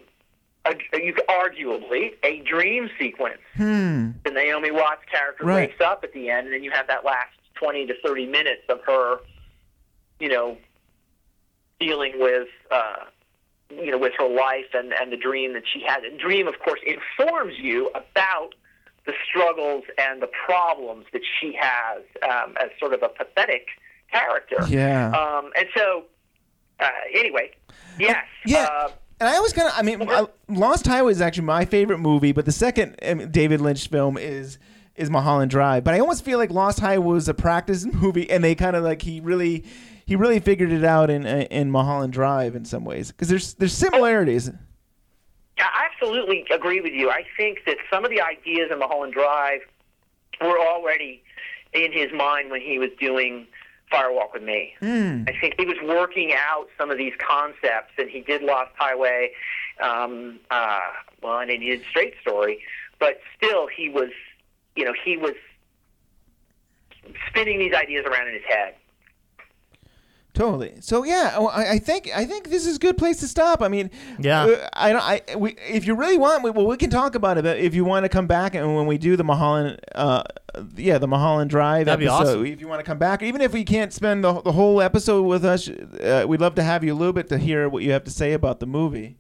a, 0.65 0.71
a, 0.93 1.13
arguably, 1.29 2.13
a 2.23 2.41
dream 2.43 2.91
sequence. 2.99 3.39
Hmm. 3.57 4.11
The 4.25 4.31
Naomi 4.31 4.71
Watts 4.71 5.03
character 5.11 5.45
Right. 5.45 5.69
wakes 5.71 5.81
up 5.81 6.05
at 6.05 6.13
the 6.13 6.29
end, 6.31 6.47
and 6.47 6.55
then 6.55 6.63
you 6.65 6.71
have 6.71 6.87
that 6.89 7.05
last 7.05 7.33
20 7.55 7.87
to 7.87 7.95
30 8.05 8.27
minutes 8.27 8.63
of 8.69 8.81
her, 8.87 9.19
you 10.19 10.29
know, 10.29 10.57
dealing 11.79 12.15
with, 12.19 12.49
uh, 12.71 13.05
you 13.71 13.91
know, 13.91 13.99
with 13.99 14.13
her 14.19 14.29
life 14.29 14.67
and, 14.75 14.93
and 14.93 15.13
the 15.13 15.17
dream 15.17 15.55
that 15.55 15.65
she 15.73 15.83
had. 15.87 16.05
And 16.05 16.19
dream, 16.19 16.47
of 16.47 16.59
course, 16.59 16.81
informs 16.87 17.55
you 17.59 17.89
about 17.91 18.55
the 19.07 19.13
struggles 19.29 19.85
and 19.99 20.21
the 20.21 20.29
problems 20.47 21.07
that 21.13 21.23
she 21.41 21.57
has 21.59 22.03
um, 22.23 22.55
as 22.61 22.71
sort 22.79 22.93
of 22.93 23.03
a 23.03 23.09
pathetic 23.09 23.69
character. 24.13 24.57
Yeah. 24.69 25.11
Um, 25.11 25.51
and 25.57 25.67
so, 25.77 26.05
uh, 26.81 26.89
anyway, 27.15 27.51
yes. 27.99 28.25
yeah. 28.45 28.69
Uh, 28.71 28.91
And 29.21 29.29
I 29.29 29.37
always 29.37 29.53
kind 29.53 29.69
of, 29.69 29.75
I 29.77 29.83
mean, 29.83 30.09
I, 30.09 30.27
Lost 30.49 30.87
Highway 30.87 31.13
is 31.13 31.21
actually 31.21 31.45
my 31.45 31.65
favorite 31.65 31.99
movie, 31.99 32.33
but 32.33 32.45
the 32.45 32.53
second 32.53 32.97
um, 33.03 33.31
David 33.31 33.61
Lynch 33.61 33.89
film 33.89 34.17
is 34.17 34.59
is 34.97 35.09
Mulholland 35.09 35.51
Drive. 35.51 35.83
But 35.85 35.95
I 35.95 36.01
almost 36.01 36.25
feel 36.25 36.39
like 36.39 36.51
Lost 36.51 36.81
Highway 36.81 37.07
was 37.07 37.29
a 37.29 37.35
practice 37.35 37.87
movie, 37.93 38.29
and 38.31 38.45
they 38.45 38.55
kind 38.55 38.77
of 38.77 38.85
like 38.85 39.03
he 39.03 39.21
really 39.21 39.65
he 40.11 40.17
really 40.17 40.41
figured 40.41 40.73
it 40.73 40.85
out 40.85 41.09
in 41.09 41.25
in 41.25 41.71
Mulholland 41.71 42.13
Drive 42.13 42.57
in 42.57 42.65
some 42.65 42.85
ways 42.85 43.13
because 43.13 43.29
there's 43.29 43.55
there's 43.55 43.73
similarities. 43.73 44.51
I 45.57 45.89
absolutely 45.89 46.45
agree 46.53 46.81
with 46.81 46.93
you. 46.93 47.11
I 47.11 47.23
think 47.37 47.61
that 47.67 47.77
some 47.93 48.05
of 48.05 48.11
the 48.11 48.21
ideas 48.21 48.71
in 48.73 48.81
Mulholland 48.81 49.13
Drive 49.13 49.61
were 50.41 50.59
already 50.59 51.23
in 51.73 51.93
his 51.93 52.13
mind 52.13 52.51
when 52.51 52.61
he 52.61 52.81
was 52.81 52.91
doing 52.99 53.47
Firewalk 53.93 54.33
with 54.35 54.43
Me. 54.43 54.75
Hmm. 54.81 55.23
I 55.29 55.35
think 55.41 55.55
he 55.57 55.65
was 55.65 55.77
working 55.85 56.33
out 56.35 56.67
some 56.77 56.91
of 56.91 56.99
these 56.99 57.13
concepts, 57.25 57.93
and 57.97 58.11
he 58.11 58.21
did 58.21 58.43
Lost 58.43 58.73
Highway, 58.77 59.31
um, 59.81 60.41
uh, 60.51 60.81
well, 61.23 61.39
and 61.39 61.53
he 61.53 61.59
did 61.59 61.83
Straight 61.89 62.15
Story, 62.21 62.59
but 62.99 63.21
still, 63.37 63.69
he 63.69 63.89
was, 63.89 64.11
you 64.75 64.85
know, 64.85 64.95
he 65.05 65.17
was 65.17 65.35
spinning 67.29 67.61
these 67.61 67.75
ideas 67.75 68.05
around 68.07 68.27
in 68.27 68.35
his 68.35 68.45
head. 68.49 68.75
Totally. 70.33 70.75
So 70.81 71.05
yeah, 71.05 71.37
I, 71.39 71.73
I 71.73 71.79
think 71.79 72.09
I 72.15 72.25
think 72.25 72.51
this 72.51 72.65
is 72.67 72.77
a 72.77 72.79
good 72.79 72.97
place 72.97 73.19
to 73.19 73.29
stop. 73.29 73.63
I 73.63 73.69
mean, 73.69 73.91
Yeah. 74.19 74.45
uh, 74.45 74.69
I 74.75 74.93
don't. 74.93 75.03
I 75.03 75.23
we 75.37 75.57
if 75.69 75.87
you 75.87 75.95
really 75.95 76.19
want, 76.19 76.45
we, 76.45 76.51
well, 76.51 76.67
we 76.67 76.77
can 76.77 76.89
talk 76.91 77.15
about 77.15 77.37
it. 77.37 77.43
But 77.45 77.59
if 77.59 77.75
you 77.75 77.85
want 77.85 78.05
to 78.05 78.09
come 78.09 78.27
back 78.27 78.55
and 78.55 78.77
when 78.77 78.87
we 78.87 78.97
do 78.97 79.17
the 79.17 79.25
Mulholland, 79.25 79.81
uh, 79.95 80.23
yeah, 80.77 80.99
the 80.99 81.09
Mulholland 81.09 81.51
Drive 81.51 81.87
That'd 81.87 82.01
be 82.01 82.07
awesome. 82.09 82.47
if 82.47 82.61
you 82.61 82.69
want 82.69 82.79
to 82.81 82.85
come 82.85 82.99
back, 82.99 83.23
even 83.23 83.41
if 83.41 83.53
we 83.53 83.65
can't 83.65 83.93
spend 83.93 84.23
the, 84.23 84.41
the 84.43 84.53
whole 84.53 84.81
episode 84.81 85.23
with 85.23 85.45
us, 85.45 85.69
uh, 85.69 86.25
we'd 86.29 86.41
love 86.41 86.55
to 86.57 86.63
have 86.63 86.85
you 86.85 86.93
a 86.95 86.97
little 86.97 87.13
bit 87.13 87.29
to 87.31 87.39
hear 87.39 87.69
what 87.69 87.83
you 87.83 87.91
have 87.93 88.05
to 88.05 88.11
say 88.11 88.33
about 88.33 88.61
the 88.61 88.67
movie. 88.67 89.17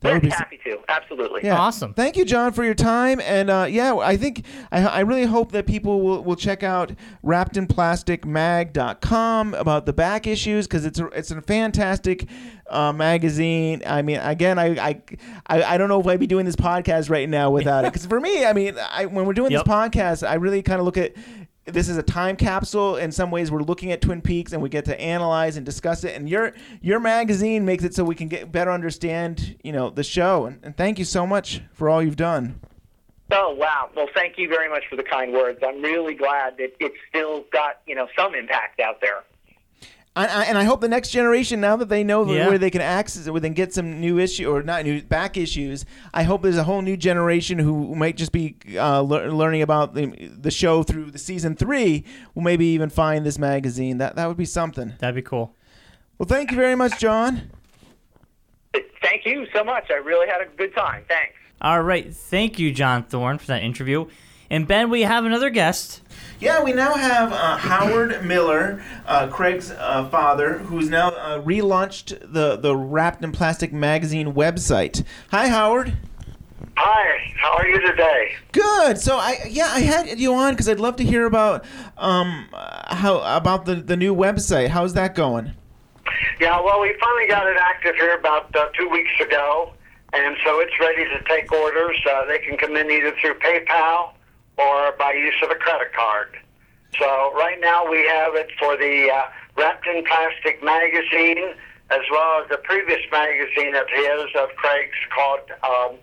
That 0.00 0.12
would 0.12 0.22
Very 0.22 0.30
be 0.30 0.32
s- 0.32 0.38
happy 0.38 0.60
to, 0.64 0.78
absolutely. 0.88 1.40
yeah. 1.42 1.58
Awesome. 1.58 1.92
Thank 1.92 2.16
you, 2.16 2.24
John, 2.24 2.52
for 2.52 2.62
your 2.62 2.74
time. 2.74 3.20
And 3.20 3.50
uh, 3.50 3.66
yeah, 3.68 3.96
I 3.96 4.16
think 4.16 4.44
I, 4.70 4.86
I 4.86 5.00
really 5.00 5.24
hope 5.24 5.50
that 5.52 5.66
people 5.66 6.00
will, 6.02 6.22
will 6.22 6.36
check 6.36 6.62
out 6.62 6.92
wrappedinplasticmag.com 7.24 9.54
about 9.54 9.86
the 9.86 9.92
back 9.92 10.26
issues 10.26 10.66
because 10.66 10.84
it's 10.84 10.98
a, 10.98 11.06
it's 11.08 11.30
a 11.30 11.40
fantastic 11.42 12.28
uh, 12.70 12.92
magazine. 12.92 13.82
I 13.86 14.02
mean, 14.02 14.18
again, 14.20 14.58
I, 14.58 14.66
I 14.78 15.02
I 15.46 15.62
I 15.74 15.78
don't 15.78 15.88
know 15.88 16.00
if 16.00 16.06
I'd 16.06 16.20
be 16.20 16.26
doing 16.26 16.44
this 16.46 16.56
podcast 16.56 17.10
right 17.10 17.28
now 17.28 17.50
without 17.50 17.84
it. 17.84 17.92
Because 17.92 18.06
for 18.06 18.20
me, 18.20 18.44
I 18.44 18.52
mean, 18.52 18.76
I, 18.92 19.06
when 19.06 19.24
we're 19.26 19.32
doing 19.32 19.50
Yep. 19.50 19.64
this 19.64 19.72
podcast, 19.72 20.28
I 20.28 20.34
really 20.34 20.62
kind 20.62 20.78
of 20.80 20.84
look 20.84 20.96
at 20.98 21.14
this 21.72 21.88
is 21.88 21.96
a 21.96 22.02
time 22.02 22.36
capsule 22.36 22.96
in 22.96 23.12
some 23.12 23.30
ways 23.30 23.50
we're 23.50 23.62
looking 23.62 23.92
at 23.92 24.00
twin 24.00 24.20
peaks 24.20 24.52
and 24.52 24.62
we 24.62 24.68
get 24.68 24.84
to 24.84 25.00
analyze 25.00 25.56
and 25.56 25.64
discuss 25.64 26.04
it 26.04 26.16
and 26.16 26.28
your 26.28 26.52
your 26.80 27.00
magazine 27.00 27.64
makes 27.64 27.84
it 27.84 27.94
so 27.94 28.04
we 28.04 28.14
can 28.14 28.28
get 28.28 28.50
better 28.50 28.70
understand 28.70 29.56
you 29.62 29.72
know 29.72 29.90
the 29.90 30.04
show 30.04 30.46
and, 30.46 30.58
and 30.62 30.76
thank 30.76 30.98
you 30.98 31.04
so 31.04 31.26
much 31.26 31.62
for 31.72 31.88
all 31.88 32.02
you've 32.02 32.16
done 32.16 32.60
Oh 33.30 33.54
wow! 33.54 33.90
Well, 33.94 34.08
thank 34.14 34.38
you 34.38 34.48
very 34.48 34.70
much 34.70 34.84
for 34.88 34.96
the 34.96 35.02
kind 35.02 35.34
words. 35.34 35.58
I'm 35.62 35.82
really 35.82 36.14
glad 36.14 36.56
that 36.56 36.72
it's 36.80 36.96
still 37.10 37.44
got 37.52 37.82
you 37.86 37.94
know 37.94 38.08
some 38.16 38.34
impact 38.34 38.80
out 38.80 39.02
there. 39.02 39.22
I, 40.18 40.26
I, 40.26 40.44
and 40.46 40.58
I 40.58 40.64
hope 40.64 40.80
the 40.80 40.88
next 40.88 41.10
generation, 41.10 41.60
now 41.60 41.76
that 41.76 41.88
they 41.88 42.02
know 42.02 42.28
Yeah. 42.30 42.48
where 42.48 42.58
they 42.58 42.70
can 42.70 42.80
access 42.80 43.26
it, 43.26 43.30
where 43.30 43.40
they 43.40 43.46
can 43.48 43.54
get 43.54 43.72
some 43.72 44.00
new 44.00 44.18
issue 44.18 44.50
or 44.50 44.62
not 44.64 44.84
new 44.84 45.00
back 45.00 45.36
issues, 45.36 45.84
I 46.12 46.24
hope 46.24 46.42
there's 46.42 46.56
a 46.56 46.64
whole 46.64 46.82
new 46.82 46.96
generation 46.96 47.58
who 47.60 47.94
might 47.94 48.16
just 48.16 48.32
be 48.32 48.56
uh, 48.74 49.00
lear- 49.02 49.30
learning 49.32 49.62
about 49.62 49.94
the, 49.94 50.06
the 50.36 50.50
show 50.50 50.82
through 50.82 51.12
the 51.12 51.18
season 51.18 51.54
three, 51.54 52.04
will 52.34 52.42
maybe 52.42 52.66
even 52.66 52.90
find 52.90 53.24
this 53.24 53.38
magazine. 53.38 53.98
That 53.98 54.16
that 54.16 54.26
would 54.26 54.36
be 54.36 54.44
something. 54.44 54.94
That'd 54.98 55.14
be 55.14 55.22
cool. 55.22 55.54
Well, 56.18 56.26
thank 56.26 56.50
you 56.50 56.56
very 56.56 56.74
much, 56.74 56.98
John. 56.98 57.50
Thank 59.00 59.24
you 59.24 59.46
so 59.54 59.62
much. 59.62 59.90
I 59.90 59.94
really 59.94 60.26
had 60.26 60.40
a 60.40 60.46
good 60.56 60.74
time. 60.74 61.04
Thanks. 61.06 61.34
All 61.60 61.82
right. 61.82 62.12
Thank 62.14 62.58
you, 62.58 62.72
John 62.72 63.04
Thorne, 63.04 63.38
for 63.38 63.46
that 63.46 63.62
interview. 63.62 64.06
And 64.50 64.66
Ben, 64.66 64.88
we 64.88 65.02
have 65.02 65.24
another 65.24 65.50
guest. 65.50 66.00
Yeah, 66.40 66.62
we 66.62 66.72
now 66.72 66.94
have 66.94 67.32
uh, 67.32 67.56
Howard 67.58 68.24
Miller, 68.24 68.82
uh, 69.06 69.26
Craig's 69.26 69.70
uh, 69.70 70.08
father, 70.08 70.58
who's 70.58 70.88
now 70.88 71.08
uh, 71.08 71.42
relaunched 71.42 72.18
the 72.32 72.56
the 72.56 72.74
Wrapped 72.74 73.22
in 73.22 73.32
Plastic 73.32 73.72
magazine 73.72 74.32
website. 74.34 75.04
Hi, 75.30 75.48
Howard. 75.48 75.94
Hi, 76.76 77.32
how 77.36 77.56
are 77.58 77.66
you 77.66 77.80
today? 77.80 78.36
Good. 78.52 78.98
So 78.98 79.18
I 79.18 79.48
yeah 79.50 79.66
I 79.66 79.80
had 79.80 80.18
you 80.18 80.32
on 80.32 80.52
because 80.52 80.68
I'd 80.68 80.80
love 80.80 80.96
to 80.96 81.04
hear 81.04 81.26
about 81.26 81.64
um 81.98 82.48
uh, 82.52 82.94
how 82.94 83.18
about 83.36 83.66
the 83.66 83.74
the 83.74 83.96
new 83.96 84.14
website. 84.14 84.68
How's 84.68 84.94
that 84.94 85.14
going? 85.14 85.52
Yeah, 86.40 86.60
well, 86.60 86.80
we 86.80 86.94
finally 87.00 87.26
got 87.26 87.46
it 87.48 87.56
active 87.60 87.96
here 87.96 88.16
about 88.16 88.54
uh, 88.56 88.68
two 88.78 88.88
weeks 88.88 89.10
ago, 89.20 89.72
and 90.12 90.36
so 90.44 90.60
it's 90.60 90.72
ready 90.80 91.04
to 91.04 91.22
take 91.24 91.52
orders. 91.52 91.98
Uh, 92.08 92.24
they 92.26 92.38
can 92.38 92.56
come 92.56 92.76
in 92.76 92.88
either 92.90 93.12
through 93.20 93.34
PayPal 93.34 94.12
or 94.58 94.92
by 94.98 95.12
use 95.12 95.34
of 95.42 95.50
a 95.50 95.54
credit 95.54 95.92
card. 95.94 96.36
So 96.98 97.32
right 97.34 97.58
now 97.60 97.88
we 97.88 98.06
have 98.06 98.34
it 98.34 98.50
for 98.58 98.76
the 98.76 99.10
uh, 99.10 99.24
Wrapped 99.56 99.86
in 99.86 100.04
Plastic 100.04 100.62
magazine, 100.62 101.54
as 101.90 102.00
well 102.10 102.42
as 102.42 102.48
the 102.48 102.58
previous 102.58 103.00
magazine 103.10 103.74
of 103.74 103.86
his, 103.88 104.26
of 104.38 104.48
Craig's, 104.56 104.94
called 105.14 105.40
um, 105.64 105.96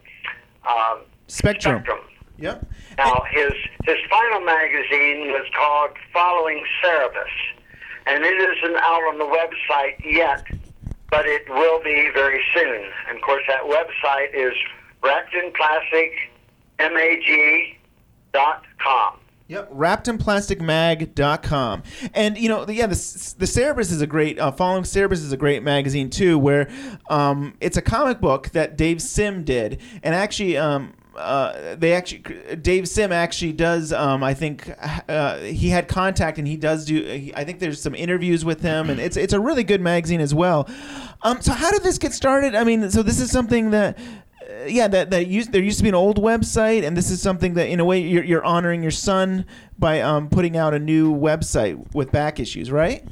um, 0.67 0.99
Spectrum. 1.27 1.83
Spectrum. 1.83 1.99
Yep. 2.37 2.67
Now, 2.97 3.23
his 3.31 3.53
his 3.85 3.97
final 4.09 4.41
magazine 4.41 5.31
was 5.31 5.45
called 5.55 5.91
Following 6.11 6.63
Cerebus, 6.81 7.35
and 8.05 8.23
it 8.23 8.35
isn't 8.35 8.75
out 8.75 9.03
on 9.03 9.17
the 9.17 9.25
website 9.25 9.95
yet, 10.03 10.43
but 11.09 11.25
it 11.25 11.47
will 11.49 11.81
be 11.81 12.09
very 12.13 12.41
soon. 12.53 12.91
And 13.07 13.17
of 13.17 13.23
course, 13.23 13.43
that 13.47 13.63
website 13.63 14.33
is 14.33 14.53
wrapped 15.01 15.33
in 15.33 15.51
plastic, 15.53 16.11
mag 16.79 17.21
dot 17.27 17.84
com. 18.79 19.19
Yep, 19.47 19.73
wrappedinplasticmag.com. 19.73 21.83
And 22.15 22.35
you 22.37 22.49
know, 22.49 22.67
yeah, 22.67 22.87
the 22.87 23.35
the 23.37 23.77
is 23.79 24.01
a 24.01 24.07
great 24.07 24.39
uh, 24.39 24.51
following 24.51 24.81
Cerebus 24.83 25.23
is 25.23 25.31
a 25.31 25.37
great 25.37 25.61
magazine 25.61 26.09
too 26.09 26.39
where 26.39 26.67
um, 27.11 27.53
it's 27.61 27.77
a 27.77 27.81
comic 27.81 28.19
book 28.19 28.49
that 28.49 28.75
Dave 28.75 29.03
Sim 29.03 29.43
did. 29.43 29.79
And 30.01 30.15
actually 30.15 30.57
um, 30.57 30.95
uh, 31.15 31.75
they 31.75 31.93
actually 31.93 32.55
Dave 32.55 32.87
Sim 32.87 33.11
actually 33.11 33.53
does 33.53 33.93
um, 33.93 34.23
I 34.23 34.33
think 34.33 34.67
uh, 35.07 35.37
he 35.37 35.69
had 35.69 35.87
contact 35.87 36.39
and 36.39 36.47
he 36.47 36.57
does 36.57 36.85
do 36.85 37.03
he, 37.03 37.31
I 37.35 37.43
think 37.43 37.59
there's 37.59 37.79
some 37.79 37.93
interviews 37.93 38.43
with 38.43 38.61
him 38.61 38.89
and 38.89 38.99
it's 38.99 39.15
it's 39.15 39.33
a 39.33 39.39
really 39.39 39.63
good 39.63 39.79
magazine 39.79 40.21
as 40.21 40.33
well. 40.33 40.67
Um, 41.21 41.39
so 41.41 41.53
how 41.53 41.69
did 41.69 41.83
this 41.83 41.99
get 41.99 42.13
started? 42.13 42.55
I 42.55 42.63
mean, 42.63 42.89
so 42.89 43.03
this 43.03 43.19
is 43.19 43.29
something 43.29 43.69
that 43.71 43.99
yeah, 44.67 44.87
that 44.87 45.11
that 45.11 45.27
used 45.27 45.51
there 45.51 45.61
used 45.61 45.77
to 45.77 45.83
be 45.83 45.89
an 45.89 45.95
old 45.95 46.21
website, 46.21 46.85
and 46.85 46.95
this 46.95 47.09
is 47.09 47.21
something 47.21 47.53
that 47.55 47.69
in 47.69 47.79
a 47.79 47.85
way 47.85 47.99
you're, 47.99 48.23
you're 48.23 48.45
honoring 48.45 48.81
your 48.81 48.91
son 48.91 49.45
by 49.77 50.01
um, 50.01 50.29
putting 50.29 50.57
out 50.57 50.73
a 50.73 50.79
new 50.79 51.13
website 51.13 51.93
with 51.93 52.11
back 52.11 52.39
issues, 52.39 52.71
right? 52.71 53.03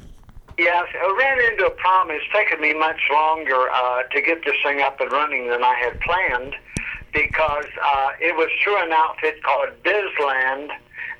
Yes, 0.56 0.86
I 0.94 1.16
ran 1.18 1.52
into 1.52 1.66
a 1.66 1.70
problem. 1.70 2.16
It's 2.16 2.32
taken 2.32 2.60
me 2.60 2.74
much 2.74 3.00
longer 3.12 3.68
uh, 3.70 4.02
to 4.04 4.22
get 4.22 4.44
this 4.44 4.54
thing 4.62 4.80
up 4.80 5.00
and 5.00 5.10
running 5.10 5.48
than 5.48 5.64
I 5.64 5.74
had 5.74 6.00
planned 6.00 6.54
because 7.12 7.66
uh, 7.82 8.10
it 8.20 8.36
was 8.36 8.48
through 8.62 8.82
an 8.82 8.92
outfit 8.92 9.42
called 9.42 9.70
Bizland. 9.84 10.70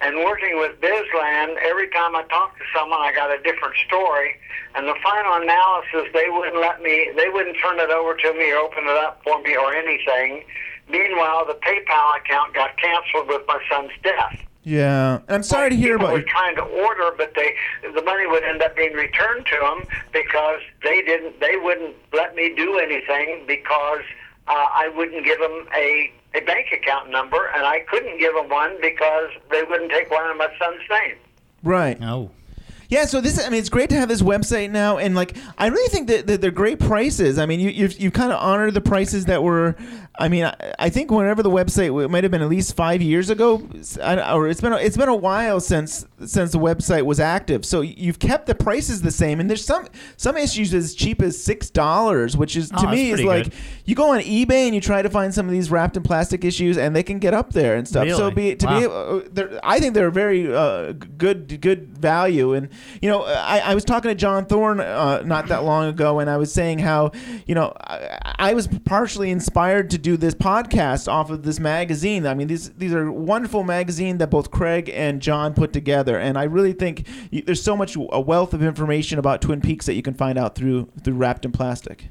And 0.05 0.18
working 0.18 0.59
with 0.59 0.78
Bizland, 0.82 1.57
every 1.64 1.88
time 1.88 2.14
I 2.14 2.24
talked 2.24 2.59
to 2.59 2.64
someone, 2.76 3.00
I 3.00 3.11
got 3.14 3.30
a 3.30 3.42
different 3.42 3.74
story. 3.86 4.36
And 4.74 4.86
the 4.86 4.94
final 5.02 5.40
analysis, 5.40 6.12
they 6.12 6.28
wouldn't 6.28 6.61
let 6.61 6.82
me, 6.82 7.11
they 7.16 7.30
wouldn't 7.30 7.57
turn 7.62 7.80
it 7.80 7.88
over 7.88 8.14
to 8.14 8.34
me 8.34 8.52
or 8.52 8.59
open 8.59 8.84
it 8.84 8.96
up 8.98 9.22
for 9.24 9.40
me 9.40 9.57
or 9.57 9.74
anything. 9.74 10.44
Meanwhile, 10.90 11.46
the 11.46 11.55
PayPal 11.55 12.18
account 12.18 12.52
got 12.52 12.76
canceled 12.76 13.28
with 13.28 13.42
my 13.48 13.59
son's 13.70 13.92
death. 14.02 14.44
Yeah, 14.64 15.20
and 15.26 15.36
I'm 15.36 15.42
sorry 15.42 15.70
to 15.70 15.76
hear 15.76 15.96
People 15.96 16.09
about. 16.09 16.18
were 16.18 16.28
trying 16.28 16.57
to 16.57 16.62
order, 16.62 17.11
but 17.16 17.32
they 17.34 17.55
the 17.82 18.02
money 18.02 18.26
would 18.26 18.44
end 18.44 18.62
up 18.62 18.74
being 18.74 18.94
returned 18.94 19.44
to 19.46 19.59
them 19.61 19.86
because 20.12 20.61
they 20.82 21.02
didn't. 21.02 21.38
They 21.38 21.57
wouldn't 21.57 21.94
let 22.14 22.34
me 22.34 22.55
do 22.55 22.78
anything 22.78 23.44
because 23.46 24.00
uh, 24.48 24.52
I 24.52 24.90
wouldn't 24.96 25.24
give 25.24 25.38
them 25.38 25.66
a 25.76 26.12
a 26.35 26.41
bank 26.41 26.66
account 26.72 27.11
number, 27.11 27.51
and 27.55 27.64
I 27.64 27.80
couldn't 27.80 28.18
give 28.18 28.35
them 28.35 28.49
one 28.49 28.76
because 28.80 29.30
they 29.51 29.62
wouldn't 29.62 29.91
take 29.91 30.11
one 30.11 30.30
in 30.30 30.37
my 30.37 30.49
son's 30.59 30.82
name. 30.91 31.16
Right. 31.62 31.99
Oh. 32.03 32.30
Yeah, 32.89 33.07
so 33.07 33.20
this 33.20 33.45
I 33.45 33.49
mean 33.49 33.59
it's 33.59 33.70
great 33.70 33.89
to 33.91 33.97
have 33.97 34.09
this 34.09 34.22
website 34.22 34.70
now 34.70 34.99
and 34.99 35.14
like 35.14 35.37
I 35.59 35.66
really 35.68 35.89
think 35.89 36.07
that, 36.09 36.26
that 36.26 36.41
they're 36.41 36.51
great 36.51 36.78
prices. 36.78 37.39
I 37.39 37.47
mean 37.47 37.59
you 37.59 37.70
you've, 37.70 37.99
you've 37.99 38.12
kind 38.12 38.30
of 38.30 38.39
honored 38.39 38.74
the 38.74 38.82
prices 38.82 39.24
that 39.24 39.43
were 39.43 39.74
I 40.18 40.28
mean 40.28 40.44
I, 40.44 40.74
I 40.78 40.88
think 40.90 41.10
whenever 41.10 41.42
the 41.42 41.50
website 41.50 42.04
it 42.04 42.08
might 42.08 42.22
have 42.24 42.30
been 42.30 42.42
at 42.42 42.48
least 42.48 42.76
5 42.76 43.02
years 43.02 43.30
ago 43.30 43.66
I- 44.02 44.32
or 44.34 44.48
it's 44.48 44.60
been 44.60 44.72
a, 44.72 44.76
it's 44.76 44.96
been 44.96 45.08
a 45.08 45.14
while 45.14 45.60
since 45.60 46.06
since 46.24 46.52
the 46.52 46.58
website 46.58 47.02
was 47.04 47.20
active. 47.20 47.66
So 47.66 47.80
you've 47.82 48.18
kept 48.18 48.46
the 48.46 48.54
prices 48.54 49.02
the 49.02 49.10
same 49.10 49.40
and 49.40 49.50
there's 49.50 49.64
some 49.64 49.86
some 50.16 50.36
issues 50.36 50.72
as 50.72 50.94
cheap 50.94 51.20
as 51.20 51.36
$6, 51.36 52.36
which 52.36 52.56
is 52.56 52.68
to 52.70 52.76
Oh, 52.76 52.82
that's 52.82 52.92
me 52.92 53.10
is 53.10 53.22
like 53.24 53.44
good. 53.44 53.54
you 53.84 53.94
go 53.94 54.10
on 54.14 54.20
eBay 54.20 54.66
and 54.66 54.74
you 54.74 54.80
try 54.80 55.02
to 55.02 55.10
find 55.10 55.34
some 55.34 55.46
of 55.46 55.52
these 55.52 55.70
wrapped 55.70 55.96
in 55.96 56.02
plastic 56.02 56.44
issues 56.44 56.78
and 56.78 56.94
they 56.94 57.02
can 57.02 57.18
get 57.18 57.34
up 57.34 57.52
there 57.52 57.76
and 57.76 57.86
stuff. 57.86 58.08
So 58.10 58.30
be 58.30 58.54
to 58.56 58.66
Wow. 58.66 59.20
be 59.34 59.42
uh, 59.42 59.60
I 59.62 59.80
think 59.80 59.94
they're 59.94 60.10
very 60.10 60.54
uh, 60.54 60.92
good 60.92 61.60
good 61.60 61.96
value. 61.98 62.54
And 62.54 62.68
you 63.02 63.08
know, 63.10 63.22
I, 63.24 63.58
I 63.58 63.74
was 63.74 63.84
talking 63.84 64.08
to 64.10 64.14
John 64.14 64.46
Thorne 64.46 64.80
uh, 64.80 65.22
not 65.24 65.48
that 65.48 65.64
long 65.64 65.88
ago, 65.88 66.20
and 66.20 66.30
I 66.30 66.36
was 66.36 66.52
saying 66.52 66.78
how 66.78 67.10
you 67.46 67.54
know 67.54 67.72
I, 67.80 68.18
I 68.38 68.54
was 68.54 68.68
partially 68.84 69.30
inspired 69.30 69.90
to 69.90 69.98
do 70.05 70.18
this 70.18 70.34
podcast 70.34 71.11
off 71.11 71.30
of 71.30 71.44
this 71.44 71.59
magazine. 71.59 72.26
I 72.26 72.34
mean, 72.34 72.46
these 72.46 72.70
these 72.74 72.92
are 72.92 73.11
wonderful 73.11 73.64
magazine 73.64 74.18
that 74.18 74.30
both 74.30 74.50
Craig 74.50 74.90
and 74.94 75.20
John 75.20 75.55
put 75.55 75.72
together, 75.72 76.18
and 76.18 76.36
I 76.36 76.44
really 76.44 76.74
think 76.74 77.09
you, 77.30 77.40
there's 77.42 77.62
so 77.62 77.74
much 77.74 77.96
a 77.96 78.20
wealth 78.20 78.52
of 78.52 78.62
information 78.62 79.18
about 79.18 79.40
Twin 79.40 79.62
Peaks 79.62 79.86
that 79.86 79.94
you 79.94 80.02
can 80.02 80.14
find 80.14 80.38
out 80.38 80.55
through 80.55 80.90
through 81.02 81.14
Wrapped 81.14 81.46
in 81.46 81.52
Plastic. 81.52 82.09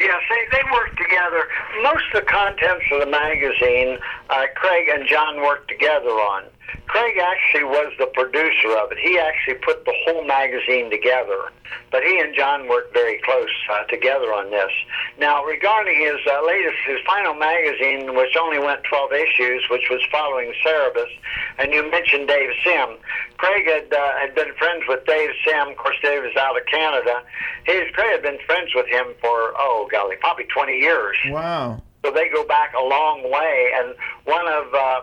Yes, 0.00 0.22
they, 0.30 0.56
they 0.56 0.62
work 0.72 0.96
together. 0.96 1.44
Most 1.82 2.04
of 2.14 2.20
the 2.20 2.26
contents 2.26 2.84
of 2.92 3.00
the 3.00 3.06
magazine, 3.06 3.98
uh, 4.30 4.46
Craig 4.54 4.88
and 4.88 5.06
John 5.06 5.42
worked 5.42 5.68
together 5.68 6.08
on. 6.08 6.44
Craig 6.86 7.16
actually 7.18 7.64
was 7.64 7.92
the 7.98 8.06
producer 8.06 8.76
of 8.76 8.92
it. 8.92 8.98
He 8.98 9.18
actually 9.18 9.54
put 9.54 9.84
the 9.84 9.94
whole 10.04 10.24
magazine 10.24 10.90
together. 10.90 11.52
But 11.90 12.02
he 12.02 12.18
and 12.18 12.34
John 12.34 12.68
worked 12.68 12.92
very 12.92 13.20
close 13.24 13.52
uh, 13.70 13.84
together 13.84 14.32
on 14.32 14.50
this. 14.50 14.70
Now, 15.18 15.44
regarding 15.44 16.00
his 16.00 16.16
uh, 16.26 16.44
latest, 16.46 16.76
his 16.86 16.98
final 17.06 17.34
magazine, 17.34 18.14
which 18.14 18.36
only 18.40 18.58
went 18.58 18.84
12 18.84 19.12
issues, 19.12 19.62
which 19.70 19.88
was 19.90 20.00
following 20.10 20.52
Cerebus, 20.64 21.08
and 21.58 21.72
you 21.72 21.90
mentioned 21.90 22.28
Dave 22.28 22.50
Sim. 22.64 22.96
Craig 23.36 23.66
had 23.66 23.92
uh, 23.92 24.18
had 24.18 24.34
been 24.34 24.52
friends 24.58 24.84
with 24.88 25.04
Dave 25.06 25.30
Sim. 25.46 25.68
Of 25.68 25.76
course, 25.76 25.96
Dave 26.02 26.24
is 26.24 26.36
out 26.36 26.56
of 26.56 26.66
Canada. 26.66 27.22
His 27.64 27.84
Craig 27.94 28.12
had 28.12 28.22
been 28.22 28.38
friends 28.46 28.70
with 28.74 28.86
him 28.86 29.06
for 29.20 29.54
oh 29.58 29.88
golly, 29.90 30.16
probably 30.16 30.44
20 30.44 30.72
years. 30.72 31.16
Wow. 31.28 31.82
So 32.04 32.12
they 32.12 32.28
go 32.28 32.44
back 32.46 32.74
a 32.74 32.82
long 32.82 33.30
way. 33.30 33.72
And 33.74 33.94
one 34.24 34.46
of 34.48 34.74
uh, 34.74 35.00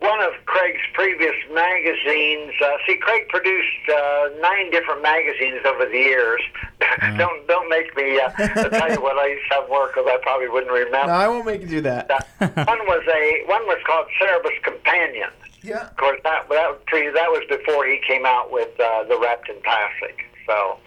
one 0.00 0.20
of 0.22 0.32
Craig's 0.46 0.80
previous 0.94 1.34
magazines. 1.52 2.52
Uh, 2.60 2.76
see, 2.86 2.96
Craig 2.96 3.28
produced 3.28 3.88
uh, 3.88 4.30
nine 4.40 4.70
different 4.70 5.02
magazines 5.02 5.60
over 5.66 5.86
the 5.86 5.96
years. 5.96 6.40
don't 7.18 7.46
don't 7.46 7.68
make 7.68 7.94
me 7.96 8.18
uh, 8.18 8.30
tell 8.30 8.90
you 8.90 9.00
what 9.00 9.16
I 9.18 9.28
used 9.28 9.48
to 9.50 9.60
have 9.60 9.68
work 9.68 9.94
because 9.94 10.08
I 10.08 10.18
probably 10.22 10.48
wouldn't 10.48 10.72
remember. 10.72 11.06
No, 11.06 11.12
I 11.12 11.28
won't 11.28 11.46
make 11.46 11.60
you 11.60 11.68
do 11.68 11.80
that. 11.82 12.10
uh, 12.10 12.48
one 12.64 12.80
was 12.86 13.04
a 13.08 13.42
one 13.46 13.66
was 13.66 13.78
called 13.86 14.06
Cerebus 14.20 14.62
Companion. 14.62 15.30
Yeah. 15.62 15.88
Of 15.88 15.96
course, 15.96 16.20
that 16.24 16.48
that 16.48 16.70
was 16.70 16.78
that 16.90 17.30
was 17.30 17.44
before 17.48 17.86
he 17.86 18.00
came 18.06 18.24
out 18.24 18.50
with 18.50 18.68
uh, 18.80 19.04
the 19.04 19.18
Wrapped 19.18 19.48
in 19.48 19.60
Plastic. 19.62 20.24
So, 20.46 20.78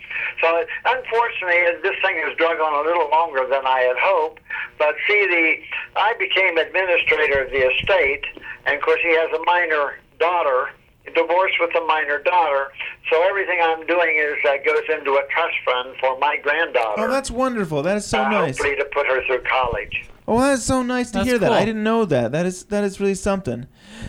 so 0.42 0.64
unfortunately, 0.86 1.62
this 1.82 1.96
thing 2.02 2.22
has 2.26 2.36
drug 2.38 2.60
on 2.60 2.74
a 2.74 2.88
little 2.88 3.10
longer 3.10 3.48
than 3.50 3.66
I 3.66 3.80
had 3.82 3.98
hoped. 4.00 4.42
But 4.78 4.96
see, 5.08 5.26
the 5.28 6.00
I 6.00 6.14
became 6.20 6.58
administrator 6.58 7.44
of 7.44 7.52
the 7.52 7.68
estate, 7.70 8.26
and 8.66 8.76
of 8.76 8.82
course, 8.82 9.00
he 9.02 9.16
has 9.16 9.30
a 9.32 9.44
minor 9.46 10.00
daughter, 10.20 10.70
divorced 11.14 11.56
with 11.60 11.76
a 11.76 11.86
minor 11.86 12.22
daughter. 12.24 12.68
So 13.12 13.22
everything 13.24 13.60
I'm 13.62 13.86
doing 13.86 14.18
is 14.18 14.38
uh, 14.48 14.58
goes 14.66 14.84
into 14.90 15.14
a 15.14 15.24
trust 15.32 15.56
fund 15.66 15.96
for 16.00 16.18
my 16.20 16.38
granddaughter. 16.38 17.02
Oh, 17.04 17.12
that's 17.12 17.32
wonderful. 17.32 17.84
That 17.84 17.98
is 17.98 18.06
so 18.06 18.24
uh, 18.24 18.30
nice. 18.30 18.58
Hopefully, 18.58 18.78
to 18.78 18.86
put 18.86 19.08
her 19.08 19.26
through 19.26 19.44
college. 19.44 20.10
Oh, 20.28 20.40
that's 20.40 20.64
so 20.64 20.82
nice 20.84 21.12
to 21.12 21.20
That's 21.20 21.28
hear 21.28 21.38
that. 21.40 21.52
I 21.52 21.66
didn't 21.66 21.84
know 21.84 22.06
that. 22.06 22.32
That 22.32 22.46
is 22.46 22.64
that 22.66 22.84
is 22.84 23.00
really 23.00 23.16
something. 23.16 23.68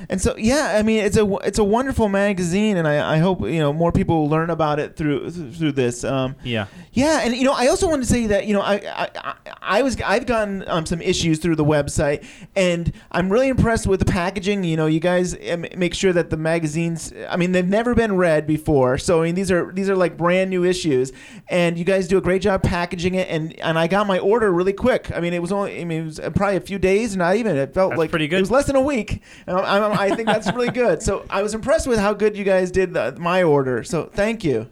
And 0.09 0.21
so 0.21 0.37
yeah, 0.37 0.75
I 0.79 0.83
mean 0.83 1.05
it's 1.05 1.17
a 1.17 1.27
it's 1.45 1.59
a 1.59 1.65
wonderful 1.65 2.09
magazine, 2.09 2.77
and 2.77 2.87
I, 2.87 3.15
I 3.15 3.19
hope 3.19 3.41
you 3.43 3.59
know 3.59 3.73
more 3.73 3.93
people 3.93 4.29
learn 4.29 4.51
about 4.51 4.79
it 4.79 4.97
through 4.97 5.31
through 5.31 5.73
this. 5.73 6.05
Um, 6.05 6.37
Yeah. 6.43 6.67
Yeah, 6.95 7.21
and 7.25 7.35
you 7.37 7.43
know, 7.45 7.53
I 7.53 7.67
also 7.67 7.89
wanted 7.89 8.03
to 8.03 8.09
say 8.09 8.29
that 8.29 8.47
you 8.47 8.55
know, 8.55 8.61
I 8.63 8.75
I, 8.75 9.35
I- 9.61 9.83
was 9.83 10.01
I've 10.01 10.27
gotten 10.27 10.67
um, 10.69 10.87
some 10.87 11.01
issues 11.03 11.41
through 11.41 11.57
the 11.57 11.65
website, 11.65 12.25
and 12.55 12.93
I'm 13.11 13.29
really 13.29 13.49
impressed 13.49 13.87
with 13.89 13.99
the 13.99 14.07
packaging. 14.07 14.63
You 14.63 14.77
know, 14.77 14.87
you 14.87 15.01
guys 15.01 15.37
um, 15.51 15.67
make 15.77 15.93
sure 15.95 16.13
that 16.13 16.31
the 16.31 16.37
magazines. 16.37 17.13
I 17.29 17.37
mean, 17.37 17.51
they've 17.53 17.69
never 17.69 17.95
been 17.95 18.17
read 18.17 18.47
before, 18.47 18.97
so 18.97 19.21
I 19.21 19.25
mean, 19.27 19.35
these 19.35 19.51
are 19.51 19.73
these 19.73 19.91
are 19.91 19.97
like 19.97 20.17
brand 20.17 20.51
new 20.51 20.65
issues, 20.65 21.13
and 21.49 21.77
you 21.77 21.85
guys 21.85 22.07
do 22.07 22.17
a 22.17 22.21
great 22.21 22.41
job 22.43 22.63
packaging 22.63 23.17
it. 23.17 23.29
And 23.29 23.59
and 23.61 23.77
I 23.79 23.89
got 23.89 24.07
my 24.07 24.21
order 24.21 24.53
really 24.53 24.73
quick. 24.73 25.11
I 25.13 25.19
mean, 25.21 25.35
it 25.35 25.43
was 25.43 25.51
only 25.51 25.81
I 25.81 25.85
mean 25.85 26.03
it 26.03 26.07
was 26.07 26.21
probably 26.37 26.57
a 26.57 26.61
few 26.61 26.79
days, 26.79 27.17
not 27.17 27.35
even. 27.37 27.57
It 27.57 27.75
felt 27.75 27.91
That's 27.91 27.99
like 27.99 28.11
pretty 28.11 28.29
good. 28.29 28.37
It 28.39 28.43
was 28.43 28.51
less 28.53 28.67
than 28.67 28.77
a 28.77 28.81
week. 28.81 29.21
And 29.49 29.57
I, 29.57 29.61
I, 29.79 30.05
I 30.07 30.15
think 30.15 30.29
that's 30.29 30.53
really 30.53 30.71
good. 30.71 31.03
So 31.03 31.25
I 31.29 31.43
was 31.43 31.55
impressed 31.55 31.89
with 31.89 31.99
how 31.99 32.15
good 32.15 32.37
you 32.37 32.45
guys 32.45 32.71
did 32.71 32.95
the, 32.95 33.17
my 33.19 33.43
order. 33.43 33.83
So 33.83 34.05
thank 34.13 34.45
you. 34.45 34.69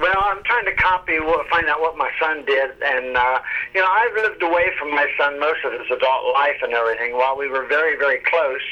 Well, 0.00 0.20
I'm 0.24 0.42
trying 0.44 0.64
to 0.66 0.74
copy 0.74 1.18
what, 1.18 1.48
find 1.48 1.66
out 1.66 1.80
what 1.80 1.96
my 1.96 2.10
son 2.20 2.44
did. 2.44 2.70
And 2.82 3.16
uh, 3.16 3.40
you 3.74 3.80
know, 3.80 3.88
I've 3.88 4.14
lived 4.14 4.42
away 4.42 4.70
from 4.78 4.90
my 4.90 5.06
son 5.18 5.40
most 5.40 5.64
of 5.64 5.72
his 5.72 5.90
adult 5.90 6.32
life 6.34 6.56
and 6.62 6.72
everything. 6.72 7.16
While 7.16 7.36
we 7.36 7.48
were 7.48 7.66
very, 7.66 7.96
very 7.96 8.18
close, 8.24 8.62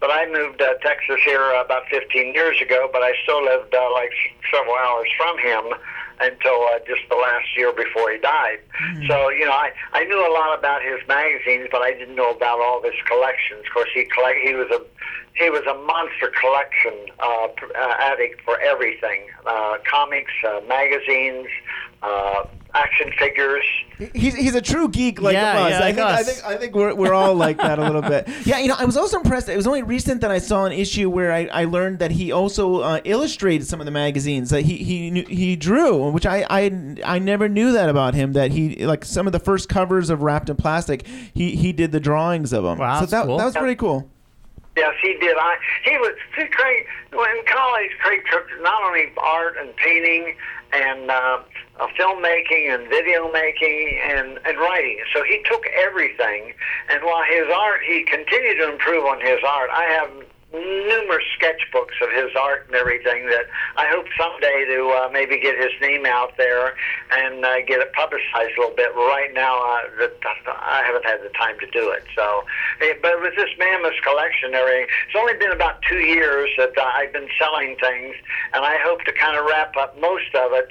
but 0.00 0.10
I 0.10 0.26
moved 0.30 0.58
to 0.58 0.76
Texas 0.82 1.20
here 1.24 1.52
about 1.54 1.84
15 1.90 2.34
years 2.34 2.60
ago. 2.60 2.88
But 2.92 3.02
I 3.02 3.12
still 3.22 3.44
lived 3.44 3.74
uh, 3.74 3.92
like 3.92 4.12
several 4.50 4.74
hours 4.74 5.08
from 5.16 5.38
him 5.38 5.78
until 6.20 6.66
uh, 6.70 6.78
just 6.86 7.02
the 7.10 7.16
last 7.16 7.46
year 7.56 7.72
before 7.72 8.10
he 8.10 8.18
died. 8.18 8.58
So 9.08 9.30
you 9.30 9.44
know, 9.44 9.52
I 9.52 9.72
I 9.92 10.04
knew 10.04 10.18
a 10.18 10.32
lot 10.32 10.58
about 10.58 10.82
his 10.82 10.98
magazines, 11.06 11.68
but 11.70 11.82
I 11.82 11.92
didn't 11.92 12.16
know 12.16 12.30
about 12.30 12.60
all 12.60 12.78
of 12.78 12.84
his 12.84 13.00
collections. 13.06 13.62
Of 13.66 13.72
course, 13.72 13.88
he 13.94 14.04
collect 14.04 14.38
he 14.42 14.54
was 14.54 14.70
a 14.70 14.82
he 15.34 15.50
was 15.50 15.62
a 15.66 15.74
monster 15.86 16.30
collection 16.40 16.92
uh, 17.20 17.46
uh, 17.78 17.94
addict 17.98 18.40
for 18.42 18.58
everything: 18.60 19.20
uh, 19.46 19.78
comics, 19.90 20.32
uh, 20.46 20.60
magazines, 20.68 21.46
uh, 22.02 22.44
action 22.74 23.12
figures. 23.18 23.64
He's, 24.14 24.34
he's 24.34 24.54
a 24.54 24.60
true 24.60 24.88
geek 24.88 25.20
like 25.20 25.34
Yeah, 25.34 25.60
us. 25.62 25.70
yeah, 25.70 25.76
I, 25.76 25.80
like 25.80 25.94
think, 25.94 26.06
I 26.06 26.22
think 26.22 26.44
I 26.44 26.56
think 26.56 26.74
we're, 26.74 26.94
we're 26.94 27.14
all 27.14 27.34
like 27.34 27.56
that 27.58 27.78
a 27.78 27.82
little 27.82 28.02
bit. 28.02 28.28
Yeah, 28.44 28.58
you 28.58 28.66
know, 28.68 28.74
I 28.76 28.84
was 28.84 28.96
also 28.96 29.18
impressed. 29.18 29.48
It 29.48 29.56
was 29.56 29.66
only 29.66 29.82
recent 29.82 30.20
that 30.22 30.30
I 30.30 30.38
saw 30.38 30.64
an 30.64 30.72
issue 30.72 31.08
where 31.08 31.32
I, 31.32 31.46
I 31.52 31.64
learned 31.64 32.00
that 32.00 32.10
he 32.10 32.32
also 32.32 32.80
uh, 32.80 33.00
illustrated 33.04 33.66
some 33.66 33.80
of 33.80 33.86
the 33.86 33.92
magazines. 33.92 34.50
That 34.50 34.62
he 34.62 34.78
he 34.78 35.10
knew, 35.10 35.24
he 35.26 35.54
drew, 35.56 36.10
which 36.10 36.26
I, 36.26 36.44
I 36.50 36.96
I 37.04 37.18
never 37.20 37.48
knew 37.48 37.72
that 37.72 37.88
about 37.88 38.14
him. 38.14 38.32
That 38.32 38.50
he 38.50 38.84
like 38.84 39.04
some 39.04 39.26
of 39.26 39.32
the 39.32 39.38
first 39.38 39.68
covers 39.68 40.10
of 40.10 40.22
Wrapped 40.22 40.50
in 40.50 40.56
Plastic, 40.56 41.06
he 41.32 41.54
he 41.54 41.72
did 41.72 41.92
the 41.92 42.00
drawings 42.00 42.52
of 42.52 42.64
them. 42.64 42.78
Wow, 42.78 42.94
so 42.96 43.00
that's 43.00 43.10
that 43.12 43.26
cool. 43.26 43.38
that 43.38 43.44
was 43.44 43.54
pretty 43.56 43.76
cool. 43.76 44.10
Yes, 44.76 44.94
he 45.02 45.14
did. 45.20 45.36
I 45.38 45.56
he 45.84 45.98
was 45.98 46.16
see, 46.36 46.46
Craig. 46.46 46.86
In 47.12 47.42
college, 47.46 47.90
Craig 48.00 48.22
took 48.30 48.46
not 48.62 48.82
only 48.84 49.12
art 49.18 49.56
and 49.60 49.74
painting 49.76 50.34
and 50.72 51.10
uh, 51.10 51.40
uh, 51.78 51.86
filmmaking 51.98 52.74
and 52.74 52.88
video 52.88 53.30
making 53.30 54.00
and 54.02 54.38
and 54.46 54.58
writing. 54.58 54.98
So 55.14 55.24
he 55.24 55.42
took 55.44 55.64
everything. 55.76 56.54
And 56.88 57.04
while 57.04 57.22
his 57.24 57.46
art, 57.54 57.82
he 57.86 58.04
continued 58.04 58.58
to 58.58 58.72
improve 58.72 59.04
on 59.04 59.20
his 59.20 59.40
art. 59.46 59.68
I 59.70 59.84
have 59.84 60.10
numerous 60.52 61.24
sketchbooks 61.38 61.96
of 62.02 62.10
his 62.12 62.34
art 62.36 62.64
and 62.66 62.76
everything 62.76 63.26
that 63.26 63.46
I 63.76 63.86
hope 63.88 64.06
someday 64.18 64.64
to 64.68 64.88
uh, 64.90 65.08
maybe 65.12 65.38
get 65.38 65.58
his 65.58 65.72
name 65.80 66.06
out 66.06 66.36
there 66.36 66.74
and 67.10 67.44
uh, 67.44 67.62
get 67.66 67.80
it 67.80 67.92
publicized 67.92 68.56
a 68.56 68.60
little 68.60 68.76
bit. 68.76 68.94
Right 68.94 69.32
now, 69.32 69.56
uh, 69.56 70.08
I 70.46 70.82
haven't 70.84 71.04
had 71.04 71.22
the 71.22 71.30
time 71.30 71.58
to 71.60 71.66
do 71.70 71.90
it. 71.90 72.04
So, 72.14 72.44
eh, 72.80 72.94
but 73.00 73.20
with 73.20 73.34
this 73.36 73.50
mammoth 73.58 74.00
collection, 74.02 74.54
everything, 74.54 74.86
it's 75.06 75.16
only 75.16 75.34
been 75.34 75.52
about 75.52 75.80
two 75.88 76.00
years 76.00 76.50
that 76.58 76.76
uh, 76.76 76.82
I've 76.82 77.12
been 77.12 77.28
selling 77.38 77.76
things, 77.80 78.14
and 78.52 78.64
I 78.64 78.76
hope 78.82 79.02
to 79.04 79.12
kind 79.12 79.36
of 79.36 79.46
wrap 79.46 79.76
up 79.76 79.98
most 80.00 80.34
of 80.34 80.52
it 80.52 80.68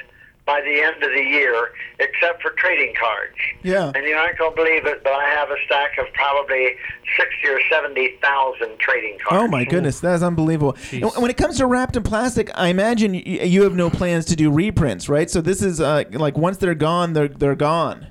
by 0.52 0.60
the 0.62 0.82
end 0.82 1.02
of 1.02 1.12
the 1.12 1.24
year, 1.24 1.70
except 2.00 2.42
for 2.42 2.52
trading 2.52 2.94
cards. 3.00 3.38
Yeah. 3.64 3.92
And 3.96 4.06
you 4.06 4.16
aren't 4.16 4.38
going 4.38 4.52
to 4.52 4.56
believe 4.56 4.86
it, 4.86 5.02
but 5.02 5.14
I 5.14 5.30
have 5.30 5.50
a 5.50 5.56
stack 5.66 5.98
of 5.98 6.12
probably 6.14 6.76
sixty 7.18 7.48
or 7.48 7.62
seventy 7.70 8.18
thousand 8.22 8.78
trading 8.80 9.18
cards. 9.24 9.44
Oh 9.44 9.48
my 9.48 9.64
goodness, 9.64 10.02
that 10.02 10.16
is 10.16 10.24
unbelievable. 10.24 10.76
And 10.92 11.10
when 11.16 11.32
it 11.32 11.38
comes 11.38 11.58
to 11.58 11.66
wrapped 11.66 11.96
in 11.96 12.04
plastic, 12.04 12.50
I 12.56 12.68
imagine 12.68 13.14
you 13.14 13.64
have 13.64 13.76
no 13.76 13.90
plans 13.90 14.26
to 14.26 14.36
do 14.36 14.52
reprints, 14.52 15.08
right? 15.08 15.30
So 15.30 15.40
this 15.40 15.62
is 15.62 15.80
uh, 15.80 16.04
like 16.12 16.38
once 16.38 16.58
they're 16.58 16.76
gone, 16.76 17.14
they're 17.14 17.30
they're 17.30 17.56
gone. 17.56 18.08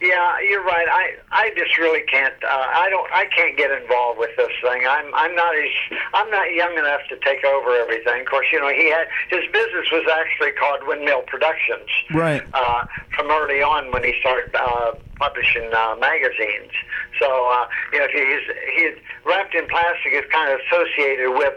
Yeah, 0.00 0.38
you're 0.48 0.64
right. 0.64 0.86
I 0.88 1.14
I 1.30 1.50
just 1.56 1.78
really 1.78 2.02
can't. 2.02 2.34
Uh, 2.42 2.48
I 2.48 2.88
don't. 2.90 3.10
I 3.12 3.26
can't 3.34 3.56
get 3.56 3.70
involved 3.70 4.18
with 4.18 4.30
this 4.36 4.52
thing. 4.62 4.86
I'm 4.88 5.14
I'm 5.14 5.34
not 5.34 5.54
as 5.56 5.98
I'm 6.14 6.30
not 6.30 6.52
young 6.52 6.76
enough 6.78 7.00
to 7.08 7.16
take 7.24 7.44
over 7.44 7.72
everything. 7.72 8.20
Of 8.20 8.26
course, 8.26 8.46
you 8.52 8.60
know 8.60 8.68
he 8.68 8.90
had 8.90 9.06
his 9.30 9.44
business 9.52 9.86
was 9.92 10.06
actually 10.12 10.52
called 10.52 10.86
Windmill 10.86 11.22
Productions. 11.22 11.88
Right. 12.12 12.42
Uh, 12.52 12.84
from 13.16 13.30
early 13.30 13.62
on 13.62 13.90
when 13.92 14.04
he 14.04 14.14
started 14.20 14.54
uh, 14.54 14.92
publishing 15.18 15.72
uh, 15.72 15.96
magazines. 15.98 16.72
So 17.18 17.26
uh, 17.26 17.66
you 17.92 17.98
know 17.98 18.08
he's 18.12 18.44
he's 18.76 18.96
wrapped 19.24 19.54
in 19.54 19.66
plastic 19.66 20.12
is 20.12 20.24
kind 20.30 20.52
of 20.52 20.60
associated 20.68 21.30
with 21.30 21.54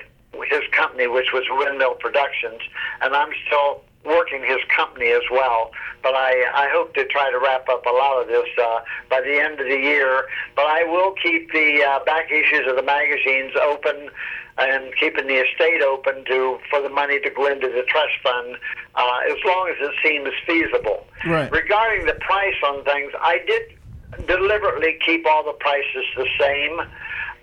his 0.50 0.64
company, 0.72 1.08
which 1.08 1.34
was 1.34 1.44
Windmill 1.50 1.96
Productions, 1.96 2.62
and 3.02 3.14
I'm 3.14 3.30
still 3.48 3.84
working 4.06 4.44
his 4.44 4.60
company 4.76 5.12
as 5.12 5.24
well. 5.32 5.72
But 6.02 6.16
I, 6.16 6.32
I 6.54 6.70
hope 6.72 6.94
to 6.96 7.06
try 7.06 7.30
to 7.32 7.40
wrap 7.40 7.68
up 7.70 7.86
a 7.86 7.92
lot 7.92 8.22
of 8.22 8.28
this 8.28 8.48
uh, 8.62 8.80
by 9.10 9.22
the 9.22 9.40
end 9.40 9.60
of 9.60 9.68
the 9.68 9.78
year. 9.78 10.26
But 10.56 10.66
I 10.66 10.84
will 10.84 11.14
keep 11.22 11.52
the 11.52 11.84
uh, 11.84 12.04
back 12.06 12.32
issues 12.32 12.68
of 12.68 12.76
the 12.76 12.84
magazines 12.84 13.54
open 13.62 14.10
and 14.58 14.94
keeping 14.96 15.28
the 15.28 15.36
estate 15.36 15.82
open 15.82 16.26
to 16.26 16.60
for 16.70 16.82
the 16.82 16.90
money 16.90 17.20
to 17.20 17.30
go 17.30 17.48
into 17.48 17.68
the 17.68 17.84
trust 17.88 18.14
fund 18.22 18.58
uh, 18.96 19.20
as 19.32 19.38
long 19.46 19.70
as 19.70 19.76
it 19.80 19.96
seems 20.04 20.30
feasible. 20.46 21.06
Right. 21.26 21.52
Regarding 21.52 22.06
the 22.06 22.18
price 22.20 22.56
on 22.66 22.84
things, 22.84 23.12
I 23.20 23.40
did 23.48 24.28
deliberately 24.28 24.98
keep 25.06 25.26
all 25.26 25.44
the 25.44 25.54
prices 25.54 26.06
the 26.16 26.28
same. 26.40 26.82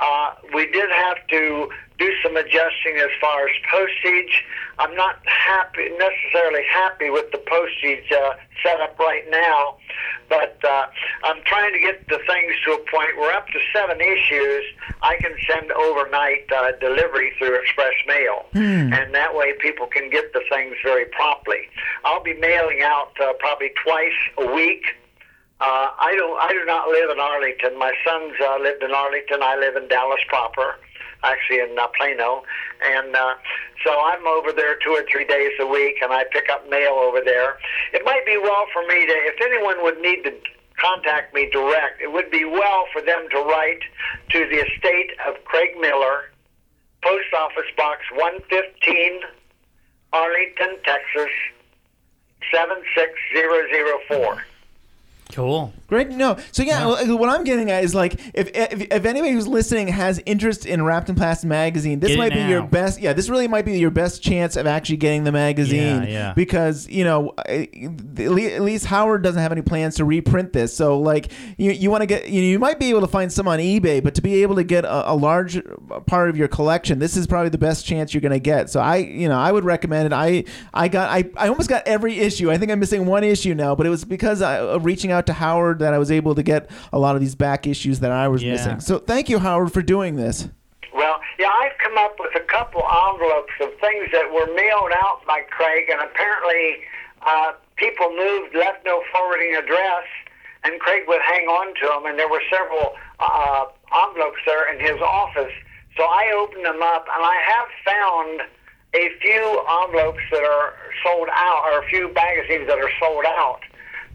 Uh, 0.00 0.34
we 0.54 0.66
did 0.70 0.90
have 0.90 1.26
to 1.28 1.68
do 1.98 2.12
some 2.22 2.36
adjusting 2.36 2.96
as 2.98 3.10
far 3.20 3.48
as 3.48 3.54
postage. 3.70 4.44
I'm 4.78 4.94
not 4.94 5.16
happy 5.26 5.88
necessarily 5.98 6.62
happy 6.70 7.08
with 7.10 7.30
the 7.32 7.38
postage 7.38 8.12
uh, 8.12 8.34
setup 8.62 8.98
right 8.98 9.24
now, 9.30 9.76
but 10.28 10.58
uh, 10.62 10.86
I'm 11.24 11.42
trying 11.44 11.72
to 11.72 11.78
get 11.78 12.06
the 12.08 12.18
things 12.26 12.52
to 12.66 12.72
a 12.72 12.78
point 12.90 13.16
where 13.16 13.34
up 13.34 13.46
to 13.48 13.58
seven 13.74 13.98
issues 14.00 14.64
I 15.00 15.16
can 15.16 15.32
send 15.48 15.72
overnight 15.72 16.50
uh, 16.52 16.72
delivery 16.80 17.32
through 17.38 17.58
express 17.60 17.94
mail, 18.06 18.44
and 18.92 19.14
that 19.14 19.34
way 19.34 19.54
people 19.60 19.86
can 19.86 20.10
get 20.10 20.32
the 20.34 20.42
things 20.50 20.76
very 20.84 21.06
promptly. 21.06 21.68
I'll 22.04 22.22
be 22.22 22.34
mailing 22.34 22.82
out 22.82 23.12
uh, 23.20 23.32
probably 23.38 23.70
twice 23.82 24.12
a 24.38 24.52
week. 24.52 24.84
Uh, 25.58 25.88
I 25.98 26.12
don't. 26.16 26.36
I 26.36 26.52
do 26.52 26.64
not 26.66 26.88
live 26.88 27.08
in 27.08 27.18
Arlington. 27.18 27.78
My 27.78 27.92
sons 28.04 28.34
uh, 28.44 28.58
lived 28.60 28.82
in 28.82 28.92
Arlington. 28.92 29.42
I 29.42 29.56
live 29.56 29.74
in 29.74 29.88
Dallas 29.88 30.20
proper, 30.28 30.76
actually 31.24 31.60
in 31.60 31.78
uh, 31.78 31.86
Plano, 31.96 32.42
and 32.84 33.16
uh, 33.16 33.34
so 33.82 33.98
I'm 34.04 34.26
over 34.26 34.52
there 34.52 34.76
two 34.84 34.90
or 34.90 35.02
three 35.10 35.24
days 35.24 35.52
a 35.58 35.66
week, 35.66 35.96
and 36.02 36.12
I 36.12 36.24
pick 36.30 36.50
up 36.50 36.68
mail 36.68 37.00
over 37.00 37.22
there. 37.24 37.56
It 37.94 38.04
might 38.04 38.26
be 38.26 38.36
well 38.36 38.66
for 38.70 38.82
me 38.82 39.06
to, 39.06 39.12
if 39.32 39.40
anyone 39.40 39.82
would 39.82 39.98
need 40.02 40.24
to 40.24 40.32
contact 40.76 41.32
me 41.32 41.48
direct, 41.50 42.02
it 42.02 42.12
would 42.12 42.30
be 42.30 42.44
well 42.44 42.84
for 42.92 43.00
them 43.00 43.26
to 43.30 43.38
write 43.38 43.80
to 44.30 44.40
the 44.40 44.60
estate 44.60 45.12
of 45.26 45.42
Craig 45.46 45.70
Miller, 45.80 46.32
Post 47.02 47.32
Office 47.32 47.72
Box 47.78 48.02
115, 48.12 49.20
Arlington, 50.12 50.76
Texas 50.84 51.32
76004. 52.52 54.44
Cool. 55.32 55.72
Great 55.88 56.08
No. 56.10 56.36
So 56.50 56.62
yeah, 56.62 56.84
well, 56.86 57.18
what 57.18 57.28
I'm 57.28 57.44
getting 57.44 57.70
at 57.70 57.84
is 57.84 57.94
like 57.94 58.14
if, 58.34 58.48
if 58.54 58.80
if 58.90 59.04
anybody 59.04 59.32
who's 59.32 59.46
listening 59.46 59.88
has 59.88 60.20
interest 60.26 60.66
in 60.66 60.82
Wrapped 60.82 61.08
in 61.08 61.14
Plastic 61.14 61.48
magazine, 61.48 62.00
this 62.00 62.08
Get 62.10 62.14
it 62.14 62.18
might 62.18 62.32
be 62.32 62.40
your 62.50 62.62
best. 62.62 63.00
Yeah, 63.00 63.12
this 63.12 63.28
really 63.28 63.46
might 63.46 63.64
be 63.64 63.78
your 63.78 63.90
best 63.90 64.22
chance 64.22 64.56
of 64.56 64.66
actually 64.66 64.96
getting 64.96 65.24
the 65.24 65.32
magazine. 65.32 66.02
Yeah, 66.04 66.08
yeah. 66.08 66.32
Because 66.34 66.88
you 66.88 67.04
know, 67.04 67.34
I- 67.38 67.68
at 67.74 68.18
le- 68.30 68.40
at 68.42 68.62
least 68.62 68.86
Howard 68.86 69.22
doesn't 69.22 69.40
have 69.40 69.52
any 69.52 69.62
plans 69.62 69.96
to 69.96 70.04
reprint 70.04 70.52
this. 70.52 70.74
So 70.74 70.98
like, 70.98 71.30
you 71.56 71.70
you 71.70 71.90
want 71.90 72.02
to 72.02 72.06
get 72.06 72.28
you, 72.28 72.40
know, 72.40 72.46
you 72.48 72.58
might 72.58 72.78
be 72.80 72.88
able 72.90 73.02
to 73.02 73.06
find 73.08 73.32
some 73.32 73.46
on 73.46 73.58
eBay, 73.58 74.02
but 74.02 74.14
to 74.16 74.22
be 74.22 74.42
able 74.42 74.56
to 74.56 74.64
get 74.64 74.84
a, 74.84 75.12
a 75.12 75.14
large 75.14 75.60
part 76.06 76.30
of 76.30 76.36
your 76.36 76.48
collection, 76.48 76.98
this 76.98 77.16
is 77.16 77.26
probably 77.26 77.50
the 77.50 77.58
best 77.58 77.84
chance 77.84 78.14
you're 78.14 78.20
going 78.22 78.32
to 78.32 78.40
get. 78.40 78.70
So 78.70 78.80
I 78.80 78.96
you 78.96 79.28
know 79.28 79.38
I 79.38 79.52
would 79.52 79.64
recommend 79.64 80.06
it. 80.06 80.12
I 80.12 80.44
I 80.72 80.88
got 80.88 81.10
I, 81.10 81.30
I 81.36 81.48
almost 81.48 81.68
got 81.68 81.86
every 81.86 82.18
issue. 82.18 82.50
I 82.50 82.58
think 82.58 82.72
I'm 82.72 82.80
missing 82.80 83.06
one 83.06 83.22
issue 83.22 83.54
now, 83.54 83.74
but 83.74 83.86
it 83.86 83.90
was 83.90 84.04
because 84.04 84.40
I, 84.42 84.58
of 84.58 84.84
reaching 84.84 85.12
out 85.12 85.15
to 85.24 85.32
Howard 85.32 85.78
that 85.78 85.94
I 85.94 85.98
was 85.98 86.10
able 86.10 86.34
to 86.34 86.42
get 86.42 86.68
a 86.92 86.98
lot 86.98 87.14
of 87.14 87.22
these 87.22 87.34
back 87.34 87.66
issues 87.66 88.00
that 88.00 88.12
I 88.12 88.28
was 88.28 88.42
Yeah. 88.42 88.52
missing. 88.52 88.80
So 88.80 88.98
thank 88.98 89.30
you, 89.30 89.38
Howard, 89.38 89.72
for 89.72 89.80
doing 89.80 90.16
this. 90.16 90.48
Well, 90.92 91.20
yeah, 91.38 91.48
I've 91.48 91.78
come 91.78 91.96
up 91.96 92.16
with 92.18 92.34
a 92.36 92.40
couple 92.40 92.82
envelopes 93.10 93.52
of 93.60 93.70
things 93.80 94.08
that 94.12 94.30
were 94.32 94.46
mailed 94.54 94.92
out 95.04 95.24
by 95.26 95.40
Craig, 95.50 95.88
and 95.90 96.00
apparently 96.02 96.84
uh, 97.22 97.52
people 97.76 98.10
moved, 98.14 98.54
left 98.54 98.84
no 98.84 99.02
forwarding 99.12 99.56
address, 99.56 100.04
and 100.64 100.78
Craig 100.80 101.04
would 101.08 101.20
hang 101.22 101.46
on 101.48 101.74
to 101.74 101.86
them, 101.86 102.06
and 102.06 102.18
there 102.18 102.28
were 102.28 102.42
several 102.50 102.94
uh, 103.20 103.64
envelopes 104.06 104.40
there 104.46 104.72
in 104.72 104.80
his 104.80 105.00
office. 105.00 105.52
So 105.96 106.04
I 106.04 106.32
opened 106.36 106.64
them 106.64 106.82
up, 106.82 107.06
and 107.14 107.24
I 107.24 107.36
have 107.46 107.68
found 107.84 108.42
a 108.94 109.10
few 109.20 109.62
envelopes 109.84 110.22
that 110.30 110.42
are 110.44 110.74
sold 111.04 111.28
out, 111.32 111.62
or 111.66 111.80
a 111.80 111.86
few 111.88 112.12
magazines 112.14 112.66
that 112.68 112.78
are 112.78 112.90
sold 113.00 113.24
out. 113.26 113.60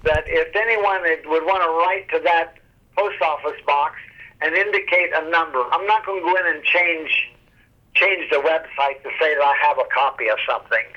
That 0.04 0.24
if 0.26 0.56
anyone 0.56 1.02
would 1.30 1.46
want 1.46 1.62
to 1.64 1.70
write 1.70 2.10
to 2.10 2.20
that 2.24 2.58
post 2.98 3.22
office 3.22 3.60
box 3.66 3.96
and 4.42 4.56
indicate 4.56 5.12
a 5.14 5.30
number, 5.30 5.64
I'm 5.72 5.86
not 5.86 6.06
going 6.06 6.22
to 6.22 6.26
go 6.26 6.36
in 6.36 6.56
and 6.56 6.64
change 6.64 7.30
change 7.94 8.30
the 8.32 8.38
website 8.38 9.04
to 9.04 9.10
say 9.20 9.36
that 9.36 9.44
I 9.44 9.56
have 9.68 9.78
a 9.78 9.88
copy 9.94 10.30
of 10.30 10.38
something. 10.48 10.88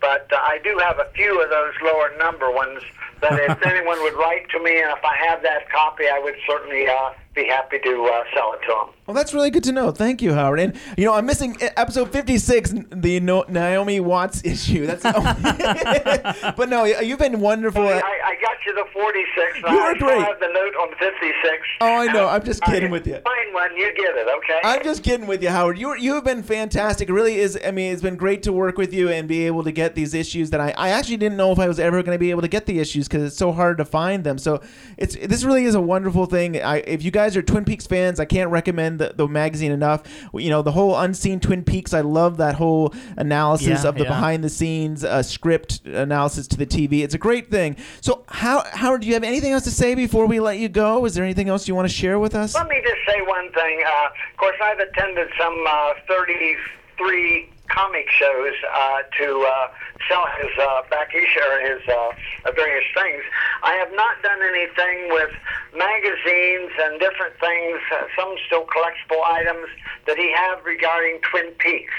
But 0.00 0.30
uh, 0.32 0.36
I 0.36 0.60
do 0.62 0.78
have 0.78 0.98
a 1.00 1.10
few 1.12 1.42
of 1.42 1.50
those 1.50 1.74
lower 1.82 2.16
number 2.16 2.50
ones 2.52 2.80
But 3.20 3.32
if 3.34 3.62
anyone 3.66 4.00
would 4.02 4.14
write 4.14 4.48
to 4.50 4.62
me, 4.62 4.80
and 4.80 4.90
if 4.96 5.04
I 5.04 5.16
have 5.26 5.42
that 5.42 5.70
copy, 5.70 6.04
I 6.08 6.18
would 6.18 6.36
certainly 6.46 6.86
uh, 6.86 7.10
be 7.42 7.46
happy 7.48 7.78
to 7.78 8.04
uh, 8.12 8.24
sell 8.34 8.52
it 8.54 8.60
to 8.62 8.68
them. 8.68 8.94
Well, 9.06 9.14
that's 9.14 9.32
really 9.32 9.50
good 9.50 9.64
to 9.64 9.72
know. 9.72 9.90
Thank 9.90 10.20
you, 10.20 10.34
Howard. 10.34 10.60
And 10.60 10.74
you 10.96 11.04
know, 11.06 11.14
I'm 11.14 11.24
missing 11.24 11.56
episode 11.60 12.12
56, 12.12 12.74
the 12.92 13.20
no- 13.20 13.44
Naomi 13.48 14.00
Watts 14.00 14.44
issue. 14.44 14.86
That's, 14.86 15.02
but 16.56 16.68
no, 16.68 16.84
you've 16.84 17.18
been 17.18 17.40
wonderful. 17.40 17.82
I, 17.82 18.00
I 18.00 18.36
got 18.42 18.56
you 18.66 18.74
the 18.74 18.84
46. 18.92 19.56
and 19.64 19.72
You 19.74 19.80
I 19.80 19.92
were 19.92 19.98
great. 19.98 20.20
have 20.20 20.38
the 20.40 20.48
note 20.48 20.74
on 20.82 20.90
56. 20.98 21.66
Oh, 21.80 21.86
I 21.86 22.06
know. 22.12 22.28
I'm 22.28 22.44
just 22.44 22.62
kidding 22.62 22.88
I 22.88 22.92
with 22.92 23.06
you. 23.06 23.14
Find 23.14 23.54
one, 23.54 23.74
you 23.76 23.92
get 23.94 24.14
it, 24.16 24.28
okay? 24.38 24.60
I'm 24.62 24.82
just 24.84 25.02
kidding 25.02 25.26
with 25.26 25.42
you, 25.42 25.48
Howard. 25.48 25.78
You 25.78 25.94
you 25.96 26.14
have 26.14 26.24
been 26.24 26.42
fantastic. 26.42 27.08
It 27.08 27.12
really 27.12 27.36
is. 27.38 27.58
I 27.64 27.70
mean, 27.70 27.92
it's 27.92 28.02
been 28.02 28.16
great 28.16 28.42
to 28.44 28.52
work 28.52 28.76
with 28.76 28.92
you 28.92 29.08
and 29.08 29.26
be 29.26 29.46
able 29.46 29.64
to 29.64 29.72
get 29.72 29.94
these 29.94 30.12
issues 30.14 30.50
that 30.50 30.60
I, 30.60 30.74
I 30.76 30.90
actually 30.90 31.16
didn't 31.16 31.38
know 31.38 31.52
if 31.52 31.58
I 31.58 31.66
was 31.68 31.78
ever 31.80 32.02
going 32.02 32.14
to 32.14 32.18
be 32.18 32.30
able 32.30 32.42
to 32.42 32.48
get 32.48 32.66
the 32.66 32.78
issues 32.78 33.08
because 33.08 33.22
it's 33.22 33.36
so 33.36 33.52
hard 33.52 33.78
to 33.78 33.84
find 33.84 34.22
them. 34.24 34.36
So 34.38 34.60
it's 34.98 35.16
this 35.16 35.44
really 35.44 35.64
is 35.64 35.74
a 35.74 35.80
wonderful 35.80 36.26
thing. 36.26 36.60
I, 36.60 36.78
if 36.78 37.02
you 37.02 37.10
guys 37.10 37.27
are 37.36 37.42
Twin 37.42 37.64
Peaks 37.64 37.86
fans, 37.86 38.20
I 38.20 38.24
can't 38.24 38.50
recommend 38.50 38.98
the, 38.98 39.12
the 39.16 39.26
magazine 39.28 39.72
enough. 39.72 40.02
You 40.32 40.50
know, 40.50 40.62
the 40.62 40.72
whole 40.72 40.98
unseen 40.98 41.40
Twin 41.40 41.64
Peaks. 41.64 41.92
I 41.94 42.00
love 42.00 42.36
that 42.38 42.54
whole 42.54 42.94
analysis 43.16 43.82
Yeah, 43.82 43.88
of 43.88 43.96
the 43.96 44.04
yeah. 44.04 44.10
behind 44.10 44.44
the 44.44 44.48
scenes 44.48 45.04
uh, 45.04 45.22
script 45.22 45.84
analysis 45.86 46.46
to 46.48 46.56
the 46.56 46.66
TV. 46.66 47.02
It's 47.02 47.14
a 47.14 47.18
great 47.18 47.50
thing. 47.50 47.76
So, 48.00 48.24
how 48.28 48.64
Howard, 48.72 49.02
do 49.02 49.06
you 49.06 49.14
have 49.14 49.24
anything 49.24 49.52
else 49.52 49.64
to 49.64 49.70
say 49.70 49.94
before 49.94 50.26
we 50.26 50.40
let 50.40 50.58
you 50.58 50.68
go? 50.68 51.04
Is 51.04 51.14
there 51.14 51.24
anything 51.24 51.48
else 51.48 51.68
you 51.68 51.74
want 51.74 51.88
to 51.88 51.94
share 51.94 52.18
with 52.18 52.34
us? 52.34 52.54
Let 52.54 52.68
me 52.68 52.80
just 52.82 53.00
say 53.06 53.20
one 53.22 53.50
thing. 53.52 53.82
Uh, 53.86 54.06
of 54.30 54.36
course, 54.36 54.56
I've 54.62 54.78
attended 54.78 55.28
some 55.38 55.64
uh, 55.68 55.92
33 56.08 57.48
comic 57.68 58.08
shows 58.10 58.54
uh, 58.72 59.02
to 59.18 59.46
uh, 59.46 59.68
sell 60.08 60.26
his 60.40 60.52
uh, 60.58 60.82
back 60.90 61.14
issue 61.14 61.40
or 61.40 61.60
his 61.60 61.82
uh, 61.88 62.52
various 62.54 62.84
things. 62.94 63.22
I 63.62 63.74
have 63.74 63.92
not 63.92 64.20
done 64.22 64.40
anything 64.42 65.08
with 65.10 65.30
magazines 65.76 66.72
and 66.80 67.00
different 67.00 67.34
things, 67.40 67.78
uh, 67.92 68.06
some 68.16 68.34
still 68.46 68.66
collectible 68.66 69.22
items 69.24 69.68
that 70.06 70.16
he 70.16 70.32
have 70.32 70.64
regarding 70.64 71.20
Twin 71.22 71.52
Peaks. 71.58 71.94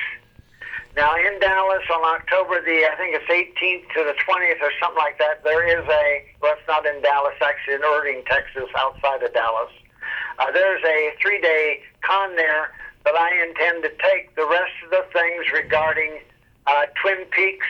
Now 0.96 1.16
in 1.16 1.40
Dallas 1.40 1.86
on 1.94 2.04
October 2.04 2.62
the 2.62 2.84
I 2.90 2.96
think 2.98 3.16
it's 3.16 3.30
18th 3.30 3.94
to 3.94 4.04
the 4.04 4.16
20th 4.26 4.62
or 4.62 4.72
something 4.82 4.98
like 4.98 5.18
that. 5.20 5.44
There 5.44 5.64
is 5.64 5.86
a 5.88 6.06
well, 6.42 6.56
it's 6.58 6.68
not 6.68 6.86
in 6.86 7.02
Dallas 7.02 7.38
actually 7.42 7.76
in 7.76 7.84
Irving, 7.84 8.24
Texas, 8.26 8.68
outside 8.76 9.22
of 9.24 9.34
Dallas. 9.34 9.72
Uh, 10.40 10.52
there's 10.52 10.84
a 10.84 11.12
three-day 11.22 11.82
con 12.02 12.36
there 12.36 12.72
that 13.06 13.16
I 13.16 13.30
intend 13.48 13.84
to 13.84 13.90
take 14.04 14.36
the 14.36 14.46
rest 14.48 14.74
of 14.84 14.90
the 14.92 15.06
things 15.14 15.46
regarding 15.54 16.20
uh, 16.68 16.86
Twin 17.02 17.26
Peaks 17.32 17.68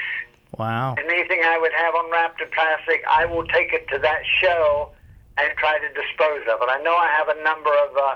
Wow. 0.58 0.96
and 0.98 1.08
anything 1.10 1.42
I 1.46 1.58
would 1.58 1.72
have 1.74 1.96
on 1.96 2.12
wrapped 2.12 2.42
in 2.42 2.50
plastic. 2.50 3.04
I 3.08 3.26
will 3.26 3.46
take 3.48 3.72
it 3.72 3.88
to 3.90 4.00
that 4.00 4.22
show 4.42 4.92
and 5.38 5.52
try 5.58 5.80
to 5.80 5.88
dispose 5.90 6.42
of 6.52 6.60
it. 6.62 6.70
I 6.70 6.82
know 6.84 6.96
I 6.96 7.08
have 7.18 7.30
a 7.30 7.44
number 7.44 7.70
of 7.70 7.96
uh, 7.96 8.16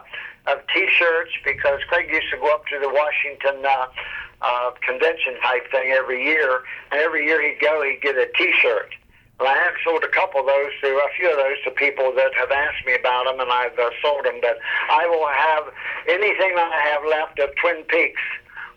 of 0.51 0.59
T-shirts 0.73 1.31
because 1.45 1.79
Craig 1.87 2.09
used 2.11 2.29
to 2.31 2.37
go 2.37 2.53
up 2.53 2.65
to 2.67 2.77
the 2.79 2.89
Washington 2.89 3.63
uh, 3.65 3.87
uh, 4.41 4.71
convention 4.85 5.39
type 5.41 5.71
thing 5.71 5.93
every 5.95 6.21
year, 6.25 6.63
and 6.91 6.99
every 6.99 7.25
year 7.25 7.41
he'd 7.41 7.61
go, 7.61 7.81
he'd 7.81 8.01
get 8.01 8.17
a 8.17 8.27
T-shirt. 8.37 8.93
Well, 9.39 9.49
I 9.49 9.57
have 9.57 9.73
sold 9.83 10.03
a 10.03 10.07
couple 10.09 10.39
of 10.41 10.45
those 10.45 10.71
to 10.81 10.87
a 10.87 11.07
few 11.17 11.29
of 11.31 11.37
those 11.37 11.57
to 11.65 11.71
people 11.71 12.13
that 12.15 12.33
have 12.35 12.51
asked 12.51 12.85
me 12.85 12.95
about 12.95 13.25
them, 13.25 13.39
and 13.39 13.51
I've 13.51 13.77
uh, 13.77 13.89
sold 14.01 14.25
them. 14.25 14.35
But 14.41 14.57
I 14.89 15.05
will 15.07 15.27
have 15.27 15.73
anything 16.07 16.55
that 16.55 16.71
I 16.71 16.81
have 16.93 17.03
left 17.09 17.39
of 17.39 17.49
Twin 17.59 17.83
Peaks 17.85 18.21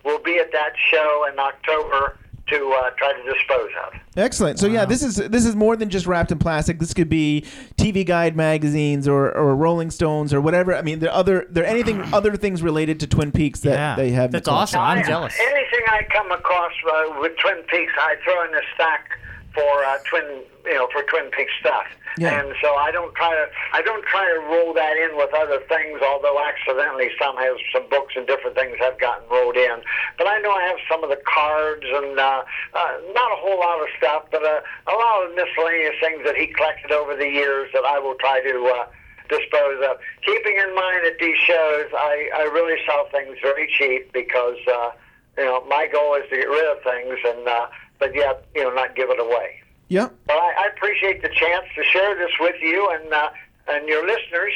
will 0.04 0.18
be 0.20 0.38
at 0.38 0.52
that 0.52 0.72
show 0.90 1.26
in 1.30 1.38
October 1.38 2.18
to 2.48 2.72
uh, 2.80 2.90
try 2.90 3.12
to 3.12 3.22
dispose 3.32 3.70
of. 3.86 3.92
Excellent. 4.16 4.58
So 4.58 4.66
yeah, 4.68 4.84
this 4.84 5.02
is 5.02 5.16
this 5.16 5.44
is 5.44 5.54
more 5.56 5.76
than 5.76 5.90
just 5.90 6.06
wrapped 6.06 6.30
in 6.32 6.38
plastic. 6.38 6.78
This 6.78 6.94
could 6.94 7.08
be 7.08 7.44
TV 7.76 8.06
Guide 8.06 8.34
magazines 8.36 9.06
or, 9.08 9.36
or 9.36 9.54
Rolling 9.56 9.90
Stones 9.90 10.32
or 10.32 10.40
whatever. 10.40 10.74
I 10.74 10.80
mean, 10.82 11.00
there 11.00 11.10
are 11.10 11.16
other 11.18 11.46
there 11.50 11.64
are 11.64 11.66
anything 11.66 12.00
other 12.14 12.36
things 12.36 12.62
related 12.62 13.00
to 13.00 13.06
Twin 13.08 13.30
Peaks 13.32 13.60
that 13.60 13.72
Yeah. 13.72 13.96
they 13.96 14.10
have. 14.10 14.26
in 14.26 14.30
That's 14.30 14.48
awesome. 14.48 14.80
I'm 14.80 14.98
I- 15.00 15.02
jealous. 15.02 15.34
Anything 15.38 15.80
I 15.88 16.06
come 16.10 16.30
across 16.32 16.72
uh, 16.94 17.20
with 17.20 17.36
Twin 17.38 17.62
Peaks, 17.68 17.92
I 17.98 18.14
throw 18.24 18.44
in 18.48 18.54
a 18.54 18.60
stack 18.74 19.10
for 19.56 19.84
uh, 19.84 19.96
Twin, 20.04 20.44
you 20.66 20.74
know, 20.74 20.86
for 20.92 21.02
Twin 21.02 21.32
Peaks 21.32 21.52
stuff. 21.58 21.88
Yeah. 22.18 22.40
And 22.40 22.54
so 22.62 22.74
I 22.76 22.90
don't 22.90 23.14
try 23.14 23.34
to 23.34 23.46
I 23.72 23.82
don't 23.82 24.04
try 24.06 24.24
to 24.24 24.40
roll 24.48 24.72
that 24.72 24.96
in 24.96 25.16
with 25.16 25.32
other 25.34 25.60
things. 25.68 26.00
Although 26.00 26.40
accidentally 26.40 27.10
some 27.20 27.36
has 27.36 27.56
some 27.72 27.88
books 27.90 28.14
and 28.16 28.26
different 28.26 28.56
things 28.56 28.76
have 28.80 28.98
gotten 28.98 29.28
rolled 29.28 29.56
in. 29.56 29.80
But 30.16 30.28
I 30.28 30.40
know 30.40 30.52
I 30.52 30.62
have 30.64 30.78
some 30.88 31.04
of 31.04 31.10
the 31.10 31.20
cards 31.24 31.84
and 31.84 32.18
uh, 32.18 32.42
uh, 32.72 32.92
not 33.12 33.32
a 33.32 33.38
whole 33.40 33.60
lot 33.60 33.80
of 33.80 33.88
stuff, 33.98 34.24
but 34.30 34.44
uh, 34.44 34.60
a 34.88 34.96
lot 34.96 35.28
of 35.28 35.34
miscellaneous 35.34 35.96
things 36.00 36.24
that 36.24 36.36
he 36.36 36.46
collected 36.46 36.92
over 36.92 37.16
the 37.16 37.28
years 37.28 37.68
that 37.74 37.84
I 37.84 37.98
will 37.98 38.16
try 38.16 38.40
to. 38.40 38.64
Uh, 38.64 38.86
dispose 39.28 39.82
of. 39.82 39.98
Keeping 40.24 40.56
in 40.56 40.72
mind 40.72 41.04
at 41.04 41.18
these 41.18 41.36
shows, 41.38 41.90
I, 41.92 42.30
I 42.32 42.42
really 42.42 42.78
sell 42.86 43.08
things 43.10 43.36
very 43.42 43.68
cheap 43.76 44.12
because 44.12 44.58
uh, 44.70 44.90
you 45.36 45.44
know 45.44 45.64
my 45.66 45.88
goal 45.92 46.14
is 46.14 46.22
to 46.30 46.36
get 46.36 46.48
rid 46.48 46.64
of 46.70 46.80
things 46.84 47.18
and 47.26 47.48
uh, 47.48 47.66
but 47.98 48.14
yet 48.14 48.46
you 48.54 48.62
know 48.62 48.70
not 48.70 48.96
give 48.96 49.10
it 49.10 49.20
away. 49.20 49.60
Yeah. 49.88 50.08
Well, 50.28 50.38
I, 50.38 50.66
I 50.66 50.70
appreciate 50.74 51.22
the 51.22 51.28
chance 51.28 51.66
to 51.76 51.84
share 51.84 52.16
this 52.16 52.32
with 52.40 52.56
you 52.60 52.90
and 52.90 53.12
uh, 53.12 53.30
and 53.68 53.88
your 53.88 54.06
listeners. 54.06 54.52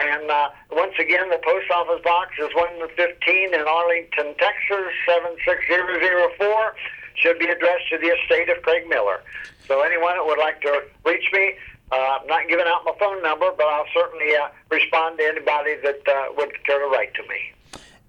And 0.00 0.30
uh, 0.30 0.50
once 0.70 0.94
again, 1.00 1.28
the 1.28 1.40
post 1.42 1.70
office 1.72 2.00
box 2.04 2.30
is 2.38 2.54
115 2.54 3.54
in 3.54 3.60
Arlington, 3.60 4.34
Texas, 4.38 4.94
76004. 5.06 6.74
Should 7.16 7.38
be 7.40 7.46
addressed 7.46 7.90
to 7.90 7.98
the 7.98 8.14
estate 8.14 8.48
of 8.48 8.62
Craig 8.62 8.86
Miller. 8.88 9.20
So 9.66 9.82
anyone 9.82 10.14
that 10.14 10.24
would 10.24 10.38
like 10.38 10.62
to 10.62 10.84
reach 11.04 11.26
me, 11.32 11.54
uh, 11.90 12.20
I'm 12.22 12.26
not 12.28 12.48
giving 12.48 12.66
out 12.68 12.84
my 12.84 12.94
phone 12.98 13.22
number, 13.22 13.50
but 13.56 13.66
I'll 13.66 13.90
certainly 13.92 14.36
uh, 14.36 14.48
respond 14.70 15.18
to 15.18 15.24
anybody 15.24 15.74
that 15.82 16.06
uh, 16.06 16.32
would 16.36 16.52
care 16.64 16.78
to 16.78 16.86
write 16.86 17.12
to 17.14 17.22
me. 17.22 17.52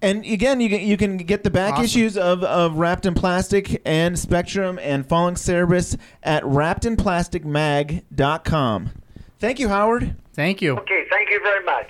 And 0.02 0.24
again, 0.24 0.60
you 0.60 0.68
can 0.70 0.80
you 0.80 0.96
can 0.96 1.16
get 1.18 1.44
the 1.44 1.50
back 1.50 1.74
Awesome. 1.74 1.84
issues 1.84 2.16
of, 2.16 2.42
of 2.42 2.76
Wrapped 2.76 3.04
in 3.06 3.12
Plastic 3.14 3.82
and 3.84 4.18
Spectrum 4.18 4.78
and 4.82 5.06
Following 5.06 5.34
Cerebus 5.34 5.96
at 6.22 6.42
wrappedinplasticmag.com. 6.44 8.90
Thank 9.38 9.58
you, 9.58 9.68
Howard. 9.68 10.16
Thank 10.34 10.62
you. 10.62 10.76
Okay, 10.78 11.04
thank 11.10 11.28
you 11.30 11.40
very 11.42 11.62
much. 11.64 11.86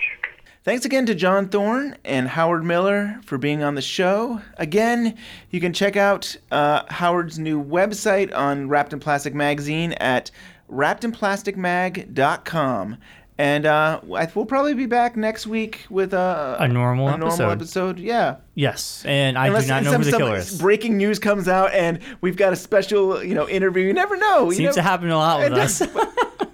Thanks 0.62 0.84
again 0.84 1.06
to 1.06 1.14
John 1.14 1.48
Thorne 1.48 1.96
and 2.04 2.28
Howard 2.28 2.64
Miller 2.64 3.18
for 3.24 3.38
being 3.38 3.62
on 3.62 3.76
the 3.76 3.80
show. 3.82 4.42
Again, 4.58 5.16
you 5.50 5.58
can 5.60 5.72
check 5.72 5.96
out 5.96 6.36
uh, 6.50 6.82
Howard's 6.92 7.38
new 7.38 7.64
website 7.64 8.34
on 8.36 8.68
Wrapped 8.68 8.92
in 8.92 9.00
Plastic 9.00 9.32
Magazine 9.34 9.92
at 9.94 10.30
wrappedinplasticmag.com. 10.70 12.96
And 13.40 13.64
uh, 13.64 14.00
I, 14.14 14.28
we'll 14.34 14.44
probably 14.44 14.74
be 14.74 14.84
back 14.84 15.16
next 15.16 15.46
week 15.46 15.86
with 15.88 16.12
uh, 16.12 16.56
A 16.60 16.68
normal 16.68 17.08
a 17.08 17.12
normal 17.12 17.28
episode. 17.28 17.50
episode. 17.52 17.98
Yeah. 17.98 18.36
Yes, 18.54 19.02
and 19.06 19.38
I 19.38 19.46
do 19.46 19.66
not 19.66 19.82
know 19.82 19.92
some, 19.92 20.02
who 20.02 20.10
the 20.10 20.16
killer 20.18 20.36
is. 20.36 20.60
breaking 20.60 20.98
news 20.98 21.18
comes 21.18 21.48
out 21.48 21.72
and 21.72 22.00
we've 22.20 22.36
got 22.36 22.52
a 22.52 22.56
special, 22.56 23.24
you 23.24 23.34
know, 23.34 23.48
interview. 23.48 23.86
You 23.86 23.94
never 23.94 24.18
know. 24.18 24.50
You 24.50 24.56
Seems 24.58 24.74
to 24.74 24.82
happen 24.82 25.08
a 25.08 25.16
lot 25.16 25.38
with 25.40 25.52
It 25.52 25.58
us. 25.58 25.78
does. 25.78 25.88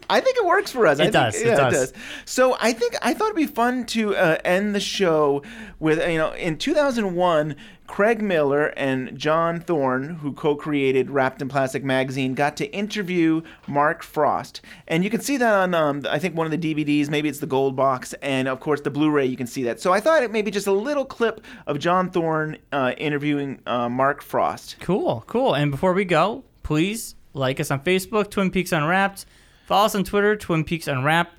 I 0.09 0.21
think 0.21 0.37
it 0.37 0.47
works 0.47 0.71
for 0.71 0.87
us. 0.87 1.01
I 1.01 1.03
It 1.03 1.05
think- 1.07 1.13
does, 1.15 1.35
it 1.41 1.47
yeah, 1.49 1.57
does. 1.71 1.93
So 2.25 2.57
I 2.61 2.73
think 2.73 2.95
I 3.03 3.13
thought 3.15 3.25
it'd 3.31 3.37
be 3.37 3.47
fun 3.49 3.85
to 3.87 4.15
uh, 4.15 4.39
end 4.45 4.73
the 4.73 4.79
show 4.79 5.43
with 5.81 5.99
you 6.09 6.19
know 6.19 6.31
in 6.35 6.57
2001, 6.59 7.57
Craig 7.87 8.21
Miller 8.21 8.67
and 8.77 9.17
John 9.19 9.61
Thorne, 9.61 10.17
who 10.17 10.33
co-created 10.33 11.11
Wrapped 11.11 11.41
in 11.41 11.49
Plastic 11.49 11.85
magazine, 11.85 12.35
got 12.35 12.57
to 12.59 12.71
interview 12.73 13.43
Mark 13.67 14.03
Frost, 14.03 14.61
and 14.89 15.05
you 15.05 15.11
can 15.11 15.21
see 15.21 15.37
that 15.37 15.53
on 15.53 15.75
um, 15.75 16.05
I 16.09 16.19
think 16.19 16.35
one 16.35 16.53
of 16.53 16.61
the 16.61 16.75
DVDs, 16.75 17.09
maybe 17.09 17.29
it's 17.29 17.41
the 17.41 17.47
gold 17.47 17.77
box, 17.77 18.15
and 18.23 18.49
of 18.49 18.61
course 18.61 18.81
the 18.81 18.91
Blu-ray. 18.91 19.27
You 19.27 19.37
can 19.37 19.47
see 19.47 19.63
that. 19.65 19.81
So 19.81 19.93
I 19.93 20.01
thought 20.01 20.23
it 20.23 20.31
maybe 20.31 20.51
just 20.51 20.67
a 20.67 20.73
little 20.73 21.05
clip 21.05 21.43
of 21.67 21.79
John 21.79 22.11
Thorne 22.11 22.59
uh, 22.73 22.93
interviewing 22.99 23.61
uh, 23.67 23.89
Mark 23.89 24.23
Frost. 24.23 24.77
Cool, 24.81 25.25
cool. 25.27 25.55
And 25.55 25.71
before 25.71 25.93
we 25.93 26.05
go, 26.05 26.45
please 26.63 27.15
like 27.33 27.61
us 27.61 27.71
on 27.71 27.81
Facebook, 27.81 28.31
Twin 28.31 28.51
Peaks 28.51 28.73
Unwrapped. 28.73 29.27
Follow 29.67 29.87
us 29.87 29.95
on 29.95 30.05
Twitter, 30.05 30.37
Twin 30.37 30.65
Peaks 30.65 30.89
Unwrapped, 30.89 31.35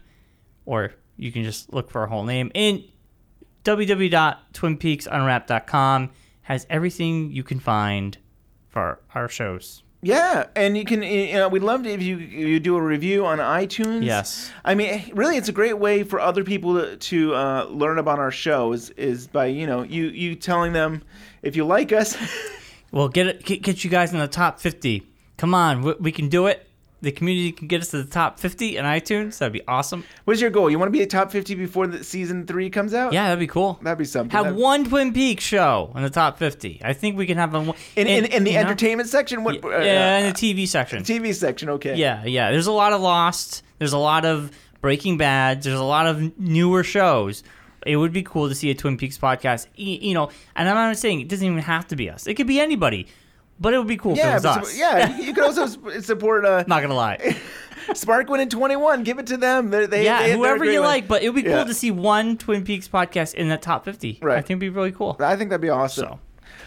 or 0.66 0.94
you 1.18 1.32
can 1.32 1.44
just 1.44 1.74
look 1.74 1.90
for 1.90 2.02
our 2.02 2.08
whole 2.08 2.24
name. 2.24 2.52
And 2.56 2.84
www.twinpeaksunwrapped.com 3.64 6.10
has 6.48 6.66
everything 6.70 7.30
you 7.30 7.44
can 7.44 7.60
find 7.60 8.18
for 8.70 9.02
our 9.14 9.28
shows. 9.28 9.84
Yeah, 10.02 10.46
and 10.56 10.78
you 10.78 10.86
can. 10.86 11.04
You 11.04 11.34
know, 11.34 11.50
we'd 11.50 11.62
love 11.62 11.84
to 11.84 11.90
if 11.90 12.02
you 12.02 12.18
you 12.18 12.62
do 12.62 12.78
a 12.78 12.82
review 12.82 13.26
on 13.26 13.40
iTunes. 13.40 14.06
Yes. 14.06 14.50
I 14.64 14.74
mean, 14.74 15.12
really, 15.14 15.36
it's 15.36 15.50
a 15.50 15.52
great 15.52 15.78
way 15.78 16.04
for 16.04 16.22
other 16.22 16.46
people 16.46 16.76
to, 16.76 16.96
to 16.96 17.36
uh, 17.36 17.66
learn 17.66 17.98
about 17.98 18.18
our 18.18 18.32
show 18.32 18.72
is, 18.72 18.92
is 18.92 19.28
by 19.28 19.48
you 19.48 19.68
know 19.68 19.84
you 19.84 20.06
you 20.06 20.36
telling 20.36 20.72
them 20.72 21.04
if 21.42 21.56
you 21.56 21.66
like 21.66 21.92
us. 21.92 22.16
We'll 22.90 23.10
get 23.10 23.28
it, 23.28 23.44
get, 23.44 23.62
get 23.62 23.84
you 23.84 23.90
guys 23.90 24.14
in 24.14 24.20
the 24.20 24.30
top 24.30 24.62
50. 24.62 25.06
Come 25.36 25.54
on, 25.54 25.82
we, 25.82 25.94
we 26.00 26.12
can 26.14 26.30
do 26.30 26.48
it. 26.48 26.67
The 27.02 27.12
community 27.12 27.52
can 27.52 27.68
get 27.68 27.82
us 27.82 27.90
to 27.90 28.02
the 28.02 28.10
top 28.10 28.40
50 28.40 28.78
in 28.78 28.84
iTunes, 28.86 29.38
that'd 29.38 29.54
be 29.54 29.62
awesome. 29.68 30.04
What's 30.26 30.42
your 30.42 30.50
goal? 30.50 30.70
You 30.70 30.80
want 30.80 30.88
to 30.88 30.98
be 30.98 31.04
a 31.04 31.08
top 31.08 31.32
50 31.32 31.54
before 31.56 31.86
the 31.88 32.04
season 32.04 32.48
three 32.48 32.70
comes 32.72 32.94
out? 32.94 33.14
Yeah, 33.14 33.26
that'd 33.28 33.40
be 33.40 33.46
cool. 33.48 33.80
That'd 33.84 34.00
be 34.00 34.06
something. 34.06 34.32
Have 34.32 34.46
That'd- 34.46 34.60
one 34.60 34.84
Twin 34.86 35.14
Peaks 35.14 35.44
show 35.44 35.92
in 35.96 36.02
the 36.04 36.10
top 36.10 36.40
50. 36.40 36.82
I 36.84 36.94
think 36.94 37.16
we 37.18 37.26
can 37.28 37.38
have 37.38 37.54
a 37.54 37.60
In, 37.96 38.08
in, 38.08 38.26
in 38.26 38.44
the 38.44 38.52
you 38.52 38.56
know? 38.56 38.62
entertainment 38.62 39.10
section? 39.10 39.44
What? 39.44 39.64
uh, 39.64 39.70
Yeah, 39.80 40.18
in 40.20 40.26
uh, 40.26 40.30
the 40.30 40.34
TV 40.36 40.68
section. 40.68 41.04
TV 41.04 41.36
section, 41.36 41.70
okay. 41.70 41.96
Yeah, 41.96 42.26
yeah. 42.26 42.50
There's 42.52 42.68
a 42.68 42.72
lot 42.72 42.94
of 42.94 43.02
Lost. 43.02 43.64
There's 43.78 43.94
a 43.94 43.98
lot 44.00 44.26
of 44.26 44.50
Breaking 44.82 45.18
Bad. 45.18 45.62
There's 45.64 45.80
a 45.80 45.84
lot 45.84 46.08
of 46.08 46.40
newer 46.40 46.84
shows. 46.84 47.44
It 47.86 47.96
would 47.96 48.12
be 48.12 48.24
cool 48.24 48.50
to 48.50 48.56
see 48.56 48.70
a 48.72 48.76
Twin 48.76 48.98
Peaks 48.98 49.18
podcast. 49.18 49.68
You 49.76 50.14
know, 50.16 50.30
and 50.56 50.68
I'm 50.68 50.76
not 50.76 50.98
saying 50.98 51.22
it 51.22 51.30
doesn't 51.30 51.46
even 51.46 51.60
have 51.60 51.88
to 51.90 51.96
be 51.96 52.10
us. 52.10 52.26
It 52.28 52.34
could 52.34 52.48
be 52.48 52.60
anybody, 52.60 53.08
but 53.60 53.74
it 53.74 53.78
would 53.78 53.88
be 53.88 53.98
cool 53.98 54.14
if 54.14 54.18
it 54.20 54.22
Yeah, 54.22 54.34
was 54.36 54.46
us. 54.46 54.78
yeah. 54.78 55.18
You 55.18 55.34
could 55.34 55.44
also 55.44 55.66
support 56.02 56.46
uh, 56.46 56.64
Not 56.68 56.82
gonna 56.82 56.94
lie. 56.96 57.38
Spark 57.94 58.30
went 58.30 58.42
in 58.42 58.50
21. 58.50 59.04
Give 59.04 59.18
it 59.18 59.28
to 59.28 59.38
them. 59.38 59.70
They're, 59.70 59.88
they, 59.88 60.04
yeah, 60.04 60.24
they, 60.24 60.34
whoever 60.34 60.58
great 60.60 60.74
you 60.74 60.80
one. 60.82 60.90
like, 60.90 61.08
but 61.08 61.24
it 61.24 61.30
would 61.30 61.36
be 61.36 61.44
cool 61.44 61.52
Yeah. 61.60 61.64
to 61.64 61.74
see 61.74 61.90
one 61.92 62.38
Twin 62.38 62.66
Peaks 62.66 62.88
podcast 62.90 63.34
in 63.36 63.48
the 63.48 63.56
top 63.58 63.86
50. 63.86 64.20
Right. 64.22 64.34
I 64.38 64.42
think 64.42 64.50
it'd 64.52 64.60
be 64.60 64.70
really 64.70 64.92
cool. 64.92 65.16
I 65.22 65.36
think 65.38 65.50
that'd 65.52 65.62
be 65.62 65.70
awesome. 65.70 66.06
So, 66.06 66.20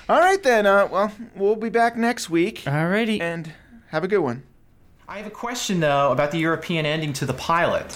All 0.08 0.18
right, 0.18 0.42
then. 0.42 0.64
Uh, 0.66 0.88
well, 0.90 1.12
we'll 1.36 1.56
be 1.56 1.68
back 1.68 1.94
next 1.96 2.30
week. 2.30 2.60
alrighty. 2.62 3.20
And 3.20 3.52
have 3.88 4.02
a 4.02 4.08
good 4.08 4.20
one. 4.20 4.44
I 5.06 5.18
have 5.18 5.26
a 5.26 5.30
question 5.30 5.80
though 5.80 6.12
about 6.12 6.30
the 6.30 6.38
European 6.38 6.86
ending 6.86 7.12
to 7.14 7.26
the 7.26 7.34
pilot, 7.34 7.94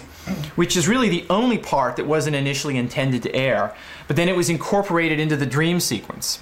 which 0.56 0.76
is 0.76 0.88
really 0.88 1.08
the 1.08 1.24
only 1.30 1.58
part 1.58 1.94
that 1.96 2.06
wasn't 2.06 2.34
initially 2.36 2.76
intended 2.76 3.22
to 3.22 3.34
air, 3.34 3.72
but 4.08 4.16
then 4.16 4.28
it 4.28 4.34
was 4.36 4.50
incorporated 4.50 5.20
into 5.20 5.36
the 5.36 5.46
dream 5.46 5.78
sequence. 5.78 6.40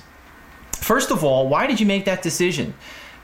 First 0.82 1.12
of 1.12 1.22
all, 1.22 1.48
why 1.48 1.66
did 1.66 1.78
you 1.78 1.86
make 1.86 2.04
that 2.06 2.22
decision 2.22 2.74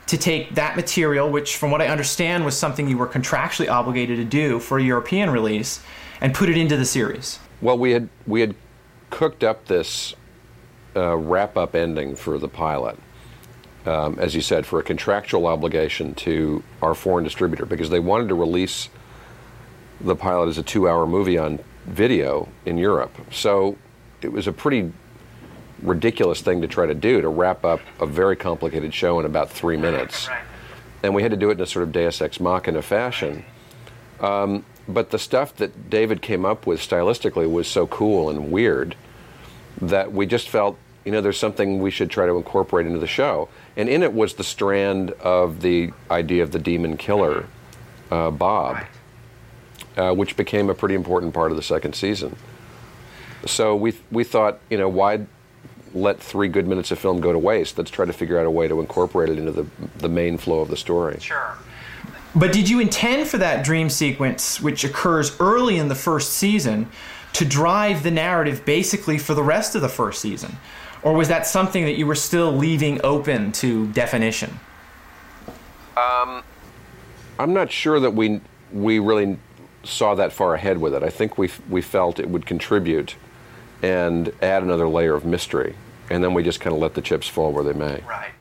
to 0.07 0.17
take 0.17 0.55
that 0.55 0.77
material, 0.77 1.29
which 1.29 1.57
from 1.57 1.71
what 1.71 1.83
I 1.83 1.89
understand 1.89 2.45
was 2.45 2.57
something 2.57 2.89
you 2.89 2.97
were 2.97 3.07
contractually 3.07 3.69
obligated 3.69 4.17
to 4.17 4.25
do 4.25 4.59
for 4.61 4.79
a 4.79 4.83
European 4.83 5.29
release, 5.29 5.83
and 6.21 6.33
put 6.33 6.49
it 6.49 6.57
into 6.57 6.77
the 6.77 6.85
series? 6.85 7.39
Well, 7.61 7.77
we 7.77 7.91
had 7.91 8.09
we 8.27 8.41
had 8.41 8.55
cooked 9.11 9.43
up 9.43 9.67
this 9.67 10.15
uh, 10.95 11.17
wrap-up 11.17 11.75
ending 11.75 12.15
for 12.15 12.39
the 12.39 12.49
pilot, 12.49 12.97
um, 13.87 14.19
as 14.19 14.35
you 14.35 14.41
said, 14.41 14.65
for 14.65 14.79
a 14.79 14.83
contractual 14.83 15.47
obligation 15.47 16.15
to 16.15 16.63
our 16.81 16.95
foreign 16.95 17.25
distributor 17.25 17.67
because 17.67 17.91
they 17.91 18.01
wanted 18.01 18.29
to 18.29 18.35
release 18.35 18.89
the 20.01 20.15
pilot 20.15 20.49
as 20.49 20.59
a 20.59 20.63
two-hour 20.63 21.07
movie 21.07 21.37
on 21.37 21.59
video 21.87 22.49
in 22.67 22.79
Europe. 22.79 23.17
So 23.33 23.77
it 24.23 24.33
was 24.33 24.47
a 24.47 24.53
pretty 24.53 24.93
ridiculous 25.83 26.41
thing 26.41 26.63
to 26.63 26.69
try 26.69 26.87
to 26.87 26.95
do 26.95 27.21
to 27.21 27.29
wrap 27.29 27.65
up 27.65 27.81
a 28.01 28.07
very 28.07 28.37
complicated 28.37 28.93
show 28.93 29.21
in 29.21 29.27
about 29.27 29.51
three 29.51 29.77
minutes, 29.77 30.29
and 31.03 31.15
we 31.15 31.23
had 31.23 31.31
to 31.31 31.37
do 31.37 31.51
it 31.51 31.55
in 31.55 31.61
a 31.61 31.67
sort 31.67 31.85
of 31.85 31.93
Deus 31.93 32.21
ex 32.21 32.41
machina 32.41 32.83
fashion. 32.83 33.45
But 34.89 35.11
the 35.11 35.19
stuff 35.19 35.55
that 35.57 35.91
David 35.91 36.23
came 36.23 36.47
up 36.47 36.67
with 36.67 36.81
stylistically 36.81 37.51
was 37.51 37.69
so 37.69 37.87
cool 37.87 38.31
and 38.31 38.51
weird 38.51 38.97
that 39.83 40.13
we 40.13 40.25
just 40.25 40.49
felt, 40.49 40.79
you 41.05 41.13
know, 41.13 41.21
there's 41.21 41.39
something 41.39 41.81
we 41.81 41.91
should 41.91 42.11
try 42.11 42.25
to 42.25 42.37
incorporate 42.37 42.87
into 42.87 42.99
the 42.99 43.07
show. 43.07 43.51
And 43.77 43.89
in 43.89 44.03
it 44.03 44.15
was 44.15 44.35
the 44.35 44.45
strand 44.45 45.11
of 45.21 45.61
the 45.61 45.93
idea 46.11 46.43
of 46.43 46.53
the 46.53 46.59
demon 46.59 46.97
killer, 46.97 47.47
uh, 48.11 48.31
Bob, 48.31 48.79
uh, 49.99 50.15
which 50.15 50.37
became 50.37 50.71
a 50.71 50.75
pretty 50.75 50.95
important 50.95 51.35
part 51.35 51.51
of 51.51 51.59
the 51.59 51.63
second 51.63 51.95
season. 51.95 52.35
So 53.45 53.77
we 53.77 53.93
we 54.11 54.25
thought, 54.25 54.59
you 54.71 54.79
know, 54.79 54.89
why 54.89 55.27
let 55.95 56.21
three 56.21 56.49
good 56.49 56.67
minutes 56.67 56.91
of 56.91 56.99
film 56.99 57.21
go 57.21 57.33
to 57.33 57.39
waste? 57.39 57.79
Let's 57.79 57.91
try 57.91 58.05
to 58.05 58.13
figure 58.13 58.39
out 58.39 58.47
a 58.47 58.51
way 58.51 58.69
to 58.69 58.81
incorporate 58.81 59.31
it 59.31 59.39
into 59.39 59.53
the 59.53 59.67
the 59.99 60.09
main 60.09 60.39
flow 60.39 60.61
of 60.61 60.69
the 60.69 60.77
story. 60.77 61.19
Sure. 61.21 61.57
But 62.35 62.53
did 62.53 62.69
you 62.69 62.79
intend 62.79 63.27
for 63.27 63.39
that 63.39 63.65
dream 63.65 63.89
sequence, 63.89 64.61
which 64.61 64.85
occurs 64.85 65.39
early 65.41 65.79
in 65.79 65.89
the 65.89 65.95
first 65.95 66.35
season, 66.35 66.89
to 67.33 67.45
drive 67.45 68.03
the 68.03 68.11
narrative 68.11 68.65
basically 68.65 69.19
for 69.19 69.35
the 69.35 69.43
rest 69.43 69.75
of 69.75 69.83
the 69.83 69.89
first 69.89 70.21
season? 70.21 70.57
Or 71.03 71.15
was 71.15 71.29
that 71.29 71.47
something 71.47 71.85
that 71.85 71.97
you 71.97 72.07
were 72.07 72.15
still 72.15 72.53
leaving 72.53 73.01
open 73.05 73.53
to 73.53 73.87
definition? 73.89 74.59
Um, 75.97 76.43
I'm 77.39 77.53
not 77.53 77.71
sure 77.71 78.01
that 78.01 78.13
we 78.13 78.41
we 78.73 78.99
really 78.99 79.39
saw 79.85 80.15
that 80.15 80.33
far 80.33 80.55
ahead 80.55 80.79
with 80.79 80.95
it. 80.95 81.03
I 81.03 81.09
think 81.09 81.39
we 81.39 81.51
we 81.69 81.81
felt 81.81 82.19
it 82.19 82.29
would 82.29 82.47
contribute 82.47 83.17
and 83.83 84.33
add 84.43 84.63
another 84.63 84.89
layer 84.89 85.15
of 85.15 85.25
mystery, 85.25 85.75
and 86.11 86.23
then 86.23 86.35
we 86.35 86.43
just 86.43 86.61
kind 86.61 86.75
of 86.75 86.81
let 86.81 86.95
the 86.95 87.03
chips 87.03 87.29
fall 87.29 87.53
where 87.53 87.65
they 87.65 87.73
may. 87.73 88.03
Right. 88.09 88.33